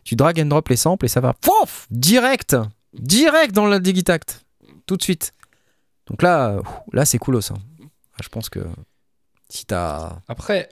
Tu 0.04 0.14
drag 0.16 0.40
and 0.40 0.46
drop 0.46 0.68
les 0.68 0.76
samples 0.76 1.04
et 1.04 1.08
ça 1.08 1.20
va 1.20 1.34
pouf, 1.34 1.86
direct, 1.90 2.56
direct 2.94 3.52
dans 3.54 3.66
le 3.66 3.78
Digitact, 3.80 4.44
tout 4.86 4.96
de 4.96 5.02
suite. 5.02 5.32
Donc 6.06 6.22
là, 6.22 6.60
là 6.92 7.04
c'est 7.04 7.18
cool 7.18 7.42
ça. 7.42 7.54
Je 8.22 8.28
pense 8.28 8.48
que 8.48 8.60
si 9.50 9.66
t'as. 9.66 10.20
Après, 10.28 10.68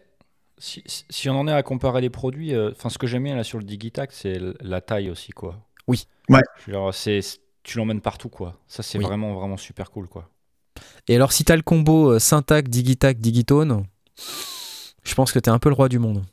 si, 0.59 0.83
si- 1.11 1.29
on 1.29 1.39
en 1.39 1.47
est 1.49 1.53
à 1.53 1.63
comparer 1.63 2.01
les 2.01 2.11
produits, 2.11 2.55
euh, 2.55 2.71
enfin, 2.73 2.89
ce 2.89 2.97
que 2.99 3.07
j'aime 3.07 3.25
bien 3.25 3.37
là 3.37 3.45
sur 3.45 3.59
le 3.59 3.65
Digitac, 3.65 4.13
c'est 4.13 4.41
la 4.61 4.81
taille 4.81 5.11
aussi, 5.11 5.33
quoi. 5.33 5.57
Oui. 5.87 6.07
Ouais. 6.29 6.41
Tu 7.65 7.77
l'emmènes 7.77 8.01
partout, 8.01 8.29
quoi. 8.31 8.59
Ça, 8.67 8.83
c'est 8.83 8.99
Oui. 8.99 9.05
vraiment, 9.05 9.35
vraiment 9.35 9.57
super 9.59 9.91
cool, 9.91 10.09
quoi. 10.09 10.31
Et 11.07 11.17
alors, 11.17 11.33
si 11.33 11.45
t'as 11.45 11.57
le 11.57 11.63
combo 11.63 12.13
euh, 12.13 12.19
Syntac, 12.19 12.69
Digitac, 12.69 13.19
Digitone, 13.19 13.85
je 15.05 15.15
pense 15.15 15.33
que 15.33 15.39
t'es 15.39 15.51
un 15.51 15.59
peu 15.59 15.69
le 15.69 15.75
roi 15.75 15.89
du 15.89 15.99
monde. 15.99 16.25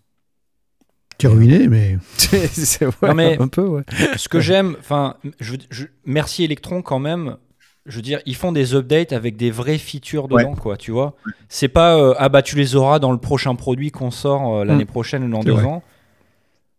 T'es 1.17 1.27
ruiné, 1.27 1.67
mais 1.67 1.97
C'est- 2.17 2.47
c'est- 2.47 2.85
ouais, 2.85 2.93
Non, 3.01 3.13
mais- 3.15 3.41
un 3.41 3.47
peu, 3.47 3.63
ouais. 3.65 3.83
Ce 4.17 4.27
que 4.29 4.39
j'aime, 4.39 4.75
enfin, 4.79 5.15
je, 5.39 5.55
je- 5.69 5.85
merci 6.05 6.43
Electron 6.43 6.81
quand 6.81 6.99
même. 6.99 7.37
Je 7.86 7.95
veux 7.97 8.01
dire, 8.01 8.19
ils 8.25 8.36
font 8.36 8.51
des 8.51 8.73
updates 8.73 9.13
avec 9.13 9.38
des 9.38 9.51
vraies 9.51 9.77
features 9.77 10.31
Ouais. 10.31 10.43
dedans, 10.43 10.55
quoi. 10.55 10.75
Tu 10.77 10.91
vois, 10.91 11.13
c'est 11.49 11.67
pas 11.67 11.97
euh, 11.97 12.15
ah 12.17 12.29
bah 12.29 12.41
tu 12.41 12.55
les 12.55 12.75
auras 12.75 12.97
dans 12.99 13.11
le 13.11 13.19
prochain 13.19 13.53
produit 13.55 13.91
qu'on 13.91 14.09
sort 14.11 14.55
euh, 14.55 14.65
l'année 14.65 14.86
Mm. 14.86 14.88
prochaine 14.88 15.23
ou 15.23 15.29
dans 15.29 15.43
deux 15.43 15.51
vrai. 15.51 15.65
ans. 15.65 15.83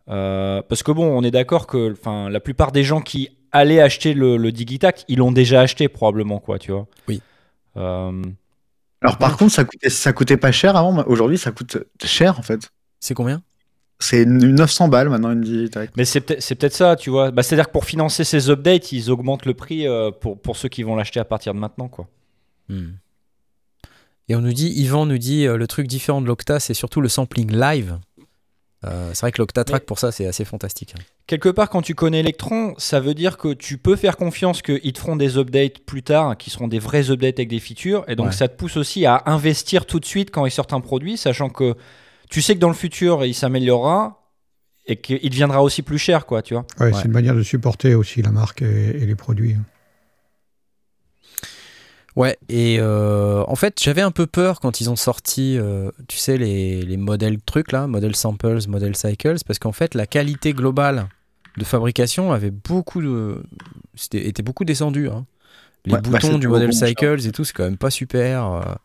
Euh, 0.09 0.62
parce 0.68 0.82
que 0.82 0.92
bon, 0.92 1.07
on 1.07 1.22
est 1.22 1.30
d'accord 1.30 1.66
que, 1.66 1.92
enfin, 1.92 2.28
la 2.28 2.40
plupart 2.40 2.72
des 2.72 2.84
gens 2.84 3.00
qui 3.00 3.30
allaient 3.52 3.80
acheter 3.80 4.14
le, 4.14 4.36
le 4.36 4.52
Digitac, 4.52 5.04
ils 5.09 5.18
l'ont 5.18 5.32
déjà 5.32 5.61
acheté 5.61 5.88
probablement, 5.88 6.38
quoi. 6.38 6.59
Tu 6.59 6.72
vois. 6.72 6.86
Oui. 7.09 7.20
Euh, 7.76 8.22
Alors 9.00 9.18
par 9.18 9.36
contre, 9.36 9.52
ça 9.52 9.64
coûtait, 9.64 9.90
ça 9.90 10.12
coûtait 10.12 10.36
pas 10.36 10.52
cher 10.52 10.76
avant. 10.76 10.92
mais 10.92 11.02
Aujourd'hui, 11.07 11.38
ça 11.38 11.52
coûte 11.52 11.78
cher 12.04 12.38
en 12.38 12.42
fait. 12.42 12.70
C'est 13.00 13.14
combien? 13.14 13.42
C'est 13.99 14.22
une- 14.24 14.55
900 14.55 14.88
balles 14.88 15.09
maintenant 15.09 15.32
une 15.32 15.40
Digitac. 15.40 15.90
Mais 15.97 16.05
c'est 16.05 16.20
peut-être 16.20 16.74
ça, 16.74 16.97
tu 16.97 17.09
vois. 17.11 17.30
Bah, 17.30 17.42
C'est-à-dire 17.42 17.66
que 17.66 17.72
pour 17.72 17.84
financer 17.86 18.24
ces 18.24 18.51
updates, 18.51 18.92
ils 18.92 19.11
augmentent 19.11 19.47
le 19.47 19.55
prix 19.55 19.86
euh, 19.88 20.11
pour, 20.11 20.38
pour 20.38 20.57
ceux 20.57 20.68
qui 20.68 20.82
vont 20.82 20.97
l'acheter 20.97 21.18
à 21.20 21.24
partir 21.24 21.55
de 21.55 21.59
maintenant, 21.59 21.88
quoi. 21.88 22.07
Hmm. 22.68 22.90
Et 24.28 24.34
on 24.34 24.40
nous 24.40 24.53
dit, 24.53 24.68
Yvan 24.68 25.07
nous 25.07 25.18
dit, 25.18 25.47
euh, 25.47 25.57
le 25.57 25.66
truc 25.66 25.86
différent 25.86 26.20
de 26.20 26.26
l'Octa, 26.26 26.59
c'est 26.61 26.74
surtout 26.74 27.01
le 27.01 27.09
sampling 27.09 27.51
live. 27.53 27.99
Euh, 28.84 29.11
c'est 29.14 29.20
vrai 29.20 29.32
que 29.32 29.38
l'Octatrack, 29.40 29.82
Mais- 29.82 29.86
pour 29.86 29.99
ça, 29.99 30.12
c'est 30.12 30.26
assez 30.26 30.44
fantastique. 30.44 30.94
hein. 30.97 31.03
Quelque 31.26 31.49
part, 31.49 31.70
quand 31.70 31.80
tu 31.82 31.94
connais 31.94 32.20
Electron, 32.20 32.74
ça 32.76 33.01
veut 33.01 33.14
dire 33.14 33.36
que 33.38 33.53
tu 33.55 33.78
peux 33.78 33.97
faire 33.97 34.16
confiance 34.16 34.62
qu'ils 34.62 34.92
te 34.92 34.99
feront 34.99 35.16
des 35.16 35.38
updates 35.38 35.78
plus 35.80 36.03
tard, 36.03 36.36
qui 36.36 36.51
seront 36.51 36.68
des 36.68 36.78
vrais 36.78 37.11
updates 37.11 37.38
avec 37.38 37.49
des 37.49 37.59
features. 37.61 38.05
Et 38.09 38.14
donc, 38.16 38.26
Ouais. 38.26 38.32
ça 38.32 38.47
te 38.49 38.57
pousse 38.57 38.76
aussi 38.76 39.07
à 39.07 39.22
investir 39.26 39.86
tout 39.86 40.01
de 40.01 40.05
suite 40.05 40.30
quand 40.30 40.44
ils 40.44 40.51
sortent 40.53 40.72
un 40.72 40.80
produit, 40.80 41.16
sachant 41.16 41.49
que 41.49 41.74
tu 42.30 42.42
sais 42.42 42.54
que 42.54 42.60
dans 42.60 42.68
le 42.68 42.74
futur, 42.74 43.24
il 43.24 43.34
s'améliorera 43.34 44.22
et 44.86 44.96
qu'il 44.96 45.28
deviendra 45.30 45.62
aussi 45.62 45.82
plus 45.82 45.98
cher, 45.98 46.26
quoi, 46.26 46.42
tu 46.42 46.54
vois. 46.54 46.64
ouais, 46.80 46.86
Ouais. 46.86 46.92
c'est 46.94 47.06
une 47.06 47.12
manière 47.12 47.34
de 47.34 47.42
supporter 47.42 47.94
aussi 47.94 48.22
la 48.22 48.30
marque 48.30 48.62
et, 48.62 49.02
et 49.02 49.06
les 49.06 49.14
produits. 49.16 49.56
Ouais, 52.14 52.38
et 52.48 52.78
euh, 52.80 53.44
en 53.46 53.56
fait, 53.56 53.78
j'avais 53.82 54.00
un 54.00 54.10
peu 54.10 54.26
peur 54.26 54.60
quand 54.60 54.80
ils 54.80 54.88
ont 54.88 54.96
sorti, 54.96 55.58
euh, 55.58 55.90
tu 56.08 56.16
sais, 56.16 56.38
les, 56.38 56.80
les 56.82 56.96
modèles 56.96 57.38
trucs 57.42 57.72
là, 57.72 57.86
modèles 57.86 58.16
samples, 58.16 58.58
modèles 58.68 58.96
cycles, 58.96 59.36
parce 59.46 59.58
qu'en 59.58 59.72
fait, 59.72 59.94
la 59.94 60.06
qualité 60.06 60.54
globale 60.54 61.08
de 61.58 61.64
fabrication 61.64 62.32
avait 62.32 62.50
beaucoup 62.50 63.02
de. 63.02 63.42
C'était, 63.96 64.26
était 64.28 64.42
beaucoup 64.42 64.64
descendue. 64.64 65.08
hein. 65.08 65.26
Les 65.84 65.92
Ouais, 65.94 66.00
bah, 66.00 66.08
boutons 66.10 66.38
du 66.38 66.48
modèle 66.48 66.70
bon 66.70 66.76
cycles 66.86 67.26
et 67.26 67.32
tout, 67.32 67.44
c'est 67.44 67.52
quand 67.52 67.64
même 67.64 67.76
pas 67.76 67.90
super. 67.90 68.78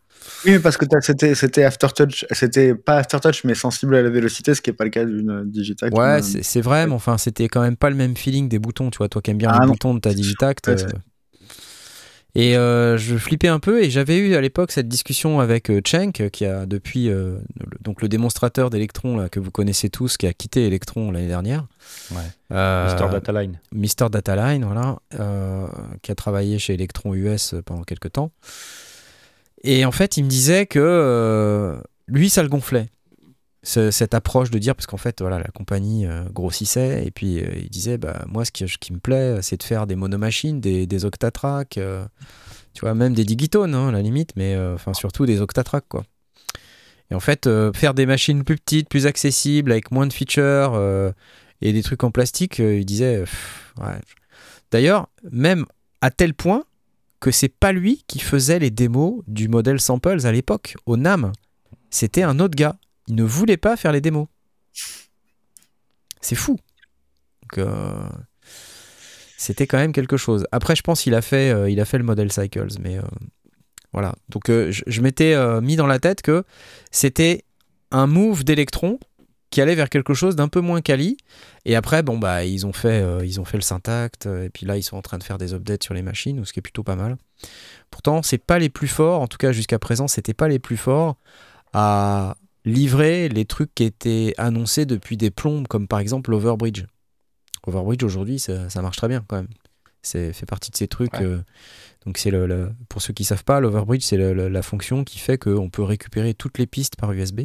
Oui, 0.45 0.59
parce 0.59 0.77
que 0.77 0.85
c'était, 1.01 1.35
c'était 1.35 1.63
aftertouch, 1.63 2.25
c'était 2.31 2.73
pas 2.75 2.97
aftertouch, 2.97 3.43
mais 3.43 3.55
sensible 3.55 3.95
à 3.95 4.01
la 4.01 4.09
vélocité, 4.09 4.53
ce 4.55 4.61
qui 4.61 4.69
est 4.69 4.73
pas 4.73 4.83
le 4.83 4.89
cas 4.89 5.05
d'une 5.05 5.43
Digitac. 5.45 5.93
Ouais, 5.93 5.99
Euh, 6.03 6.21
c'est, 6.21 6.43
c'est 6.43 6.61
vrai, 6.61 6.87
mais 6.87 6.93
enfin, 6.93 7.17
c'était 7.17 7.47
quand 7.47 7.61
même 7.61 7.77
pas 7.77 7.89
le 7.89 7.95
même 7.95 8.15
feeling 8.15 8.47
des 8.49 8.59
boutons, 8.59 8.89
tu 8.91 8.97
vois. 8.99 9.09
Toi 9.09 9.21
qui 9.21 9.31
aimes 9.31 9.37
bien 9.37 9.49
Ah 9.51 9.59
les 9.61 9.65
non. 9.67 9.73
boutons 9.73 9.93
de 9.93 9.99
ta 9.99 10.13
Digitact. 10.13 10.67
Ouais, 10.67 10.83
euh. 10.83 10.87
Et 12.33 12.55
euh, 12.55 12.97
je 12.97 13.17
flippais 13.17 13.49
un 13.49 13.59
peu, 13.59 13.83
et 13.83 13.89
j'avais 13.89 14.17
eu 14.17 14.35
à 14.35 14.41
l'époque 14.41 14.71
cette 14.71 14.87
discussion 14.87 15.41
avec 15.41 15.69
euh, 15.69 15.81
Cenk, 15.85 16.29
qui 16.29 16.45
a 16.45 16.65
depuis, 16.65 17.09
euh, 17.09 17.39
le- 17.59 17.77
donc 17.81 18.01
le 18.01 18.07
démonstrateur 18.07 18.69
d'Electron, 18.69 19.17
là, 19.17 19.27
que 19.27 19.41
vous 19.41 19.51
connaissez 19.51 19.89
tous, 19.89 20.15
qui 20.15 20.27
a 20.27 20.33
quitté 20.33 20.65
Electron 20.65 21.11
l'année 21.11 21.27
dernière. 21.27 21.67
Ouais. 22.11 22.17
Euh, 22.53 22.85
Mister 22.85 23.09
Dataline. 23.11 23.59
Mister 23.73 24.05
Dataline, 24.09 24.63
voilà, 24.63 24.99
euh, 25.19 25.67
qui 26.03 26.11
a 26.11 26.15
travaillé 26.15 26.57
chez 26.57 26.73
Electron 26.75 27.13
US 27.15 27.53
pendant 27.65 27.83
quelques 27.83 28.13
temps. 28.13 28.31
Et 29.63 29.85
en 29.85 29.91
fait, 29.91 30.17
il 30.17 30.23
me 30.23 30.29
disait 30.29 30.65
que 30.65 30.79
euh, 30.79 31.79
lui, 32.07 32.29
ça 32.29 32.43
le 32.43 32.49
gonflait. 32.49 32.89
Ce- 33.63 33.91
cette 33.91 34.15
approche 34.15 34.49
de 34.49 34.57
dire, 34.57 34.75
parce 34.75 34.87
qu'en 34.87 34.97
fait, 34.97 35.21
voilà, 35.21 35.37
la 35.37 35.49
compagnie 35.49 36.07
euh, 36.07 36.23
grossissait, 36.29 37.05
et 37.05 37.11
puis 37.11 37.39
euh, 37.39 37.51
il 37.57 37.69
disait, 37.69 37.97
bah, 37.97 38.25
moi, 38.27 38.43
ce 38.43 38.51
qui, 38.51 38.93
me 38.93 38.97
plaît, 38.99 39.39
c'est 39.41 39.57
de 39.57 39.63
faire 39.63 39.85
des 39.85 39.95
monomachines, 39.95 40.59
des, 40.59 40.87
des 40.87 41.05
octatracks, 41.05 41.79
tu 42.73 42.81
vois, 42.81 42.95
même 42.95 43.13
des 43.13 43.23
digitones, 43.25 43.75
hein, 43.75 43.89
à 43.89 43.91
la 43.91 44.01
limite, 44.01 44.31
mais 44.35 44.57
enfin, 44.57 44.93
surtout 44.93 45.25
des 45.25 45.41
octatracks, 45.41 45.87
quoi. 45.87 46.03
Et 47.11 47.13
en 47.13 47.19
fait, 47.19 47.47
faire 47.75 47.93
des 47.93 48.05
machines 48.05 48.43
plus 48.45 48.55
petites, 48.55 48.87
plus 48.87 49.05
accessibles, 49.05 49.73
avec 49.73 49.91
moins 49.91 50.07
de 50.07 50.13
features, 50.13 51.13
et 51.61 51.73
des 51.73 51.83
trucs 51.83 52.03
en 52.03 52.09
plastique, 52.09 52.59
il 52.59 52.85
disait, 52.85 53.25
ouais. 53.77 53.99
D'ailleurs, 54.71 55.09
même 55.31 55.65
à 55.99 56.09
tel 56.09 56.33
point 56.33 56.63
que 57.21 57.31
c'est 57.31 57.47
pas 57.47 57.71
lui 57.71 58.03
qui 58.07 58.19
faisait 58.19 58.59
les 58.59 58.71
démos 58.71 59.21
du 59.27 59.47
modèle 59.47 59.79
Samples 59.79 60.25
à 60.25 60.31
l'époque, 60.31 60.75
au 60.85 60.97
NAM. 60.97 61.31
C'était 61.89 62.23
un 62.23 62.39
autre 62.39 62.55
gars. 62.55 62.75
Il 63.07 63.15
ne 63.15 63.23
voulait 63.23 63.57
pas 63.57 63.77
faire 63.77 63.91
les 63.91 64.01
démos. 64.01 64.27
C'est 66.19 66.35
fou. 66.35 66.57
Donc, 67.43 67.59
euh, 67.59 68.09
c'était 69.37 69.67
quand 69.67 69.77
même 69.77 69.93
quelque 69.93 70.17
chose. 70.17 70.45
Après, 70.51 70.75
je 70.75 70.81
pense 70.81 71.01
qu'il 71.01 71.13
a 71.13 71.21
fait, 71.21 71.51
euh, 71.51 71.69
il 71.69 71.79
a 71.79 71.85
fait 71.85 71.99
le 71.99 72.03
model 72.03 72.31
Cycles, 72.31 72.79
mais 72.79 72.97
euh, 72.97 73.03
voilà. 73.93 74.15
Donc, 74.29 74.43
je, 74.47 74.81
je 74.85 75.01
m'étais 75.01 75.61
mis 75.61 75.75
dans 75.75 75.87
la 75.87 75.99
tête 75.99 76.21
que 76.21 76.43
c'était 76.89 77.43
un 77.91 78.07
move 78.07 78.43
d'Electron 78.43 78.99
qui 79.51 79.61
allait 79.61 79.75
vers 79.75 79.89
quelque 79.89 80.13
chose 80.15 80.35
d'un 80.35 80.47
peu 80.47 80.61
moins 80.61 80.81
quali. 80.81 81.17
Et 81.65 81.75
après, 81.75 82.01
bon 82.03 82.17
bah, 82.17 82.43
ils 82.45 82.65
ont 82.65 82.73
fait, 82.73 83.01
euh, 83.01 83.23
ils 83.25 83.39
ont 83.39 83.45
fait 83.45 83.57
le 83.57 83.61
syntact. 83.63 84.25
euh, 84.25 84.45
Et 84.45 84.49
puis 84.49 84.65
là, 84.65 84.77
ils 84.77 84.83
sont 84.83 84.97
en 84.97 85.01
train 85.03 85.17
de 85.19 85.23
faire 85.23 85.37
des 85.37 85.53
updates 85.53 85.83
sur 85.83 85.93
les 85.93 86.01
machines, 86.01 86.43
ce 86.45 86.53
qui 86.53 86.59
est 86.59 86.63
plutôt 86.63 86.83
pas 86.83 86.95
mal. 86.95 87.17
Pourtant, 87.91 88.23
c'est 88.23 88.37
pas 88.37 88.57
les 88.59 88.69
plus 88.69 88.87
forts. 88.87 89.21
En 89.21 89.27
tout 89.27 89.37
cas, 89.37 89.51
jusqu'à 89.51 89.77
présent, 89.77 90.07
c'était 90.07 90.33
pas 90.33 90.47
les 90.47 90.59
plus 90.59 90.77
forts 90.77 91.17
à 91.73 92.37
livrer 92.65 93.27
les 93.29 93.45
trucs 93.45 93.73
qui 93.75 93.83
étaient 93.83 94.33
annoncés 94.37 94.85
depuis 94.85 95.17
des 95.17 95.31
plombes, 95.31 95.67
comme 95.67 95.87
par 95.87 95.99
exemple 95.99 96.31
l'Overbridge. 96.31 96.85
Overbridge 97.67 98.03
aujourd'hui, 98.03 98.39
ça, 98.39 98.69
ça 98.69 98.81
marche 98.81 98.97
très 98.97 99.07
bien 99.07 99.23
quand 99.27 99.35
même. 99.37 99.47
C'est 100.01 100.33
fait 100.33 100.45
partie 100.45 100.71
de 100.71 100.75
ces 100.77 100.87
trucs. 100.87 101.13
Ouais. 101.13 101.23
euh, 101.25 101.39
donc 102.05 102.17
c'est 102.17 102.31
le, 102.31 102.47
le- 102.47 102.71
pour 102.89 103.01
ceux 103.01 103.13
qui 103.13 103.23
savent 103.23 103.43
pas, 103.43 103.59
l'Overbridge 103.59 104.03
c'est 104.03 104.17
la 104.17 104.61
fonction 104.63 105.03
qui 105.03 105.19
fait 105.19 105.37
qu'on 105.37 105.69
peut 105.69 105.83
récupérer 105.83 106.33
toutes 106.33 106.57
les 106.57 106.65
pistes 106.65 106.95
par 106.95 107.11
USB 107.11 107.41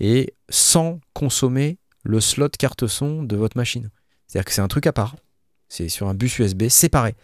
et 0.00 0.34
sans 0.48 1.00
consommer 1.12 1.78
le 2.04 2.20
slot 2.20 2.50
carte 2.58 2.86
son 2.86 3.22
de 3.22 3.36
votre 3.36 3.56
machine. 3.56 3.90
C'est-à-dire 4.26 4.44
que 4.44 4.52
c'est 4.52 4.60
un 4.60 4.68
truc 4.68 4.86
à 4.86 4.92
part. 4.92 5.16
C'est 5.68 5.88
sur 5.88 6.08
un 6.08 6.14
bus 6.14 6.38
USB 6.38 6.68
séparé. 6.68 7.14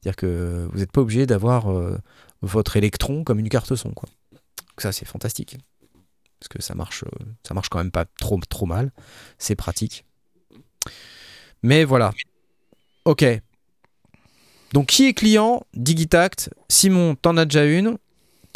C'est-à-dire 0.00 0.16
que 0.16 0.68
vous 0.70 0.78
n'êtes 0.78 0.92
pas 0.92 1.00
obligé 1.00 1.26
d'avoir 1.26 1.72
euh, 1.72 1.98
votre 2.42 2.76
électron 2.76 3.24
comme 3.24 3.38
une 3.38 3.48
carte 3.48 3.74
son. 3.74 3.92
Ça 4.78 4.92
c'est 4.92 5.06
fantastique. 5.06 5.56
Parce 6.38 6.48
que 6.48 6.62
ça 6.62 6.74
marche, 6.74 7.02
euh, 7.02 7.24
ça 7.46 7.54
marche 7.54 7.68
quand 7.68 7.78
même 7.78 7.90
pas 7.90 8.04
trop, 8.04 8.38
trop 8.48 8.66
mal. 8.66 8.92
C'est 9.38 9.56
pratique. 9.56 10.04
Mais 11.62 11.84
voilà. 11.84 12.12
Ok. 13.04 13.24
Donc 14.72 14.86
qui 14.86 15.06
est 15.06 15.14
client? 15.14 15.64
Digitact. 15.74 16.50
Simon, 16.68 17.16
t'en 17.16 17.36
as 17.36 17.44
déjà 17.44 17.64
une. 17.64 17.98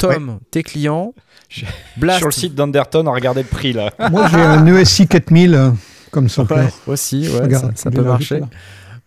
Tom, 0.09 0.39
t'es 0.51 0.63
client. 0.63 1.13
Je- 1.49 1.65
Blast. 1.97 2.19
Sur 2.19 2.27
le 2.27 2.31
site 2.33 2.55
d'Underton, 2.55 3.03
regardez 3.11 3.43
le 3.43 3.47
prix 3.47 3.73
là. 3.73 3.91
Moi, 4.11 4.27
j'ai 4.29 4.41
un 4.41 4.65
ESI 4.65 5.07
4000 5.07 5.53
euh, 5.55 5.71
comme 6.11 6.29
sampler. 6.29 6.57
Ouais, 6.57 6.69
aussi, 6.87 7.27
ouais, 7.29 7.41
Regarde, 7.41 7.77
ça, 7.77 7.91
peut 7.91 8.01
marcher. 8.03 8.39
là. 8.39 8.49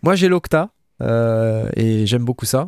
Moi, 0.03 0.15
j'ai 0.15 0.27
l'Octa 0.27 0.69
euh, 1.01 1.69
et 1.75 2.05
j'aime 2.05 2.23
beaucoup 2.25 2.45
ça. 2.45 2.65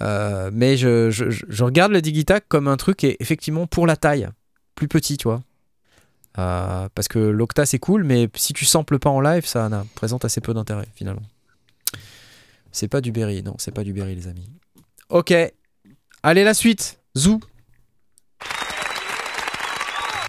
Euh, 0.00 0.50
mais 0.52 0.76
je, 0.76 1.10
je- 1.10 1.30
je- 1.30 1.44
je 1.48 1.64
regarde 1.64 1.92
le 1.92 2.02
Digitac 2.02 2.44
comme 2.48 2.66
un 2.68 2.76
truc 2.76 2.96
qui 2.98 3.06
est 3.06 3.16
effectivement 3.20 3.66
pour 3.66 3.86
la 3.86 3.96
taille, 3.96 4.28
plus 4.74 4.88
petit, 4.88 5.16
tu 5.16 5.28
vois. 5.28 5.42
Euh, 6.38 6.88
parce 6.96 7.06
que 7.06 7.18
l'Octa 7.20 7.64
c'est 7.64 7.78
cool, 7.78 8.02
mais 8.02 8.28
si 8.34 8.52
tu 8.54 8.64
samples 8.64 8.98
pas 8.98 9.10
en 9.10 9.20
live, 9.20 9.46
ça 9.46 9.68
n'a- 9.68 9.84
présente 9.94 10.24
assez 10.24 10.40
peu 10.40 10.52
d'intérêt 10.52 10.86
finalement. 10.96 11.22
C'est 12.72 12.88
pas 12.88 13.00
du 13.00 13.12
Berry, 13.12 13.42
non, 13.44 13.54
c'est 13.58 13.70
pas 13.72 13.84
du 13.84 13.92
Berry, 13.92 14.16
les 14.16 14.26
amis. 14.26 14.48
Ok, 15.10 15.32
allez 16.24 16.42
la 16.44 16.54
suite, 16.54 16.98
Zou. 17.16 17.40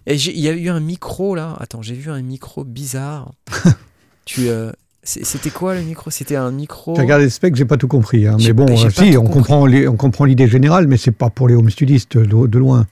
Et 0.08 0.16
il 0.16 0.40
y 0.40 0.48
a 0.50 0.54
eu 0.54 0.70
un 0.70 0.80
micro 0.80 1.34
là. 1.36 1.56
Attends, 1.60 1.82
j'ai 1.82 1.96
vu 1.96 2.12
un 2.12 2.22
micro 2.22 2.64
bizarre. 2.64 3.32
tu, 4.26 4.50
euh, 4.50 4.72
c'était 5.04 5.50
quoi 5.50 5.74
le 5.74 5.82
micro? 5.82 6.12
C'était 6.12 6.36
un 6.36 6.52
micro. 6.52 6.94
Tu 6.94 7.02
regardes 7.02 7.24
les 7.24 7.30
specs, 7.32 7.56
j'ai 7.56 7.66
pas 7.66 7.78
tout 7.78 7.88
compris. 7.88 8.28
hein. 8.28 8.38
Mais 8.40 8.54
bon, 8.54 8.66
euh, 8.70 8.90
si, 8.92 9.18
on 9.18 9.22
compris. 9.24 9.34
comprend, 9.34 9.66
les- 9.66 9.88
on 9.88 9.96
comprend 9.96 10.26
l'idée 10.26 10.48
générale, 10.48 10.88
mais 10.88 10.98
c'est 10.98 11.12
pas 11.12 11.32
pour 11.32 11.48
les 11.48 11.56
home 11.56 11.72
studistes 11.72 12.18
de, 12.18 12.46
de 12.48 12.60
loin. 12.60 12.86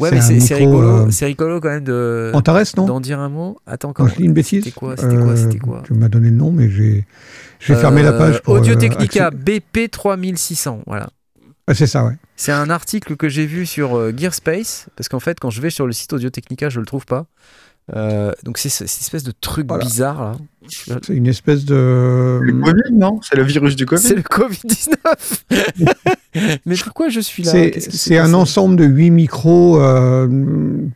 Ouais, 0.00 0.10
c'est 0.20 0.34
mais 0.34 0.40
c'est 0.40 0.54
rigolo. 0.56 1.06
euh, 1.06 1.10
C'est 1.10 1.24
rigolo 1.24 1.60
quand 1.60 1.68
même 1.68 1.84
de 1.84 2.30
Antares, 2.34 2.64
non? 2.76 2.84
d'en 2.84 3.00
dire 3.00 3.20
un 3.20 3.28
mot. 3.30 3.58
Attends, 3.64 3.92
Quand 3.94 4.08
je 4.08 4.16
dis 4.16 4.24
une 4.24 4.32
bêtise 4.32 4.64
C'était 4.64 4.74
quoi 4.78 4.96
C'était 4.96 5.16
quoi? 5.16 5.28
euh, 5.28 5.36
C'était 5.36 5.58
quoi 5.60 5.82
Tu 5.86 5.94
m'as 5.94 6.08
donné 6.08 6.28
le 6.30 6.36
nom, 6.36 6.50
mais 6.50 6.68
j'ai 6.68 7.06
j'ai 7.60 7.74
fermé 7.76 8.02
la 8.02 8.12
page. 8.12 8.42
Pour, 8.42 8.54
Audio 8.54 8.74
Technica 8.74 9.30
BP 9.30 9.90
3600. 9.90 10.80
Voilà. 10.86 11.08
C'est 11.72 11.86
ça, 11.86 12.04
ouais. 12.04 12.12
C'est 12.36 12.52
un 12.52 12.68
article 12.68 13.16
que 13.16 13.28
j'ai 13.28 13.46
vu 13.46 13.64
sur 13.64 13.96
euh, 13.96 14.12
Gearspace, 14.16 14.86
parce 14.96 15.08
qu'en 15.08 15.20
fait, 15.20 15.38
quand 15.40 15.50
je 15.50 15.60
vais 15.62 15.70
sur 15.70 15.86
le 15.86 15.92
site 15.92 16.12
Audio 16.12 16.28
Technica, 16.30 16.68
je 16.68 16.78
le 16.80 16.86
trouve 16.86 17.06
pas. 17.06 17.26
Euh, 17.94 18.32
donc 18.44 18.56
c'est 18.56 18.70
ce- 18.70 18.86
cette 18.86 19.02
espèce 19.02 19.24
de 19.24 19.32
truc 19.38 19.66
Voilà. 19.68 19.84
bizarre 19.84 20.22
là. 20.22 20.36
C'est 20.70 21.12
une 21.12 21.26
espèce 21.26 21.66
de. 21.66 22.38
Le 22.40 22.52
Covid, 22.54 22.94
non? 22.94 23.20
C'est 23.22 23.36
le 23.36 23.42
virus 23.42 23.76
du 23.76 23.84
Covid? 23.84 24.02
C'est 24.02 24.14
le 24.14 24.22
Covid-19 24.22 24.94
Mais 26.64 26.76
pourquoi 26.76 27.10
je 27.10 27.20
suis 27.20 27.42
là? 27.42 27.52
C'est 27.78 28.16
un 28.18 28.32
ensemble 28.32 28.76
de 28.76 28.84
8 28.84 29.10
micros 29.10 29.80
euh, 29.82 30.26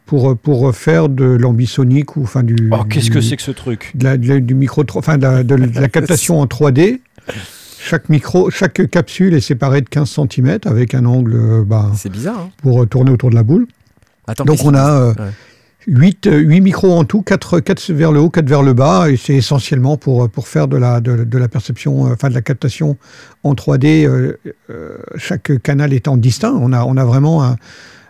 pour, 0.07 0.37
pour 0.39 0.75
faire 0.75 1.09
de 1.11 1.25
l'ambisonique 1.25 2.17
ou 2.17 2.23
enfin 2.23 2.43
du. 2.43 2.71
Oh, 2.73 2.85
qu'est-ce 2.85 3.11
que 3.11 3.21
c'est 3.21 3.37
que 3.37 3.43
ce 3.43 3.51
truc? 3.51 3.93
de 3.95 4.05
la- 4.05 4.17
de 4.17 4.27
la- 4.27 4.41
du 4.41 4.55
micro, 4.55 4.83
enfin 4.95 5.19
de 5.19 5.23
la, 5.25 5.43
de 5.45 5.55
la 5.57 5.89
captation 5.91 6.41
en 6.41 6.47
3D. 6.47 7.01
Chaque 7.89 8.09
micro, 8.09 8.51
chaque 8.51 8.91
capsule 8.91 9.35
est 9.35 9.41
séparée 9.41 9.81
de 9.81 9.89
15 9.89 10.19
cm 10.31 10.59
avec 10.67 10.95
un 10.95 11.05
angle 11.07 11.35
euh, 11.35 11.65
bah, 11.65 11.91
C'est 11.97 12.11
bizarre. 12.11 12.39
Hein 12.41 12.51
pour 12.63 12.83
euh, 12.83 12.87
tourner 12.87 13.11
autour 13.11 13.31
de 13.31 13.35
la 13.35 13.43
boule. 13.43 13.67
Attends, 14.27 14.45
Donc 14.45 14.59
on 14.65 14.75
a 14.75 14.91
euh, 14.91 15.15
Ouais. 15.19 15.31
8, 15.87 16.27
micros 16.61 16.93
en 16.93 17.05
tout, 17.05 17.23
4, 17.23 17.63
vers 17.93 18.13
le 18.13 18.21
haut, 18.21 18.29
4 18.29 18.47
vers 18.47 18.63
le 18.63 18.75
bas, 18.75 19.09
et 19.11 19.17
c'est 19.17 19.35
essentiellement 19.35 19.97
pour, 19.97 20.29
pour 20.29 20.47
faire 20.47 20.69
de 20.69 20.77
la, 20.77 21.01
de, 21.01 21.25
de 21.25 21.39
la 21.39 21.49
perception, 21.49 22.07
euh, 22.07 22.13
enfin 22.13 22.29
de 22.29 22.35
la 22.35 22.43
captation 22.43 22.99
en 23.43 23.55
3D, 23.55 24.07
euh, 24.07 24.39
euh, 24.69 24.99
chaque 25.17 25.63
canal 25.63 25.95
étant 25.95 26.19
distinct. 26.19 26.53
On 26.61 26.75
a, 26.75 26.85
on 26.85 26.99
a 26.99 27.05
vraiment 27.07 27.43
un, 27.43 27.57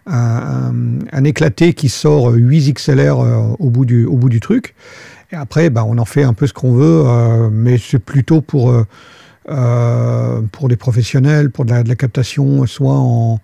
un, 0.07 0.73
un 1.13 1.25
éclaté 1.25 1.73
qui 1.73 1.89
sort 1.89 2.33
8 2.33 2.75
XLR 2.75 3.21
euh, 3.21 3.37
au, 3.61 3.71
bout 3.71 3.85
du, 3.85 4.07
au 4.07 4.17
bout 4.17 4.29
du 4.29 4.41
truc. 4.41 4.75
Et 5.31 5.37
après, 5.37 5.71
bah, 5.71 5.85
on 5.87 5.99
en 5.99 6.05
fait 6.05 6.25
un 6.25 6.33
peu 6.33 6.49
ce 6.49 6.53
qu'on 6.53 6.73
veut, 6.73 7.05
euh, 7.07 7.49
mais 7.53 7.79
c'est 7.79 7.99
plutôt 8.01 8.41
pour, 8.41 8.75
euh, 9.51 10.41
pour 10.53 10.69
des 10.69 10.77
professionnels, 10.77 11.51
pour 11.51 11.65
de 11.65 11.71
la, 11.71 11.83
de 11.83 11.89
la 11.89 11.95
captation, 11.97 12.67
soit 12.67 12.93
en, 12.95 13.41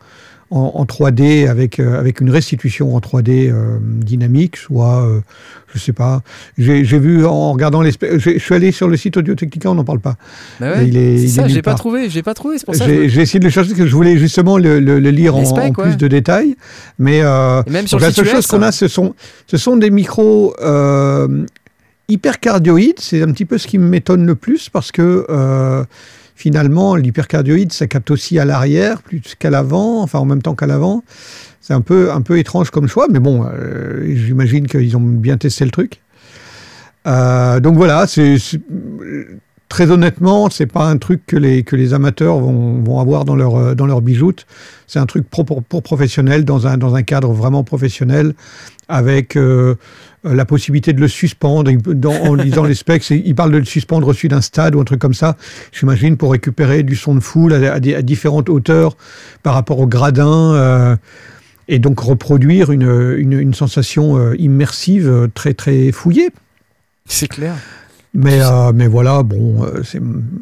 en, 0.51 0.59
en 0.75 0.85
3D 0.85 1.49
avec, 1.49 1.81
euh, 1.81 1.99
avec 1.99 2.21
une 2.21 2.31
restitution 2.31 2.95
en 2.95 3.01
3D 3.01 3.51
euh, 3.51 3.79
dynamique, 3.81 4.57
soit, 4.57 5.09
je 5.73 5.79
sais 5.79 5.93
pas, 5.95 6.21
j'ai 6.59 6.83
vu 6.99 7.25
en 7.27 7.53
regardant 7.53 7.81
les... 7.83 7.91
spé- 7.91 8.19
j'ai- 8.19 8.35
Je 8.39 8.45
suis 8.45 8.55
allé 8.55 8.71
sur 8.71 8.87
le 8.89 8.97
site 8.97 9.17
Audio 9.17 9.35
Technica, 9.35 9.71
on 9.71 9.75
n'en 9.75 9.85
parle 9.85 10.01
pas. 10.01 10.17
Bah 10.61 10.73
ouais, 10.73 10.87
Il 10.87 10.97
est- 10.97 11.15
il 11.23 11.31
ça, 11.31 11.49
j'ai 11.49 11.63
pas 11.63 11.75
trouvé, 11.75 12.09
j'ai 12.11 12.23
pas 12.23 12.35
trouvé, 12.35 12.59
c'est 12.59 12.67
pour 12.67 12.75
ça. 12.77 12.87
J'ai 12.87 13.09
je- 13.09 13.21
essayé 13.21 13.41
de 13.41 13.45
le 13.45 13.51
chercher 13.51 13.71
parce 13.71 13.81
que 13.81 13.87
je 13.87 13.95
voulais 13.95 14.17
justement 14.19 14.59
le, 14.59 14.79
le- 14.81 15.01
le 15.01 15.11
lire 15.11 15.35
en, 15.35 15.41
Les 15.41 15.47
specs, 15.47 15.79
en 15.79 15.83
plus 15.83 15.91
ouais. 15.93 15.97
de 15.97 16.09
détails. 16.09 16.57
Mais 16.99 17.23
même 17.69 17.87
sur 17.89 17.99
la 17.99 18.13
seule 18.13 18.29
chose 18.29 18.47
qu'on 18.47 18.63
a, 18.63 18.71
ce 18.71 18.87
sont, 18.87 19.15
ce 19.47 19.57
sont 19.57 19.77
des 19.77 19.91
micros 19.91 20.55
hypercardioïdes. 22.09 23.01
C'est 23.01 23.23
un 23.23 23.33
petit 23.33 23.45
peu 23.45 23.59
ce 23.59 23.67
qui 23.67 23.79
m'étonne 23.79 24.27
le 24.27 24.35
plus 24.35 24.69
parce 24.69 24.93
que 24.93 25.27
euh, 25.29 25.85
finalement, 26.35 26.97
l'hypercardioïde, 26.97 27.73
ça 27.73 27.87
capte 27.87 28.11
aussi 28.11 28.39
à 28.39 28.45
l'arrière 28.45 29.03
plus 29.03 29.21
qu'à 29.39 29.51
l'avant, 29.51 30.03
enfin 30.03 30.19
en 30.19 30.25
même 30.25 30.43
temps 30.43 30.55
qu'à 30.55 30.67
l'avant. 30.67 31.05
C'est 31.61 31.73
un 31.73 31.81
peu, 31.81 32.13
un 32.13 32.21
peu 32.21 32.39
étrange 32.39 32.71
comme 32.71 32.89
choix, 32.89 33.07
mais 33.11 33.21
bon, 33.21 33.47
euh, 33.47 34.03
j'imagine 34.15 34.67
qu'ils 34.67 34.97
ont 34.97 35.01
bien 35.01 35.39
testé 35.39 35.65
le 35.65 35.71
truc. 35.71 36.03
Euh, 37.07 37.61
donc 37.61 37.77
voilà, 37.77 38.07
c'est- 38.07 38.37
très 39.75 39.91
honnêtement, 39.91 40.51
c'est 40.51 40.67
pas 40.67 40.87
un 40.87 40.99
truc 40.99 41.27
que 41.27 41.37
les, 41.37 41.65
que 41.65 41.75
les 41.75 41.95
amateurs 41.95 42.39
vont, 42.39 42.81
vont 42.81 43.01
avoir 43.01 43.25
dans 43.25 43.35
leur, 43.35 43.57
euh, 43.57 43.75
dans 43.75 43.87
leur 43.87 44.03
bijoute. 44.03 44.47
C'est 44.87 45.01
un 45.01 45.07
truc 45.07 45.29
pro, 45.29 45.43
pour, 45.43 45.65
pour 45.65 45.83
professionnels, 45.83 46.45
dans 46.45 46.69
un, 46.69 46.79
dans 46.79 46.95
un 46.95 47.03
cadre 47.03 47.33
vraiment 47.33 47.65
professionnel, 47.65 48.35
avec 48.87 49.35
euh, 49.35 49.75
euh, 50.27 50.35
la 50.37 50.45
possibilité 50.45 50.93
de 50.93 51.01
le 51.01 51.09
suspendre. 51.09 51.73
En 51.73 52.35
lisant 52.35 52.63
les 52.63 52.77
specs, 52.77 53.11
il 53.11 53.35
parle 53.35 53.51
de 53.51 53.57
le 53.57 53.65
suspendre 53.65 54.07
au-dessus 54.07 54.29
d'un 54.29 54.43
stade 54.43 54.77
ou 54.77 54.81
un 54.81 54.85
truc 54.85 55.01
comme 55.01 55.13
ça, 55.13 55.37
j'imagine, 55.73 56.17
pour 56.17 56.31
récupérer 56.31 56.85
du 56.85 56.95
son 56.95 57.17
de 57.17 57.21
foule 57.21 57.53
à, 57.53 57.81
différentes 57.81 58.49
hauteurs 58.49 58.97
par 59.43 59.55
rapport 59.55 59.81
au 59.81 59.89
gradin. 59.89 60.97
et 61.67 61.81
donc 61.81 61.99
reproduire 61.99 62.71
une, 62.71 63.17
une, 63.19 63.33
une 63.33 63.55
sensation 63.55 64.35
immersive 64.35 65.31
très 65.35 65.53
très 65.53 65.91
fouillée. 65.91 66.31
C'est 67.07 67.27
clair. 67.27 67.57
Mais, 68.17 68.41
euh, 68.41 68.73
mais 68.73 68.87
voilà, 68.87 69.25
bon, 69.25 69.65
euh, 69.65 69.83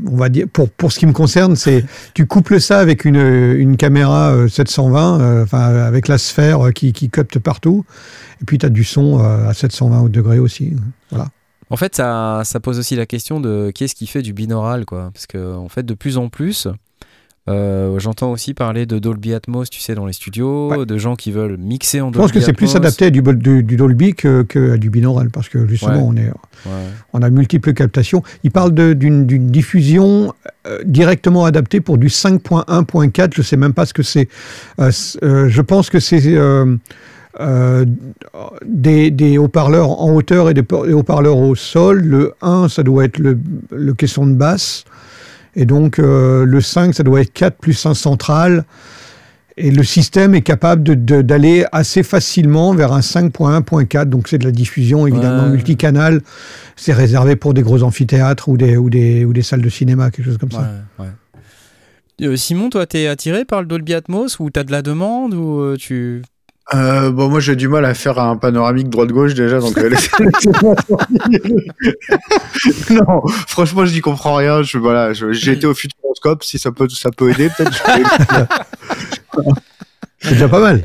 on 0.07 0.17
va 0.17 0.29
dire, 0.29 0.47
pour, 0.53 0.69
pour 0.69 0.93
ce 0.93 0.99
qui 0.99 1.07
me 1.07 1.13
concerne, 1.13 1.57
c'est 1.57 1.85
tu 2.15 2.27
couples 2.27 2.61
ça 2.61 2.79
avec 2.79 3.07
une, 3.07 3.17
une 3.17 3.79
caméra 3.79 4.31
euh, 4.33 4.47
720, 4.47 5.21
euh, 5.21 5.43
enfin 5.43 5.59
avec 5.59 6.07
la 6.07 6.19
sphère 6.19 6.73
qui, 6.75 6.93
qui 6.93 7.09
capte 7.09 7.39
partout, 7.39 7.87
et 8.43 8.45
puis 8.45 8.59
tu 8.59 8.67
as 8.67 8.69
du 8.69 8.85
son 8.85 9.19
à 9.21 9.55
720 9.55 10.11
degrés 10.11 10.39
aussi. 10.39 10.75
Voilà. 11.11 11.29
En 11.71 11.79
fait, 11.79 11.97
ça, 11.97 12.43
ça 12.45 12.61
pose 12.61 12.79
aussi 12.79 12.95
la 12.95 13.07
question 13.07 13.41
de 13.41 13.73
qu'est-ce 13.75 13.95
qui 13.95 14.07
fait 14.07 14.21
du 14.21 14.35
binaural, 14.35 14.85
quoi? 14.85 15.11
Parce 15.15 15.27
que, 15.27 15.57
en 15.57 15.71
fait, 15.71 15.87
de 15.87 15.95
plus 15.95 16.19
en 16.19 16.29
plus, 16.29 16.69
euh, 17.49 17.99
j'entends 17.99 18.31
aussi 18.31 18.55
parler 18.55 18.87
de 18.87 18.99
Dolby 19.01 19.35
Atmos, 19.35 19.69
tu 19.69 19.81
sais, 19.81 19.95
dans 19.97 20.07
les 20.07 20.13
studios, 20.13 20.71
Ouais. 20.71 20.87
de 20.87 20.97
gens 20.99 21.17
qui 21.17 21.33
veulent 21.33 21.57
mixer 21.57 22.01
en 22.01 22.09
Je 22.09 22.13
Dolby 22.13 22.23
pense 22.23 22.33
que 22.33 22.41
c'est 22.41 22.53
plus 22.53 22.67
Atmos. 22.71 22.77
adapté 22.87 23.07
à 23.07 23.11
du, 23.11 23.21
bol- 23.23 23.39
du, 23.39 23.63
du 23.65 23.77
Dolby 23.77 24.15
que, 24.15 24.43
que 24.43 24.73
à 24.73 24.77
du 24.77 24.91
binaural, 24.91 25.31
parce 25.31 25.49
que 25.49 25.67
justement, 25.67 25.95
Ouais. 25.95 26.03
on, 26.05 26.17
est, 26.17 26.29
Ouais. 26.67 26.73
on 27.13 27.23
a 27.23 27.31
multiples 27.31 27.73
captations. 27.75 28.23
Il 28.45 28.53
parle 28.53 28.73
d'une 28.95 29.27
diffusion 29.27 30.33
euh, 30.69 30.79
directement 30.85 31.45
adaptée 31.45 31.81
pour 31.81 31.99
du 31.99 32.09
5.1.4, 32.09 33.33
je 33.35 33.43
sais 33.43 33.57
même 33.57 33.75
pas 33.75 33.87
ce 33.87 33.95
que 33.95 34.03
c'est. 34.05 34.29
Euh, 34.79 34.91
euh, 35.25 35.49
je 35.49 35.63
pense 35.63 35.91
que 35.91 35.99
c'est... 36.01 36.23
euh, 36.27 36.77
euh, 37.41 37.87
des, 38.67 39.11
des 39.11 39.39
haut-parleurs 39.39 40.03
en 40.03 40.15
hauteur 40.15 40.51
et 40.51 40.55
des 40.55 40.63
haut-parleurs 40.71 41.39
au 41.39 41.55
sol. 41.55 42.01
Le 42.03 42.35
1, 42.43 42.69
ça 42.69 42.83
doit 42.83 43.05
être 43.07 43.19
le, 43.19 43.39
le 43.71 43.95
caisson 43.95 44.27
de 44.27 44.35
basse. 44.35 44.85
Et 45.55 45.65
donc, 45.67 45.99
euh, 45.99 46.45
le 46.45 46.61
5, 46.61 46.95
ça 46.95 47.03
doit 47.03 47.21
être 47.21 47.33
4 47.33 47.57
plus 47.59 47.85
un 47.87 47.95
central. 47.95 48.65
Et 49.59 49.71
le 49.71 49.83
système 49.85 50.35
est 50.35 50.41
capable 50.41 50.83
de- 50.83 50.95
de- 50.95 51.21
d'aller 51.21 51.67
assez 51.73 52.03
facilement 52.03 52.75
vers 52.75 52.93
un 52.95 53.03
5.1.4. 53.03 54.09
Donc, 54.09 54.29
c'est 54.29 54.39
de 54.39 54.45
la 54.47 54.51
diffusion 54.51 55.07
évidemment 55.07 55.45
Ouais. 55.45 55.51
multicanal. 55.51 56.23
C'est 56.75 56.95
réservé 56.95 57.37
pour 57.37 57.53
des 57.53 57.61
gros 57.61 57.83
amphithéâtres 57.83 58.49
ou 58.49 58.57
des, 58.57 58.79
ou 58.79 58.89
des, 58.89 59.27
ou 59.27 59.35
des 59.35 59.43
salles 59.43 59.61
de 59.61 59.69
cinéma, 59.69 60.11
quelque 60.11 60.25
chose 60.25 60.39
comme 60.39 60.51
ça. 60.53 60.71
Ouais. 60.99 61.07
Euh, 62.23 62.37
Simon, 62.37 62.71
toi, 62.71 62.87
t'es 62.87 63.07
attiré 63.09 63.45
par 63.45 63.61
le 63.61 63.67
Dolby 63.67 63.95
Atmos 63.95 64.39
ou 64.39 64.49
t'as 64.51 64.65
de 64.65 64.73
la 64.73 64.81
demande 64.81 65.35
ou 65.35 65.61
euh, 65.61 65.77
tu 65.79 66.23
Euh, 66.75 67.11
bon, 67.11 67.29
moi 67.29 67.41
j'ai 67.41 67.57
du 67.57 67.69
mal 67.69 67.85
à 67.85 67.93
faire 67.93 68.19
un 68.19 68.37
panoramique 68.37 68.89
droite-gauche 68.89 69.35
déjà, 69.35 69.59
donc 69.59 69.77
euh. 69.79 69.91
Non, 72.91 73.27
franchement, 73.49 73.85
je 73.85 73.93
n'y 73.93 74.01
comprends 74.01 74.37
rien. 74.37 74.63
Je, 74.63 74.79
voilà, 74.79 75.13
j'ai 75.13 75.53
été 75.53 75.67
au 75.67 75.75
Futuroscope, 75.75 76.45
si 76.45 76.59
ça 76.59 76.71
peut, 76.71 76.89
ça 76.89 77.11
peut 77.11 77.31
aider, 77.31 77.51
peut-être. 77.51 77.83
C'est 80.21 80.31
déjà 80.31 80.49
pas 80.49 80.61
mal. 80.61 80.85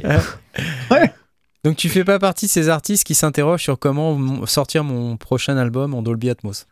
Donc 1.63 1.75
tu 1.75 1.89
fais 1.89 2.03
pas 2.03 2.17
partie 2.17 2.47
de 2.47 2.51
ces 2.51 2.69
artistes 2.69 3.03
qui 3.03 3.13
s'interrogent 3.13 3.61
sur 3.61 3.78
comment 3.78 4.45
sortir 4.45 4.84
mon 4.84 5.15
prochain 5.17 5.57
album 5.57 5.93
en 5.93 6.01
Dolby 6.01 6.30
Atmos? 6.30 6.65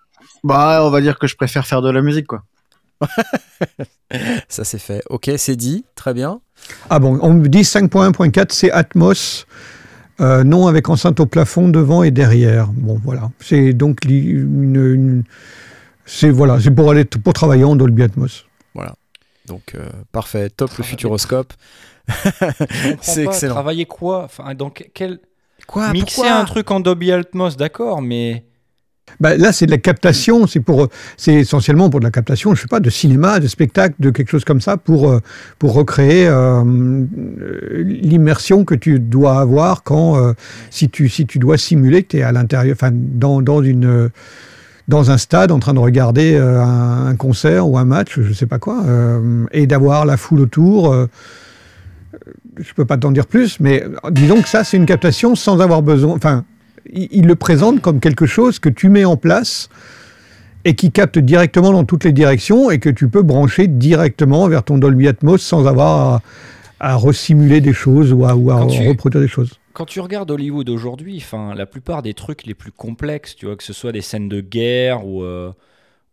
bah, 0.43 0.81
on 0.83 0.89
va 0.89 1.01
dire 1.01 1.19
que 1.19 1.27
je 1.27 1.35
préfère 1.35 1.67
faire 1.67 1.81
de 1.81 1.89
la 1.89 2.01
musique, 2.01 2.27
quoi. 2.27 2.43
Ça 4.47 4.63
c'est 4.63 4.79
fait. 4.79 5.03
Ok, 5.09 5.29
c'est 5.37 5.55
dit, 5.55 5.85
très 5.95 6.13
bien. 6.13 6.41
Ah 6.89 6.99
bon, 6.99 7.19
on 7.21 7.33
me 7.33 7.47
dit 7.47 7.61
5.1.4, 7.61 8.47
c'est 8.51 8.71
Atmos. 8.71 9.45
euh, 10.21 10.43
non 10.43 10.67
avec 10.67 10.87
enceinte 10.89 11.19
au 11.19 11.25
plafond 11.25 11.67
devant 11.69 12.03
et 12.03 12.11
derrière. 12.11 12.67
Bon 12.67 12.99
voilà, 13.03 13.31
c'est 13.39 13.73
donc 13.73 14.05
une, 14.05 14.75
une- 14.75 15.23
c'est 16.05 16.29
voilà, 16.29 16.59
c'est 16.61 16.71
pour 16.71 16.89
aller 16.91 17.03
pour 17.05 17.33
travailler 17.33 17.63
en 17.65 17.75
Dolby 17.75 18.03
Atmos. 18.03 18.45
Donc 19.47 19.73
euh, 19.75 19.87
parfait, 20.11 20.49
top 20.49 20.75
le. 20.79 20.83
Futuroscope. 20.83 21.53
C'est 23.01 23.25
excellent. 23.25 23.53
Travailler 23.53 23.85
quoi? 23.85 24.23
Enfin, 24.23 24.55
dans 24.55 24.71
que- 24.71 24.85
quel 24.91 25.19
Quoi? 25.67 25.91
Mixer 25.91 26.15
pourquoi? 26.23 26.33
un 26.39 26.45
truc 26.45 26.71
en 26.71 26.79
Dolby 26.79 27.11
Atmos, 27.11 27.55
d'accord, 27.55 28.01
mais 28.01 28.43
Bah, 29.19 29.37
là, 29.37 29.53
c'est 29.53 29.65
de 29.65 29.71
la 29.71 29.77
captation, 29.77 30.45
c'est 30.45 30.59
pour, 30.59 30.89
c'est 31.15 31.35
essentiellement 31.35 31.89
pour 31.89 31.99
de 32.01 32.05
la 32.05 32.11
captation, 32.11 32.53
je 32.53 32.61
sais 32.61 32.67
pas, 32.67 32.79
de 32.81 32.89
cinéma, 32.89 33.39
de 33.39 33.47
spectacle, 33.47 33.95
de 33.99 34.09
quelque 34.09 34.29
chose 34.29 34.43
comme 34.43 34.59
ça, 34.61 34.77
pour 34.77 35.09
euh, 35.09 35.19
pour 35.57 35.73
recréer 35.73 36.27
euh, 36.27 36.63
euh, 36.65 37.83
l'immersion 37.83 38.65
que 38.65 38.75
tu 38.75 38.99
dois 38.99 39.39
avoir 39.39 39.83
quand 39.83 40.17
euh, 40.17 40.33
si 40.69 40.89
tu 40.89 41.07
si 41.07 41.25
tu 41.25 41.39
dois 41.39 41.57
simuler 41.57 42.03
que 42.03 42.09
tu 42.09 42.17
es 42.17 42.23
à 42.23 42.31
l'intérieur, 42.31 42.75
enfin 42.75 42.91
dans 42.93 43.41
dans 43.41 43.61
une 43.63 43.85
euh, 43.85 44.09
dans 44.87 45.11
un 45.11 45.17
stade 45.17 45.51
en 45.51 45.59
train 45.59 45.73
de 45.73 45.79
regarder 45.79 46.33
euh, 46.35 46.61
un, 46.61 47.07
un 47.07 47.15
concert 47.15 47.69
ou 47.69 47.77
un 47.77 47.85
match, 47.85 48.19
je 48.19 48.33
sais 48.33 48.47
pas 48.47 48.59
quoi, 48.59 48.83
euh, 48.85 49.45
et 49.51 49.65
d'avoir 49.65 50.05
la 50.05 50.17
foule 50.17 50.41
autour. 50.41 50.91
euh, 50.91 51.07
je 52.57 52.73
peux 52.73 52.85
pas 52.85 52.97
t'en 52.97 53.11
dire 53.11 53.27
plus, 53.27 53.59
mais 53.59 53.83
disons 54.11 54.41
que 54.41 54.47
ça, 54.47 54.63
c'est 54.63 54.77
une 54.77 54.85
captation 54.85 55.35
sans 55.35 55.59
avoir 55.59 55.81
besoin. 55.81 56.15
Enfin, 56.15 56.45
il, 56.91 57.07
il 57.11 57.25
le 57.27 57.35
présente 57.35 57.81
comme 57.81 57.99
quelque 57.99 58.25
chose 58.25 58.59
que 58.59 58.69
tu 58.69 58.89
mets 58.89 59.05
en 59.05 59.17
place 59.17 59.69
et 60.63 60.75
qui 60.75 60.91
capte 60.91 61.19
directement 61.19 61.71
dans 61.71 61.83
toutes 61.85 62.03
les 62.03 62.11
directions 62.11 62.71
et 62.71 62.79
que 62.79 62.89
tu 62.89 63.07
peux 63.07 63.21
brancher 63.21 63.67
directement 63.67 64.47
vers 64.47 64.63
ton 64.63 64.77
Dolby 64.77 65.07
Atmos 65.07 65.41
sans 65.41 65.67
avoir 65.67 66.21
à, 66.79 66.91
à 66.91 66.95
resimuler 66.95 67.61
des 67.61 67.73
choses 67.73 68.11
ou 68.13 68.25
à, 68.25 68.35
ou 68.35 68.51
à 68.51 68.55
Quand 68.59 68.67
tu- 68.67 68.87
reproduire 68.87 69.21
des 69.21 69.27
choses. 69.29 69.59
quand 69.73 69.85
tu 69.85 69.99
regardes 69.99 70.31
Hollywood 70.31 70.67
aujourd'hui, 70.69 71.17
enfin, 71.17 71.53
la 71.55 71.65
plupart 71.67 72.01
des 72.01 72.13
trucs 72.13 72.45
les 72.45 72.53
plus 72.55 72.71
complexes, 72.71 73.35
tu 73.35 73.45
vois, 73.45 73.55
que 73.55 73.63
ce 73.63 73.73
soit 73.73 73.91
des 73.91 74.01
scènes 74.01 74.27
de 74.29 74.41
guerre 74.41 75.05
ou, 75.05 75.21
euh, 75.23 75.51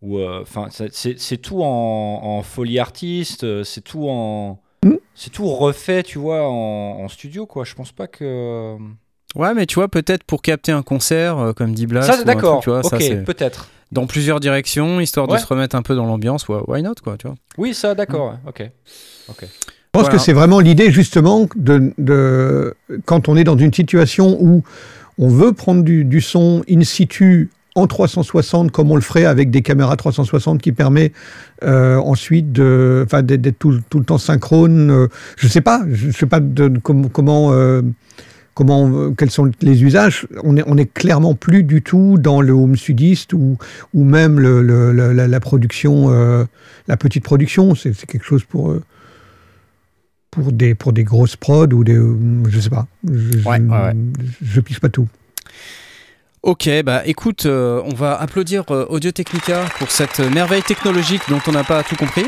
ou, 0.02 0.18
euh, 0.18 0.42
enfin, 0.42 0.68
c'est 0.70 1.36
tout 1.38 1.62
en, 1.62 2.20
en 2.22 2.42
folie 2.42 2.78
artiste, 2.78 3.44
euh, 3.44 3.64
c'est 3.64 3.82
tout 3.82 4.06
en, 4.08 4.60
Mm. 4.84 4.96
c'est 5.14 5.30
tout 5.30 5.46
refait, 5.46 6.02
tu 6.02 6.18
vois, 6.18 6.42
en, 6.48 7.04
en 7.04 7.08
studio, 7.08 7.46
quoi. 7.46 7.62
Je 7.64 7.72
pense 7.76 7.92
pas 7.92 8.08
que 8.08 8.76
Ouais, 9.34 9.54
mais 9.54 9.66
tu 9.66 9.76
vois, 9.76 9.88
peut-être 9.88 10.24
pour 10.24 10.42
capter 10.42 10.72
un 10.72 10.82
concert, 10.82 11.38
euh, 11.38 11.52
comme 11.52 11.72
dit 11.74 11.86
Blas. 11.86 12.02
ça, 12.02 12.22
d'accord. 12.24 12.60
tu 12.62 12.70
vois, 12.70 12.82
ça, 12.82 12.96
Ok, 12.96 13.02
c'est 13.02 13.24
peut-être. 13.24 13.68
dans 13.90 14.06
plusieurs 14.06 14.40
directions, 14.40 15.00
histoire 15.00 15.26
de 15.28 15.36
se 15.38 15.46
remettre 15.46 15.74
un 15.76 15.82
peu 15.82 15.94
dans 15.94 16.06
l'ambiance. 16.06 16.48
ouais, 16.48 16.58
Why 16.66 16.82
not, 16.82 16.94
quoi, 17.02 17.16
tu 17.18 17.26
vois. 17.26 17.36
Oui, 17.58 17.72
ça, 17.74 17.94
d'accord. 17.94 18.30
ouais, 18.32 18.38
Ok. 18.46 18.70
Ok. 19.30 19.36
Je 19.42 19.46
pense 19.98 20.02
Voilà. 20.04 20.16
que 20.16 20.22
c'est 20.22 20.32
vraiment 20.32 20.58
l'idée 20.60 20.90
justement 20.90 21.46
de, 21.54 21.92
de 21.98 22.74
quand 23.04 23.28
on 23.28 23.36
est 23.36 23.44
dans 23.44 23.58
une 23.58 23.74
situation 23.74 24.38
où 24.40 24.62
on 25.18 25.28
veut 25.28 25.52
prendre 25.52 25.82
du, 25.82 26.04
du 26.06 26.22
son 26.22 26.62
in 26.68 26.82
situ 26.82 27.50
en 27.74 27.86
360 27.86 28.70
comme 28.72 28.90
on 28.90 28.94
le 28.94 29.02
ferait 29.02 29.26
avec 29.26 29.50
des 29.50 29.60
caméras 29.60 29.96
360 29.96 30.62
qui 30.62 30.72
permet 30.72 31.12
euh, 31.62 31.96
ensuite 31.98 32.52
de, 32.52 33.02
enfin, 33.06 33.22
d'être 33.22 33.42
d'être 33.42 33.58
tout, 33.58 33.80
tout 33.90 33.98
le 33.98 34.04
temps 34.06 34.16
synchrone. 34.16 34.90
euh, 34.90 35.08
je 35.36 35.46
sais 35.46 35.60
pas, 35.60 35.82
je 35.90 36.10
sais 36.10 36.24
pas 36.26 36.40
de, 36.40 36.68
de- 36.68 36.78
com- 36.78 37.10
comment. 37.10 37.52
euh, 37.52 37.82
Comment, 38.54 39.12
quels 39.14 39.30
sont 39.30 39.50
les 39.62 39.82
usages 39.82 40.26
On 40.44 40.56
est, 40.58 40.62
on 40.66 40.76
est 40.76 40.84
clairement 40.92 41.34
plus 41.34 41.62
du 41.64 41.80
tout 41.82 42.18
dans 42.18 42.42
le 42.42 42.52
home 42.52 42.76
studiste 42.76 43.32
ou, 43.32 43.56
ou 43.94 44.04
même 44.04 44.38
le, 44.38 44.60
le- 44.62 44.92
le- 44.92 45.12
la, 45.12 45.26
la 45.26 45.40
production, 45.40 46.10
euh, 46.10 46.44
la 46.86 46.96
petite 46.98 47.24
production. 47.24 47.74
C'est 47.74 47.94
quelque 48.06 48.24
chose 48.26 48.44
pour, 48.44 48.70
euh, 48.72 48.82
pour 50.30 50.52
des, 50.52 50.74
pour 50.74 50.92
des 50.92 51.04
grosses 51.04 51.36
prods 51.36 51.72
ou 51.72 51.82
des. 51.84 51.96
euh, 51.96 52.14
Je 52.48 52.60
sais 52.60 52.70
pas. 52.70 52.86
Je, 53.10 53.38
Ouais, 53.48 53.56
je, 53.58 53.62
ouais, 53.62 53.68
ouais. 53.68 53.94
je 54.42 54.60
pige 54.60 54.80
pas 54.80 54.88
tout. 54.90 55.08
Ok, 56.42 56.68
bah 56.84 57.02
écoute, 57.06 57.46
euh, 57.46 57.80
on 57.84 57.94
va 57.94 58.20
applaudir 58.20 58.64
euh, 58.72 58.84
Audio 58.88 59.12
Technica 59.12 59.64
pour 59.78 59.92
cette 59.92 60.18
euh, 60.18 60.28
merveille 60.28 60.64
technologique 60.64 61.22
dont 61.28 61.38
on 61.46 61.52
n'a 61.52 61.62
pas 61.62 61.84
tout 61.84 61.94
compris. 61.94 62.24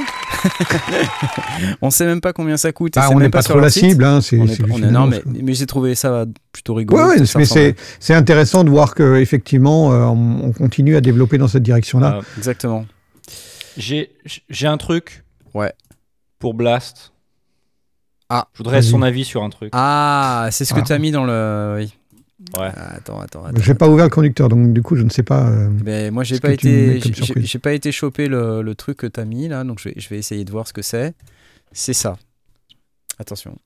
on 1.83 1.91
sait 1.91 2.07
même 2.07 2.21
pas 2.21 2.33
combien 2.33 2.57
ça 2.57 2.71
coûte. 2.71 2.97
et 2.97 3.01
Ah, 3.03 3.09
on 3.11 3.19
n'est 3.19 3.29
pas, 3.29 3.43
sur 3.43 3.55
trop 3.55 3.61
la 3.61 3.71
site. 3.71 3.91
cible. 3.91 4.05
Hein, 4.05 4.21
c'est, 4.21 4.39
On 4.39 4.45
est, 4.45 4.55
c'est 4.55 4.63
on 4.71 4.77
est- 4.79 4.91
non, 4.93 5.09
mais, 5.09 5.21
mais 5.27 5.53
j'ai 5.55 5.67
trouvé 5.67 5.97
ça 5.97 6.27
plutôt 6.53 6.75
rigolo. 6.75 7.03
Ouais, 7.05 7.17
que 7.17 7.39
mais 7.39 7.45
c'est, 7.45 7.75
c'est 7.99 8.15
intéressant 8.15 8.63
de 8.63 8.71
voir 8.71 8.95
qu'effectivement, 8.95 9.89
on, 9.89 10.45
on 10.45 10.53
continue 10.53 10.95
à 10.95 11.01
développer 11.01 11.37
dans 11.37 11.49
cette 11.49 11.65
direction-là. 11.65 12.19
Euh, 12.19 12.23
Exactement. 12.39 12.87
J'ai 13.77 14.13
j'ai 14.49 14.69
un 14.69 14.77
truc. 14.77 15.25
Ouais. 15.55 15.73
Pour 16.39 16.55
Blast. 16.55 17.13
Ah, 18.29 18.47
Je 18.53 18.59
voudrais 18.59 18.79
vas-y. 18.81 18.91
son 18.91 19.03
avis 19.03 19.25
sur 19.25 19.43
un 19.43 19.51
truc. 19.51 19.71
Ah, 19.73 20.47
c'est 20.53 20.65
ce 20.65 20.73
que 20.73 20.79
Ah. 20.81 20.85
tu 20.87 20.93
as 20.93 20.99
mis 21.01 21.11
dans 21.11 21.25
le. 21.25 21.75
Oui. 21.79 21.93
Ouais. 22.59 22.71
Ah, 22.77 22.95
Attends, 22.97 23.21
attends, 23.21 23.45
attends. 23.45 23.61
J'ai 23.63 23.75
pas 23.75 23.89
ouvert 23.89 24.05
le 24.05 24.11
conducteur, 24.11 24.49
donc 24.49 24.73
du 24.73 24.83
coup, 24.83 24.97
je 24.97 25.03
ne 25.03 25.11
sais 25.11 25.23
pas. 25.23 25.49
euh, 25.49 25.71
Mais 25.85 26.11
moi, 26.11 26.25
j'ai 26.25 26.39
pas 26.41 26.53
été, 26.53 27.01
j'ai- 27.01 27.59
pas 27.59 27.73
été 27.73 27.91
choper 27.91 28.29
le, 28.29 28.63
le 28.63 28.75
truc 28.75 28.99
que 28.99 29.07
t'as 29.07 29.25
mis 29.25 29.49
là, 29.49 29.65
donc 29.65 29.79
je 29.81 29.89
vais, 29.89 29.95
je 29.97 30.09
vais 30.09 30.19
essayer 30.19 30.45
de 30.45 30.51
voir 30.51 30.69
ce 30.69 30.73
que 30.73 30.83
c'est. 30.83 31.15
C'est 31.73 31.95
ça. 31.95 32.17
Attention. 33.19 33.57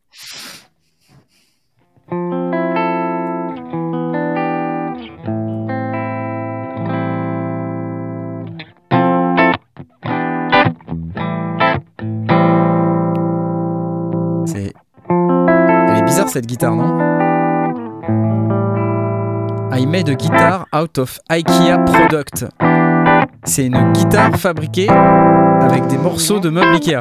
C'est. 14.47 14.73
Elle 15.11 15.99
est 15.99 16.05
bizarre 16.05 16.29
cette 16.29 16.47
guitare, 16.47 16.75
non? 16.75 17.08
I 19.79 19.87
made 19.87 20.09
a 20.09 20.15
guitar 20.17 20.67
out 20.73 20.99
of 20.99 21.19
IKEA 21.31 21.79
product. 21.87 22.47
C'est 23.45 23.67
une 23.67 23.93
guitare 23.93 24.35
fabriquée 24.37 24.89
avec 24.91 25.87
des 25.87 25.99
morceaux 25.99 26.41
de 26.41 26.51
meubles 26.51 26.75
Ikea. 26.75 27.01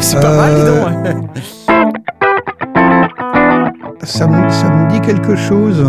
C'est 0.00 0.20
pas 0.20 0.36
mal, 0.36 0.54
dis 0.54 0.64
donc. 0.64 0.86
ouais. 1.04 1.16
ça, 4.04 4.26
me, 4.26 4.48
ça 4.48 4.68
me 4.70 4.88
dit 4.90 5.00
quelque 5.00 5.36
chose. 5.36 5.84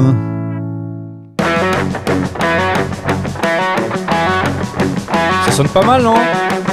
Ça 5.46 5.52
sonne 5.52 5.70
pas 5.70 5.84
mal, 5.86 6.02
non? 6.04 6.16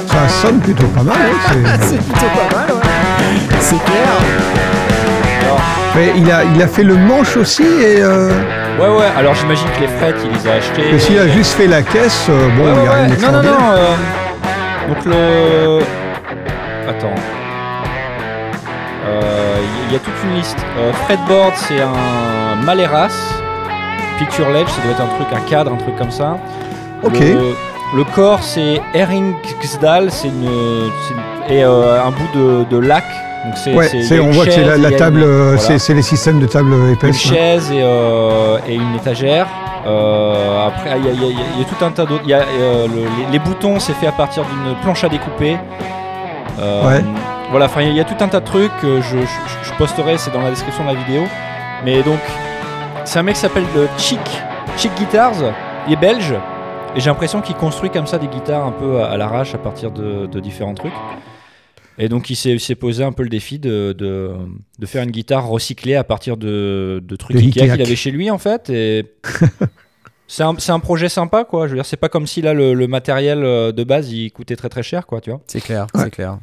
Ça 0.07 0.27
sonne 0.27 0.59
plutôt 0.59 0.87
pas 0.87 1.03
mal. 1.03 1.15
hein, 1.17 1.77
c'est- 1.79 1.85
C'est 1.85 1.97
plutôt 1.97 2.25
pas 2.49 2.57
mal, 2.57 2.71
ouais. 2.71 2.81
C'est 3.59 3.83
clair. 3.83 4.76
Mais 5.95 6.13
il 6.15 6.31
a, 6.31 6.43
il 6.43 6.61
a 6.61 6.67
fait 6.67 6.83
le 6.83 6.95
manche 6.95 7.35
aussi 7.37 7.63
et 7.63 8.01
euh, 8.01 8.29
Ouais, 8.79 8.87
ouais. 8.87 9.05
Alors 9.17 9.33
j'imagine 9.33 9.67
que 9.75 9.81
les 9.81 9.87
frettes, 9.87 10.17
il 10.23 10.31
les 10.31 10.47
a 10.47 10.53
achetées. 10.55 10.91
que 10.91 10.99
s'il 10.99 11.17
a 11.17 11.27
juste 11.27 11.53
fait 11.53 11.65
la 11.67 11.81
caisse, 11.81 12.27
euh, 12.29 12.49
bon, 12.55 12.65
Ouais, 12.65 12.71
il 12.75 12.75
y 12.75 12.81
ouais, 12.81 12.87
a 12.87 12.93
rien 12.93 13.09
ouais. 13.09 13.17
Non, 13.21 13.31
non, 13.31 13.41
non. 13.43 13.71
euh, 13.71 13.95
donc 14.87 15.05
le. 15.05 15.79
Attends. 16.89 17.15
Euh, 19.07 19.57
Il 19.87 19.93
y 19.93 19.95
a 19.95 19.99
toute 19.99 20.13
une 20.23 20.35
liste. 20.37 20.57
Fretboard, 21.05 21.53
c'est 21.55 21.81
un 21.81 22.63
Maleras. 22.63 23.09
Picture 24.19 24.49
Ledge, 24.49 24.67
ça 24.67 24.81
doit 24.83 24.91
être 24.91 25.01
un 25.01 25.15
truc, 25.15 25.27
un 25.33 25.49
cadre, 25.49 25.73
un 25.73 25.77
truc 25.77 25.95
comme 25.95 26.11
ça. 26.11 26.37
Ok. 27.03 27.19
Le, 27.19 27.53
le 27.95 28.03
corps, 28.15 28.41
c'est 28.43 28.81
Eringsdal, 28.93 30.11
c'est 30.11 30.27
une, 30.27 30.49
et 31.49 31.63
un 31.63 32.09
bout 32.11 32.37
de, 32.37 32.63
de 32.69 32.77
lac 32.79 33.03
Donc 33.47 33.57
c'est, 33.57 33.73
Ouais, 33.73 33.87
c'est- 33.87 34.19
on 34.19 34.25
une 34.25 34.31
voit 34.31 34.45
que 34.45 34.51
c'est 34.51 34.63
la, 34.63 34.89
chaise, 34.89 34.97
table, 34.97 35.19
une- 35.19 35.23
euh, 35.25 35.55
voilà. 35.57 35.79
c'est 35.79 35.93
les 35.93 36.01
systèmes 36.01 36.39
de 36.39 36.47
table 36.47 36.73
une 36.73 36.91
épaisse. 36.93 37.15
hein. 37.25 37.33
chaise 37.33 37.71
et, 37.71 37.79
euh, 37.81 38.57
et 38.67 38.75
une 38.75 38.95
étagère. 38.95 39.47
Euh, 39.85 40.67
après, 40.67 40.97
il 40.99 41.05
y, 41.05 41.09
a- 41.09 41.13
y 41.13 41.33
y 41.59 41.61
y 41.61 41.65
tout 41.65 41.83
un 41.85 41.91
tas 41.91 42.05
d'autres. 42.05 42.23
euh, 42.29 42.87
le- 42.87 42.93
les, 42.95 43.31
les 43.31 43.39
boutons, 43.39 43.79
c'est 43.79 43.93
fait 43.93 44.07
à 44.07 44.11
partir 44.11 44.43
d'une 44.43 44.75
planche 44.81 45.03
à 45.05 45.09
découper. 45.09 45.57
Euh, 46.59 46.87
Ouais. 46.87 47.03
Voilà, 47.51 47.65
enfin, 47.67 47.81
il 47.83 47.93
y 47.93 47.99
a 48.01 48.03
tout 48.03 48.21
un 48.21 48.27
tas 48.27 48.41
de 48.41 48.45
trucs. 48.45 48.71
que 48.81 48.99
Je, 48.99 49.17
je- 49.17 49.63
je 49.69 49.73
posterai, 49.77 50.17
c'est 50.17 50.31
dans 50.33 50.41
la 50.41 50.49
description 50.49 50.83
de 50.83 50.89
la 50.89 50.95
vidéo. 50.95 51.23
Mais 51.85 52.01
donc, 52.03 52.19
c'est 53.05 53.19
un 53.19 53.23
mec 53.23 53.35
qui 53.35 53.41
s'appelle 53.41 53.63
euh, 53.77 53.85
Chic, 53.97 54.19
Chic 54.75 54.91
Guitars. 54.95 55.33
Il 55.87 55.93
est 55.93 55.95
belge. 55.95 56.33
Et 56.95 56.99
j'ai 56.99 57.09
l'impression 57.09 57.39
qu'il 57.41 57.55
construit 57.55 57.89
comme 57.89 58.07
ça 58.07 58.17
des 58.17 58.27
guitares 58.27 58.65
un 58.65 58.71
peu 58.71 59.01
à, 59.01 59.11
à 59.11 59.17
l'arrache 59.17 59.53
à 59.55 59.57
partir 59.57 59.91
de, 59.91 60.25
de 60.25 60.39
différents 60.41 60.73
trucs. 60.73 60.91
Et 61.99 62.09
donc 62.09 62.29
il 62.29 62.35
s'est 62.35 62.75
posé 62.75 63.03
un 63.03 63.11
peu 63.11 63.23
le 63.23 63.29
défi 63.29 63.57
de, 63.59 63.93
de, 63.97 64.31
de 64.79 64.85
faire 64.85 65.03
une 65.03 65.11
guitare 65.11 65.47
recyclée 65.47 65.95
à 65.95 66.03
partir 66.03 66.37
de, 66.37 67.01
de 67.03 67.15
trucs 67.15 67.35
De 67.37 67.41
Ikea 67.41 67.61
Ikea. 67.63 67.73
qu'il 67.73 67.81
avait 67.81 67.95
chez 67.95 68.11
lui 68.11 68.29
en 68.29 68.37
fait. 68.37 68.69
Et 68.69 69.05
c'est 70.27 70.43
un, 70.43 70.55
c'est 70.59 70.71
un 70.71 70.79
projet 70.79 71.09
sympa 71.09 71.43
quoi. 71.43 71.65
Je 71.67 71.71
veux 71.71 71.77
dire, 71.77 71.85
c'est 71.85 71.97
pas 71.97 72.09
comme 72.09 72.27
si 72.27 72.41
là 72.41 72.53
le, 72.53 72.73
le 72.73 72.87
matériel 72.87 73.43
euh, 73.43 73.71
de 73.71 73.83
base 73.83 74.11
il 74.11 74.31
coûtait 74.31 74.55
très 74.55 74.69
très 74.69 74.83
cher 74.83 75.07
quoi, 75.07 75.21
tu 75.21 75.29
vois. 75.31 75.41
C'est 75.47 75.61
clair, 75.61 75.87
Ouais. 75.95 76.03
c'est 76.03 76.11
clair. 76.11 76.37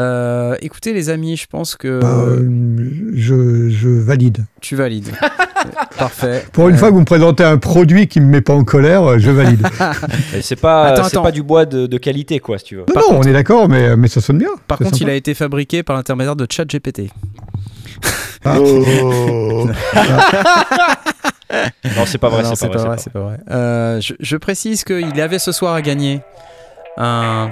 Euh, 0.00 0.56
écoutez 0.60 0.92
les 0.92 1.08
amis, 1.08 1.36
je 1.36 1.46
pense 1.46 1.76
que 1.76 2.00
Euh, 2.02 3.12
je, 3.14 3.68
je 3.70 3.88
valide. 3.88 4.44
tu 4.60 4.74
valides. 4.74 5.10
Parfait. 5.98 6.44
Pour 6.52 6.68
une 6.68 6.74
Euh, 6.74 6.78
fois 6.78 6.88
que 6.88 6.94
vous 6.94 7.00
me 7.00 7.04
présentez 7.04 7.44
un 7.44 7.58
produit 7.58 8.08
qui 8.08 8.18
me 8.20 8.26
met 8.26 8.40
pas 8.40 8.54
en 8.54 8.64
colère, 8.64 9.18
je 9.20 9.30
valide. 9.30 9.64
C'est 10.42 10.56
pas, 10.60 10.86
Attends, 10.86 11.04
c'est 11.04 11.14
attends. 11.14 11.22
pas 11.22 11.30
du 11.30 11.42
bois 11.44 11.64
de, 11.64 11.86
de 11.86 11.98
qualité 11.98 12.40
quoi 12.40 12.58
si 12.58 12.64
tu 12.64 12.76
veux. 12.76 12.84
non, 12.94 13.02
non, 13.12 13.18
on 13.20 13.22
est 13.22 13.32
d'accord, 13.32 13.68
mais, 13.68 13.96
mais 13.96 14.08
ça 14.08 14.20
sonne 14.20 14.38
bien. 14.38 14.50
Par 14.66 14.78
contre, 14.78 15.00
il 15.00 15.08
a 15.08 15.14
été 15.14 15.32
fabriqué 15.32 15.82
par 15.84 15.94
l'intermédiaire 15.96 16.36
de 16.36 16.46
ChatGPT. 16.50 17.02
Ah. 18.44 18.56
Oh. 18.60 19.68
Non 21.96 22.04
c'est 22.06 22.18
pas 22.18 22.30
vrai, 22.30 22.42
c'est 22.56 22.68
pas, 22.68 22.78
vrai. 22.78 22.96
c'est 22.98 23.12
pas 23.12 23.20
vrai. 23.20 23.36
Euh, 23.50 24.00
je, 24.00 24.14
je 24.18 24.36
précise 24.36 24.82
qu'il 24.82 25.20
avait 25.20 25.38
ce 25.38 25.52
soir 25.52 25.74
à 25.74 25.82
gagner 25.82 26.20
un, 26.96 27.50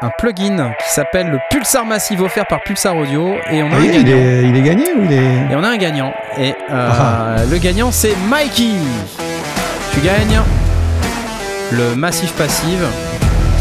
un 0.00 0.10
plugin 0.16 0.72
qui 0.84 0.90
s'appelle 0.92 1.28
le 1.28 1.38
Pulsar 1.50 1.84
Massive 1.84 2.22
offert 2.22 2.46
par 2.46 2.60
Pulsar 2.62 2.96
Audio 2.96 3.34
et 3.50 3.62
on 3.62 3.66
a 3.66 3.70
Ah, 3.74 3.78
un 3.78 3.82
il, 3.82 3.90
gagnant. 4.04 4.16
est, 4.16 4.42
il 4.48 4.56
est 4.56 4.62
gagné 4.62 4.84
ou 4.96 5.04
il 5.04 5.12
est. 5.12 5.52
Et 5.52 5.56
on 5.56 5.64
a 5.64 5.68
un 5.68 5.76
gagnant. 5.76 6.12
Et 6.38 6.54
euh, 6.70 6.90
Ah. 6.92 7.36
le 7.50 7.58
gagnant, 7.58 7.90
c'est 7.90 8.14
Mikey. 8.28 8.74
Tu 9.92 10.00
gagnes 10.00 10.40
le 11.72 11.96
Massif 11.96 12.32
Passive, 12.34 12.84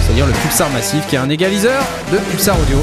c'est-à-dire 0.02 0.28
le 0.28 0.34
Pulsar 0.34 0.70
Massif, 0.70 1.08
qui 1.08 1.16
est 1.16 1.20
un 1.20 1.30
égaliseur 1.30 1.82
de 2.12 2.18
Pulsar 2.18 2.56
Audio. 2.60 2.78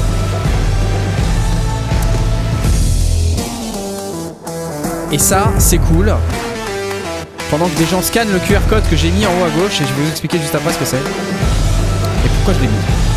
Et 5.11 5.17
ça, 5.17 5.49
c'est 5.59 5.77
cool. 5.77 6.13
Pendant 7.49 7.67
que 7.69 7.77
des 7.77 7.85
gens 7.85 8.01
scannent 8.01 8.33
le 8.33 8.39
QR 8.39 8.59
code 8.69 8.83
que 8.89 8.97
j'ai 8.97 9.11
mis 9.11 9.25
en 9.25 9.29
haut 9.29 9.45
à 9.45 9.49
gauche, 9.61 9.79
et 9.79 9.85
je 9.85 9.93
vais 9.93 10.01
vous 10.03 10.09
expliquer 10.09 10.39
juste 10.39 10.55
après 10.55 10.73
ce 10.73 10.77
que 10.79 10.85
c'est. 10.85 10.97
Et 10.97 12.29
pourquoi 12.35 12.53
je 12.55 12.59
l'ai 12.59 12.67
mis. 12.67 13.14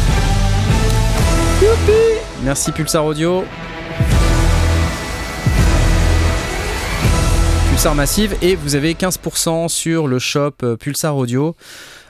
Merci 2.44 2.72
Pulsar 2.72 3.04
Audio. 3.04 3.44
Pulsar 7.70 7.94
Massive 7.94 8.36
et 8.42 8.56
vous 8.56 8.74
avez 8.74 8.94
15% 8.94 9.68
sur 9.68 10.06
le 10.08 10.18
shop 10.18 10.54
euh, 10.62 10.76
Pulsar 10.76 11.16
Audio 11.16 11.56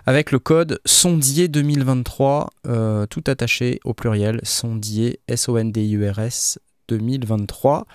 avec 0.06 0.32
le 0.32 0.39
code 0.39 0.80
sondier 0.85 1.48
2023 1.48 2.51
euh, 2.66 3.06
tout 3.06 3.24
attaché 3.26 3.80
au 3.85 3.94
pluriel 3.94 4.40
sondier 4.44 5.20
S 5.28 5.48
O 5.48 5.59
N 5.59 5.72
D 5.72 5.82
I 5.82 5.93
U 5.93 6.09
R 6.09 6.20
S 6.20 6.59
2023 6.89 7.86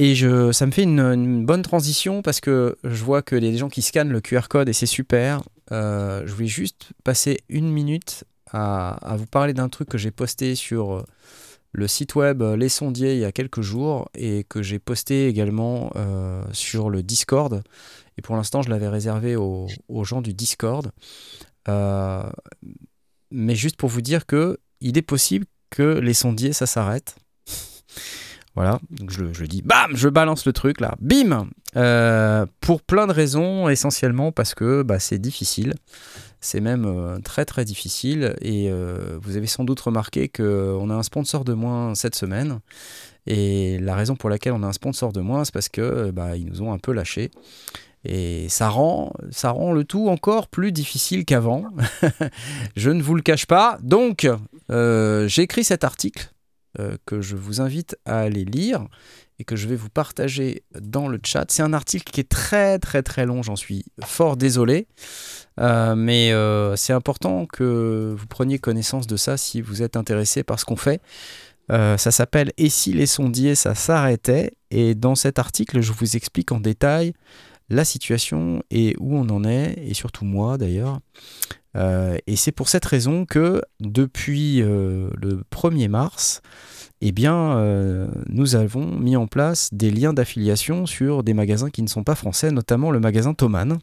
et 0.00 0.14
je, 0.14 0.50
ça 0.50 0.64
me 0.64 0.72
fait 0.72 0.84
une, 0.84 1.44
bonne 1.44 1.60
transition 1.60 2.22
parce 2.22 2.40
que 2.40 2.78
je 2.84 3.04
vois 3.04 3.18
a 3.18 3.38
des 3.38 3.58
gens 3.58 3.68
qui 3.68 3.82
scannent 3.82 4.08
le 4.08 4.22
QR 4.22 4.48
code 4.48 4.68
et 4.70 4.72
c'est 4.72 4.86
super. 4.86 5.42
Euh, 5.72 6.22
je 6.24 6.32
voulais 6.32 6.48
juste 6.48 6.88
passer 7.04 7.40
une 7.50 7.70
minute 7.70 8.24
à, 8.52 9.16
vous 9.16 9.26
parler 9.26 9.52
d'un 9.52 9.68
truc 9.68 9.88
que 9.88 9.98
j'ai 9.98 10.10
posté 10.10 10.54
sur 10.54 10.94
euh, 10.94 11.04
le 11.72 11.86
site 11.88 12.14
web 12.14 12.42
euh, 12.42 12.56
Les 12.56 12.68
Sondiers 12.68 13.14
il 13.14 13.20
y 13.20 13.24
a 13.24 13.32
quelques 13.32 13.60
jours 13.60 14.08
et 14.14 14.44
que 14.44 14.62
j'ai 14.62 14.78
posté 14.78 15.28
également 15.28 15.92
euh, 15.96 16.42
sur 16.52 16.90
le 16.90 17.02
Discord. 17.02 17.62
Et 18.18 18.22
pour 18.22 18.36
l'instant, 18.36 18.62
je 18.62 18.70
l'avais 18.70 18.88
réservé 18.88 19.36
aux, 19.36 19.68
gens 20.02 20.20
du 20.20 20.34
Discord. 20.34 20.90
Mais 23.32 23.54
juste 23.54 23.76
pour 23.76 23.88
vous 23.88 24.00
dire 24.00 24.26
que 24.26 24.58
il 24.80 24.98
est 24.98 25.02
possible 25.02 25.46
que 25.70 25.98
les 25.98 26.14
sondiers, 26.14 26.52
ça 26.52 26.66
s'arrête. 26.66 27.16
Voilà, 28.56 28.80
donc 28.90 29.10
je, 29.10 29.32
je 29.32 29.44
dis, 29.44 29.62
bam, 29.62 29.96
je 29.96 30.08
balance 30.08 30.44
le 30.44 30.52
truc 30.52 30.80
là, 30.80 30.96
bim 31.00 31.48
Pour 32.60 32.82
plein 32.82 33.06
de 33.06 33.12
raisons, 33.12 33.68
essentiellement 33.68 34.32
parce 34.32 34.54
que 34.54 34.82
bah, 34.82 34.98
c'est 34.98 35.20
difficile. 35.20 35.74
C'est 36.40 36.60
même 36.60 36.86
euh, 36.86 37.18
très 37.18 37.44
très 37.44 37.64
difficile 37.64 38.34
et 38.40 38.70
euh, 38.70 39.18
vous 39.20 39.36
avez 39.36 39.46
sans 39.46 39.64
doute 39.64 39.80
remarqué 39.80 40.28
qu'on 40.28 40.90
a 40.90 40.94
un 40.94 41.02
sponsor 41.02 41.44
de 41.44 41.52
moins 41.52 41.94
cette 41.94 42.14
semaine. 42.14 42.60
Et 43.26 43.78
la 43.78 43.94
raison 43.94 44.16
pour 44.16 44.30
laquelle 44.30 44.52
on 44.52 44.62
a 44.62 44.66
un 44.66 44.72
sponsor 44.72 45.12
de 45.12 45.20
moins, 45.20 45.44
c'est 45.44 45.52
parce 45.52 45.68
que 45.68 45.80
euh, 45.80 46.12
bah, 46.12 46.36
ils 46.36 46.46
nous 46.46 46.62
ont 46.62 46.72
un 46.72 46.78
peu 46.78 46.92
lâchés. 46.92 47.30
Et 48.04 48.48
ça 48.48 48.70
rend, 48.70 49.12
ça 49.30 49.50
rend 49.50 49.72
le 49.72 49.84
tout 49.84 50.08
encore 50.08 50.48
plus 50.48 50.72
difficile 50.72 51.24
qu'avant. 51.24 51.64
je 52.76 52.90
ne 52.90 53.02
vous 53.02 53.14
le 53.14 53.22
cache 53.22 53.46
pas. 53.46 53.78
Donc, 53.82 54.26
euh, 54.70 55.28
j'ai 55.28 55.42
écrit 55.42 55.64
cet 55.64 55.84
article 55.84 56.32
euh, 56.78 56.96
que 57.04 57.20
je 57.20 57.36
vous 57.36 57.60
invite 57.60 57.96
à 58.06 58.20
aller 58.20 58.44
lire 58.44 58.86
et 59.40 59.44
que 59.44 59.56
je 59.56 59.66
vais 59.66 59.74
vous 59.74 59.88
partager 59.88 60.62
dans 60.78 61.08
le 61.08 61.18
chat. 61.24 61.46
C'est 61.48 61.62
un 61.62 61.72
article 61.72 62.12
qui 62.12 62.20
est 62.20 62.28
très 62.28 62.78
très 62.78 63.02
très 63.02 63.24
long, 63.24 63.42
j'en 63.42 63.56
suis 63.56 63.86
fort 64.04 64.36
désolé. 64.36 64.86
Euh, 65.58 65.96
mais 65.96 66.30
euh, 66.32 66.76
c'est 66.76 66.92
important 66.92 67.46
que 67.46 68.14
vous 68.16 68.26
preniez 68.26 68.58
connaissance 68.58 69.06
de 69.06 69.16
ça 69.16 69.38
si 69.38 69.62
vous 69.62 69.82
êtes 69.82 69.96
intéressé 69.96 70.44
par 70.44 70.60
ce 70.60 70.66
qu'on 70.66 70.76
fait. 70.76 71.00
Euh, 71.72 71.96
ça 71.96 72.10
s'appelle 72.10 72.52
Et 72.58 72.68
si 72.68 72.92
les 72.92 73.06
sondiers, 73.06 73.54
ça 73.54 73.74
s'arrêtait? 73.74 74.52
Et 74.70 74.94
dans 74.94 75.14
cet 75.14 75.38
article, 75.38 75.80
je 75.80 75.92
vous 75.92 76.16
explique 76.16 76.52
en 76.52 76.60
détail 76.60 77.14
la 77.70 77.86
situation 77.86 78.62
et 78.70 78.94
où 78.98 79.16
on 79.16 79.28
en 79.30 79.44
est, 79.44 79.74
et 79.86 79.94
surtout 79.94 80.26
moi 80.26 80.58
d'ailleurs. 80.58 81.00
Et 82.26 82.34
c'est 82.34 82.50
pour 82.50 82.68
cette 82.68 82.84
raison 82.84 83.24
que 83.24 83.62
depuis 83.78 84.56
le 84.58 85.44
1er 85.52 85.88
mars, 85.88 86.42
eh 87.02 87.12
bien, 87.12 87.56
euh, 87.56 88.08
nous 88.28 88.56
avons 88.56 88.86
mis 88.98 89.16
en 89.16 89.26
place 89.26 89.70
des 89.72 89.90
liens 89.90 90.12
d'affiliation 90.12 90.86
sur 90.86 91.22
des 91.22 91.32
magasins 91.34 91.70
qui 91.70 91.82
ne 91.82 91.88
sont 91.88 92.04
pas 92.04 92.14
français, 92.14 92.50
notamment 92.50 92.90
le 92.90 93.00
magasin 93.00 93.32
Thomann. 93.34 93.78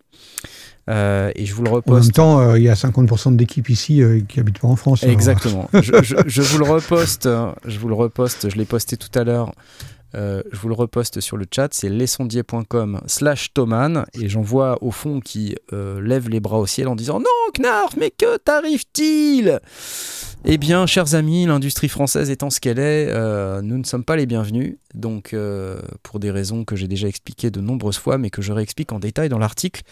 Euh, 0.89 1.31
et 1.35 1.45
je 1.45 1.53
vous 1.53 1.63
le 1.63 1.69
En 1.69 1.73
même 1.73 1.81
reposte. 1.83 2.13
temps, 2.13 2.39
euh, 2.39 2.57
il 2.57 2.63
y 2.63 2.69
a 2.69 2.73
50% 2.75 3.35
d'équipes 3.35 3.69
ici 3.69 4.01
euh, 4.01 4.21
qui 4.27 4.39
habitent 4.39 4.59
pas 4.59 4.67
en 4.69 4.75
France. 4.77 5.03
alors. 5.03 5.13
Exactement. 5.13 5.69
je, 5.73 5.81
je- 6.01 6.15
je 6.25 6.41
vous 6.41 6.57
le 6.59 6.65
reposte. 6.65 7.25
euh, 7.25 7.51
Je 7.65 7.77
vous 7.79 7.89
le 7.89 7.93
reposte. 7.95 8.49
Je 8.49 8.55
l'ai 8.55 8.63
posté 8.65 8.95
tout 8.95 9.09
à 9.19 9.23
l'heure. 9.25 9.51
Euh, 10.15 10.41
je 10.51 10.57
vous 10.57 10.69
le 10.69 10.73
reposte 10.73 11.19
sur 11.19 11.37
le 11.37 11.45
chat. 11.53 11.69
C'est 11.73 11.89
lesondier.com 11.89 13.01
slash 13.07 13.53
Thoman. 13.53 14.05
Et 14.13 14.29
j'en 14.29 14.41
vois 14.41 14.77
au 14.81 14.91
fond 14.91 15.19
qui 15.19 15.55
euh, 15.73 16.01
lève 16.01 16.29
les 16.29 16.39
bras 16.39 16.59
au 16.59 16.65
ciel 16.65 16.87
en 16.87 16.95
disant 16.95 17.19
Non, 17.19 17.25
Knarf, 17.53 17.95
mais 17.97 18.11
que 18.11 18.37
t'arrive-t-il? 18.37 19.59
Eh 20.45 20.57
bien, 20.57 20.85
chers 20.85 21.15
amis, 21.15 21.45
l'industrie 21.45 21.89
française 21.89 22.29
étant 22.29 22.49
ce 22.49 22.59
qu'elle 22.59 22.79
est, 22.79 23.07
euh, 23.09 23.61
nous 23.61 23.77
ne 23.77 23.83
sommes 23.83 24.03
pas 24.03 24.15
les 24.15 24.25
bienvenus. 24.25 24.77
Donc, 24.93 25.35
pour 26.01 26.19
des 26.19 26.31
raisons 26.31 26.63
que 26.63 26.75
j'ai 26.75 26.87
déjà 26.87 27.07
expliquées 27.07 27.51
de 27.51 27.61
nombreuses 27.61 27.99
fois, 27.99 28.17
mais 28.17 28.31
que 28.31 28.41
je 28.41 28.51
réexplique 28.51 28.91
en 28.93 28.99
détail 28.99 29.29
dans 29.29 29.37
l'article 29.37 29.83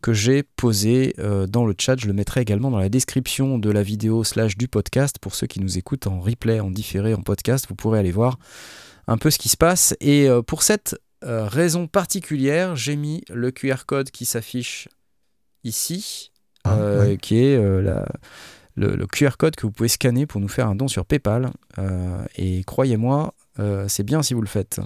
que 0.00 0.14
j'ai 0.14 0.42
posé 0.42 1.14
dans 1.48 1.66
le 1.66 1.74
chat. 1.76 1.96
Je 1.98 2.06
le 2.06 2.14
mettrai 2.14 2.40
également 2.40 2.70
dans 2.70 2.78
la 2.78 2.88
description 2.88 3.58
de 3.58 3.68
la 3.68 3.82
vidéo 3.82 4.24
slash 4.24 4.56
du 4.56 4.68
podcast. 4.68 5.18
Pour 5.18 5.34
ceux 5.34 5.46
qui 5.46 5.60
nous 5.60 5.76
écoutent 5.76 6.06
en 6.06 6.20
replay, 6.20 6.60
en 6.60 6.70
différé, 6.70 7.12
en 7.12 7.20
podcast, 7.20 7.66
vous 7.68 7.74
pourrez 7.74 7.98
aller 7.98 8.12
voir 8.12 8.38
un 9.08 9.18
peu 9.18 9.30
ce 9.30 9.38
qui 9.38 9.48
se 9.48 9.56
passe. 9.56 9.96
Et 10.00 10.28
euh, 10.28 10.42
pour 10.42 10.62
cette 10.62 10.96
euh, 11.24 11.44
raison 11.46 11.88
particulière, 11.88 12.76
j'ai 12.76 12.94
mis 12.94 13.24
le 13.28 13.50
QR 13.50 13.84
code 13.86 14.10
qui 14.12 14.24
s'affiche 14.24 14.86
ici, 15.64 16.30
Ah, 16.64 16.74
euh, 16.76 17.00
ouais. 17.08 17.16
qui 17.16 17.38
est 17.38 17.58
la- 17.82 18.06
le, 18.76 18.94
le 18.94 19.06
QR 19.08 19.30
code 19.36 19.56
que 19.56 19.62
vous 19.66 19.72
pouvez 19.72 19.88
scanner 19.88 20.24
pour 20.26 20.40
nous 20.40 20.46
faire 20.46 20.68
un 20.68 20.76
don 20.76 20.86
sur 20.86 21.04
PayPal. 21.04 21.50
Et 22.36 22.62
croyez-moi, 22.62 23.34
euh, 23.58 23.86
c'est 23.88 24.04
bien 24.04 24.22
si 24.22 24.34
vous 24.34 24.40
le 24.40 24.46
faites. 24.46 24.78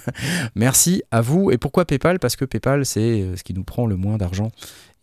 Merci 0.54 1.02
à 1.10 1.20
vous. 1.20 1.50
Et 1.50 1.58
pourquoi 1.58 1.84
PayPal? 1.84 2.18
Parce 2.18 2.34
que 2.36 2.46
PayPal, 2.46 2.86
c'est 2.86 3.36
ce 3.36 3.44
qui 3.44 3.52
nous 3.52 3.64
prend 3.64 3.86
le 3.86 3.96
moins 3.96 4.16
d'argent 4.16 4.50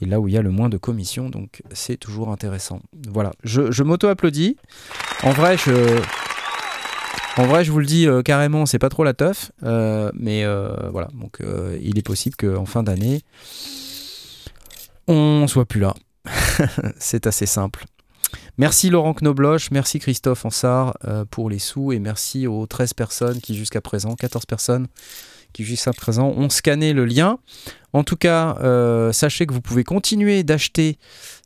et 0.02 0.06
là 0.08 0.20
où 0.20 0.28
il 0.28 0.34
y 0.34 0.38
a 0.38 0.42
le 0.42 0.50
moins 0.50 0.68
de 0.68 0.78
commissions, 0.78 1.30
donc 1.30 1.62
c'est 1.72 1.96
toujours 1.98 2.30
intéressant. 2.30 2.82
Voilà, 3.08 3.32
je, 3.44 3.72
je 3.72 3.84
m'auto-applaudis. 3.84 4.58
En 5.22 5.32
vrai, 5.32 5.56
je... 5.58 6.02
En 7.36 7.48
vrai, 7.48 7.64
je 7.64 7.72
vous 7.72 7.80
le 7.80 7.86
dis 7.88 8.08
euh, 8.08 8.22
carrément, 8.22 8.68
c'est 8.68 8.78
pas 8.78 8.90
trop 8.90 9.04
la 9.04 9.16
teuf, 9.16 9.52
euh, 9.64 10.12
mais 10.14 10.44
euh, 10.44 10.90
voilà. 10.92 11.08
Donc, 11.20 11.40
il 11.82 11.98
est 11.98 12.06
possible 12.06 12.36
qu'en 12.36 12.66
fin 12.66 12.84
d'année, 12.84 13.22
on 15.08 15.48
soit 15.48 15.66
plus 15.66 15.80
là. 15.80 15.96
c'est 17.00 17.26
assez 17.26 17.48
simple. 17.48 17.86
Merci 18.58 18.92
Laurent 18.92 19.16
Knobloch, 19.16 19.72
merci 19.72 19.98
Christophe 19.98 20.46
Ansart 20.46 20.96
euh, 21.06 21.26
pour 21.26 21.50
les 21.50 21.58
sous 21.58 21.92
et 21.92 21.98
merci 21.98 22.46
aux 22.46 22.68
13 22.68 22.94
personnes 22.94 23.42
qui 23.42 23.56
jusqu'à 23.56 23.82
présent, 23.82 24.16
14 24.16 24.46
personnes 24.46 24.88
qui 25.54 25.64
jusqu'à 25.64 25.92
présent 25.92 26.30
ont 26.30 26.50
scanné 26.50 26.94
le 26.94 27.06
lien. 27.06 27.40
En 27.94 28.04
tout 28.04 28.16
cas, 28.16 28.56
sachez 29.12 29.46
que 29.46 29.54
vous 29.54 29.62
pouvez 29.62 29.84
continuer 29.84 30.44
d'acheter 30.44 30.98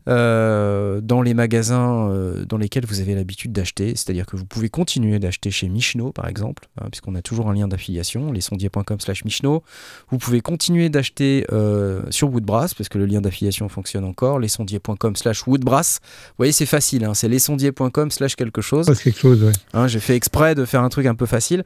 euh, 0.07 1.01
dans 1.01 1.21
les 1.21 1.33
magasins 1.33 2.09
euh, 2.09 2.45
dans 2.45 2.57
lesquels 2.57 2.85
vous 2.85 3.01
avez 3.01 3.13
l'habitude 3.13 3.51
d'acheter. 3.51 3.89
C'est-à-dire 3.89 4.25
que 4.25 4.37
vous 4.37 4.45
pouvez 4.45 4.69
continuer 4.69 5.19
d'acheter 5.19 5.51
chez 5.51 5.67
Michno, 5.67 6.13
par 6.13 6.27
exemple, 6.27 6.67
hein, 6.79 6.87
puisqu'on 6.89 7.15
a 7.15 7.21
toujours 7.21 7.49
un 7.49 7.53
lien 7.53 7.67
d'affiliation, 7.67 8.31
lesondiers.com 8.31 8.99
slash 9.01 9.25
Michno. 9.25 9.63
Vous 10.09 10.17
pouvez 10.17 10.39
continuer 10.39 10.89
d'acheter 10.89 11.45
euh, 11.51 12.03
sur 12.09 12.31
Woodbrass, 12.31 12.73
parce 12.73 12.87
que 12.87 12.97
le 12.97 13.05
lien 13.05 13.19
d'affiliation 13.19 13.67
fonctionne 13.67 14.05
encore, 14.05 14.39
lesondiers.com 14.39 15.15
slash 15.17 15.45
Woodbrass. 15.45 15.99
Vous 16.01 16.33
voyez, 16.37 16.53
c'est 16.53 16.65
facile, 16.65 17.03
hein, 17.03 17.13
c'est 17.13 17.27
lesondiers.com 17.27 18.09
slash 18.09 18.35
quelque 18.35 18.61
chose. 18.61 18.85
Quelque 19.03 19.19
chose, 19.19 19.43
ouais. 19.43 19.51
Hein, 19.73 19.87
J'ai 19.87 19.99
fait 19.99 20.15
exprès 20.15 20.55
de 20.55 20.63
faire 20.63 20.83
un 20.83 20.89
truc 20.89 21.05
un 21.05 21.15
peu 21.15 21.25
facile. 21.25 21.63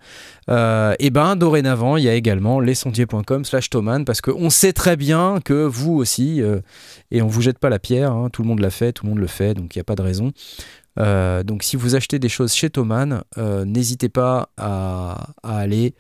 Et 0.48 1.10
ben, 1.12 1.36
dorénavant, 1.36 1.98
il 1.98 2.04
y 2.04 2.10
a 2.10 2.16
également 2.16 2.60
lesondiers.com 2.60 3.46
slash 3.46 3.70
Thoman, 3.70 4.04
parce 4.04 4.22
qu'on 4.22 4.50
sait 4.50 4.74
très 4.74 4.98
bien 4.98 5.40
que 5.44 5.66
vous 5.66 5.94
aussi, 5.94 6.42
et 7.12 7.22
on 7.22 7.28
vous 7.28 7.42
jette 7.42 7.60
pas 7.60 7.70
la 7.70 7.80
pierre, 7.80 8.14
tout 8.32 8.42
le 8.42 8.48
monde 8.48 8.60
l'a 8.60 8.70
fait, 8.70 8.94
tout 8.94 9.06
le 9.06 9.12
monde 9.12 9.20
le 9.20 9.28
fait, 9.28 9.54
donc 9.54 9.76
il 9.76 9.78
n'y 9.78 9.82
a 9.82 9.84
pas 9.84 9.96
de 9.96 10.02
raison. 10.02 10.32
Euh, 11.00 11.44
donc 11.44 11.64
si 11.64 11.76
vous 11.76 11.96
achetez 11.96 12.20
des 12.20 12.30
choses 12.30 12.54
chez 12.54 12.70
Thoman, 12.70 13.24
euh, 13.38 13.66
n'hésitez 13.66 14.10
pas 14.10 14.50
à, 14.58 15.30
aller 15.44 15.94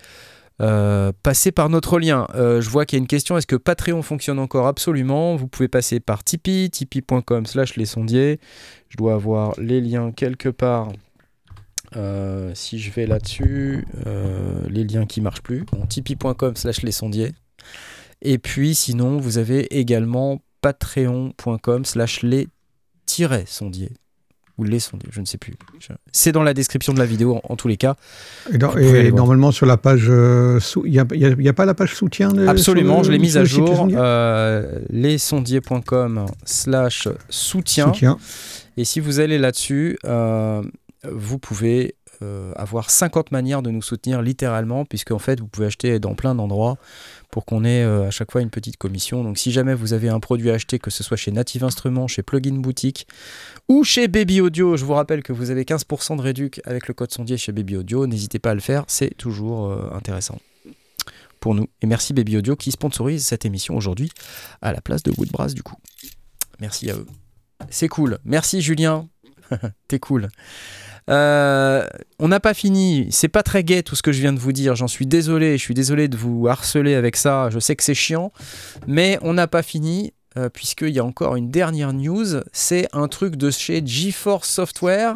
euh, 0.61 1.11
passer 1.23 1.51
par 1.51 1.69
notre 1.69 1.99
lien. 1.99 2.27
Euh, 2.35 2.61
je 2.61 2.69
vois 2.69 2.85
qu'il 2.85 2.97
y 2.97 2.99
a 2.99 3.01
une 3.01 3.07
question, 3.07 3.37
est-ce 3.37 3.47
que 3.47 3.55
Patreon 3.55 4.01
fonctionne 4.01 4.39
encore 4.39 4.67
Absolument? 4.67 5.35
Vous 5.35 5.47
pouvez 5.47 5.67
passer 5.67 5.99
par 5.99 6.23
Tipeee, 6.23 6.69
tipeee.com 6.69 7.45
slash 7.45 7.75
les 7.77 7.85
sondiers. 7.85 8.39
Je 8.89 8.97
dois 8.97 9.13
avoir 9.13 9.53
les 9.59 9.81
liens 9.81 10.11
quelque 10.11 10.49
part. 10.49 10.89
Si 12.53 12.79
je 12.79 12.91
vais 12.91 13.05
là-dessus, 13.05 13.85
les 14.69 14.85
liens 14.85 15.05
qui 15.05 15.19
marchent 15.19 15.41
plus, 15.43 15.65
bon, 15.65 15.85
tipeee.com 15.85 16.55
slash 16.55 16.83
les 16.83 16.93
sondiers. 16.93 17.33
Et 18.21 18.37
puis 18.37 18.75
sinon, 18.75 19.17
vous 19.17 19.37
avez 19.37 19.77
également 19.77 20.41
patreon.com 20.61 21.85
slash 21.85 22.23
les 22.23 22.47
sondiers. 23.45 23.91
Ou 24.57 24.63
les 24.63 24.79
sondiers, 24.79 25.09
je 25.11 25.19
ne 25.21 25.25
sais 25.25 25.37
plus. 25.37 25.53
C'est 26.11 26.31
dans 26.31 26.43
la 26.43 26.53
description 26.53 26.93
de 26.93 26.99
la 26.99 27.05
vidéo 27.05 27.35
en, 27.37 27.41
en 27.53 27.55
tous 27.55 27.67
les 27.67 27.77
cas. 27.77 27.95
Et, 28.53 28.57
dans- 28.57 28.73
normalement, 29.15 29.51
sur 29.51 29.65
la 29.65 29.77
page. 29.77 30.05
euh, 30.09 30.59
Il 30.85 30.91
n'y 30.91 30.99
a, 31.49 31.53
pas 31.53 31.65
la 31.65 31.73
page 31.73 31.95
soutien 31.95 32.31
de, 32.31 32.45
Absolument, 32.47 33.01
je 33.03 33.11
l'ai 33.11 33.17
mise 33.19 33.37
à 33.37 33.41
le 33.41 33.45
jour. 33.47 33.87
Euh, 33.91 34.79
lesondiers.com 34.89 36.25
slash 36.45 37.07
soutien. 37.29 37.87
Soutien. 37.87 38.17
Et 38.77 38.85
si 38.85 38.99
vous 38.99 39.19
allez 39.19 39.37
là-dessus, 39.37 39.97
euh, 40.05 40.61
vous 41.09 41.39
pouvez 41.39 41.95
euh, 42.21 42.51
avoir 42.55 42.89
50 42.91 43.31
manières 43.31 43.61
de 43.63 43.71
nous 43.71 43.81
soutenir 43.81 44.21
littéralement, 44.21 44.85
puisque 44.85 45.11
en 45.11 45.19
fait, 45.19 45.39
vous 45.39 45.47
pouvez 45.47 45.67
acheter 45.67 45.99
dans 45.99 46.13
plein 46.13 46.35
d'endroits 46.35 46.77
pour 47.31 47.45
qu'on 47.45 47.63
ait 47.63 47.83
euh, 47.83 48.07
à 48.07 48.11
chaque 48.11 48.31
fois 48.31 48.41
une 48.41 48.49
petite 48.49 48.77
commission. 48.77 49.23
Donc 49.23 49.37
si 49.37 49.51
jamais 49.51 49.73
vous 49.73 49.93
avez 49.93 50.09
un 50.09 50.19
produit 50.19 50.51
à 50.51 50.55
acheter, 50.55 50.79
que 50.79 50.91
ce 50.91 51.03
soit 51.03 51.17
chez 51.17 51.31
Native 51.31 51.63
Instruments, 51.63 52.07
chez 52.07 52.23
Plugin 52.23 52.59
Boutique 52.59 53.07
ou 53.69 53.83
chez 53.83 54.07
Baby 54.07 54.41
Audio, 54.41 54.77
je 54.77 54.85
vous 54.85 54.93
rappelle 54.93 55.23
que 55.23 55.33
vous 55.33 55.49
avez 55.49 55.63
15% 55.63 56.17
de 56.17 56.21
réduc 56.21 56.61
avec 56.65 56.87
le 56.87 56.93
code 56.93 57.11
sondier 57.11 57.37
chez 57.37 57.51
Baby 57.51 57.77
Audio. 57.77 58.05
N'hésitez 58.05 58.39
pas 58.39 58.51
à 58.51 58.55
le 58.55 58.59
faire, 58.61 58.83
c'est 58.87 59.15
toujours 59.17 59.71
euh, 59.71 59.89
intéressant 59.93 60.37
pour 61.39 61.55
nous. 61.55 61.67
Et 61.81 61.87
merci 61.87 62.13
Baby 62.13 62.37
Audio 62.37 62.55
qui 62.55 62.71
sponsorise 62.71 63.25
cette 63.25 63.45
émission 63.45 63.75
aujourd'hui 63.75 64.11
à 64.61 64.73
la 64.73 64.81
place 64.81 65.03
de 65.03 65.11
Woodbrass 65.17 65.53
du 65.53 65.63
coup. 65.63 65.77
Merci 66.59 66.91
à 66.91 66.95
eux. 66.95 67.07
C'est 67.69 67.87
cool. 67.87 68.19
Merci 68.25 68.61
Julien. 68.61 69.07
T'es 69.87 69.99
cool. 69.99 70.29
Euh, 71.09 71.85
on 72.19 72.27
n'a 72.27 72.39
pas 72.39 72.53
fini. 72.53 73.07
C'est 73.11 73.27
pas 73.27 73.43
très 73.43 73.63
gai 73.63 73.83
tout 73.83 73.95
ce 73.95 74.01
que 74.03 74.11
je 74.11 74.21
viens 74.21 74.33
de 74.33 74.39
vous 74.39 74.51
dire. 74.51 74.75
J'en 74.75 74.87
suis 74.87 75.05
désolé. 75.07 75.57
Je 75.57 75.63
suis 75.63 75.73
désolé 75.73 76.07
de 76.07 76.17
vous 76.17 76.47
harceler 76.47 76.95
avec 76.95 77.15
ça. 77.15 77.49
Je 77.49 77.59
sais 77.59 77.75
que 77.75 77.83
c'est 77.83 77.93
chiant. 77.95 78.31
Mais 78.87 79.17
on 79.21 79.33
n'a 79.33 79.47
pas 79.47 79.63
fini. 79.63 80.13
euh, 80.37 80.49
Puisqu'il 80.49 80.89
y 80.91 80.99
a 80.99 81.03
encore 81.05 81.35
une 81.35 81.49
dernière 81.49 81.91
news, 81.93 82.41
c'est 82.53 82.87
un 82.93 83.07
truc 83.07 83.35
de 83.35 83.51
chez 83.51 83.81
GeForce 83.85 84.49
Software 84.49 85.15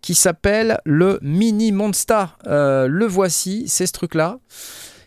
qui 0.00 0.14
s'appelle 0.14 0.78
le 0.84 1.18
Mini 1.22 1.72
Monster. 1.72 2.24
Euh, 2.46 2.86
le 2.86 3.04
voici, 3.06 3.64
c'est 3.66 3.86
ce 3.86 3.92
truc-là. 3.92 4.38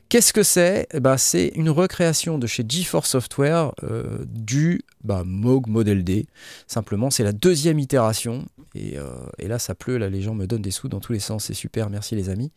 Qu'est-ce 0.09 0.33
que 0.33 0.43
c'est? 0.43 0.87
Eh 0.93 0.99
ben, 0.99 1.15
C'est 1.15 1.53
une 1.55 1.69
recréation 1.69 2.37
de 2.37 2.45
chez 2.45 2.65
GeForce 2.67 3.09
Software 3.11 3.71
euh, 3.83 4.03
du 4.27 4.81
bah, 5.05 5.23
Moog 5.25 5.67
Model 5.67 6.03
D. 6.03 6.27
Simplement, 6.67 7.09
c'est 7.09 7.23
la 7.23 7.31
deuxième 7.31 7.79
itération. 7.79 8.45
Et, 8.75 8.97
euh, 8.97 9.09
et 9.37 9.47
là, 9.47 9.59
ça 9.59 9.75
pleut. 9.75 9.97
Là, 9.97 10.09
les 10.09 10.21
gens 10.21 10.33
me 10.33 10.47
donnent 10.47 10.61
des 10.61 10.71
sous 10.71 10.87
dans 10.87 10.99
tous 10.99 11.13
les 11.13 11.19
sens. 11.19 11.45
C'est 11.45 11.53
super. 11.53 11.89
Merci, 11.89 12.15
les 12.15 12.29
amis. 12.29 12.51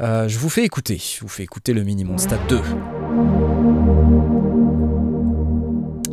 Euh, 0.00 0.28
je 0.28 0.38
vous 0.38 0.48
fais 0.50 0.64
écouter. 0.64 0.98
Je 0.98 1.20
vous 1.20 1.28
fais 1.28 1.42
écouter 1.42 1.72
le 1.72 1.82
Mini 1.82 2.04
Monster 2.04 2.36
2. 2.48 2.60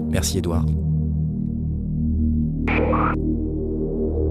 Merci, 0.10 0.38
Edouard. 0.38 0.66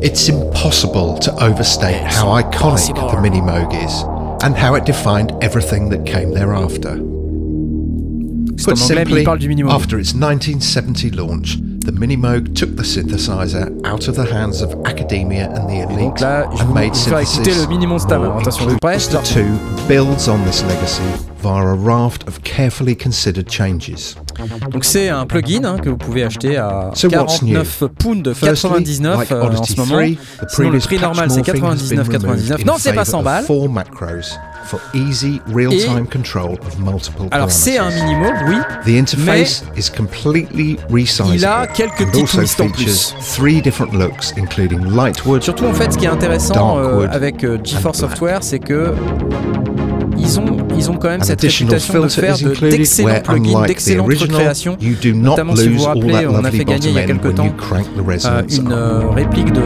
It's 0.03 0.29
impossible 0.29 1.19
to 1.21 1.33
overstate 1.43 2.03
how 2.07 2.29
iconic 2.39 2.95
the 3.11 3.21
Mini 3.21 3.41
Moog 3.41 3.73
is 3.73 4.03
and 4.45 4.55
how 4.55 4.75
it 4.75 4.85
defined 4.85 5.33
everything 5.43 5.89
that 5.91 6.05
came 6.05 6.33
thereafter. 6.33 6.99
Put 8.63 8.79
simply, 8.79 9.27
after 9.27 9.99
its 9.99 10.15
1970 10.15 11.11
launch, 11.11 11.57
the 11.85 11.93
Mini 11.93 12.17
Moog 12.17 12.55
took 12.55 12.77
the 12.77 12.83
synthesizer 12.83 13.69
out 13.85 14.09
of 14.09 14.17
the 14.17 14.25
hands 14.25 14.63
of 14.63 14.75
academia 14.87 15.51
and 15.51 15.69
the 15.69 15.83
elite 15.83 15.99
donc 15.99 16.21
là, 16.21 16.49
je 16.55 16.63
and 16.63 16.69
vous, 16.69 16.75
made 16.75 16.97
faire 16.97 17.19
écouter 17.19 17.27
synthesis 17.27 17.63
le 17.63 17.69
Mini 17.69 17.87
Monster. 17.87 18.15
Attention. 18.15 18.77
The 18.77 19.23
two 19.23 19.59
builds 19.87 20.29
on 20.29 20.43
this 20.45 20.63
legacy 20.63 21.34
via 21.45 21.63
a 21.63 21.75
raft 21.75 22.27
of 22.27 22.43
carefully 22.43 22.97
considered 22.97 23.51
changes. 23.51 24.17
Donc 24.71 24.85
c'est 24.85 25.11
un 25.11 25.27
plugin 25.27 25.65
hein, 25.65 25.77
que 25.79 25.91
vous 25.91 25.99
pouvez 25.99 26.25
acher 26.25 26.57
à 26.57 26.91
So 26.95 27.09
what's 27.09 27.43
new? 27.43 27.63
49 27.63 27.91
pounds 27.99 28.35
Firstly, 28.35 28.71
99 28.71 29.19
like 29.19 29.31
euh, 29.31 29.43
en 29.43 29.65
ce 29.65 29.77
moment. 29.77 29.95
3, 29.95 30.05
the 30.07 30.51
Sinon 30.51 30.71
le 30.71 30.79
prix 30.79 30.99
normal 30.99 31.31
c'est 31.31 31.43
patch 31.43 31.61
morphing 31.61 31.81
has 31.81 31.89
been 31.89 32.01
99,99. 32.01 32.23
removed 32.23 32.67
Non, 32.67 32.75
c'est 32.79 32.95
pas 32.95 33.05
100 33.05 33.19
favour 33.19 33.19
of 33.19 33.25
balles. 33.25 33.45
Four 33.45 33.69
macros 33.69 34.39
for 34.65 34.81
easy 34.95 35.41
real-time 35.49 36.07
control 36.07 36.59
of 36.67 36.79
multiple 36.79 37.29
Alors 37.31 37.51
c'est 37.51 37.79
un 37.79 37.91
minimo, 37.91 38.31
oui. 38.49 38.57
The 38.87 38.97
interface 38.99 39.63
is 39.77 39.91
completely 39.91 40.79
resizable. 40.91 41.35
Il 41.35 41.45
a 41.45 41.67
quelques 41.67 42.15
also 42.15 42.39
twists 42.39 42.61
en 42.61 42.69
features 42.69 42.85
plus. 42.85 43.15
three 43.21 43.61
different 43.61 43.93
looks, 43.93 44.33
including 44.37 44.81
lightwood. 44.85 45.43
Surtout 45.43 45.67
en 45.67 45.75
fait, 45.75 45.93
ce 45.93 45.99
qui 45.99 46.07
est 46.07 46.09
intéressant 46.09 46.79
euh, 46.79 47.07
avec 47.11 47.45
euh, 47.45 47.59
GeForce. 47.63 47.99
Software, 47.99 48.43
c'est 48.43 48.59
que 48.59 48.95
ils 50.25 50.41
ont, 50.41 50.57
ils 50.77 50.91
ont 50.91 50.95
quand 50.97 51.09
même 51.09 51.23
cette 51.23 51.41
réputation 51.43 52.03
de 52.03 52.09
faire 52.09 52.37
d'excellents 52.61 53.21
plugins, 53.23 53.67
d'excellentes 53.67 54.09
recréations. 54.21 54.77
Notamment, 55.15 55.57
si 55.57 55.69
vous 55.69 55.79
vous 55.79 55.85
rappelez, 55.85 56.27
on 56.27 56.45
a 56.45 56.51
fait 56.51 56.65
gagner 56.65 56.89
il 56.89 56.95
y 56.95 56.99
a 56.99 57.07
you 57.07 57.33
temps 57.33 57.55
euh, 58.27 58.43
une 58.49 58.73
euh, 58.73 59.09
réplique 59.11 59.53
de 59.53 59.61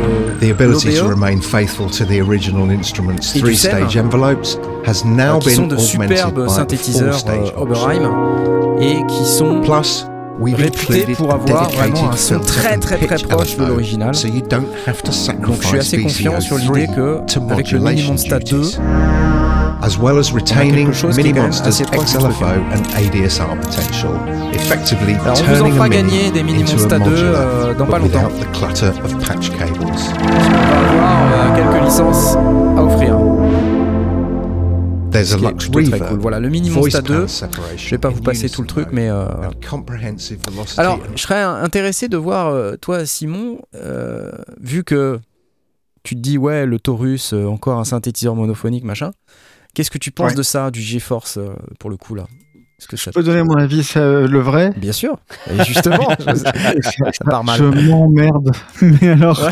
Et 3.35 3.41
du 3.43 3.55
SEM, 3.55 3.87
euh, 3.87 5.39
qui 5.41 5.51
sont 5.51 5.67
de 5.67 5.77
superbes 5.77 6.49
synthétiseurs 6.49 7.19
euh, 7.29 7.51
Oberheim 7.57 8.77
et 8.81 8.97
qui 9.07 9.25
sont 9.25 9.61
included 10.65 11.17
pour 11.17 11.33
avoir 11.35 11.69
vraiment 11.71 12.11
un 12.11 12.17
son 12.17 12.39
très 12.41 12.79
très 12.79 12.97
très 12.99 13.19
proche 13.19 13.57
de 13.57 13.65
l'original. 13.65 14.15
Donc 14.15 15.63
je 15.63 15.67
suis 15.67 15.79
assez 15.79 16.03
confiant 16.03 16.41
sur 16.41 16.57
VCO3 16.57 16.59
l'idée 16.59 16.87
que 16.95 17.19
avec 17.53 17.73
le 17.73 17.81
Mini 17.81 18.03
Monster 18.09 18.39
2, 18.39 18.61
duties. 18.61 18.79
As 19.81 19.97
well 19.97 20.19
as 20.19 20.33
retaining 20.33 20.93
Mini 21.17 21.33
Monster's 21.33 21.81
XLFO 21.81 22.59
and 22.73 22.85
ADSR 22.97 23.61
potential, 23.63 24.15
effectively 24.53 25.15
Alors, 25.15 25.37
turning 25.37 25.79
a 25.79 25.89
Mini 25.89 26.31
des 26.31 26.43
Mini 26.43 26.61
into 26.61 26.73
a 26.73 26.77
Monster 26.77 26.99
2, 26.99 27.05
modular, 27.05 27.35
euh, 27.37 27.75
dans 27.75 27.87
pas 27.87 27.99
longtemps. 27.99 28.29
without 28.29 28.41
the 28.41 28.53
clutter 28.53 28.89
of 29.05 29.19
patch 29.25 29.51
cables. 29.51 29.79
on 29.79 30.99
va 30.99 31.11
avoir 31.11 31.33
euh, 31.33 31.57
quelques 31.57 31.85
licences 31.85 32.37
à 32.37 32.83
offrir. 32.83 33.17
There's 35.11 35.33
a 35.33 35.39
Lux 35.39 35.69
Reverb, 35.69 36.09
cool. 36.09 36.19
Voilà, 36.19 36.41
le 36.41 36.49
Mini 36.49 36.71
Monster 36.71 37.01
2, 37.03 37.21
pan 37.23 37.29
separation 37.29 37.77
je 37.77 37.91
vais 37.91 37.99
pas 37.99 38.11
vous 38.11 38.21
passer 38.21 38.49
tout 38.51 38.63
le 38.63 38.67
truc, 38.67 38.89
mais 38.93 39.09
euh, 39.09 39.27
Alors, 40.77 40.99
je 41.15 41.23
serais 41.23 41.43
intéressé 41.43 42.09
de 42.09 42.17
voir, 42.17 42.49
euh, 42.49 42.77
toi, 42.77 43.07
Simon, 43.07 43.61
euh, 43.75 44.33
vu 44.61 44.85
que 44.85 45.19
tu 46.03 46.15
te 46.15 46.21
dis, 46.21 46.37
ouais, 46.37 46.67
le 46.67 46.79
Taurus, 46.79 47.33
encore 47.33 47.79
un 47.79 47.85
synthétiseur 47.85 48.35
monophonique, 48.35 48.85
machin. 48.85 49.13
Qu'est-ce 49.75 49.91
que 49.91 49.99
tu 49.99 50.11
penses 50.11 50.31
Ouais. 50.31 50.37
de 50.37 50.43
ça, 50.43 50.71
du 50.71 50.81
GeForce, 50.81 51.37
euh, 51.39 51.55
pour 51.79 51.91
le 51.91 51.97
coup, 51.97 52.15
là? 52.15 52.27
Que 52.89 52.97
ça... 52.97 53.11
Je 53.11 53.19
peux 53.19 53.25
donner 53.25 53.43
mon 53.43 53.57
avis, 53.57 53.83
c'est 53.83 53.99
euh, 53.99 54.29
le 54.29 54.39
vrai 54.39 54.73
Bien 54.77 54.93
sûr, 54.93 55.19
et 55.51 55.65
justement, 55.65 56.09
ça 56.37 56.53
part 57.25 57.43
mal. 57.43 57.59
Je 57.59 57.65
m'emmerde. 57.65 58.53
Mais 58.83 59.09
alors, 59.09 59.51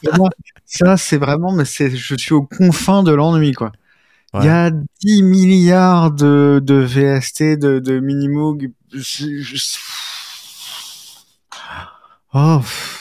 ça, 0.64 0.96
c'est 0.96 1.16
vraiment, 1.16 1.50
mais 1.50 1.64
c'est, 1.64 1.90
je 1.90 2.14
suis 2.14 2.34
aux 2.34 2.44
confins 2.44 3.02
de 3.02 3.12
l'ennui, 3.12 3.52
quoi. 3.54 3.72
Il 4.34 4.44
y 4.44 4.48
a 4.48 4.70
10 4.70 5.22
milliards 5.24 6.12
de, 6.12 6.60
de 6.62 6.74
VST, 6.74 7.56
de, 7.58 7.80
de 7.80 7.98
Minimoog. 7.98 8.70
Je- 8.92 9.78
Oh, 12.34 12.58
pff. 12.60 12.97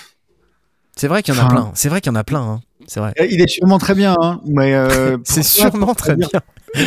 C'est 0.98 1.08
vrai 1.08 1.24
qu'il 1.24 1.34
y 1.34 1.38
en 1.38 1.42
a 1.42 1.46
Enfin. 1.46 1.56
plein. 1.56 1.72
C'est 1.76 1.90
vrai 1.90 2.02
qu'il 2.02 2.12
y 2.12 2.16
en 2.16 2.20
a 2.20 2.24
plein. 2.26 2.42
hein. 2.42 2.60
C'est 2.88 3.00
vrai. 3.00 3.14
Il 3.30 3.42
est 3.42 3.48
sûrement 3.48 3.78
très 3.80 3.96
bien, 3.96 4.16
hein, 4.22 4.42
mais 4.46 4.74
euh, 4.74 5.18
C'est 5.24 5.44
sûrement 5.44 5.94
très 5.94 6.16
bien. 6.16 6.28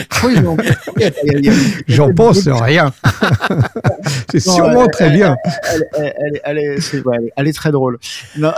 J'en 1.89 2.13
pense 2.15 2.47
rien. 2.49 2.93
c'est 4.31 4.41
sûrement 4.41 4.85
elle- 4.85 4.91
très 4.91 5.11
bien. 5.11 5.37
elle, 5.45 5.85
elle- 5.95 6.15
elle- 6.17 6.41
elle 6.45 6.59
est, 6.59 6.81
c'est- 6.81 7.03
ouais, 7.03 7.17
elle 7.19 7.25
est- 7.27 7.33
elle 7.37 7.49
est 7.49 7.53
très 7.53 7.73
drôle. 7.73 7.99
Non, 8.37 8.53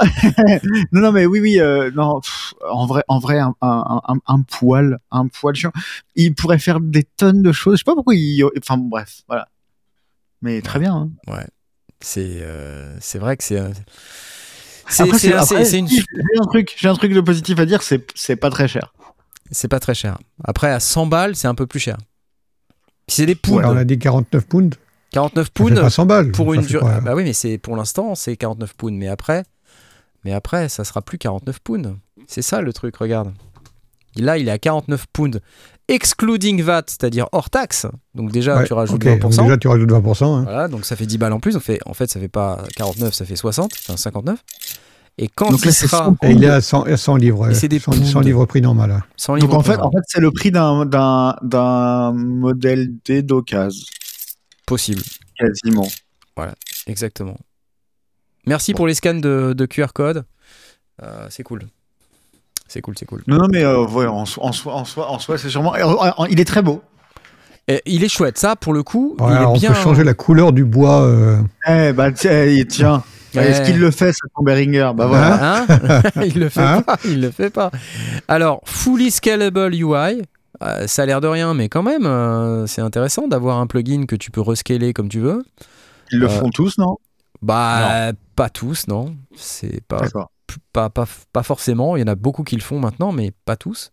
non, 0.92 1.00
non, 1.00 1.12
mais 1.12 1.26
oui, 1.26 1.40
oui, 1.40 1.60
euh, 1.60 1.90
non. 1.94 2.20
pff, 2.20 2.54
en 2.70 2.86
vrai, 2.86 3.02
en 3.08 3.18
vrai, 3.18 3.38
un, 3.38 3.54
un, 3.60 4.00
un, 4.08 4.16
un 4.26 4.42
poil, 4.42 4.98
un 5.10 5.26
poil 5.28 5.54
chiant. 5.54 5.72
Il 6.14 6.34
pourrait 6.34 6.58
faire 6.58 6.80
des 6.80 7.04
tonnes 7.04 7.42
de 7.42 7.52
choses. 7.52 7.74
Je 7.74 7.78
sais 7.78 7.84
pas 7.84 7.94
pourquoi 7.94 8.14
il. 8.14 8.44
Enfin, 8.58 8.76
bref, 8.78 9.22
voilà. 9.28 9.48
Mais 10.42 10.60
très 10.60 10.78
bien. 10.78 10.94
hein. 10.94 11.10
Ouais. 11.32 11.46
C'est 12.00 12.38
euh, 12.42 12.96
c'est 13.00 13.18
vrai 13.18 13.36
que 13.36 13.44
c'est. 13.44 13.60
C'est 14.92 15.78
une. 15.78 15.88
J'ai 15.88 16.04
un 16.40 16.46
truc, 16.46 16.74
j'ai 16.76 16.88
un 16.88 16.94
truc 16.94 17.12
de 17.12 17.20
positif 17.20 17.58
à 17.58 17.66
dire. 17.66 17.82
C'est, 17.82 18.06
c'est 18.14 18.36
pas 18.36 18.50
très 18.50 18.68
cher. 18.68 18.92
C'est 19.50 19.68
pas 19.68 19.80
très 19.80 19.94
cher. 19.94 20.18
Après, 20.44 20.70
à 20.70 20.80
100 20.80 21.06
balles, 21.06 21.36
c'est 21.36 21.48
un 21.48 21.54
peu 21.54 21.66
plus 21.66 21.80
cher. 21.80 21.96
C'est 23.08 23.26
des 23.26 23.34
pounds. 23.34 23.58
Ouais, 23.58 23.66
on 23.66 23.76
a 23.76 23.84
dit 23.84 23.98
49 23.98 24.46
pounds. 24.46 24.74
49 25.12 25.44
Ça 25.44 25.44
fait 25.44 25.52
pounds 25.52 25.80
pas 25.80 25.90
100 25.90 26.06
balles. 26.06 26.32
pour 26.32 26.54
une 26.54 26.62
durée. 26.62 26.84
pas- 26.84 27.00
Bah 27.00 27.14
oui, 27.14 27.24
mais 27.24 27.32
c'est 27.34 27.58
pour 27.58 27.76
l'instant, 27.76 28.14
c'est 28.14 28.36
49 28.36 28.74
pounds. 28.74 28.96
Mais 28.98 29.08
après, 29.08 29.44
mais 30.24 30.32
après, 30.32 30.68
ça 30.68 30.84
sera 30.84 31.02
plus 31.02 31.18
49 31.18 31.58
pounds. 31.60 31.96
C'est 32.28 32.42
ça 32.42 32.62
le 32.62 32.72
truc, 32.72 32.96
regarde. 32.96 33.32
Là, 34.16 34.38
il 34.38 34.48
est 34.48 34.52
à 34.52 34.58
49 34.58 35.06
pounds, 35.12 35.40
excluding 35.88 36.62
VAT, 36.62 36.84
c'est-à-dire 36.86 37.26
hors 37.32 37.50
taxe. 37.50 37.86
Donc 38.14 38.30
déjà, 38.32 38.58
Ouais, 38.58 38.66
tu 38.66 38.72
rajoutes 38.72 38.96
ok, 39.04 39.20
donc 39.20 39.32
20%. 39.32 39.42
Déjà, 39.42 39.56
tu 39.58 39.68
rajoutes 39.68 39.90
20%. 39.90 40.24
hein. 40.38 40.42
Voilà, 40.44 40.68
donc 40.68 40.84
ça 40.84 40.96
fait 40.96 41.06
10 41.06 41.18
balles 41.18 41.32
en 41.32 41.40
plus. 41.40 41.58
Fait, 41.58 41.78
en 41.86 41.94
fait, 41.94 42.08
ça 42.10 42.18
fait 42.20 42.28
pas 42.28 42.64
49, 42.76 43.12
ça 43.14 43.24
fait 43.24 43.36
60, 43.36 43.72
enfin 43.80 43.96
59. 43.96 44.42
Et 45.18 45.28
quand 45.28 45.50
Donc 45.50 45.62
il 45.64 45.72
sera 45.74 46.06
100 46.06 46.16
Et 46.22 46.30
il 46.32 46.42
est 46.44 46.48
à 46.48 46.60
100, 46.62 46.84
à 46.84 46.96
100 46.96 47.16
livres. 47.16 47.50
Et 47.50 47.54
c'est 47.54 47.68
des 47.68 47.78
100, 47.78 47.92
100 47.92 48.12
pounds. 48.12 48.24
livres 48.24 48.46
prix 48.46 48.62
normal. 48.62 48.90
hein. 48.92 49.36
Donc 49.38 49.52
en 49.52 49.62
fait, 49.62 49.76
pour- 49.76 49.86
en 49.86 49.90
fait, 49.90 50.02
c'est 50.06 50.20
le 50.20 50.30
prix 50.30 50.50
d'un, 50.50 50.86
d'un, 50.86 51.36
d'un 51.42 52.12
modèle 52.14 52.88
D 53.04 53.22
d'occasion, 53.22 53.84
possible. 54.66 55.02
quasiment. 55.38 55.88
Exactement. 56.86 57.36
Merci 58.46 58.74
pour 58.74 58.86
les 58.88 58.94
scans 58.94 59.14
de, 59.14 59.52
de 59.56 59.66
QR 59.66 59.88
code. 59.94 60.24
Euh, 61.02 61.26
c'est 61.30 61.42
cool. 61.44 61.62
C'est 62.72 62.80
cool, 62.80 62.94
c'est 62.98 63.04
cool. 63.04 63.22
Non, 63.26 63.36
non, 63.36 63.48
mais 63.50 63.62
euh, 63.64 63.84
ouais, 63.86 64.06
en, 64.06 64.24
soi, 64.24 64.44
en 64.46 64.52
soi, 64.52 64.72
en 64.74 64.84
soi, 64.86 65.10
en 65.10 65.18
soi, 65.18 65.36
c'est 65.36 65.50
sûrement. 65.50 65.74
il 66.30 66.40
est 66.40 66.44
très 66.46 66.62
beau. 66.62 66.80
Et 67.68 67.82
il 67.84 68.02
est 68.02 68.08
chouette, 68.08 68.38
ça, 68.38 68.56
pour 68.56 68.72
le 68.72 68.82
coup. 68.82 69.14
Ouais, 69.20 69.26
il 69.30 69.42
est 69.42 69.44
on 69.44 69.52
bien. 69.52 69.68
peut 69.72 69.76
changer 69.80 70.04
la 70.04 70.14
couleur 70.14 70.52
du 70.54 70.64
bois. 70.64 71.02
euh, 71.02 71.36
Eh 71.68 71.92
bah 71.92 72.10
tiens, 72.12 72.46
tiens. 72.66 73.04
Ouais. 73.34 73.46
Est-ce 73.46 73.62
qu'il 73.62 73.78
le 73.78 73.90
fait, 73.90 74.12
ça 74.12 74.26
ton 74.34 74.42
Behringer 74.42 74.92
Bah 74.96 75.06
voilà. 75.06 75.58
Hein? 75.60 75.66
Il 76.24 76.38
le 76.40 76.48
fait 76.48 76.60
Hein? 76.62 76.80
pas, 76.82 76.96
il 77.04 77.20
le 77.20 77.30
fait 77.30 77.50
pas. 77.50 77.70
Alors, 78.28 78.60
fully 78.64 79.10
scalable 79.10 79.74
UI, 79.74 80.22
euh, 80.62 80.86
ça 80.86 81.02
a 81.02 81.06
l'air 81.06 81.20
de 81.20 81.28
rien, 81.28 81.52
mais 81.54 81.68
quand 81.68 81.82
même, 81.82 82.06
euh, 82.06 82.66
c'est 82.66 82.80
intéressant 82.80 83.28
d'avoir 83.28 83.58
un 83.58 83.66
plugin 83.66 84.06
que 84.06 84.16
tu 84.16 84.30
peux 84.30 84.40
rescaler 84.40 84.92
comme 84.94 85.08
tu 85.10 85.20
veux. 85.20 85.44
Ils 86.10 86.18
le 86.20 86.26
Euh, 86.26 86.28
font 86.30 86.48
tous, 86.50 86.78
non? 86.78 86.96
Bah, 87.42 88.12
pas 88.34 88.48
tous, 88.48 88.86
non. 88.88 89.14
C'est 89.36 89.82
pas, 89.86 89.98
D'accord. 89.98 90.30
Pas, 90.72 90.90
pas, 90.90 91.06
pas 91.32 91.42
forcément. 91.42 91.96
Il 91.96 92.00
y 92.00 92.02
en 92.02 92.06
a 92.08 92.14
beaucoup 92.14 92.42
qui 92.44 92.56
le 92.56 92.62
font 92.62 92.78
maintenant, 92.80 93.12
mais 93.12 93.32
pas 93.44 93.56
tous. 93.56 93.92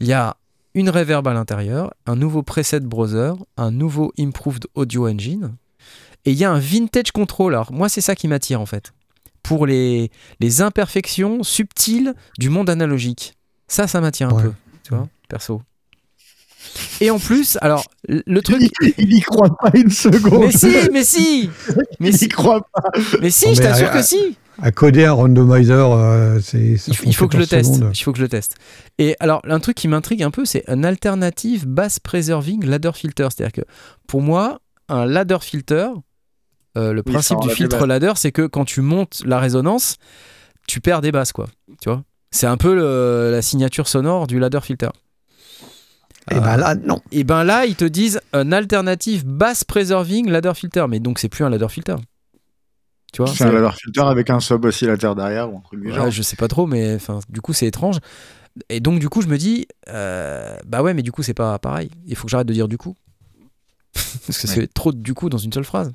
Il 0.00 0.06
y 0.06 0.12
a 0.12 0.36
une 0.74 0.90
reverb 0.90 1.26
à 1.26 1.32
l'intérieur, 1.34 1.92
un 2.06 2.14
nouveau 2.16 2.42
preset 2.42 2.80
browser, 2.80 3.32
un 3.56 3.70
nouveau 3.70 4.12
improved 4.18 4.66
audio 4.74 5.08
engine, 5.08 5.56
et 6.24 6.32
il 6.32 6.36
y 6.38 6.44
a 6.44 6.50
un 6.52 6.58
vintage 6.58 7.10
control. 7.12 7.54
Alors, 7.54 7.72
moi, 7.72 7.88
c'est 7.88 8.00
ça 8.00 8.14
qui 8.14 8.28
m'attire 8.28 8.60
en 8.60 8.66
fait. 8.66 8.92
Pour 9.42 9.66
les, 9.66 10.10
les 10.40 10.60
imperfections 10.62 11.42
subtiles 11.42 12.14
du 12.38 12.48
monde 12.50 12.68
analogique. 12.68 13.34
Ça, 13.66 13.86
ça 13.86 14.00
m'attire 14.00 14.28
un 14.28 14.34
Ouais. 14.34 14.42
peu, 14.44 14.52
tu 14.82 14.94
vois, 14.94 15.08
perso. 15.28 15.62
Et 17.00 17.10
en 17.10 17.18
plus, 17.18 17.56
alors, 17.62 17.84
le 18.08 18.40
truc. 18.42 18.60
Il, 18.82 18.94
il 18.98 19.16
y 19.16 19.20
croit 19.20 19.56
pas 19.56 19.70
une 19.74 19.90
seconde. 19.90 20.46
Mais 20.46 20.52
si, 20.52 20.90
mais 20.92 21.04
si 21.04 21.50
Mais 22.00 22.08
Il 22.10 22.18
si, 22.18 22.28
croit 22.28 22.66
pas. 22.72 22.90
mais 23.22 23.30
si 23.30 23.54
je 23.54 23.62
t'assure 23.62 23.90
que 23.90 24.02
si 24.02 24.36
à 24.60 24.72
coder 24.72 25.04
un 25.04 25.12
randomizer, 25.12 25.92
euh, 25.92 26.40
c'est. 26.40 26.76
il, 27.04 27.14
faut 27.14 27.28
que 27.28 27.34
je 27.34 27.38
le 27.42 27.46
14 27.46 27.48
teste. 27.48 27.74
secondes. 27.74 27.90
Il 27.94 28.02
faut 28.02 28.12
que 28.12 28.18
je 28.18 28.22
le 28.24 28.28
teste. 28.28 28.56
Et 28.98 29.16
alors, 29.20 29.40
un 29.44 29.60
truc 29.60 29.76
qui 29.76 29.88
m'intrigue 29.88 30.22
un 30.22 30.30
peu, 30.30 30.44
c'est 30.44 30.68
un 30.68 30.82
alternative 30.84 31.66
bass 31.66 32.00
preserving 32.00 32.64
ladder 32.64 32.90
filter. 32.94 33.28
C'est-à-dire 33.30 33.52
que 33.52 33.70
pour 34.06 34.20
moi, 34.22 34.60
un 34.88 35.06
ladder 35.06 35.38
filter, 35.40 35.88
euh, 36.76 36.92
le 36.92 37.02
Oui, 37.06 37.12
principe 37.12 37.38
du 37.40 37.50
filtre 37.50 37.86
ladder, 37.86 38.12
c'est 38.16 38.32
que 38.32 38.46
quand 38.46 38.64
tu 38.64 38.80
montes 38.80 39.22
la 39.24 39.38
résonance, 39.38 39.96
tu 40.66 40.80
perds 40.80 41.00
des 41.00 41.12
basses, 41.12 41.32
quoi. 41.32 41.46
Tu 41.80 41.88
vois? 41.88 42.02
C'est 42.30 42.46
un 42.46 42.56
peu 42.56 42.74
le- 42.74 43.30
la 43.32 43.40
signature 43.42 43.88
sonore 43.88 44.26
du 44.26 44.38
ladder 44.38 44.60
filter. 44.62 44.90
Et 46.30 46.34
ben 46.40 46.58
là, 46.58 46.74
non. 46.74 47.00
Et 47.10 47.24
ben 47.24 47.42
là, 47.42 47.64
ils 47.64 47.74
te 47.74 47.86
disent 47.86 48.20
un 48.34 48.52
alternative 48.52 49.24
bass 49.24 49.64
preserving 49.64 50.28
ladder 50.28 50.52
filter. 50.54 50.84
Mais 50.88 51.00
donc, 51.00 51.18
c'est 51.20 51.30
plus 51.30 51.42
un 51.44 51.48
ladder 51.48 51.68
filter. 51.70 51.94
Tu 53.18 53.24
vois 53.24 53.34
C'est 53.34 53.44
un 53.44 53.50
ladder 53.52 53.74
filter 53.76 54.02
avec 54.02 54.30
un 54.30 54.38
sub 54.38 54.64
oscillateur 54.64 55.16
derrière 55.16 55.52
ou 55.52 55.58
un 55.58 55.60
truc 55.60 55.80
du 55.80 55.88
Ouais, 55.88 55.94
genre. 55.94 56.10
je 56.10 56.22
sais 56.22 56.36
pas 56.36 56.46
trop, 56.46 56.66
mais 56.66 56.94
enfin, 56.94 57.18
du 57.28 57.40
coup, 57.40 57.52
c'est 57.52 57.66
étrange. 57.66 57.98
Et 58.68 58.78
donc, 58.78 59.00
du 59.00 59.08
coup, 59.08 59.22
je 59.22 59.26
me 59.26 59.36
dis, 59.36 59.66
euh, 59.88 60.56
bah 60.66 60.82
ouais, 60.82 60.94
mais 60.94 61.02
du 61.02 61.10
coup, 61.10 61.24
c'est 61.24 61.34
pas 61.34 61.58
pareil. 61.58 61.90
Il 62.06 62.14
faut 62.14 62.26
que 62.26 62.30
j'arrête 62.30 62.46
de 62.46 62.52
dire 62.52 62.68
du 62.68 62.78
coup. 62.78 62.94
Parce 63.92 64.38
que 64.38 64.46
c'est 64.46 64.72
trop 64.72 64.92
de 64.92 64.98
du 64.98 65.14
coup 65.14 65.28
dans 65.28 65.38
une 65.38 65.52
seule 65.52 65.64
phrase. 65.64 65.92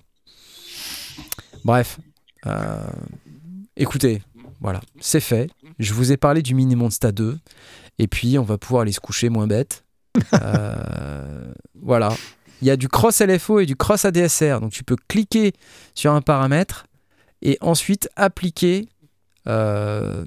Bref. 1.63 1.97
euh, 2.45 2.83
écoutez, 3.77 4.21
voilà, 4.59 4.81
c'est 4.99 5.19
fait. 5.21 5.49
Je 5.79 5.93
vous 5.93 6.11
ai 6.11 6.17
parlé 6.17 6.41
du 6.41 6.55
Mini 6.55 6.75
Monsta 6.75 7.11
2. 7.13 7.37
Et 7.99 8.07
puis, 8.07 8.37
on 8.37 8.43
va 8.43 8.57
pouvoir 8.57 8.81
aller 8.81 8.91
se 8.91 8.99
coucher 8.99 9.29
moins 9.29 9.47
bête. 9.47 9.85
Euh, 10.33 11.53
voilà. 11.81 12.13
Il 12.61 12.67
y 12.67 12.71
a 12.71 12.75
du 12.75 12.87
cross 12.89 13.21
LFO 13.21 13.59
et 13.59 13.65
du 13.65 13.75
cross 13.77 14.03
ADSR. 14.05 14.59
Donc, 14.59 14.71
tu 14.71 14.83
peux 14.83 14.95
cliquer 15.07 15.53
sur 15.95 16.11
un 16.11 16.21
paramètre 16.21 16.85
et 17.44 17.57
ensuite 17.61 18.10
appliquer 18.15 18.88
euh, 19.48 20.24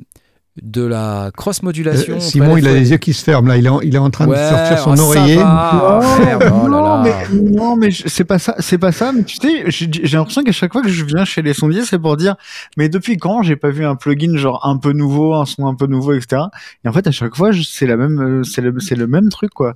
de 0.63 0.83
la 0.83 1.31
cross 1.37 1.63
modulation. 1.63 2.17
Euh, 2.17 2.21
Simon, 2.21 2.57
il 2.57 2.67
a 2.67 2.73
les 2.73 2.91
yeux 2.91 2.97
qui 2.97 3.13
se 3.13 3.23
ferment 3.25 3.49
là. 3.49 3.57
Il 3.59 3.67
est 3.67 3.69
en, 3.69 3.81
il 3.81 3.95
est 3.95 3.99
en 3.99 4.09
train 4.11 4.27
de 4.27 4.35
sortir 4.35 4.79
son 4.79 4.99
oreiller. 4.99 5.39
Oh, 5.39 6.01
merde, 6.25 6.45
oh 6.45 6.69
là 6.69 6.69
non, 6.69 6.81
là. 6.81 7.03
mais, 7.31 7.41
non, 7.51 7.77
mais 7.77 7.89
c'est 7.91 8.25
pas 8.25 8.39
ça, 8.39 8.55
c'est 8.59 8.79
pas 8.79 8.93
ça. 8.93 9.13
Mais 9.13 9.23
tu 9.25 9.37
sais, 9.37 9.65
j'ai 9.69 10.17
l'impression 10.17 10.43
qu'à 10.43 10.53
chaque 10.53 10.73
fois 10.73 10.81
que 10.83 10.89
je 10.89 11.05
viens 11.05 11.25
chez 11.27 11.43
les 11.43 11.53
sondiers, 11.53 11.85
c'est 11.85 11.99
pour 11.99 12.17
dire, 12.17 12.37
mais 12.79 12.89
depuis 12.89 13.19
quand 13.19 13.43
j'ai 13.43 13.57
pas 13.57 13.71
vu 13.71 13.85
un 13.85 13.97
plugin 13.97 14.37
genre 14.37 14.65
un 14.67 14.79
peu 14.79 14.93
nouveau, 14.93 15.35
un 15.35 15.45
son 15.45 15.67
un 15.67 15.75
peu 15.75 15.87
nouveau, 15.87 16.15
etc. 16.15 16.43
Et 16.85 16.89
en 16.89 16.93
fait, 16.93 17.07
à 17.07 17.11
chaque 17.13 17.35
fois, 17.37 17.51
c'est 17.53 17.87
la 17.87 17.97
même, 17.99 18.21
euh, 18.21 18.43
c'est 18.43 18.63
le, 18.63 18.79
c'est 18.81 18.97
le 18.97 19.07
même 19.07 19.29
truc, 19.29 19.51
quoi. 19.51 19.75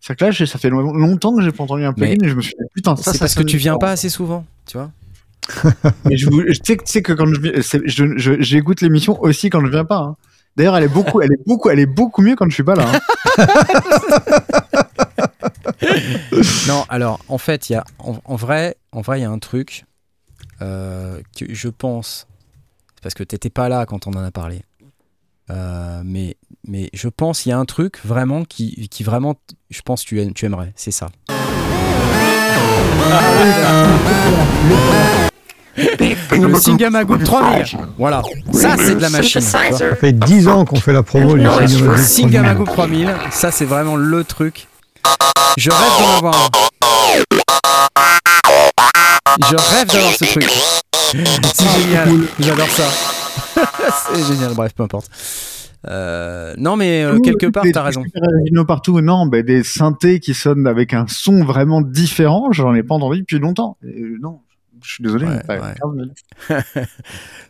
C'est 0.00 0.14
que 0.16 0.24
là, 0.26 0.32
ça 0.32 0.58
fait 0.58 0.70
long- 0.70 0.92
longtemps 0.92 1.34
que 1.34 1.42
j'ai 1.42 1.50
pas 1.52 1.64
entendu 1.64 1.84
un 1.84 1.92
plugin 1.92 2.16
et 2.22 2.28
je 2.28 2.34
me 2.34 2.40
suis 2.42 2.54
dit, 2.58 2.66
putain, 2.74 2.96
ça, 2.96 3.02
C'est 3.04 3.12
ça 3.12 3.18
parce 3.18 3.34
que 3.34 3.42
tu 3.42 3.56
viens 3.56 3.76
pas 3.78 3.90
assez 3.92 4.08
souvent, 4.10 4.44
tu 4.66 4.76
vois. 4.76 4.90
Mais 6.04 6.16
je, 6.16 6.28
vous- 6.30 6.42
je 6.46 6.58
sais, 6.64 6.76
que- 6.76 6.84
tu 6.84 6.92
sais 6.92 7.02
que 7.02 7.12
quand 7.12 7.26
je, 7.26 7.40
vi- 7.40 7.62
c'est- 7.62 7.82
je- 7.86 8.16
je- 8.18 8.40
j'écoute 8.40 8.80
l'émission 8.80 9.20
aussi 9.22 9.50
quand 9.50 9.64
je 9.64 9.70
viens 9.70 9.84
pas. 9.84 9.98
hein. 9.98 10.16
D'ailleurs, 10.56 10.76
elle 10.76 10.84
est 10.84 10.88
beaucoup, 10.88 11.20
elle 11.20 11.32
est 11.32 11.46
beaucoup, 11.46 11.70
elle 11.70 11.78
est 11.78 11.86
beaucoup 11.86 12.20
mieux 12.22 12.34
quand 12.34 12.48
je 12.48 12.54
suis 12.54 12.64
pas 12.64 12.74
là. 12.74 12.86
hein. 13.38 13.46
Non, 16.66 16.84
alors 16.88 17.20
en 17.28 17.38
fait, 17.38 17.70
il 17.70 17.74
y 17.74 17.76
a 17.76 17.84
en, 17.98 18.16
en 18.24 18.36
vrai, 18.36 18.76
en 18.92 19.00
vrai, 19.00 19.20
il 19.20 19.22
y 19.22 19.24
a 19.24 19.30
un 19.30 19.38
truc 19.38 19.84
euh, 20.62 21.20
que 21.38 21.52
je 21.54 21.68
pense 21.68 22.26
parce 23.02 23.14
que 23.14 23.22
t'étais 23.22 23.50
pas 23.50 23.68
là 23.68 23.86
quand 23.86 24.06
on 24.06 24.10
en 24.12 24.24
a 24.24 24.30
parlé. 24.30 24.62
Euh, 25.50 26.02
mais 26.04 26.36
mais 26.66 26.90
je 26.92 27.08
pense 27.08 27.46
il 27.46 27.50
y 27.50 27.52
a 27.52 27.58
un 27.58 27.64
truc 27.64 28.00
vraiment 28.04 28.44
qui, 28.44 28.88
qui 28.88 29.02
vraiment 29.02 29.36
je 29.70 29.80
pense 29.80 30.04
tu, 30.04 30.20
aimes- 30.20 30.34
tu 30.34 30.44
aimerais 30.44 30.72
c'est 30.76 30.90
ça 30.90 31.08
le 36.32 36.54
Singamagoop 36.58 37.22
3000 37.22 37.64
voilà 37.98 38.22
ça 38.52 38.76
c'est 38.76 38.94
de 38.96 39.00
la 39.00 39.10
machine. 39.10 39.40
Ça 39.40 39.60
fait 40.00 40.12
10 40.12 40.48
ans 40.48 40.64
qu'on 40.64 40.76
fait 40.76 40.92
la 40.92 41.02
promo 41.02 41.36
du 41.36 41.44
Le 41.44 41.48
Singamagoop 41.48 41.96
3000. 41.96 42.04
Singamagoop 42.04 42.66
3000, 42.68 43.14
ça 43.30 43.50
c'est 43.50 43.64
vraiment 43.64 43.96
le 43.96 44.24
truc. 44.24 44.66
Je 45.56 45.70
rêve 45.70 45.80
d'en 46.00 46.16
avoir 46.16 46.34
un. 46.36 46.48
Je 49.50 49.56
rêve 49.56 49.86
d'avoir 49.88 50.12
ce 50.12 50.24
truc. 50.24 50.50
C'est 51.54 51.80
génial, 51.80 52.08
j'adore 52.40 52.68
ça. 52.68 52.84
c'est 54.12 54.24
génial, 54.24 54.54
bref, 54.54 54.72
peu 54.74 54.82
importe. 54.82 55.08
Euh, 55.86 56.54
non 56.58 56.76
mais 56.76 57.04
euh, 57.04 57.20
quelque 57.20 57.46
part 57.46 57.62
Des 57.62 57.70
t'as 57.70 57.84
raison. 57.84 58.02
originaux 58.14 58.64
partout. 58.64 59.00
Non, 59.00 59.26
ben, 59.26 59.44
des 59.44 59.62
synthés 59.62 60.18
qui 60.18 60.34
sonnent 60.34 60.66
avec 60.66 60.92
un 60.92 61.06
son 61.08 61.44
vraiment 61.44 61.80
différent, 61.80 62.50
j'en 62.50 62.74
ai 62.74 62.82
pas 62.82 62.96
entendu 62.96 63.20
depuis 63.20 63.38
longtemps. 63.38 63.76
Et, 63.84 64.02
euh, 64.02 64.18
non, 64.20 64.40
je 64.82 64.92
suis 64.94 65.02
désolé. 65.04 65.26
Ouais, 65.26 65.36
mais 65.48 65.58
pas- 65.58 65.58
ouais. 65.58 66.84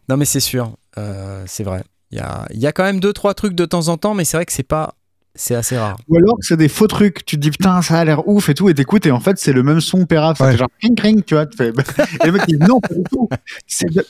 Non 0.08 0.16
mais 0.16 0.24
c'est 0.24 0.40
sûr, 0.40 0.76
euh, 0.98 1.44
c'est 1.46 1.64
vrai. 1.64 1.82
Il 2.10 2.18
y 2.18 2.20
a, 2.20 2.46
il 2.54 2.58
y 2.60 2.66
a 2.66 2.72
quand 2.72 2.84
même 2.84 3.00
deux 3.00 3.12
trois 3.12 3.34
trucs 3.34 3.54
de 3.54 3.64
temps 3.66 3.88
en 3.88 3.96
temps, 3.98 4.14
mais 4.14 4.24
c'est 4.24 4.36
vrai 4.38 4.46
que 4.46 4.52
c'est 4.52 4.62
pas 4.62 4.94
c'est 5.34 5.54
assez 5.54 5.76
rare. 5.78 5.98
Ou 6.08 6.16
alors 6.16 6.36
c'est 6.40 6.56
des 6.56 6.68
faux 6.68 6.88
trucs. 6.88 7.24
Tu 7.24 7.36
te 7.36 7.40
dis 7.42 7.50
putain, 7.50 7.80
ça 7.82 8.00
a 8.00 8.04
l'air 8.04 8.26
ouf 8.26 8.48
et 8.48 8.54
tout, 8.54 8.68
et 8.70 8.74
t'écoutes, 8.74 9.06
et 9.06 9.12
en 9.12 9.20
fait, 9.20 9.38
c'est 9.38 9.52
le 9.52 9.62
même 9.62 9.80
son 9.80 10.04
pérave. 10.06 10.36
Ça 10.36 10.46
Ouais. 10.46 10.56
genre 10.56 10.68
cring 10.80 10.96
cring, 10.98 11.24
tu 11.24 11.34
vois. 11.34 11.46
tu 11.46 11.56
fais- 11.56 11.68
Et 11.68 12.26
le 12.26 12.32
mec 12.32 12.46
dit 12.48 12.56
non, 12.58 12.80
pas 12.80 12.92
du 12.94 13.02
tout. 13.04 13.28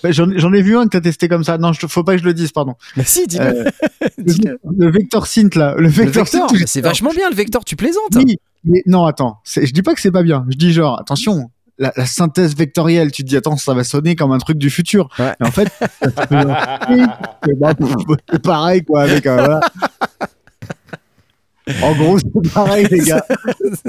Bah, 0.03 0.11
J'en 0.12 0.53
ai 0.55 0.62
vu 0.62 0.77
un 0.78 0.85
que 0.85 0.90
t'as 0.90 1.01
testé 1.03 1.28
comme 1.28 1.45
ça. 1.45 1.59
Non, 1.59 1.73
je, 1.74 1.86
faut 1.86 2.05
pas 2.05 2.12
que 2.15 2.20
je 2.23 2.24
le 2.24 2.32
dise, 2.32 2.53
pardon. 2.53 2.77
Mais 2.97 3.05
si, 3.05 3.27
dis-le. 3.27 3.45
Euh, 3.45 3.70
le, 4.16 4.59
le 4.78 4.90
Vector 4.90 5.27
Synth 5.27 5.55
là. 5.57 5.74
Le 5.74 5.82
Le 5.82 5.89
Vector, 5.89 6.27
Synth, 6.28 6.57
c'est 6.66 6.81
vachement 6.81 7.11
bien 7.11 7.28
le 7.28 7.36
Vector, 7.36 7.62
tu 7.65 7.77
plaisantes. 7.77 8.15
Oui, 8.15 8.36
mais 8.65 8.82
non, 8.86 9.05
attends. 9.05 9.39
Je 9.45 9.70
dis 9.73 9.82
pas 9.82 9.95
que 9.95 10.01
c'est 10.01 10.12
pas 10.12 10.23
bien. 10.23 10.47
Je 10.49 10.57
dis 10.57 10.73
genre, 10.73 10.99
attention, 10.99 11.51
la, 11.79 11.93
la 11.97 12.07
synthèse 12.07 12.57
vectorielle, 12.57 13.13
tu 13.13 13.23
te 13.23 13.29
dis, 13.29 13.37
attends, 13.37 13.57
ça 13.57 13.75
va 13.75 13.85
sonner 13.85 14.17
comme 14.17 14.33
un 14.33 14.39
truc 14.39 14.59
du 14.59 14.71
futur. 14.71 15.09
Ouais. 15.19 15.33
Mais 15.41 15.47
en 15.47 15.51
fait, 15.51 15.69
bah, 16.31 17.73
c'est 18.31 18.43
pareil, 18.43 18.85
quoi, 18.85 19.03
avec 19.03 19.27
un, 19.27 19.37
voilà. 19.37 19.61
En 21.83 21.95
gros, 21.95 22.19
c'est 22.19 22.53
pareil, 22.53 22.87
les 22.91 23.01
gars. 23.01 23.25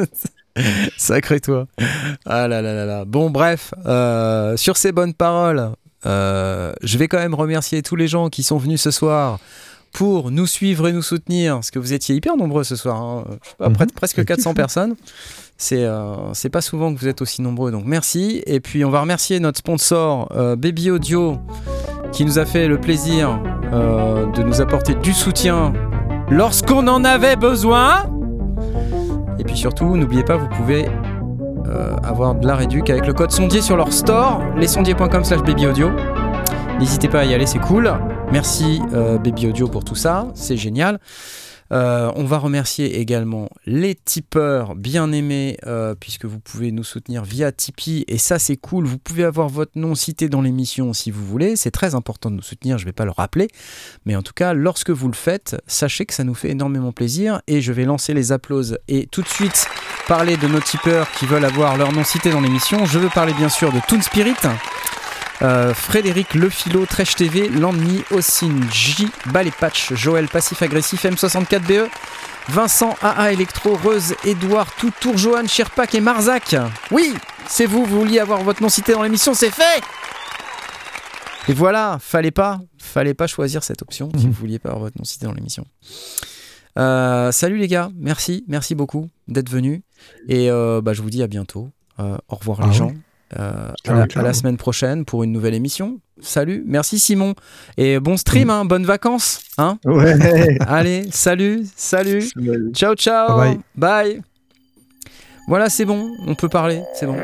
Sacré 0.97 1.39
toi. 1.39 1.67
Ah 2.25 2.47
là 2.47 2.61
là 2.61 2.73
là 2.73 2.85
là. 2.85 3.05
Bon, 3.05 3.29
bref, 3.29 3.73
euh, 3.85 4.57
sur 4.57 4.75
ces 4.77 4.91
bonnes 4.91 5.13
paroles, 5.13 5.71
euh, 6.05 6.73
je 6.81 6.97
vais 6.97 7.07
quand 7.07 7.19
même 7.19 7.33
remercier 7.33 7.81
tous 7.81 7.95
les 7.95 8.07
gens 8.07 8.29
qui 8.29 8.43
sont 8.43 8.57
venus 8.57 8.81
ce 8.81 8.91
soir 8.91 9.39
pour 9.91 10.31
nous 10.31 10.45
suivre 10.47 10.87
et 10.87 10.93
nous 10.93 11.01
soutenir, 11.01 11.55
parce 11.55 11.71
que 11.71 11.79
vous 11.79 11.93
étiez 11.93 12.15
hyper 12.15 12.37
nombreux 12.37 12.63
ce 12.63 12.75
soir, 12.75 13.01
hein. 13.01 13.23
Pas, 13.57 13.69
Mhm. 13.69 13.77
presque 13.95 14.23
400 14.23 14.53
personnes. 14.55 14.95
C'est 15.57 15.83
euh, 15.83 16.33
c'est 16.33 16.49
pas 16.49 16.61
souvent 16.61 16.93
que 16.93 16.99
vous 16.99 17.07
êtes 17.09 17.21
aussi 17.21 17.41
nombreux, 17.41 17.71
donc 17.71 17.83
merci. 17.85 18.41
Et 18.45 18.59
puis 18.61 18.85
on 18.85 18.89
va 18.89 19.01
remercier 19.01 19.39
notre 19.41 19.57
sponsor 19.57 20.29
euh, 20.33 20.55
Baby 20.55 20.89
Audio 20.89 21.37
qui 22.13 22.23
nous 22.23 22.39
a 22.39 22.45
fait 22.45 22.67
le 22.69 22.79
plaisir 22.79 23.37
euh, 23.73 24.25
de 24.31 24.41
nous 24.41 24.61
apporter 24.61 24.95
du 24.95 25.11
soutien 25.13 25.73
lorsqu'on 26.29 26.87
en 26.87 27.03
avait 27.03 27.35
besoin. 27.35 28.05
Et 29.37 29.43
puis 29.43 29.57
surtout, 29.57 29.97
n'oubliez 29.97 30.23
pas, 30.23 30.37
vous 30.37 30.47
pouvez 30.49 30.87
avoir 32.03 32.33
de 32.35 32.47
la 32.47 32.55
réduc 32.55 32.89
avec 32.89 33.05
le 33.05 33.13
code 33.13 33.29
sondier 33.31 33.61
sur 33.61 33.77
leur 33.77 33.93
store, 33.93 34.41
lesondiers.com 34.57 35.23
slash 35.23 35.41
babyaudio. 35.43 35.91
N'hésitez 36.79 37.07
pas 37.07 37.19
à 37.19 37.25
y 37.25 37.33
aller, 37.35 37.45
c'est 37.45 37.59
cool. 37.59 37.93
Merci 38.31 38.79
euh, 38.93 39.17
Baby 39.17 39.47
Audio 39.47 39.67
pour 39.67 39.83
tout 39.83 39.95
ça, 39.95 40.27
c'est 40.35 40.55
génial. 40.55 40.99
Euh, 41.71 42.11
on 42.15 42.25
va 42.25 42.37
remercier 42.37 42.99
également 42.99 43.49
les 43.65 43.95
tipeurs 43.95 44.75
bien 44.75 45.11
aimés, 45.11 45.57
euh, 45.65 45.95
puisque 45.99 46.25
vous 46.25 46.39
pouvez 46.39 46.71
nous 46.71 46.83
soutenir 46.83 47.23
via 47.23 47.51
Tipeee, 47.51 48.05
et 48.07 48.17
ça 48.17 48.39
c'est 48.39 48.55
cool. 48.57 48.85
Vous 48.85 48.97
pouvez 48.99 49.23
avoir 49.23 49.49
votre 49.49 49.73
nom 49.75 49.95
cité 49.95 50.29
dans 50.29 50.41
l'émission 50.41 50.93
si 50.93 51.11
vous 51.11 51.25
voulez. 51.25 51.55
C'est 51.55 51.71
très 51.71 51.95
important 51.95 52.29
de 52.29 52.35
nous 52.35 52.41
soutenir, 52.41 52.77
je 52.77 52.83
ne 52.83 52.89
vais 52.89 52.93
pas 52.93 53.05
le 53.05 53.11
rappeler. 53.11 53.47
Mais 54.05 54.15
en 54.15 54.21
tout 54.21 54.33
cas, 54.33 54.53
lorsque 54.53 54.91
vous 54.91 55.07
le 55.07 55.15
faites, 55.15 55.61
sachez 55.67 56.05
que 56.05 56.13
ça 56.13 56.23
nous 56.23 56.35
fait 56.35 56.49
énormément 56.49 56.91
plaisir, 56.91 57.41
et 57.47 57.61
je 57.61 57.71
vais 57.71 57.85
lancer 57.85 58.13
les 58.13 58.31
applauses 58.31 58.77
et 58.87 59.07
tout 59.07 59.21
de 59.21 59.27
suite 59.27 59.67
parler 60.07 60.37
de 60.37 60.47
nos 60.47 60.59
tipeurs 60.59 61.11
qui 61.11 61.25
veulent 61.25 61.45
avoir 61.45 61.77
leur 61.77 61.91
nom 61.91 62.03
cité 62.03 62.31
dans 62.31 62.41
l'émission. 62.41 62.85
Je 62.85 62.99
veux 62.99 63.09
parler 63.09 63.33
bien 63.33 63.49
sûr 63.49 63.71
de 63.71 63.79
Toon 63.87 64.01
Spirit. 64.01 64.35
Euh, 65.41 65.73
Frédéric 65.73 66.33
Lefilo, 66.33 66.85
Trèche 66.85 67.15
TV, 67.15 67.47
Landny, 67.47 68.03
Ossine, 68.11 68.61
J, 68.71 69.07
Patch, 69.59 69.93
Joël 69.93 70.27
Passif 70.27 70.61
Agressif, 70.61 71.05
M64BE, 71.05 71.71
E, 71.85 71.89
Vincent 72.49 72.95
AA 73.01 73.31
Electro, 73.33 73.75
Reuse, 73.75 74.15
Edouard, 74.25 74.73
Toutour, 74.75 75.17
Johan, 75.17 75.47
Sherpak 75.47 75.95
et 75.95 76.01
Marzac. 76.01 76.55
Oui, 76.91 77.13
c'est 77.47 77.65
vous, 77.65 77.85
vous 77.85 77.99
vouliez 77.99 78.19
avoir 78.19 78.43
votre 78.43 78.61
nom 78.61 78.69
cité 78.69 78.91
dans 78.91 79.03
l'émission, 79.03 79.33
c'est 79.33 79.51
fait 79.51 79.81
Et 81.47 81.53
voilà, 81.53 81.97
fallait 82.01 82.31
pas, 82.31 82.59
fallait 82.77 83.13
pas 83.13 83.27
choisir 83.27 83.63
cette 83.63 83.81
option 83.81 84.09
si 84.17 84.25
vous 84.27 84.33
vouliez 84.33 84.59
pas 84.59 84.69
avoir 84.69 84.83
votre 84.85 84.97
nom 84.97 85.05
cité 85.05 85.25
dans 85.25 85.33
l'émission. 85.33 85.65
Euh, 86.77 87.31
salut 87.31 87.57
les 87.57 87.67
gars, 87.67 87.89
merci, 87.95 88.43
merci 88.47 88.75
beaucoup 88.75 89.09
d'être 89.27 89.49
venus. 89.49 89.81
Et 90.27 90.49
euh, 90.51 90.81
bah, 90.81 90.93
je 90.93 91.01
vous 91.01 91.09
dis 91.09 91.23
à 91.23 91.27
bientôt. 91.27 91.69
Euh, 91.99 92.17
au 92.29 92.35
revoir 92.35 92.59
Ah 92.61 92.65
les 92.65 92.71
oui. 92.71 92.77
gens. 92.77 92.91
Euh, 93.37 93.71
à, 93.87 93.93
la, 93.93 94.07
ciao. 94.07 94.21
à 94.23 94.25
la 94.25 94.33
semaine 94.33 94.57
prochaine 94.57 95.05
pour 95.05 95.23
une 95.23 95.31
nouvelle 95.31 95.53
émission. 95.53 95.99
Salut, 96.21 96.63
merci 96.65 96.97
Simon. 96.99 97.35
Et 97.77 97.99
bon 97.99 98.17
stream, 98.17 98.49
hein, 98.49 98.65
bonnes 98.65 98.85
vacances. 98.85 99.41
Hein 99.57 99.77
Ouais. 99.85 100.15
Allez, 100.67 101.07
salut, 101.11 101.63
salut. 101.75 102.23
Ciao, 102.73 102.95
ciao. 102.95 103.37
Bye 103.37 103.59
Bye. 103.75 104.21
Voilà, 105.47 105.69
c'est 105.69 105.85
bon, 105.85 106.11
on 106.27 106.35
peut 106.35 106.49
parler, 106.49 106.81
c'est 106.93 107.05
bon. 107.05 107.17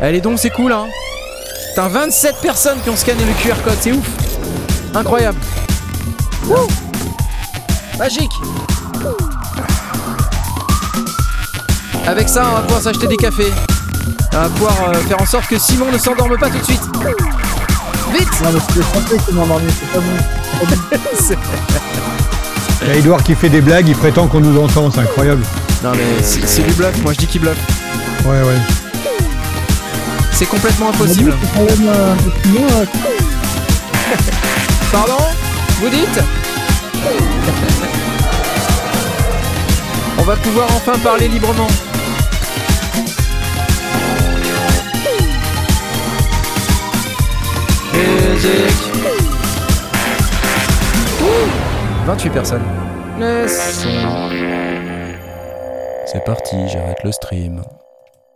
Allez 0.00 0.20
donc, 0.20 0.38
c'est 0.38 0.50
cool, 0.50 0.72
hein. 0.72 0.86
Putain, 1.70 1.88
27 1.88 2.36
personnes 2.42 2.78
qui 2.82 2.90
ont 2.90 2.96
scanné 2.96 3.22
le 3.24 3.32
QR 3.42 3.62
code, 3.64 3.76
c'est 3.80 3.92
ouf. 3.92 4.06
Incroyable. 4.94 5.38
Wouh. 6.46 6.66
Magique. 7.98 8.32
Avec 12.06 12.28
ça, 12.28 12.46
on 12.50 12.54
va 12.56 12.60
pouvoir 12.62 12.82
s'acheter 12.82 13.06
des 13.06 13.16
cafés. 13.16 13.50
On 14.32 14.36
va 14.36 14.48
pouvoir 14.48 14.76
euh, 14.88 14.94
faire 14.94 15.20
en 15.20 15.26
sorte 15.26 15.46
que 15.46 15.58
Simon 15.58 15.92
ne 15.92 15.98
s'endorme 15.98 16.36
pas 16.38 16.48
tout 16.48 16.58
de 16.58 16.64
suite. 16.64 16.82
Vite 18.12 18.28
Non, 18.42 18.50
mais 18.52 18.60
c'est 18.68 18.76
le 18.76 18.82
français 18.82 19.16
qui 19.26 19.32
m'a 19.32 19.42
endormi, 19.42 19.66
c'est 19.78 19.88
pas 19.90 20.00
bon. 20.00 20.16
Il 22.82 22.88
y 22.88 22.90
a 22.90 22.94
Edouard 22.96 23.22
qui 23.22 23.34
fait 23.34 23.48
des 23.48 23.60
blagues, 23.60 23.88
il 23.88 23.96
prétend 23.96 24.26
qu'on 24.26 24.40
nous 24.40 24.60
entend, 24.60 24.90
c'est 24.90 25.00
incroyable. 25.00 25.42
Non 25.84 25.92
mais 25.92 26.22
c'est 26.22 26.46
c'est 26.46 26.62
du 26.62 26.72
bluff, 26.74 26.96
moi 27.02 27.12
je 27.12 27.18
dis 27.18 27.26
qu'il 27.26 27.40
bluffe. 27.40 27.58
Ouais, 28.24 28.40
ouais. 28.42 28.58
C'est 30.32 30.46
complètement 30.46 30.90
impossible. 30.90 31.34
Pardon? 34.92 35.18
Vous 35.80 35.88
dites? 35.88 36.20
On 40.18 40.22
va 40.22 40.36
pouvoir 40.36 40.68
enfin 40.76 40.92
parler 41.02 41.26
librement. 41.28 41.66
Musique. 47.92 48.92
Ouh, 51.20 52.06
28 52.06 52.30
personnes. 52.30 52.62
Laissons. 53.18 53.88
C'est 56.06 56.24
parti, 56.24 56.56
j'arrête 56.68 57.02
le 57.04 57.12
stream. 57.12 57.62